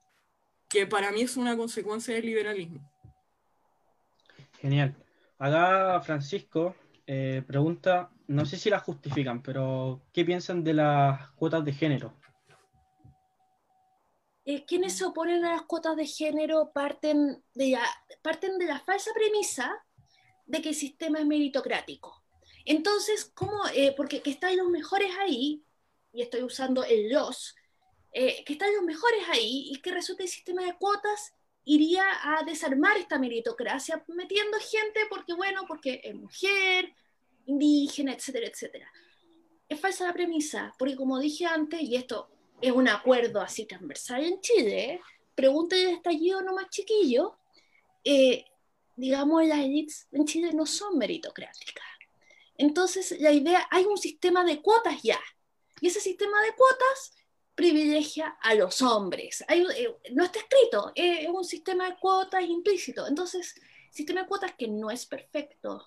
que 0.69 0.87
para 0.87 1.13
mí 1.13 1.23
es 1.23 1.37
una 1.37 1.57
consecuencia 1.57 2.15
del 2.15 2.27
liberalismo. 2.27 2.91
Genial. 4.61 4.97
Acá 5.39 6.01
Francisco 6.01 6.75
eh, 7.07 7.43
pregunta, 7.47 8.11
no 8.29 8.45
sé 8.45 8.57
si 8.57 8.71
las 8.71 8.83
justifican, 8.83 9.43
pero 9.43 10.03
¿qué 10.13 10.25
piensan 10.25 10.65
de 10.65 10.75
las 10.75 11.31
cuotas 11.33 11.65
de 11.65 11.73
género? 11.73 12.15
Eh, 14.45 14.65
quienes 14.65 14.97
se 14.97 15.05
oponen 15.05 15.45
a 15.45 15.53
las 15.53 15.63
cuotas 15.63 15.97
de 15.97 16.07
género 16.07 16.71
parten 16.73 17.43
de, 17.55 17.79
parten 18.23 18.59
de 18.59 18.67
la 18.67 18.79
falsa 18.79 19.11
premisa 19.13 19.85
de 20.47 20.63
que 20.63 20.69
el 20.69 20.75
sistema 20.75 21.19
es 21.19 21.27
meritocrático. 21.27 22.23
Entonces, 22.65 23.31
¿cómo? 23.35 23.61
Eh, 23.75 23.93
porque 23.97 24.23
que 24.23 24.31
están 24.31 24.57
los 24.57 24.69
mejores 24.69 25.11
ahí, 25.21 25.65
y 26.13 26.23
estoy 26.23 26.43
usando 26.43 26.85
el 26.85 27.13
los, 27.13 27.55
eh, 28.13 28.45
que 28.45 28.53
están 28.53 28.75
los 28.75 28.85
mejores 28.85 29.29
ahí, 29.31 29.71
y 29.73 29.81
que 29.81 29.91
resulta 29.91 30.23
el 30.23 30.29
sistema 30.29 30.63
de 30.65 30.77
cuotas 30.77 31.35
iría 31.65 32.05
a 32.23 32.45
desarmar 32.45 32.97
esta 32.97 33.19
meritocracia, 33.19 34.05
metiendo 34.09 34.59
gente 34.59 35.01
porque, 35.11 35.35
bueno, 35.35 35.65
porque 35.67 36.01
es 36.05 36.15
mujer, 36.15 36.95
indígena, 37.47 38.13
etcétera, 38.13 38.47
etcétera. 38.47 38.93
Es 39.69 39.81
falsa 39.81 40.07
la 40.07 40.13
premisa, 40.13 40.75
porque 40.79 40.97
como 40.97 41.19
dije 41.19 41.47
antes, 41.47 41.81
y 41.81 41.97
esto 41.97 42.29
es 42.61 42.73
un 42.73 42.89
acuerdo 42.89 43.41
así 43.41 43.67
transversal 43.67 44.25
en 44.25 44.41
Chile, 44.41 45.01
pregunta 45.35 45.77
de 45.77 45.93
estallido 45.93 46.43
no 46.43 46.55
más 46.55 46.71
chiquillo, 46.71 47.39
eh, 48.05 48.45
digamos, 48.95 49.47
las 49.47 49.59
élites 49.59 50.09
en 50.13 50.25
Chile 50.25 50.53
no 50.53 50.67
son 50.67 50.97
meritocráticas. 50.99 51.85
Entonces, 52.57 53.17
la 53.21 53.33
idea, 53.33 53.67
hay 53.71 53.85
un 53.85 53.99
sistema 53.99 54.45
de 54.45 54.63
cuotas 54.63 55.03
ya, 55.03 55.21
y 55.81 55.89
ese 55.89 56.01
sistema 56.01 56.41
de 56.43 56.55
cuotas 56.55 57.13
privilegia 57.55 58.37
a 58.43 58.55
los 58.55 58.83
hombres. 58.83 59.45
Eh, 59.49 59.89
no 60.13 60.25
está 60.25 60.39
escrito, 60.39 60.93
es 60.95 61.27
un 61.29 61.45
sistema 61.45 61.91
de 61.91 61.97
cuotas 61.97 62.45
implícito. 62.45 63.09
Entonces, 63.09 63.55
sistema 63.91 64.23
de 64.23 64.29
cuotas 64.29 64.55
que 64.57 64.69
no 64.69 64.91
es 64.91 65.07
perfecto, 65.07 65.85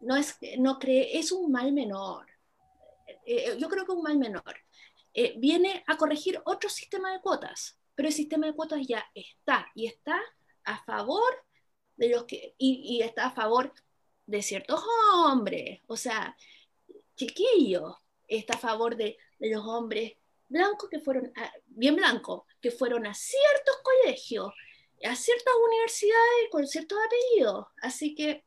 no 0.00 0.16
es, 0.16 0.36
no 0.58 0.78
cree, 0.78 1.18
es 1.18 1.32
un 1.32 1.50
mal 1.50 1.72
menor. 1.72 2.26
Eh, 3.06 3.16
eh, 3.26 3.56
yo 3.58 3.68
creo 3.68 3.84
que 3.84 3.92
un 3.92 4.02
mal 4.02 4.18
menor. 4.18 4.56
viene 5.38 5.82
a 5.86 5.96
corregir 5.96 6.40
otro 6.44 6.68
sistema 6.68 7.12
de 7.12 7.20
cuotas, 7.20 7.78
pero 7.94 8.08
el 8.08 8.14
sistema 8.14 8.46
de 8.46 8.54
cuotas 8.54 8.86
ya 8.86 9.04
está, 9.14 9.66
y 9.74 9.86
está 9.86 10.20
a 10.64 10.84
favor 10.84 11.32
de 11.96 12.10
los 12.10 12.24
que, 12.24 12.54
y, 12.58 13.00
está 13.02 13.26
a 13.26 13.34
favor 13.34 13.72
de 14.26 14.42
ciertos 14.42 14.82
hombres, 15.14 15.80
o 15.86 15.96
sea, 15.96 16.36
chiquillos, 17.16 17.94
está 18.28 18.54
a 18.54 18.58
favor 18.58 18.96
de, 18.96 19.16
los 19.38 19.64
hombres 19.66 20.14
blancos 20.48 20.88
que 20.90 21.00
fueron, 21.00 21.32
bien 21.66 21.96
blancos, 21.96 22.42
que 22.60 22.70
fueron 22.70 23.06
a 23.06 23.14
ciertos 23.14 23.76
colegios, 23.82 24.52
a 25.04 25.14
ciertas 25.14 25.54
universidades 25.66 26.50
con 26.50 26.66
ciertos 26.66 26.98
apellidos. 27.04 27.66
Así 27.82 28.14
que 28.14 28.44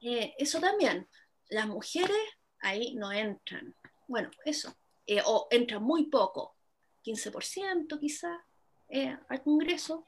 eh, 0.00 0.34
eso 0.38 0.60
también, 0.60 1.08
las 1.48 1.66
mujeres 1.66 2.16
ahí 2.60 2.94
no 2.94 3.12
entran. 3.12 3.74
Bueno, 4.06 4.30
eso, 4.44 4.74
eh, 5.06 5.22
o 5.24 5.48
entran 5.50 5.82
muy 5.82 6.06
poco, 6.06 6.56
15% 7.04 7.98
quizá 7.98 8.44
eh, 8.88 9.16
al 9.28 9.42
Congreso. 9.42 10.06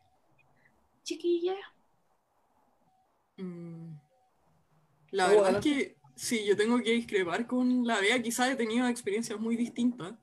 Chiquillas, 1.02 1.58
Mm. 3.40 3.94
La 5.12 5.28
verdad 5.28 5.56
es 5.56 5.64
que 5.64 5.96
sí, 6.14 6.44
yo 6.46 6.56
tengo 6.56 6.78
que 6.78 6.92
discrepar 6.92 7.46
con 7.46 7.86
la 7.86 8.00
Bea, 8.00 8.22
quizás 8.22 8.50
he 8.50 8.56
tenido 8.56 8.86
experiencias 8.86 9.40
muy 9.40 9.56
distintas. 9.56 10.14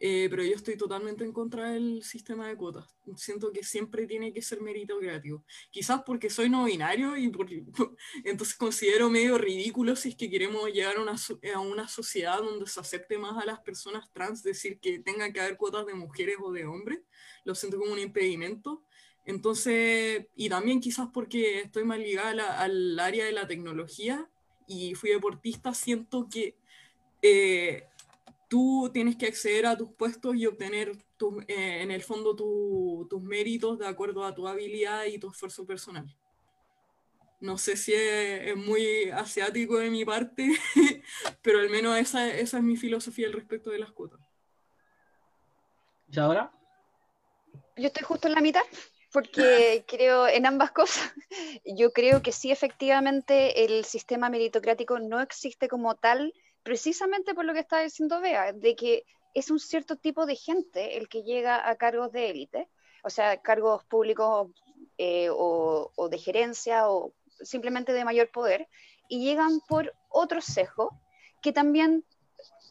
Eh, 0.00 0.28
pero 0.30 0.44
yo 0.44 0.54
estoy 0.54 0.76
totalmente 0.76 1.24
en 1.24 1.32
contra 1.32 1.72
del 1.72 2.04
sistema 2.04 2.46
de 2.48 2.56
cuotas. 2.56 2.86
Siento 3.16 3.50
que 3.50 3.64
siempre 3.64 4.06
tiene 4.06 4.32
que 4.32 4.42
ser 4.42 4.60
meritocrático. 4.60 5.44
Quizás 5.70 6.02
porque 6.06 6.30
soy 6.30 6.48
no 6.48 6.64
binario 6.64 7.16
y 7.16 7.32
entonces 8.24 8.56
considero 8.56 9.10
medio 9.10 9.38
ridículo 9.38 9.96
si 9.96 10.10
es 10.10 10.14
que 10.14 10.30
queremos 10.30 10.70
llegar 10.72 10.96
a 10.96 11.02
una, 11.02 11.16
a 11.54 11.60
una 11.60 11.88
sociedad 11.88 12.38
donde 12.38 12.66
se 12.66 12.78
acepte 12.78 13.18
más 13.18 13.42
a 13.42 13.46
las 13.46 13.60
personas 13.60 14.10
trans, 14.12 14.42
decir 14.42 14.78
que 14.78 15.00
tenga 15.00 15.32
que 15.32 15.40
haber 15.40 15.56
cuotas 15.56 15.86
de 15.86 15.94
mujeres 15.94 16.36
o 16.40 16.52
de 16.52 16.64
hombres. 16.64 17.00
Lo 17.44 17.54
siento 17.54 17.78
como 17.78 17.92
un 17.92 17.98
impedimento. 17.98 18.84
Entonces, 19.24 20.26
y 20.36 20.48
también 20.48 20.80
quizás 20.80 21.08
porque 21.12 21.60
estoy 21.60 21.84
más 21.84 21.98
ligada 21.98 22.60
al 22.60 22.98
área 22.98 23.24
de 23.24 23.32
la 23.32 23.46
tecnología 23.46 24.30
y 24.66 24.94
fui 24.94 25.10
deportista, 25.10 25.74
siento 25.74 26.28
que 26.30 26.56
eh, 27.20 27.84
tú 28.48 28.90
tienes 28.92 29.16
que 29.16 29.26
acceder 29.26 29.66
a 29.66 29.76
tus 29.76 29.92
puestos 29.92 30.34
y 30.36 30.46
obtener 30.46 30.92
eh, 31.46 31.82
en 31.82 31.90
el 31.90 32.02
fondo 32.02 32.34
tus 32.34 33.22
méritos 33.22 33.78
de 33.78 33.86
acuerdo 33.86 34.24
a 34.24 34.34
tu 34.34 34.48
habilidad 34.48 35.04
y 35.04 35.18
tu 35.18 35.30
esfuerzo 35.30 35.66
personal. 35.66 36.06
No 37.40 37.56
sé 37.56 37.76
si 37.76 37.92
es, 37.94 38.56
muy 38.56 39.10
asiático 39.10 39.78
de 39.78 39.90
mi 39.90 40.04
parte, 40.04 40.50
pero 41.42 41.60
al 41.60 41.70
menos 41.70 41.96
esa, 41.96 42.26
esa 42.28 42.56
es 42.56 42.64
mi 42.64 42.76
filosofía 42.76 43.28
al 43.28 43.32
respecto 43.34 43.70
de 43.70 43.78
las 43.78 43.92
cuotas. 43.92 44.20
¿Y 46.10 46.18
ahora? 46.18 46.50
Yo 47.76 47.86
estoy 47.86 48.02
justo 48.02 48.26
en 48.26 48.34
la 48.34 48.40
mitad 48.40 48.62
porque 49.12 49.84
creo 49.86 50.26
en 50.26 50.46
ambas 50.46 50.72
cosas. 50.72 51.12
Yo 51.64 51.92
creo 51.92 52.22
que 52.22 52.32
sí, 52.32 52.50
efectivamente, 52.50 53.64
el 53.64 53.84
sistema 53.84 54.30
meritocrático 54.30 54.98
no 54.98 55.20
existe 55.20 55.68
como 55.68 55.94
tal, 55.94 56.32
precisamente 56.62 57.34
por 57.34 57.44
lo 57.44 57.52
que 57.52 57.60
está 57.60 57.80
diciendo 57.80 58.20
Bea, 58.20 58.52
de 58.52 58.76
que 58.76 59.04
es 59.34 59.50
un 59.50 59.58
cierto 59.58 59.96
tipo 59.96 60.26
de 60.26 60.36
gente 60.36 60.96
el 60.96 61.08
que 61.08 61.22
llega 61.22 61.68
a 61.68 61.76
cargos 61.76 62.12
de 62.12 62.30
élite, 62.30 62.68
o 63.04 63.10
sea, 63.10 63.40
cargos 63.40 63.84
públicos 63.84 64.50
eh, 64.96 65.28
o, 65.30 65.92
o, 65.94 66.08
de 66.08 66.18
gerencia 66.18 66.90
o 66.90 67.12
simplemente 67.40 67.92
de 67.92 68.04
mayor 68.04 68.30
poder, 68.30 68.68
y 69.08 69.24
llegan 69.24 69.60
por 69.68 69.94
otro 70.08 70.40
sesgo 70.40 70.98
que 71.40 71.52
también 71.52 72.04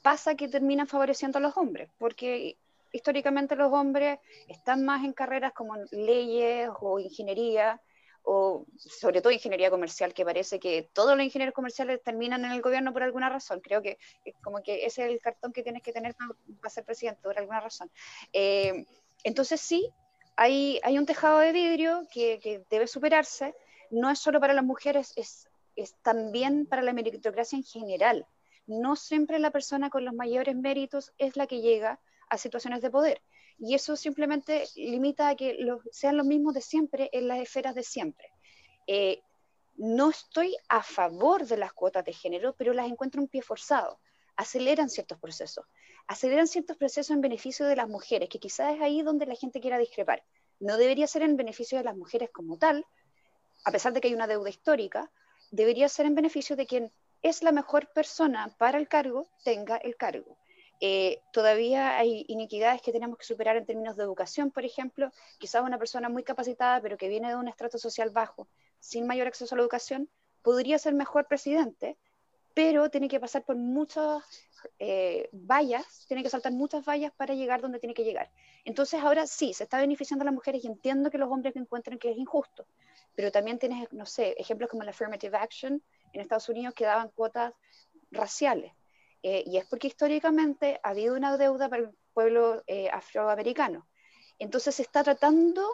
pasa 0.01 0.35
que 0.35 0.47
terminan 0.47 0.87
favoreciendo 0.87 1.37
a 1.37 1.41
los 1.41 1.55
hombres, 1.57 1.89
porque 1.97 2.57
históricamente 2.91 3.55
los 3.55 3.71
hombres 3.71 4.19
están 4.47 4.85
más 4.85 5.03
en 5.03 5.13
carreras 5.13 5.53
como 5.53 5.75
leyes 5.91 6.69
o 6.81 6.99
ingeniería, 6.99 7.81
o 8.29 8.65
sobre 8.77 9.21
todo 9.21 9.31
ingeniería 9.31 9.69
comercial, 9.69 10.13
que 10.13 10.25
parece 10.25 10.59
que 10.59 10.89
todos 10.91 11.15
los 11.15 11.25
ingenieros 11.25 11.55
comerciales 11.55 12.03
terminan 12.03 12.43
en 12.43 12.51
el 12.51 12.61
gobierno 12.61 12.91
por 12.91 13.01
alguna 13.01 13.29
razón. 13.29 13.61
Creo 13.61 13.81
que 13.81 13.97
como 14.43 14.61
que 14.61 14.85
ese 14.85 15.05
es 15.05 15.11
el 15.11 15.21
cartón 15.21 15.53
que 15.53 15.63
tienes 15.63 15.81
que 15.81 15.93
tener 15.93 16.13
para, 16.13 16.69
ser 16.69 16.83
presidente 16.83 17.21
por 17.23 17.39
alguna 17.39 17.61
razón. 17.61 17.89
Eh, 18.33 18.85
entonces 19.23 19.61
sí, 19.61 19.89
hay, 20.35 20.77
hay 20.83 20.97
un 20.97 21.05
tejado 21.05 21.39
de 21.39 21.53
vidrio 21.53 22.05
que, 22.11 22.41
que, 22.41 22.65
debe 22.69 22.87
superarse. 22.87 23.55
No 23.91 24.09
es 24.09 24.19
solo 24.19 24.41
para 24.41 24.53
las 24.53 24.65
mujeres, 24.65 25.13
es, 25.15 25.47
es 25.77 25.95
también 26.01 26.65
para 26.65 26.81
la 26.81 26.91
meritocracia 26.91 27.55
en 27.55 27.63
general. 27.63 28.25
No 28.65 28.97
siempre 28.97 29.39
la 29.39 29.51
persona 29.51 29.89
con 29.89 30.03
los 30.03 30.13
mayores 30.13 30.53
méritos 30.53 31.13
es 31.17 31.37
la 31.37 31.47
que 31.47 31.61
llega 31.61 31.97
a 32.29 32.37
situaciones 32.37 32.81
de 32.81 32.89
poder. 32.89 33.21
Y 33.59 33.73
eso 33.73 33.95
simplemente 33.95 34.65
limita 34.75 35.29
a 35.29 35.35
que 35.35 35.57
sean 35.91 36.17
los 36.17 36.25
mismos 36.25 36.53
de 36.53 36.61
siempre 36.61 37.09
en 37.11 37.27
las 37.27 37.39
esferas 37.39 37.73
de 37.75 37.83
siempre. 37.83 38.29
Eh, 38.85 39.21
no 39.77 40.09
estoy 40.09 40.55
a 40.69 40.81
favor 40.81 41.45
de 41.45 41.57
las 41.57 41.73
cuotas 41.73 42.05
de 42.05 42.13
género, 42.13 42.55
pero 42.55 42.73
las 42.73 42.87
encuentro 42.87 43.21
un 43.21 43.27
pie 43.27 43.41
forzado. 43.41 43.99
Aceleran 44.35 44.89
ciertos 44.89 45.19
procesos. 45.19 45.65
Aceleran 46.07 46.47
ciertos 46.47 46.77
procesos 46.77 47.11
en 47.11 47.21
beneficio 47.21 47.65
de 47.65 47.75
las 47.75 47.87
mujeres, 47.87 48.29
que 48.29 48.39
quizás 48.39 48.75
es 48.75 48.81
ahí 48.81 49.01
donde 49.01 49.25
la 49.25 49.35
gente 49.35 49.59
quiera 49.59 49.77
discrepar. 49.77 50.23
No 50.59 50.77
debería 50.77 51.07
ser 51.07 51.21
en 51.23 51.37
beneficio 51.37 51.77
de 51.77 51.83
las 51.83 51.95
mujeres 51.95 52.29
como 52.31 52.57
tal, 52.57 52.85
a 53.65 53.71
pesar 53.71 53.93
de 53.93 54.01
que 54.01 54.07
hay 54.07 54.13
una 54.13 54.27
deuda 54.27 54.49
histórica, 54.49 55.11
debería 55.51 55.89
ser 55.89 56.05
en 56.05 56.15
beneficio 56.15 56.55
de 56.55 56.65
quien 56.65 56.91
es 57.21 57.43
la 57.43 57.51
mejor 57.51 57.91
persona 57.93 58.55
para 58.57 58.77
el 58.77 58.87
cargo, 58.87 59.27
tenga 59.43 59.77
el 59.77 59.95
cargo. 59.95 60.37
Eh, 60.79 61.21
todavía 61.33 61.97
hay 61.97 62.25
inequidades 62.27 62.81
que 62.81 62.91
tenemos 62.91 63.17
que 63.17 63.25
superar 63.25 63.57
en 63.57 63.65
términos 63.65 63.95
de 63.95 64.03
educación, 64.03 64.51
por 64.51 64.63
ejemplo. 64.65 65.11
Quizás 65.39 65.63
una 65.63 65.77
persona 65.77 66.09
muy 66.09 66.23
capacitada, 66.23 66.81
pero 66.81 66.97
que 66.97 67.07
viene 67.07 67.29
de 67.29 67.35
un 67.35 67.47
estrato 67.47 67.77
social 67.77 68.11
bajo, 68.11 68.47
sin 68.79 69.07
mayor 69.07 69.27
acceso 69.27 69.55
a 69.55 69.57
la 69.57 69.63
educación, 69.63 70.09
podría 70.43 70.77
ser 70.77 70.93
mejor 70.93 71.27
presidente, 71.27 71.97
pero 72.53 72.89
tiene 72.89 73.07
que 73.07 73.19
pasar 73.19 73.43
por 73.43 73.55
muchas 73.55 74.23
eh, 74.79 75.29
vallas, 75.31 76.05
tiene 76.07 76.23
que 76.23 76.29
saltar 76.29 76.51
muchas 76.51 76.85
vallas 76.85 77.11
para 77.15 77.33
llegar 77.33 77.61
donde 77.61 77.79
tiene 77.79 77.93
que 77.93 78.03
llegar. 78.03 78.31
Entonces 78.63 79.01
ahora 79.01 79.27
sí, 79.27 79.53
se 79.53 79.63
está 79.63 79.79
beneficiando 79.79 80.23
a 80.23 80.25
las 80.25 80.33
mujeres 80.33 80.63
y 80.63 80.67
entiendo 80.67 81.09
que 81.09 81.17
los 81.17 81.31
hombres 81.31 81.55
encuentran 81.55 81.97
que 81.97 82.11
es 82.11 82.17
injusto, 82.17 82.67
pero 83.15 83.31
también 83.31 83.59
tienes, 83.59 83.91
no 83.91 84.05
sé, 84.05 84.35
ejemplos 84.37 84.69
como 84.69 84.83
la 84.83 84.91
affirmative 84.91 85.37
action 85.37 85.81
en 86.13 86.21
Estados 86.21 86.49
Unidos 86.49 86.73
que 86.73 86.85
daban 86.85 87.09
cuotas 87.09 87.53
raciales 88.11 88.73
eh, 89.29 89.43
y 89.45 89.57
es 89.57 89.65
porque 89.65 89.87
históricamente 89.87 90.79
ha 90.83 90.91
habido 90.91 91.13
una 91.13 91.35
deuda 91.35 91.67
para 91.67 91.81
el 91.83 91.89
pueblo 92.13 92.63
eh, 92.65 92.89
afroamericano. 92.89 93.85
Entonces 94.39 94.75
se 94.75 94.83
está 94.83 95.03
tratando 95.03 95.67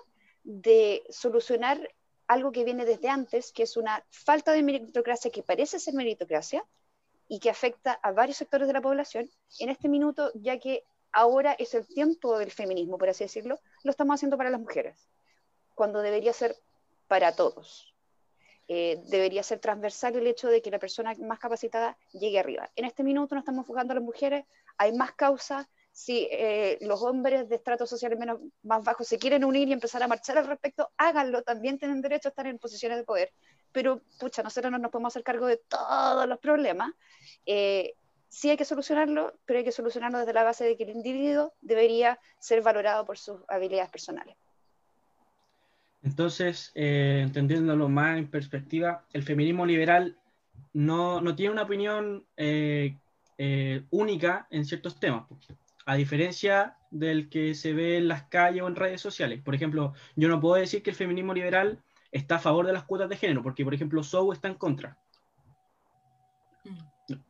de 0.43 1.03
solucionar 1.11 1.87
algo 2.25 2.51
que 2.51 2.63
viene 2.63 2.83
desde 2.83 3.09
antes, 3.09 3.51
que 3.51 3.61
es 3.61 3.77
una 3.77 4.03
falta 4.09 4.53
de 4.53 4.63
meritocracia 4.63 5.29
que 5.29 5.43
parece 5.43 5.79
ser 5.79 5.93
meritocracia 5.93 6.65
y 7.27 7.37
que 7.39 7.51
afecta 7.51 7.93
a 8.01 8.11
varios 8.11 8.37
sectores 8.37 8.67
de 8.67 8.73
la 8.73 8.81
población 8.81 9.29
en 9.59 9.69
este 9.69 9.87
minuto, 9.87 10.31
ya 10.33 10.57
que 10.57 10.83
ahora 11.11 11.53
es 11.53 11.75
el 11.75 11.85
tiempo 11.85 12.39
del 12.39 12.49
feminismo, 12.49 12.97
por 12.97 13.09
así 13.09 13.23
decirlo, 13.23 13.59
lo 13.83 13.91
estamos 13.91 14.15
haciendo 14.15 14.35
para 14.35 14.49
las 14.49 14.61
mujeres, 14.61 15.11
cuando 15.75 16.01
debería 16.01 16.33
ser 16.33 16.57
para 17.07 17.35
todos. 17.35 17.92
Eh, 18.67 19.01
debería 19.07 19.43
ser 19.43 19.59
transversal 19.59 20.15
el 20.15 20.27
hecho 20.27 20.47
de 20.47 20.61
que 20.61 20.71
la 20.71 20.79
persona 20.79 21.13
más 21.19 21.39
capacitada 21.39 21.97
llegue 22.13 22.39
arriba. 22.39 22.69
En 22.75 22.85
este 22.85 23.03
minuto 23.03 23.35
nos 23.35 23.41
estamos 23.41 23.63
enfocando 23.63 23.91
a 23.91 23.95
las 23.95 24.03
mujeres, 24.03 24.45
hay 24.77 24.93
más 24.93 25.13
causas. 25.13 25.67
Si 25.91 26.27
eh, 26.31 26.79
los 26.81 27.03
hombres 27.03 27.47
de 27.49 27.55
estratos 27.55 27.89
sociales 27.89 28.17
menos, 28.17 28.39
más 28.63 28.83
bajos 28.83 29.07
se 29.07 29.19
quieren 29.19 29.43
unir 29.43 29.67
y 29.67 29.73
empezar 29.73 30.01
a 30.01 30.07
marchar 30.07 30.37
al 30.37 30.47
respecto, 30.47 30.89
háganlo, 30.97 31.43
también 31.43 31.77
tienen 31.77 32.01
derecho 32.01 32.29
a 32.29 32.31
estar 32.31 32.47
en 32.47 32.57
posiciones 32.57 32.97
de 32.97 33.03
poder. 33.03 33.31
Pero, 33.71 34.01
pucha, 34.19 34.41
nosotros 34.41 34.71
no 34.71 34.79
nos 34.79 34.91
podemos 34.91 35.13
hacer 35.13 35.23
cargo 35.23 35.45
de 35.45 35.57
todos 35.57 36.27
los 36.27 36.39
problemas. 36.39 36.91
Eh, 37.45 37.93
sí 38.27 38.49
hay 38.49 38.57
que 38.57 38.65
solucionarlo, 38.65 39.33
pero 39.45 39.59
hay 39.59 39.65
que 39.65 39.71
solucionarlo 39.71 40.17
desde 40.17 40.33
la 40.33 40.43
base 40.43 40.63
de 40.63 40.75
que 40.75 40.83
el 40.83 40.89
individuo 40.89 41.53
debería 41.61 42.19
ser 42.39 42.61
valorado 42.63 43.05
por 43.05 43.19
sus 43.19 43.41
habilidades 43.47 43.91
personales. 43.91 44.35
Entonces, 46.03 46.71
eh, 46.75 47.21
entendiéndolo 47.23 47.87
más 47.87 48.17
en 48.17 48.27
perspectiva, 48.27 49.05
el 49.13 49.23
feminismo 49.23 49.65
liberal 49.65 50.17
no, 50.73 51.21
no 51.21 51.35
tiene 51.35 51.53
una 51.53 51.63
opinión 51.63 52.25
eh, 52.35 52.97
eh, 53.37 53.85
única 53.89 54.47
en 54.51 54.65
ciertos 54.65 54.99
temas, 54.99 55.25
a 55.85 55.95
diferencia 55.95 56.77
del 56.91 57.29
que 57.29 57.55
se 57.55 57.73
ve 57.73 57.97
en 57.97 58.09
las 58.09 58.23
calles 58.23 58.63
o 58.63 58.67
en 58.67 58.75
redes 58.75 59.01
sociales. 59.01 59.41
Por 59.41 59.55
ejemplo, 59.55 59.93
yo 60.15 60.27
no 60.27 60.41
puedo 60.41 60.55
decir 60.55 60.83
que 60.83 60.89
el 60.89 60.95
feminismo 60.95 61.33
liberal 61.33 61.81
está 62.11 62.35
a 62.35 62.39
favor 62.39 62.67
de 62.67 62.73
las 62.73 62.83
cuotas 62.83 63.09
de 63.09 63.17
género, 63.17 63.41
porque, 63.41 63.63
por 63.63 63.73
ejemplo, 63.73 64.03
Sou 64.03 64.33
está 64.33 64.49
en 64.49 64.55
contra. 64.55 64.97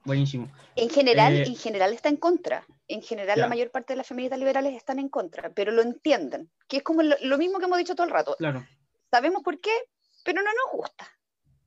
Buenísimo. 0.05 0.51
En 0.75 0.89
general, 0.89 1.35
en 1.35 1.55
general 1.55 1.93
está 1.93 2.09
en 2.09 2.17
contra. 2.17 2.65
En 2.87 3.01
general, 3.01 3.39
la 3.39 3.47
mayor 3.47 3.71
parte 3.71 3.93
de 3.93 3.97
las 3.97 4.07
feministas 4.07 4.39
liberales 4.39 4.75
están 4.75 4.99
en 4.99 5.09
contra, 5.09 5.49
pero 5.49 5.71
lo 5.71 5.81
entienden, 5.81 6.49
que 6.67 6.77
es 6.77 6.83
como 6.83 7.01
lo, 7.01 7.37
mismo 7.37 7.59
que 7.59 7.65
hemos 7.65 7.77
dicho 7.77 7.95
todo 7.95 8.05
el 8.05 8.13
rato. 8.13 8.35
Claro. 8.37 8.65
Sabemos 9.09 9.41
por 9.43 9.59
qué, 9.59 9.71
pero 10.23 10.41
no 10.41 10.49
nos 10.49 10.79
gusta. 10.79 11.07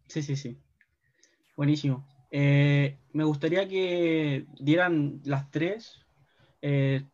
Sí, 0.09 0.23
sí, 0.23 0.37
sí. 0.37 0.59
Buenísimo. 1.57 2.07
Eh, 2.31 2.99
me 3.13 3.25
gustaría 3.25 3.67
que 3.67 4.47
dieran 4.59 5.21
las 5.25 5.51
tres 5.51 6.05
eh, 6.63 7.05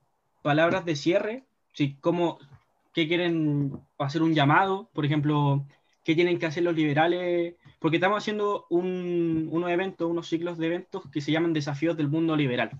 palabras 0.43 0.85
de 0.85 0.97
cierre, 0.97 1.45
sí, 1.75 1.97
cómo, 2.01 2.39
qué 2.93 3.07
quieren 3.07 3.81
hacer 3.99 4.23
un 4.23 4.35
llamado, 4.35 4.91
por 4.93 5.05
ejemplo, 5.05 5.67
qué 6.05 6.15
tienen 6.15 6.39
que 6.39 6.47
hacer 6.47 6.63
los 6.63 6.75
liberales, 6.75 7.55
porque 7.79 7.97
estamos 7.97 8.19
haciendo 8.19 8.67
un, 8.71 9.49
unos 9.51 9.71
eventos, 9.71 10.11
unos 10.11 10.29
ciclos 10.29 10.59
de 10.59 10.67
eventos 10.67 11.09
que 11.11 11.21
se 11.21 11.33
llaman 11.33 11.53
desafíos 11.53 11.97
del 11.97 12.09
mundo 12.09 12.37
liberal. 12.37 12.71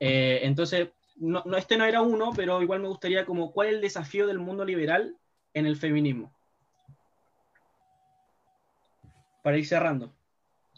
Eh, 0.00 0.40
entonces, 0.42 0.90
no, 1.16 1.42
este 1.56 1.76
no 1.76 1.84
era 1.84 2.02
uno, 2.02 2.32
pero 2.34 2.60
igual 2.62 2.80
me 2.80 2.88
gustaría 2.88 3.24
como, 3.24 3.52
¿cuál 3.52 3.68
es 3.68 3.74
el 3.74 3.80
desafío 3.80 4.26
del 4.26 4.38
mundo 4.38 4.64
liberal 4.64 5.16
en 5.54 5.66
el 5.66 5.76
feminismo? 5.76 6.34
Para 9.42 9.58
ir 9.58 9.66
cerrando. 9.66 10.14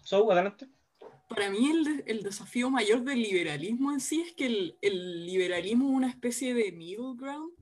So, 0.02 0.30
adelante. 0.30 0.68
Para 1.28 1.50
mí 1.50 1.72
el, 2.06 2.22
desafío 2.22 2.70
mayor 2.70 3.02
del 3.02 3.20
liberalismo 3.20 3.90
en 3.90 3.98
sí 3.98 4.20
es 4.20 4.32
que 4.32 4.76
el 4.80 5.26
liberalismo 5.26 5.88
es 5.88 5.96
una 5.96 6.08
especie 6.08 6.54
de 6.54 6.70
middle 6.70 7.14
ground 7.16 7.52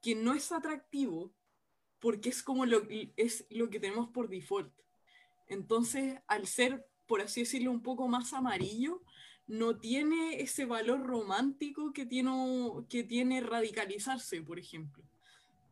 que 0.00 0.14
no 0.14 0.32
es 0.32 0.50
atractivo 0.52 1.30
porque 2.00 2.30
es 2.30 2.42
como 2.42 2.66
lo, 2.66 2.82
es 3.16 3.46
lo 3.50 3.70
que 3.70 3.80
tenemos 3.80 4.08
por 4.08 4.28
default. 4.28 4.72
Entonces, 5.48 6.18
al 6.26 6.46
ser, 6.46 6.86
por 7.06 7.20
así 7.20 7.40
decirlo, 7.40 7.70
un 7.70 7.82
poco 7.82 8.08
más 8.08 8.32
amarillo, 8.32 9.02
no 9.46 9.78
tiene 9.78 10.40
ese 10.40 10.64
valor 10.64 11.04
romántico 11.04 11.92
que 11.92 12.06
tiene, 12.06 12.30
que 12.88 13.02
tiene 13.02 13.40
radicalizarse, 13.40 14.42
por 14.42 14.58
ejemplo. 14.58 15.04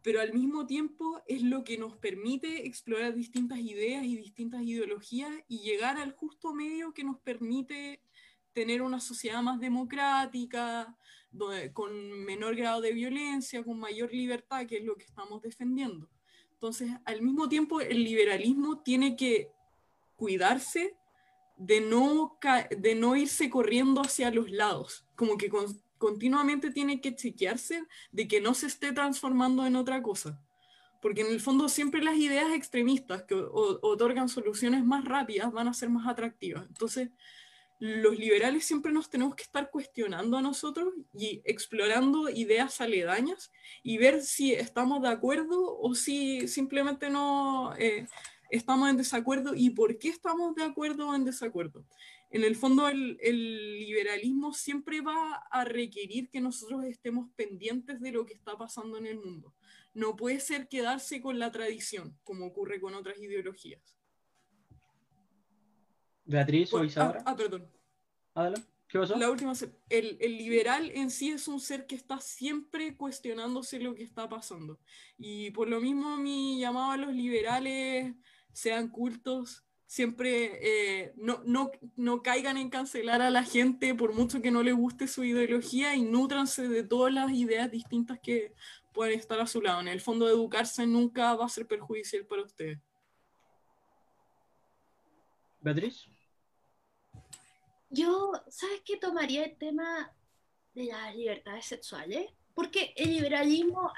Pero 0.02 0.20
al 0.20 0.32
mismo 0.32 0.66
tiempo 0.66 1.22
es 1.26 1.42
lo 1.42 1.64
que 1.64 1.78
nos 1.78 1.96
permite 1.96 2.66
explorar 2.66 3.14
distintas 3.14 3.59
ideas 3.59 4.05
y 4.05 4.16
distintas 4.16 4.62
ideologías 4.62 5.32
y 5.48 5.60
llegar 5.60 5.96
al 5.96 6.12
justo 6.12 6.55
medio 6.55 6.92
que 6.92 7.05
nos 7.05 7.20
permite 7.20 8.00
tener 8.52 8.82
una 8.82 9.00
sociedad 9.00 9.42
más 9.42 9.60
democrática, 9.60 10.96
con 11.72 12.24
menor 12.24 12.56
grado 12.56 12.80
de 12.80 12.92
violencia, 12.92 13.62
con 13.62 13.78
mayor 13.78 14.12
libertad, 14.12 14.66
que 14.66 14.78
es 14.78 14.84
lo 14.84 14.96
que 14.96 15.05
estamos 15.05 15.42
defendiendo. 15.42 16.09
Entonces, 16.59 16.90
al 17.05 17.22
mismo 17.22 17.48
tiempo, 17.48 17.80
el 17.80 18.02
liberalismo 18.02 18.80
tiene 18.80 19.14
que 19.14 19.52
cuidarse 20.16 20.97
de 21.56 21.80
no, 21.80 22.36
de 22.76 22.94
no 22.97 23.14
irse 23.14 23.48
corriendo 23.48 24.01
hacia 24.01 24.32
los 24.32 24.51
lados, 24.51 25.06
como 25.14 25.39
que 25.39 25.52
continuamente 25.98 26.72
tiene 26.72 27.01
que 27.01 27.14
chequearse 27.14 27.85
de 28.10 28.26
que 28.26 28.40
no 28.40 28.55
se 28.55 28.66
esté 28.66 28.93
transformando 28.93 29.66
en 29.66 29.76
otra 29.76 30.02
cosa. 30.02 30.43
Porque 31.01 31.20
en 31.20 31.28
el 31.28 31.40
fondo 31.40 31.68
siempre 31.68 32.02
las 32.02 32.16
ideas 32.16 32.52
extremistas 32.52 33.22
que 33.22 33.36
otorgan 33.36 34.28
soluciones 34.28 34.85
más 34.85 35.05
rápidas 35.05 35.52
van 35.52 35.68
a 35.68 35.74
ser 35.74 35.90
más 35.90 36.09
atractivas. 36.09 36.66
Entonces, 36.66 37.10
los 37.78 38.18
liberales 38.18 38.64
siempre 38.64 38.92
nos 38.92 39.09
tenemos 39.09 39.36
que 39.36 39.44
estar 39.44 39.70
cuestionando 39.70 40.36
a 40.36 40.42
nosotros 40.42 40.92
y 41.14 41.40
explorando 41.44 42.28
ideas 42.28 42.80
aledañas 42.80 43.52
y 43.82 43.98
ver 43.98 44.22
si 44.22 44.52
estamos 44.52 45.02
de 45.02 45.09
acuerdo 45.09 45.78
o 45.78 45.94
si 45.94 46.48
simplemente 46.48 47.09
no 47.09 47.74
eh, 47.78 48.06
estamos 48.50 48.90
en 48.90 48.96
desacuerdo 48.96 49.55
y 49.55 49.70
por 49.70 49.98
qué 49.98 50.09
estamos 50.09 50.56
de 50.56 50.64
acuerdo 50.64 51.09
o 51.09 51.14
en 51.14 51.24
desacuerdo. 51.24 51.84
En 52.30 52.44
el 52.44 52.56
fondo, 52.56 52.88
el, 52.88 53.16
el 53.22 53.78
liberalismo 53.78 54.52
siempre 54.52 55.00
va 55.00 55.36
a 55.50 55.64
requerir 55.64 56.28
que 56.28 56.40
nosotros 56.40 56.84
estemos 56.84 57.30
pendientes 57.36 58.00
de 58.00 58.12
lo 58.12 58.26
que 58.26 58.34
está 58.34 58.59
pasando 58.59 58.98
en 58.98 59.06
el 59.06 59.18
mundo. 59.18 59.55
No 59.94 60.14
puede 60.14 60.40
ser 60.40 60.68
quedarse 60.68 61.22
con 61.22 61.38
la 61.38 61.50
tradición, 61.50 62.18
como 62.24 62.46
ocurre 62.46 62.80
con 62.80 62.94
otras 62.94 63.18
ideologías. 63.18 63.97
Beatriz 66.28 66.72
o 66.74 66.84
Isadora. 66.84 67.22
Ah, 67.24 67.32
ah, 67.32 67.36
perdón. 67.36 67.66
¿Qué 68.86 68.98
pasó? 68.98 69.16
La 69.16 69.30
última, 69.30 69.52
el, 69.88 70.16
el, 70.20 70.38
liberal 70.38 70.90
en 70.94 71.10
sí 71.10 71.30
es 71.30 71.48
un 71.48 71.59
ser 71.59 71.86
que 71.86 71.94
está 71.94 72.20
siempre 72.20 72.96
cuestionándose 72.96 73.80
lo 73.80 73.94
que 73.94 74.02
está 74.02 74.28
pasando. 74.28 74.78
Y 75.16 75.50
por 75.50 75.68
lo 75.68 75.80
mismo 75.80 76.16
mi 76.16 76.60
llamado 76.60 76.92
a 76.92 76.96
los 76.96 77.14
liberales 77.14 78.14
sean 78.52 78.88
cultos, 78.88 79.64
siempre 79.86 80.59
eh, 80.62 81.12
no, 81.16 81.40
no, 81.44 81.70
no, 81.96 82.22
caigan 82.22 82.59
en 82.59 82.68
cancelar 82.68 83.22
a 83.22 83.30
la 83.30 83.42
gente 83.42 83.94
por 83.94 84.12
mucho 84.12 84.42
que 84.42 84.50
no 84.50 84.62
le 84.62 84.72
guste 84.72 85.09
su 85.09 85.24
ideología 85.24 85.94
y 85.96 86.02
nutranse 86.02 86.68
de 86.68 86.84
todas 86.84 87.12
las 87.12 87.30
ideas 87.32 87.70
distintas 87.70 88.20
que 88.20 88.55
pueden 88.92 89.18
estar 89.18 89.40
a 89.40 89.46
su 89.46 89.62
lado. 89.62 89.80
En 89.80 89.88
el 89.88 90.00
fondo, 90.00 90.28
educarse 90.28 90.86
nunca 90.86 91.34
va 91.34 91.46
a 91.46 91.48
ser 91.48 91.66
perjudicial 91.66 92.26
para 92.26 92.42
ustedes. 92.42 92.78
Beatriz. 95.60 96.09
Yo, 97.90 98.32
¿sabes 98.48 98.82
qué? 98.85 98.97
Tomaría 98.98 99.44
el 99.44 99.56
tema 99.56 100.12
de 100.74 100.85
las 100.85 101.15
libertades 101.16 101.65
sexuales, 101.66 102.31
porque 102.55 102.93
el 102.97 103.10
liberalismo, 103.12 103.93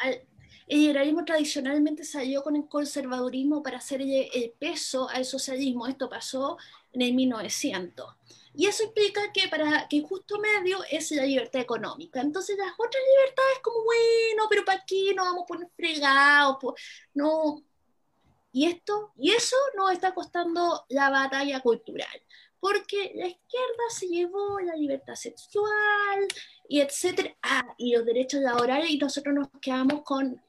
el 0.66 0.78
liberalismo 0.78 1.24
tradicionalmente 1.24 2.04
salió 2.04 2.42
con 2.42 2.54
el 2.54 2.68
conservadurismo 2.68 3.62
para 3.62 3.78
hacer 3.78 4.00
el, 4.02 4.52
peso 4.58 5.08
al 5.08 5.24
socialismo. 5.24 5.86
Esto 5.86 6.08
pasó 6.08 6.56
en 6.92 7.02
el 7.02 7.14
1900. 7.14 8.06
Y 8.54 8.66
eso 8.66 8.84
implica 8.84 9.32
que 9.32 9.48
para 9.48 9.88
que 9.88 10.02
justo 10.02 10.38
medio 10.38 10.78
es 10.90 11.10
la 11.12 11.24
libertad 11.24 11.60
económica. 11.60 12.20
Entonces 12.20 12.56
las 12.56 12.72
otras 12.78 13.02
libertades 13.16 13.58
como, 13.62 13.84
bueno, 13.84 14.44
pero 14.48 14.64
¿para 14.64 14.84
qué 14.86 15.12
nos 15.14 15.26
vamos 15.26 15.44
a 15.44 15.46
poner 15.46 15.68
fregados? 15.76 16.58
No. 17.14 17.62
Y 18.52 18.66
esto, 18.66 19.12
y 19.16 19.30
eso 19.30 19.56
nos 19.76 19.92
está 19.92 20.12
costando 20.12 20.84
la 20.88 21.10
batalla 21.10 21.60
cultural 21.60 22.20
porque 22.60 23.12
la 23.14 23.26
izquierda 23.26 23.84
se 23.88 24.06
llevó 24.06 24.60
la 24.60 24.76
libertad 24.76 25.14
sexual 25.14 26.28
y 26.68 26.80
etcétera, 26.80 27.34
ah, 27.42 27.74
y 27.78 27.94
los 27.94 28.04
derechos 28.04 28.42
laborales 28.42 28.90
y 28.90 28.98
nosotros 28.98 29.34
nos 29.34 29.48
quedamos 29.60 30.02
con, 30.02 30.40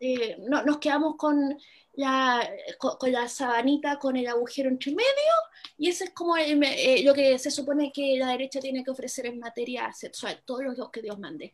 eh, 0.00 0.36
no, 0.48 0.62
nos 0.64 0.78
quedamos 0.78 1.16
con 1.16 1.56
la, 1.94 2.48
con, 2.78 3.12
la 3.12 3.28
sabanita 3.28 3.98
con 3.98 4.16
el 4.16 4.26
agujero 4.26 4.68
entre 4.68 4.90
medio 4.90 5.32
y 5.78 5.88
eso 5.88 6.04
es 6.04 6.10
como 6.10 6.36
eh, 6.36 7.02
lo 7.04 7.14
que 7.14 7.38
se 7.38 7.50
supone 7.50 7.92
que 7.92 8.16
la 8.18 8.28
derecha 8.28 8.60
tiene 8.60 8.82
que 8.82 8.90
ofrecer 8.90 9.26
en 9.26 9.38
materia 9.38 9.92
sexual, 9.92 10.42
todos 10.44 10.76
los 10.76 10.90
que 10.90 11.02
Dios 11.02 11.18
mande. 11.18 11.52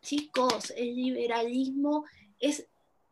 Chicos, 0.00 0.72
el 0.76 0.96
liberalismo 0.96 2.04
es 2.40 2.66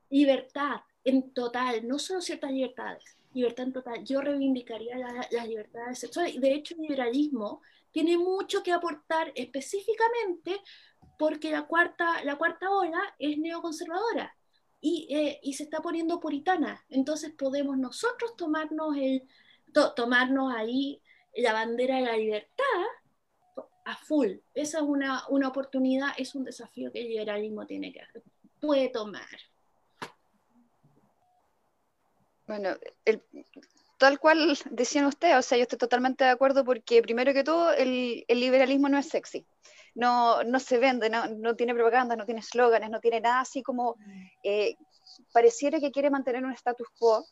libertad 0.08 0.80
en 1.04 1.32
total, 1.32 1.86
no 1.86 1.98
solo 1.98 2.20
ciertas 2.20 2.50
libertades 2.50 3.16
libertad 3.36 3.68
total. 3.72 4.04
Yo 4.04 4.20
reivindicaría 4.20 4.96
las 4.98 5.32
la 5.32 5.44
libertades 5.44 5.98
sexuales. 5.98 6.40
De 6.40 6.52
hecho, 6.54 6.74
el 6.74 6.82
liberalismo 6.82 7.62
tiene 7.92 8.18
mucho 8.18 8.62
que 8.62 8.72
aportar 8.72 9.32
específicamente 9.34 10.60
porque 11.18 11.50
la 11.50 11.66
cuarta, 11.66 12.22
la 12.24 12.36
cuarta 12.36 12.70
ola 12.70 13.00
es 13.18 13.38
neoconservadora 13.38 14.36
y, 14.80 15.06
eh, 15.10 15.40
y 15.42 15.54
se 15.54 15.64
está 15.64 15.80
poniendo 15.80 16.20
puritana. 16.20 16.84
Entonces 16.88 17.32
podemos 17.32 17.78
nosotros 17.78 18.36
tomarnos, 18.36 18.96
el, 18.96 19.28
tomarnos 19.94 20.52
ahí 20.54 21.00
la 21.34 21.52
bandera 21.52 21.96
de 21.96 22.02
la 22.02 22.16
libertad 22.16 22.64
a 23.84 23.96
full. 23.96 24.32
Esa 24.54 24.78
es 24.78 24.84
una, 24.84 25.22
una 25.28 25.48
oportunidad, 25.48 26.08
es 26.18 26.34
un 26.34 26.44
desafío 26.44 26.92
que 26.92 27.00
el 27.00 27.08
liberalismo 27.08 27.66
tiene 27.66 27.92
que 27.92 28.00
puede 28.60 28.88
tomar. 28.88 29.26
Bueno, 32.46 32.76
el, 33.04 33.22
tal 33.98 34.18
cual 34.18 34.58
decían 34.70 35.06
ustedes, 35.06 35.36
o 35.36 35.42
sea, 35.42 35.58
yo 35.58 35.62
estoy 35.62 35.78
totalmente 35.78 36.24
de 36.24 36.30
acuerdo 36.30 36.64
porque 36.64 37.02
primero 37.02 37.32
que 37.32 37.44
todo 37.44 37.72
el, 37.72 38.24
liberalismo 38.28 38.88
no 38.88 38.98
es 38.98 39.08
sexy, 39.08 39.46
no, 39.94 40.42
no 40.44 40.60
se 40.60 40.78
vende, 40.78 41.10
no, 41.10 41.26
no, 41.28 41.56
tiene 41.56 41.74
propaganda, 41.74 42.16
no 42.16 42.26
tiene 42.26 42.40
eslóganes, 42.40 42.90
no 42.90 43.00
tiene 43.00 43.20
nada 43.20 43.40
así 43.40 43.62
como, 43.62 43.96
eh, 44.42 44.76
pareciera 45.32 45.80
que 45.80 45.90
quiere 45.90 46.10
mantener 46.10 46.44
un 46.44 46.52
status 46.52 46.88
quo, 46.98 47.26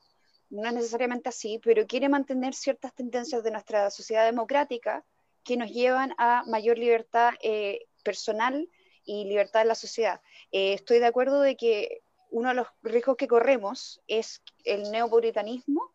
no 0.51 0.69
es 0.69 0.75
necesariamente 0.75 1.29
así, 1.29 1.61
pero 1.63 1.87
quiere 1.87 2.09
mantener 2.09 2.55
ciertas 2.55 2.95
tendencias 2.95 3.43
de 3.43 3.51
nuestra 3.51 3.91
sociedad 3.91 4.25
democrática 4.25 5.05
que 5.43 5.57
nos 5.57 5.71
llevan 5.71 6.15
a 6.17 6.45
mayor 6.47 6.79
libertad 6.79 7.35
eh, 7.43 7.87
personal 8.03 8.69
y 9.05 9.25
libertad 9.25 9.63
en 9.63 9.69
la 9.69 9.75
sociedad. 9.75 10.21
Eh, 10.51 10.75
estoy 10.75 10.99
de 10.99 11.07
acuerdo 11.07 11.41
de 11.41 11.57
que 11.57 12.03
uno 12.35 12.49
de 12.49 12.57
los 12.57 12.67
riesgos 12.83 13.17
que 13.17 13.29
corremos 13.29 14.03
es 14.09 14.43
el 14.65 14.91
neopuritanismo 14.91 15.95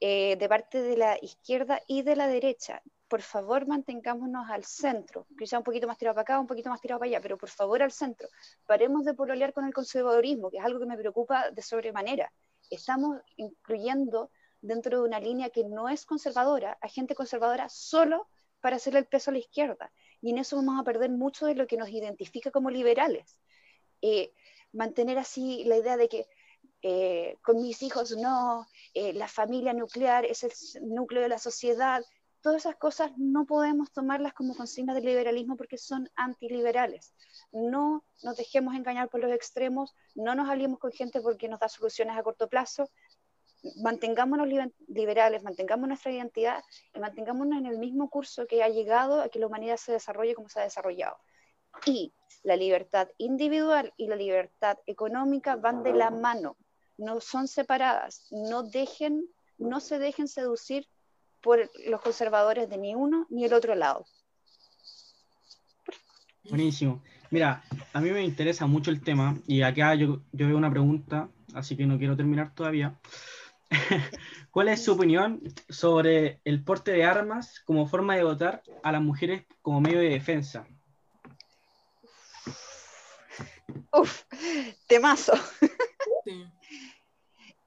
eh, 0.00 0.36
de 0.36 0.48
parte 0.48 0.80
de 0.80 0.96
la 0.96 1.18
izquierda 1.20 1.82
y 1.88 2.02
de 2.02 2.14
la 2.14 2.28
derecha. 2.28 2.80
Por 3.08 3.20
favor, 3.20 3.66
mantengámonos 3.66 4.48
al 4.48 4.64
centro, 4.64 5.26
quizá 5.36 5.58
un 5.58 5.64
poquito 5.64 5.88
más 5.88 5.98
tirado 5.98 6.14
para 6.14 6.22
acá, 6.22 6.40
un 6.40 6.46
poquito 6.46 6.70
más 6.70 6.80
tirado 6.80 7.00
para 7.00 7.08
allá, 7.08 7.20
pero 7.20 7.36
por 7.36 7.48
favor 7.48 7.82
al 7.82 7.90
centro. 7.90 8.28
Paremos 8.64 9.04
de 9.04 9.14
pololear 9.14 9.52
con 9.52 9.64
el 9.64 9.74
conservadurismo, 9.74 10.52
que 10.52 10.58
es 10.58 10.64
algo 10.64 10.78
que 10.78 10.86
me 10.86 10.96
preocupa 10.96 11.50
de 11.50 11.62
sobremanera. 11.62 12.32
Estamos 12.70 13.20
incluyendo 13.36 14.30
dentro 14.60 15.00
de 15.00 15.08
una 15.08 15.18
línea 15.18 15.50
que 15.50 15.64
no 15.64 15.88
es 15.88 16.06
conservadora 16.06 16.78
a 16.80 16.88
gente 16.88 17.16
conservadora 17.16 17.68
solo 17.68 18.28
para 18.60 18.76
hacerle 18.76 19.00
el 19.00 19.06
peso 19.06 19.30
a 19.30 19.32
la 19.32 19.40
izquierda. 19.40 19.92
Y 20.20 20.30
en 20.30 20.38
eso 20.38 20.54
vamos 20.54 20.80
a 20.80 20.84
perder 20.84 21.10
mucho 21.10 21.44
de 21.44 21.56
lo 21.56 21.66
que 21.66 21.76
nos 21.76 21.88
identifica 21.88 22.52
como 22.52 22.70
liberales. 22.70 23.40
Eh, 24.00 24.32
mantener 24.72 25.18
así 25.18 25.64
la 25.64 25.76
idea 25.76 25.96
de 25.96 26.08
que 26.08 26.26
eh, 26.82 27.38
con 27.42 27.62
mis 27.62 27.82
hijos 27.82 28.16
no, 28.16 28.66
eh, 28.94 29.12
la 29.12 29.28
familia 29.28 29.72
nuclear 29.72 30.24
es 30.24 30.42
el 30.42 30.52
núcleo 30.82 31.22
de 31.22 31.28
la 31.28 31.38
sociedad, 31.38 32.02
todas 32.42 32.62
esas 32.62 32.76
cosas 32.76 33.12
no 33.16 33.46
podemos 33.46 33.92
tomarlas 33.92 34.34
como 34.34 34.56
consignas 34.56 34.96
del 34.96 35.04
liberalismo 35.04 35.56
porque 35.56 35.78
son 35.78 36.10
antiliberales. 36.16 37.14
No 37.52 38.04
nos 38.22 38.36
dejemos 38.36 38.74
engañar 38.74 39.08
por 39.08 39.20
los 39.20 39.32
extremos, 39.32 39.94
no 40.14 40.34
nos 40.34 40.48
aliemos 40.48 40.80
con 40.80 40.90
gente 40.90 41.20
porque 41.20 41.48
nos 41.48 41.60
da 41.60 41.68
soluciones 41.68 42.16
a 42.18 42.22
corto 42.22 42.48
plazo, 42.48 42.90
mantengámonos 43.76 44.48
liberales, 44.88 45.42
mantengamos 45.44 45.86
nuestra 45.86 46.10
identidad 46.10 46.64
y 46.92 46.98
mantengámonos 46.98 47.58
en 47.58 47.66
el 47.66 47.78
mismo 47.78 48.10
curso 48.10 48.46
que 48.46 48.62
ha 48.62 48.68
llegado 48.68 49.22
a 49.22 49.28
que 49.28 49.38
la 49.38 49.46
humanidad 49.46 49.76
se 49.76 49.92
desarrolle 49.92 50.34
como 50.34 50.48
se 50.48 50.60
ha 50.60 50.64
desarrollado. 50.64 51.16
Y 51.86 52.12
la 52.42 52.56
libertad 52.56 53.08
individual 53.18 53.92
y 53.96 54.08
la 54.08 54.16
libertad 54.16 54.78
económica 54.86 55.56
van 55.56 55.82
de 55.82 55.92
la 55.92 56.10
mano, 56.10 56.56
no 56.98 57.20
son 57.20 57.48
separadas. 57.48 58.26
No, 58.30 58.62
dejen, 58.62 59.28
no 59.58 59.80
se 59.80 59.98
dejen 59.98 60.28
seducir 60.28 60.88
por 61.40 61.70
los 61.86 62.00
conservadores 62.00 62.68
de 62.68 62.78
ni 62.78 62.94
uno 62.94 63.26
ni 63.30 63.44
el 63.44 63.52
otro 63.52 63.74
lado. 63.74 64.06
Buenísimo. 66.48 67.02
Mira, 67.30 67.62
a 67.92 68.00
mí 68.00 68.10
me 68.10 68.22
interesa 68.22 68.66
mucho 68.66 68.90
el 68.90 69.00
tema 69.00 69.38
y 69.46 69.62
acá 69.62 69.94
yo, 69.94 70.20
yo 70.32 70.46
veo 70.46 70.56
una 70.56 70.70
pregunta, 70.70 71.28
así 71.54 71.76
que 71.76 71.86
no 71.86 71.98
quiero 71.98 72.16
terminar 72.16 72.54
todavía. 72.54 72.98
¿Cuál 74.50 74.68
es 74.68 74.84
su 74.84 74.92
opinión 74.92 75.40
sobre 75.68 76.40
el 76.44 76.62
porte 76.62 76.92
de 76.92 77.04
armas 77.04 77.60
como 77.60 77.86
forma 77.86 78.16
de 78.16 78.24
votar 78.24 78.62
a 78.82 78.92
las 78.92 79.00
mujeres 79.00 79.44
como 79.62 79.80
medio 79.80 80.00
de 80.00 80.10
defensa? 80.10 80.66
Uf, 83.92 84.24
temazo. 84.86 85.32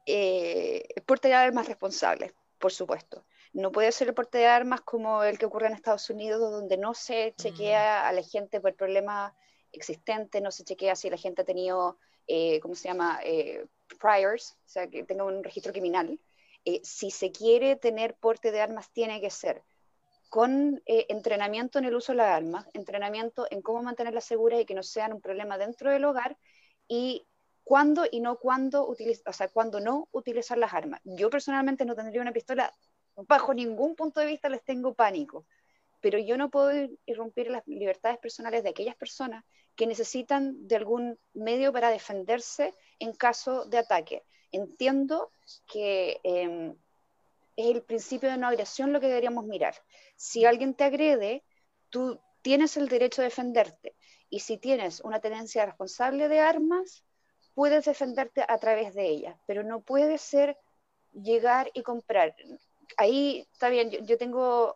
Eh, 0.08 0.86
el 0.96 1.02
porte 1.02 1.30
de 1.30 1.34
armas 1.34 1.68
responsable, 1.68 2.34
por 2.60 2.72
supuesto. 2.72 3.26
No 3.54 3.72
puede 3.72 3.92
ser 3.92 4.10
el 4.10 4.14
porte 4.14 4.38
de 4.38 4.46
armas 4.46 4.82
como 4.82 5.24
el 5.24 5.40
que 5.40 5.48
ocurre 5.48 5.66
en 5.66 5.74
Estados 5.74 6.10
Unidos, 6.12 6.40
donde 6.40 6.78
no 6.78 6.94
se 6.94 7.34
chequea 7.36 8.04
mm. 8.04 8.08
a 8.08 8.12
la 8.12 8.22
gente 8.22 8.62
por 8.62 8.76
problemas 8.76 9.34
existentes, 9.72 10.42
no 10.44 10.52
se 10.52 10.64
chequea 10.64 10.96
si 10.96 11.10
la 11.10 11.18
gente 11.18 11.42
ha 11.42 11.46
tenido, 11.46 11.98
eh, 12.28 12.60
¿cómo 12.60 12.76
se 12.76 12.88
llama?, 12.88 13.20
eh, 13.24 13.66
priors, 14.00 14.52
o 14.52 14.68
sea, 14.68 14.88
que 14.88 15.04
tenga 15.04 15.24
un 15.24 15.44
registro 15.44 15.72
criminal. 15.72 16.20
si 16.84 17.10
se 17.10 17.32
quiere 17.32 17.76
tener 17.76 18.16
porte 18.16 18.52
de 18.52 18.62
armas, 18.62 18.92
tiene 18.92 19.22
que 19.22 19.30
ser 19.30 19.64
con 20.36 20.84
entrenamiento 20.86 21.80
en 21.80 21.86
el 21.86 21.96
uso 21.96 22.12
de 22.12 22.18
las 22.18 22.28
armas, 22.28 22.68
entrenamiento 22.74 23.48
en 23.50 23.62
cómo 23.62 23.82
mantenerlas 23.82 24.26
seguras 24.26 24.60
y 24.60 24.66
que 24.66 24.74
no 24.74 24.84
sean 24.84 25.14
un 25.14 25.22
problema 25.22 25.58
dentro 25.58 25.90
del 25.90 26.04
hogar 26.04 26.36
y 26.90 27.26
cuándo 27.64 28.04
y 28.12 28.20
no 28.20 28.38
cuándo 28.38 28.86
o 28.86 29.32
sea, 29.32 29.48
cuándo 29.48 29.80
no 29.80 30.10
utilizar 30.12 30.58
las 30.58 30.74
armas. 30.74 31.00
Yo 31.06 31.30
personalmente 31.30 31.86
no 31.86 31.96
tendría 31.96 32.22
una 32.22 32.34
pistola, 32.34 32.74
bajo 33.16 33.54
ningún 33.54 33.96
punto 33.96 34.20
de 34.20 34.26
vista 34.26 34.50
les 34.50 34.62
tengo 34.66 34.94
pánico, 34.94 35.46
pero 36.02 36.20
yo 36.20 36.36
no 36.36 36.50
puedo 36.50 36.70
irrumpir 37.06 37.50
las 37.50 37.66
libertades 37.66 38.18
personales 38.18 38.62
de 38.62 38.72
aquellas 38.72 38.98
personas 38.98 39.46
que 39.74 39.88
necesitan 39.88 40.68
de 40.68 40.76
algún 40.76 41.18
medio 41.34 41.72
para 41.72 41.92
defenderse 41.92 42.76
en 43.00 43.14
caso 43.14 43.64
de 43.68 43.78
ataque. 43.78 44.26
Entiendo 44.52 45.32
que 45.66 46.20
em, 46.26 46.76
es 47.56 47.68
el 47.68 47.84
principio 47.84 48.30
de 48.30 48.38
no 48.38 48.48
agresión 48.48 48.94
lo 48.94 49.00
que 49.00 49.08
deberíamos 49.08 49.46
mirar. 49.46 49.76
Si 50.16 50.46
alguien 50.46 50.74
te 50.74 50.84
agrede, 50.84 51.44
tú 51.90 52.20
tienes 52.42 52.78
el 52.78 52.88
derecho 52.88 53.22
a 53.22 53.26
defenderte. 53.26 53.96
Y 54.30 54.40
si 54.40 54.58
tienes 54.58 55.00
una 55.02 55.20
tenencia 55.20 55.66
responsable 55.66 56.28
de 56.28 56.40
armas, 56.40 57.06
puedes 57.54 57.86
defenderte 57.86 58.44
a 58.48 58.58
través 58.58 58.94
de 58.94 59.08
ella, 59.08 59.40
pero 59.48 59.64
no 59.64 59.82
puede 59.82 60.18
ser 60.18 60.58
llegar 61.14 61.72
y 61.74 61.84
comprar. 61.84 62.36
Ahí 62.98 63.48
está 63.52 63.70
bien, 63.70 63.90
yo, 63.90 64.18
tengo, 64.18 64.76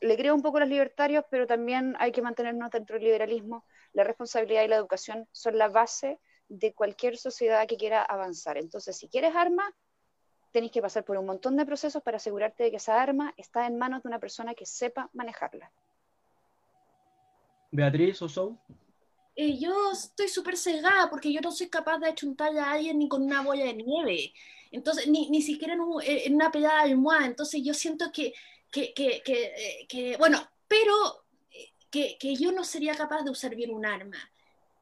le 0.00 0.16
creo 0.16 0.34
un 0.34 0.42
poco 0.42 0.56
a 0.56 0.60
los 0.60 0.68
libertarios, 0.68 1.24
pero 1.30 1.46
también 1.46 1.94
hay 1.98 2.12
que 2.12 2.22
mantenernos 2.22 2.70
dentro 2.70 2.94
del 2.94 3.04
liberalismo. 3.04 3.64
La 3.92 4.04
responsabilidad 4.04 4.64
y 4.64 4.68
la 4.68 4.76
educación 4.76 5.28
son 5.32 5.56
la 5.56 5.68
base 5.68 6.18
de 6.48 6.74
cualquier 6.74 7.16
sociedad 7.16 7.66
que 7.66 7.76
quiera 7.76 8.02
avanzar. 8.02 8.58
Entonces, 8.58 8.96
si 8.96 9.08
quieres 9.08 9.34
armas, 9.34 9.72
tenéis 10.56 10.72
que 10.72 10.80
pasar 10.80 11.04
por 11.04 11.18
un 11.18 11.26
montón 11.26 11.54
de 11.54 11.66
procesos 11.66 12.02
para 12.02 12.16
asegurarte 12.16 12.64
de 12.64 12.70
que 12.70 12.78
esa 12.78 12.98
arma 12.98 13.34
está 13.36 13.66
en 13.66 13.76
manos 13.76 14.02
de 14.02 14.08
una 14.08 14.18
persona 14.18 14.54
que 14.54 14.64
sepa 14.64 15.10
manejarla. 15.12 15.70
Beatriz 17.70 18.22
Oso. 18.22 18.56
Eh, 19.34 19.58
yo 19.58 19.92
estoy 19.92 20.28
súper 20.28 20.56
cegada 20.56 21.10
porque 21.10 21.30
yo 21.30 21.42
no 21.42 21.52
soy 21.52 21.68
capaz 21.68 21.98
de 21.98 22.08
achuntarle 22.08 22.60
a 22.60 22.72
alguien 22.72 22.98
ni 22.98 23.06
con 23.06 23.20
una 23.22 23.42
boya 23.42 23.66
de 23.66 23.74
nieve. 23.74 24.32
Entonces, 24.70 25.06
ni, 25.08 25.28
ni 25.28 25.42
siquiera 25.42 25.74
en, 25.74 25.82
en, 26.02 26.34
una 26.34 26.50
pelada 26.50 26.84
de 26.84 26.92
almohada. 26.92 27.26
Entonces, 27.26 27.60
yo 27.62 27.74
siento 27.74 28.10
que, 28.10 28.32
que, 28.70 28.94
que, 28.94 29.22
que 29.86 30.12
eh, 30.12 30.16
bueno, 30.16 30.38
pero 30.66 31.26
eh, 31.50 31.72
que, 31.90 32.16
que, 32.18 32.34
yo 32.34 32.50
no 32.50 32.64
sería 32.64 32.94
capaz 32.94 33.24
de 33.24 33.30
usar 33.30 33.54
bien 33.54 33.74
un 33.74 33.84
arma. 33.84 34.16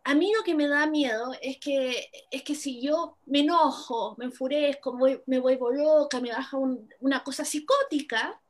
A 0.05 0.15
mí 0.15 0.33
lo 0.37 0.43
que 0.43 0.55
me 0.55 0.69
da 0.69 0.87
miedo 0.87 1.33
es 1.41 1.59
que, 1.59 2.11
es 2.31 2.43
que 2.43 2.55
si 2.55 2.83
yo 2.83 3.17
me 3.27 3.41
enojo, 3.41 4.15
me 4.19 4.27
enfurezco, 4.27 4.99
me 5.27 5.39
vuelvo 5.39 5.71
loca, 5.71 6.21
me 6.21 6.31
baja 6.31 6.59
una 7.01 7.25
cosa 7.25 7.45
psicótica, 7.45 8.41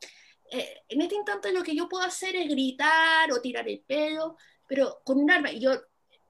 en 0.50 1.00
este 1.00 1.14
instante 1.14 1.52
lo 1.52 1.62
que 1.62 1.74
yo 1.74 1.88
puedo 1.88 2.04
hacer 2.04 2.36
es 2.36 2.48
gritar 2.48 3.32
o 3.32 3.40
tirar 3.40 3.68
el 3.68 3.80
pelo, 3.80 4.36
pero 4.68 5.00
con 5.04 5.18
un 5.18 5.30
arma. 5.30 5.52
Y 5.52 5.60
yo 5.60 5.72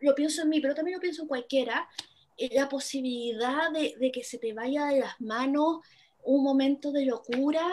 lo 0.00 0.14
pienso 0.14 0.42
en 0.42 0.50
mí, 0.50 0.60
pero 0.60 0.74
también 0.74 0.96
lo 0.96 1.00
pienso 1.00 1.22
en 1.22 1.28
cualquiera, 1.28 1.88
eh, 2.36 2.50
la 2.52 2.68
posibilidad 2.68 3.70
de, 3.70 4.10
que 4.12 4.24
se 4.24 4.38
te 4.38 4.52
vaya 4.52 4.86
de 4.86 5.00
las 5.00 5.20
manos 5.20 5.78
un 6.24 6.42
momento 6.42 6.90
de 6.90 7.04
locura 7.04 7.66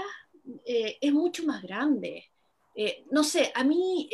eh, 0.65 0.97
es 1.01 1.13
mucho 1.13 1.45
más 1.45 1.61
grande. 1.61 2.29
Eh, 2.75 3.05
no 3.11 3.23
sé, 3.23 3.51
a 3.55 3.63
mí 3.63 4.09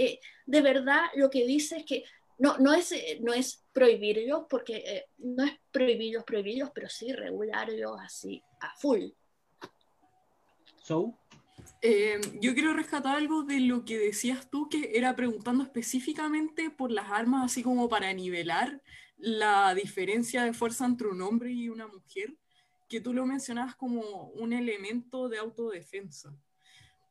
de 0.46 0.62
verdad 0.62 1.02
lo 1.16 1.30
que 1.30 1.46
dice 1.46 1.78
es 1.78 1.86
que 1.86 2.04
no, 2.38 2.58
no, 2.58 2.74
es, 2.74 2.94
no 3.22 3.34
es 3.34 3.66
prohibirlos, 3.74 4.46
porque 4.50 5.06
no 5.18 5.44
es 5.44 5.54
prohibirlos, 5.72 6.24
prohibirlos, 6.24 6.72
pero 6.74 6.90
sí 6.90 7.12
regularlos 7.12 8.00
así 8.00 8.42
a 8.60 8.74
full. 8.76 9.10
So, 10.82 11.18
eh, 11.82 12.20
yo 12.40 12.54
quiero 12.54 12.74
rescatar 12.74 13.16
algo 13.16 13.44
de 13.44 13.60
lo 13.60 13.86
que 13.86 13.98
decías 13.98 14.50
tú, 14.50 14.70
que 14.70 14.98
era 14.98 15.16
preguntando 15.16 15.64
específicamente 15.64 16.70
por 16.70 16.92
las 16.92 17.12
armas, 17.12 17.46
así 17.46 17.64
como 17.64 17.90
para 17.90 18.12
nivelar 18.14 18.82
la 19.18 19.74
diferencia 19.76 20.44
de 20.44 20.54
fuerza 20.54 20.86
entre 20.86 21.08
un 21.08 21.22
hombre 21.22 21.52
y 21.52 21.70
una 21.70 21.88
mujer, 21.88 22.38
que 22.88 23.02
tú 23.02 23.14
lo 23.14 23.26
mencionabas 23.26 23.76
como 23.76 24.30
un 24.30 24.54
elemento 24.54 25.28
de 25.30 25.40
autodefensa. 25.40 26.34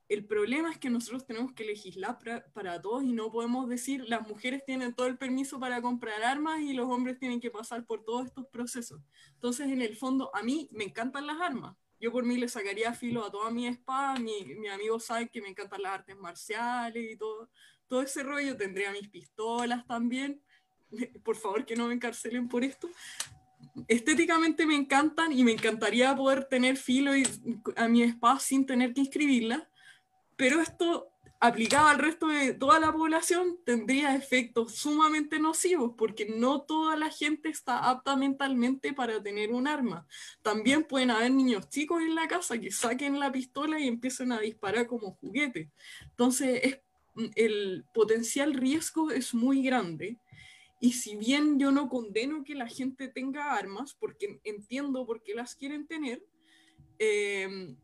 El 0.09 0.25
problema 0.25 0.71
es 0.71 0.79
que 0.79 0.89
nosotros 0.89 1.27
tenemos 1.27 1.53
que 1.53 1.65
legislar 1.65 2.19
para, 2.53 2.81
todos 2.81 3.03
y 3.03 3.13
no 3.13 3.33
podemos 3.33 3.69
decir 3.69 4.05
las 4.09 4.27
mujeres 4.29 4.63
tienen 4.65 4.95
todo 4.95 5.09
el 5.09 5.19
permiso 5.19 5.59
para 5.59 5.83
comprar 5.83 6.23
armas 6.23 6.61
y 6.61 6.75
los 6.75 6.89
hombres 6.89 7.19
tienen 7.19 7.41
que 7.41 7.51
pasar 7.51 7.85
por 7.85 8.05
todos 8.05 8.27
estos 8.27 8.47
procesos. 8.47 9.01
Entonces, 9.35 9.67
en 9.69 9.83
el 9.83 9.97
fondo, 9.97 10.31
a 10.35 10.43
mí 10.43 10.69
me 10.71 10.85
encantan 10.85 11.27
las 11.27 11.41
armas, 11.41 11.77
yo 11.99 12.13
por 12.13 12.25
mí 12.25 12.37
le 12.37 12.49
sacaría 12.49 12.93
filo 12.93 13.25
a 13.25 13.31
toda 13.33 13.51
mi 13.51 13.67
espada, 13.67 14.17
mi, 14.19 14.45
mi 14.45 14.69
amigo 14.69 15.01
sabe 15.01 15.29
que 15.29 15.43
me 15.43 15.49
encantan 15.49 15.83
las 15.83 15.95
artes 15.95 16.17
marciales 16.17 17.13
y 17.13 17.17
todo, 17.17 17.51
todo 17.89 18.03
ese 18.03 18.23
rollo, 18.23 18.57
tendría 18.57 18.93
mis 18.93 19.09
pistolas 19.09 19.85
también, 19.87 20.41
por 21.25 21.37
favor 21.37 21.65
que 21.65 21.75
no 21.75 21.89
me 21.89 21.95
encarcelen 21.95 22.49
por 22.49 22.63
esto. 22.63 22.89
Estéticamente 23.89 24.67
me 24.67 24.77
encantan 24.77 25.33
y 25.33 25.43
me 25.43 25.53
encantaría 25.53 26.15
poder 26.15 26.45
tener 26.45 26.77
filo 26.77 27.13
a 27.77 27.89
mi 27.89 28.03
espada 28.03 28.39
sin 28.39 28.67
tener 28.67 28.95
que 28.95 29.01
inscribirla, 29.01 29.69
pero 30.37 30.61
esto 30.61 31.13
aplicado 31.41 31.89
al 31.89 31.99
resto 31.99 32.29
de 32.29 32.55
toda 32.55 32.81
la 32.81 32.93
población 32.93 33.59
tendría 33.65 34.15
efectos 34.15 34.75
sumamente 34.75 35.39
nocivos 35.39 35.93
porque 35.97 36.27
no 36.27 36.63
toda 36.63 36.97
la 36.97 37.11
gente 37.11 37.49
está 37.49 37.91
apta 37.91 38.17
mentalmente 38.17 38.93
para 38.93 39.23
tener 39.23 39.53
un 39.53 39.67
arma. 39.67 40.07
También 40.43 40.85
pueden 40.85 41.11
haber 41.11 41.31
niños 41.31 41.69
chicos 41.69 42.03
en 42.03 42.15
la 42.15 42.27
casa 42.27 42.59
que 42.59 42.71
saquen 42.71 43.21
la 43.21 43.31
pistola 43.31 43.79
y 43.79 43.89
empiecen 43.89 44.33
a 44.33 44.41
disparar 44.41 44.87
como 44.87 45.13
juguete. 45.13 45.71
Entonces 46.03 46.81
el 47.35 47.85
potencial 47.95 48.55
riesgo 48.55 49.11
es 49.11 49.35
muy 49.35 49.63
grande. 49.63 50.19
Y 50.81 50.93
si 50.93 51.17
bien 51.17 51.59
yo 51.59 51.71
no 51.71 51.89
condeno 51.89 52.45
que 52.45 52.55
la 52.55 52.69
gente 52.69 53.09
tenga 53.09 53.55
armas, 53.55 53.95
porque 53.99 54.41
entiendo 54.45 55.07
por 55.07 55.23
qué 55.23 55.35
las 55.35 55.55
quieren 55.55 55.87
tener, 55.87 56.23
eh, 56.99 57.75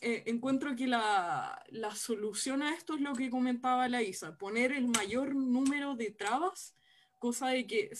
eh, 0.00 0.24
encuentro 0.26 0.74
que 0.74 0.86
la, 0.86 1.62
la, 1.70 1.94
solución 1.94 2.62
a 2.62 2.74
esto 2.74 2.94
es 2.94 3.00
lo 3.00 3.14
que 3.14 3.30
comentaba 3.30 3.88
la 3.88 4.02
Isa, 4.02 4.36
poner 4.36 4.72
el 4.72 4.88
mayor 4.88 5.34
número 5.34 5.94
de 5.94 6.10
trabas, 6.10 6.74
cosa 7.18 7.48
de 7.48 7.66
que 7.66 7.90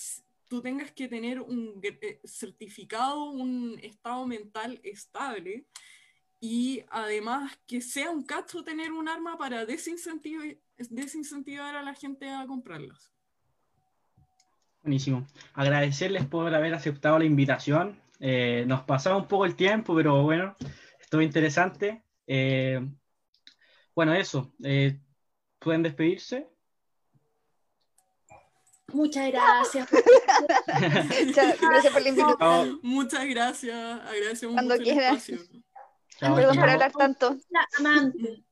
tú 0.49 0.61
tengas 0.61 0.91
que 0.93 1.09
tener 1.09 1.41
un 1.41 1.81
eh, 1.83 2.21
certificado, 2.25 3.31
un 3.31 3.79
estado 3.83 4.27
mental 4.27 4.81
estable 4.83 5.67
y 6.41 6.83
además 6.91 7.57
que 7.67 7.81
sea 7.81 8.11
un 8.11 8.25
cacho 8.25 8.65
tener 8.65 8.91
un 8.93 9.09
arma 9.09 9.39
para 9.39 9.65
desincentivar, 9.65 10.57
desincentivar 10.77 11.77
a 11.77 11.83
la 11.83 11.95
gente 11.95 12.29
a 12.29 12.45
comprarlas. 12.47 13.13
Buenísimo. 14.83 15.25
Agradecerles 15.55 16.27
por 16.27 16.53
haber 16.53 16.75
aceptado 16.75 17.19
la 17.21 17.25
invitación. 17.25 17.97
Eh, 18.19 18.65
nos 18.67 18.83
pasaba 18.83 19.17
un 19.17 19.29
poco 19.29 19.47
el 19.47 19.55
tiempo, 19.55 19.95
pero 19.95 20.23
bueno, 20.25 20.57
estuvo 21.13 21.21
interesante. 21.21 22.03
Eh, 22.27 22.81
bueno, 23.95 24.15
eso. 24.15 24.55
Eh, 24.65 24.99
¿Pueden 25.59 25.83
despedirse? 25.83 26.49
Muchas 28.95 29.31
gracias. 29.31 29.91
Muchas 31.27 31.61
gracias 31.61 31.93
por 31.93 32.03
la 32.03 32.09
invitación. 32.09 32.81
Muchas 32.83 33.27
gracias. 33.27 34.01
Agradecemos 34.01 34.55
Cuando 34.55 34.75
mucho 34.75 34.91
el 34.91 34.99
espacio. 34.99 35.39
Perdón 36.19 36.57
por 36.57 36.69
hablar 36.71 36.93
tanto. 36.93 37.37
Amante. 37.79 38.45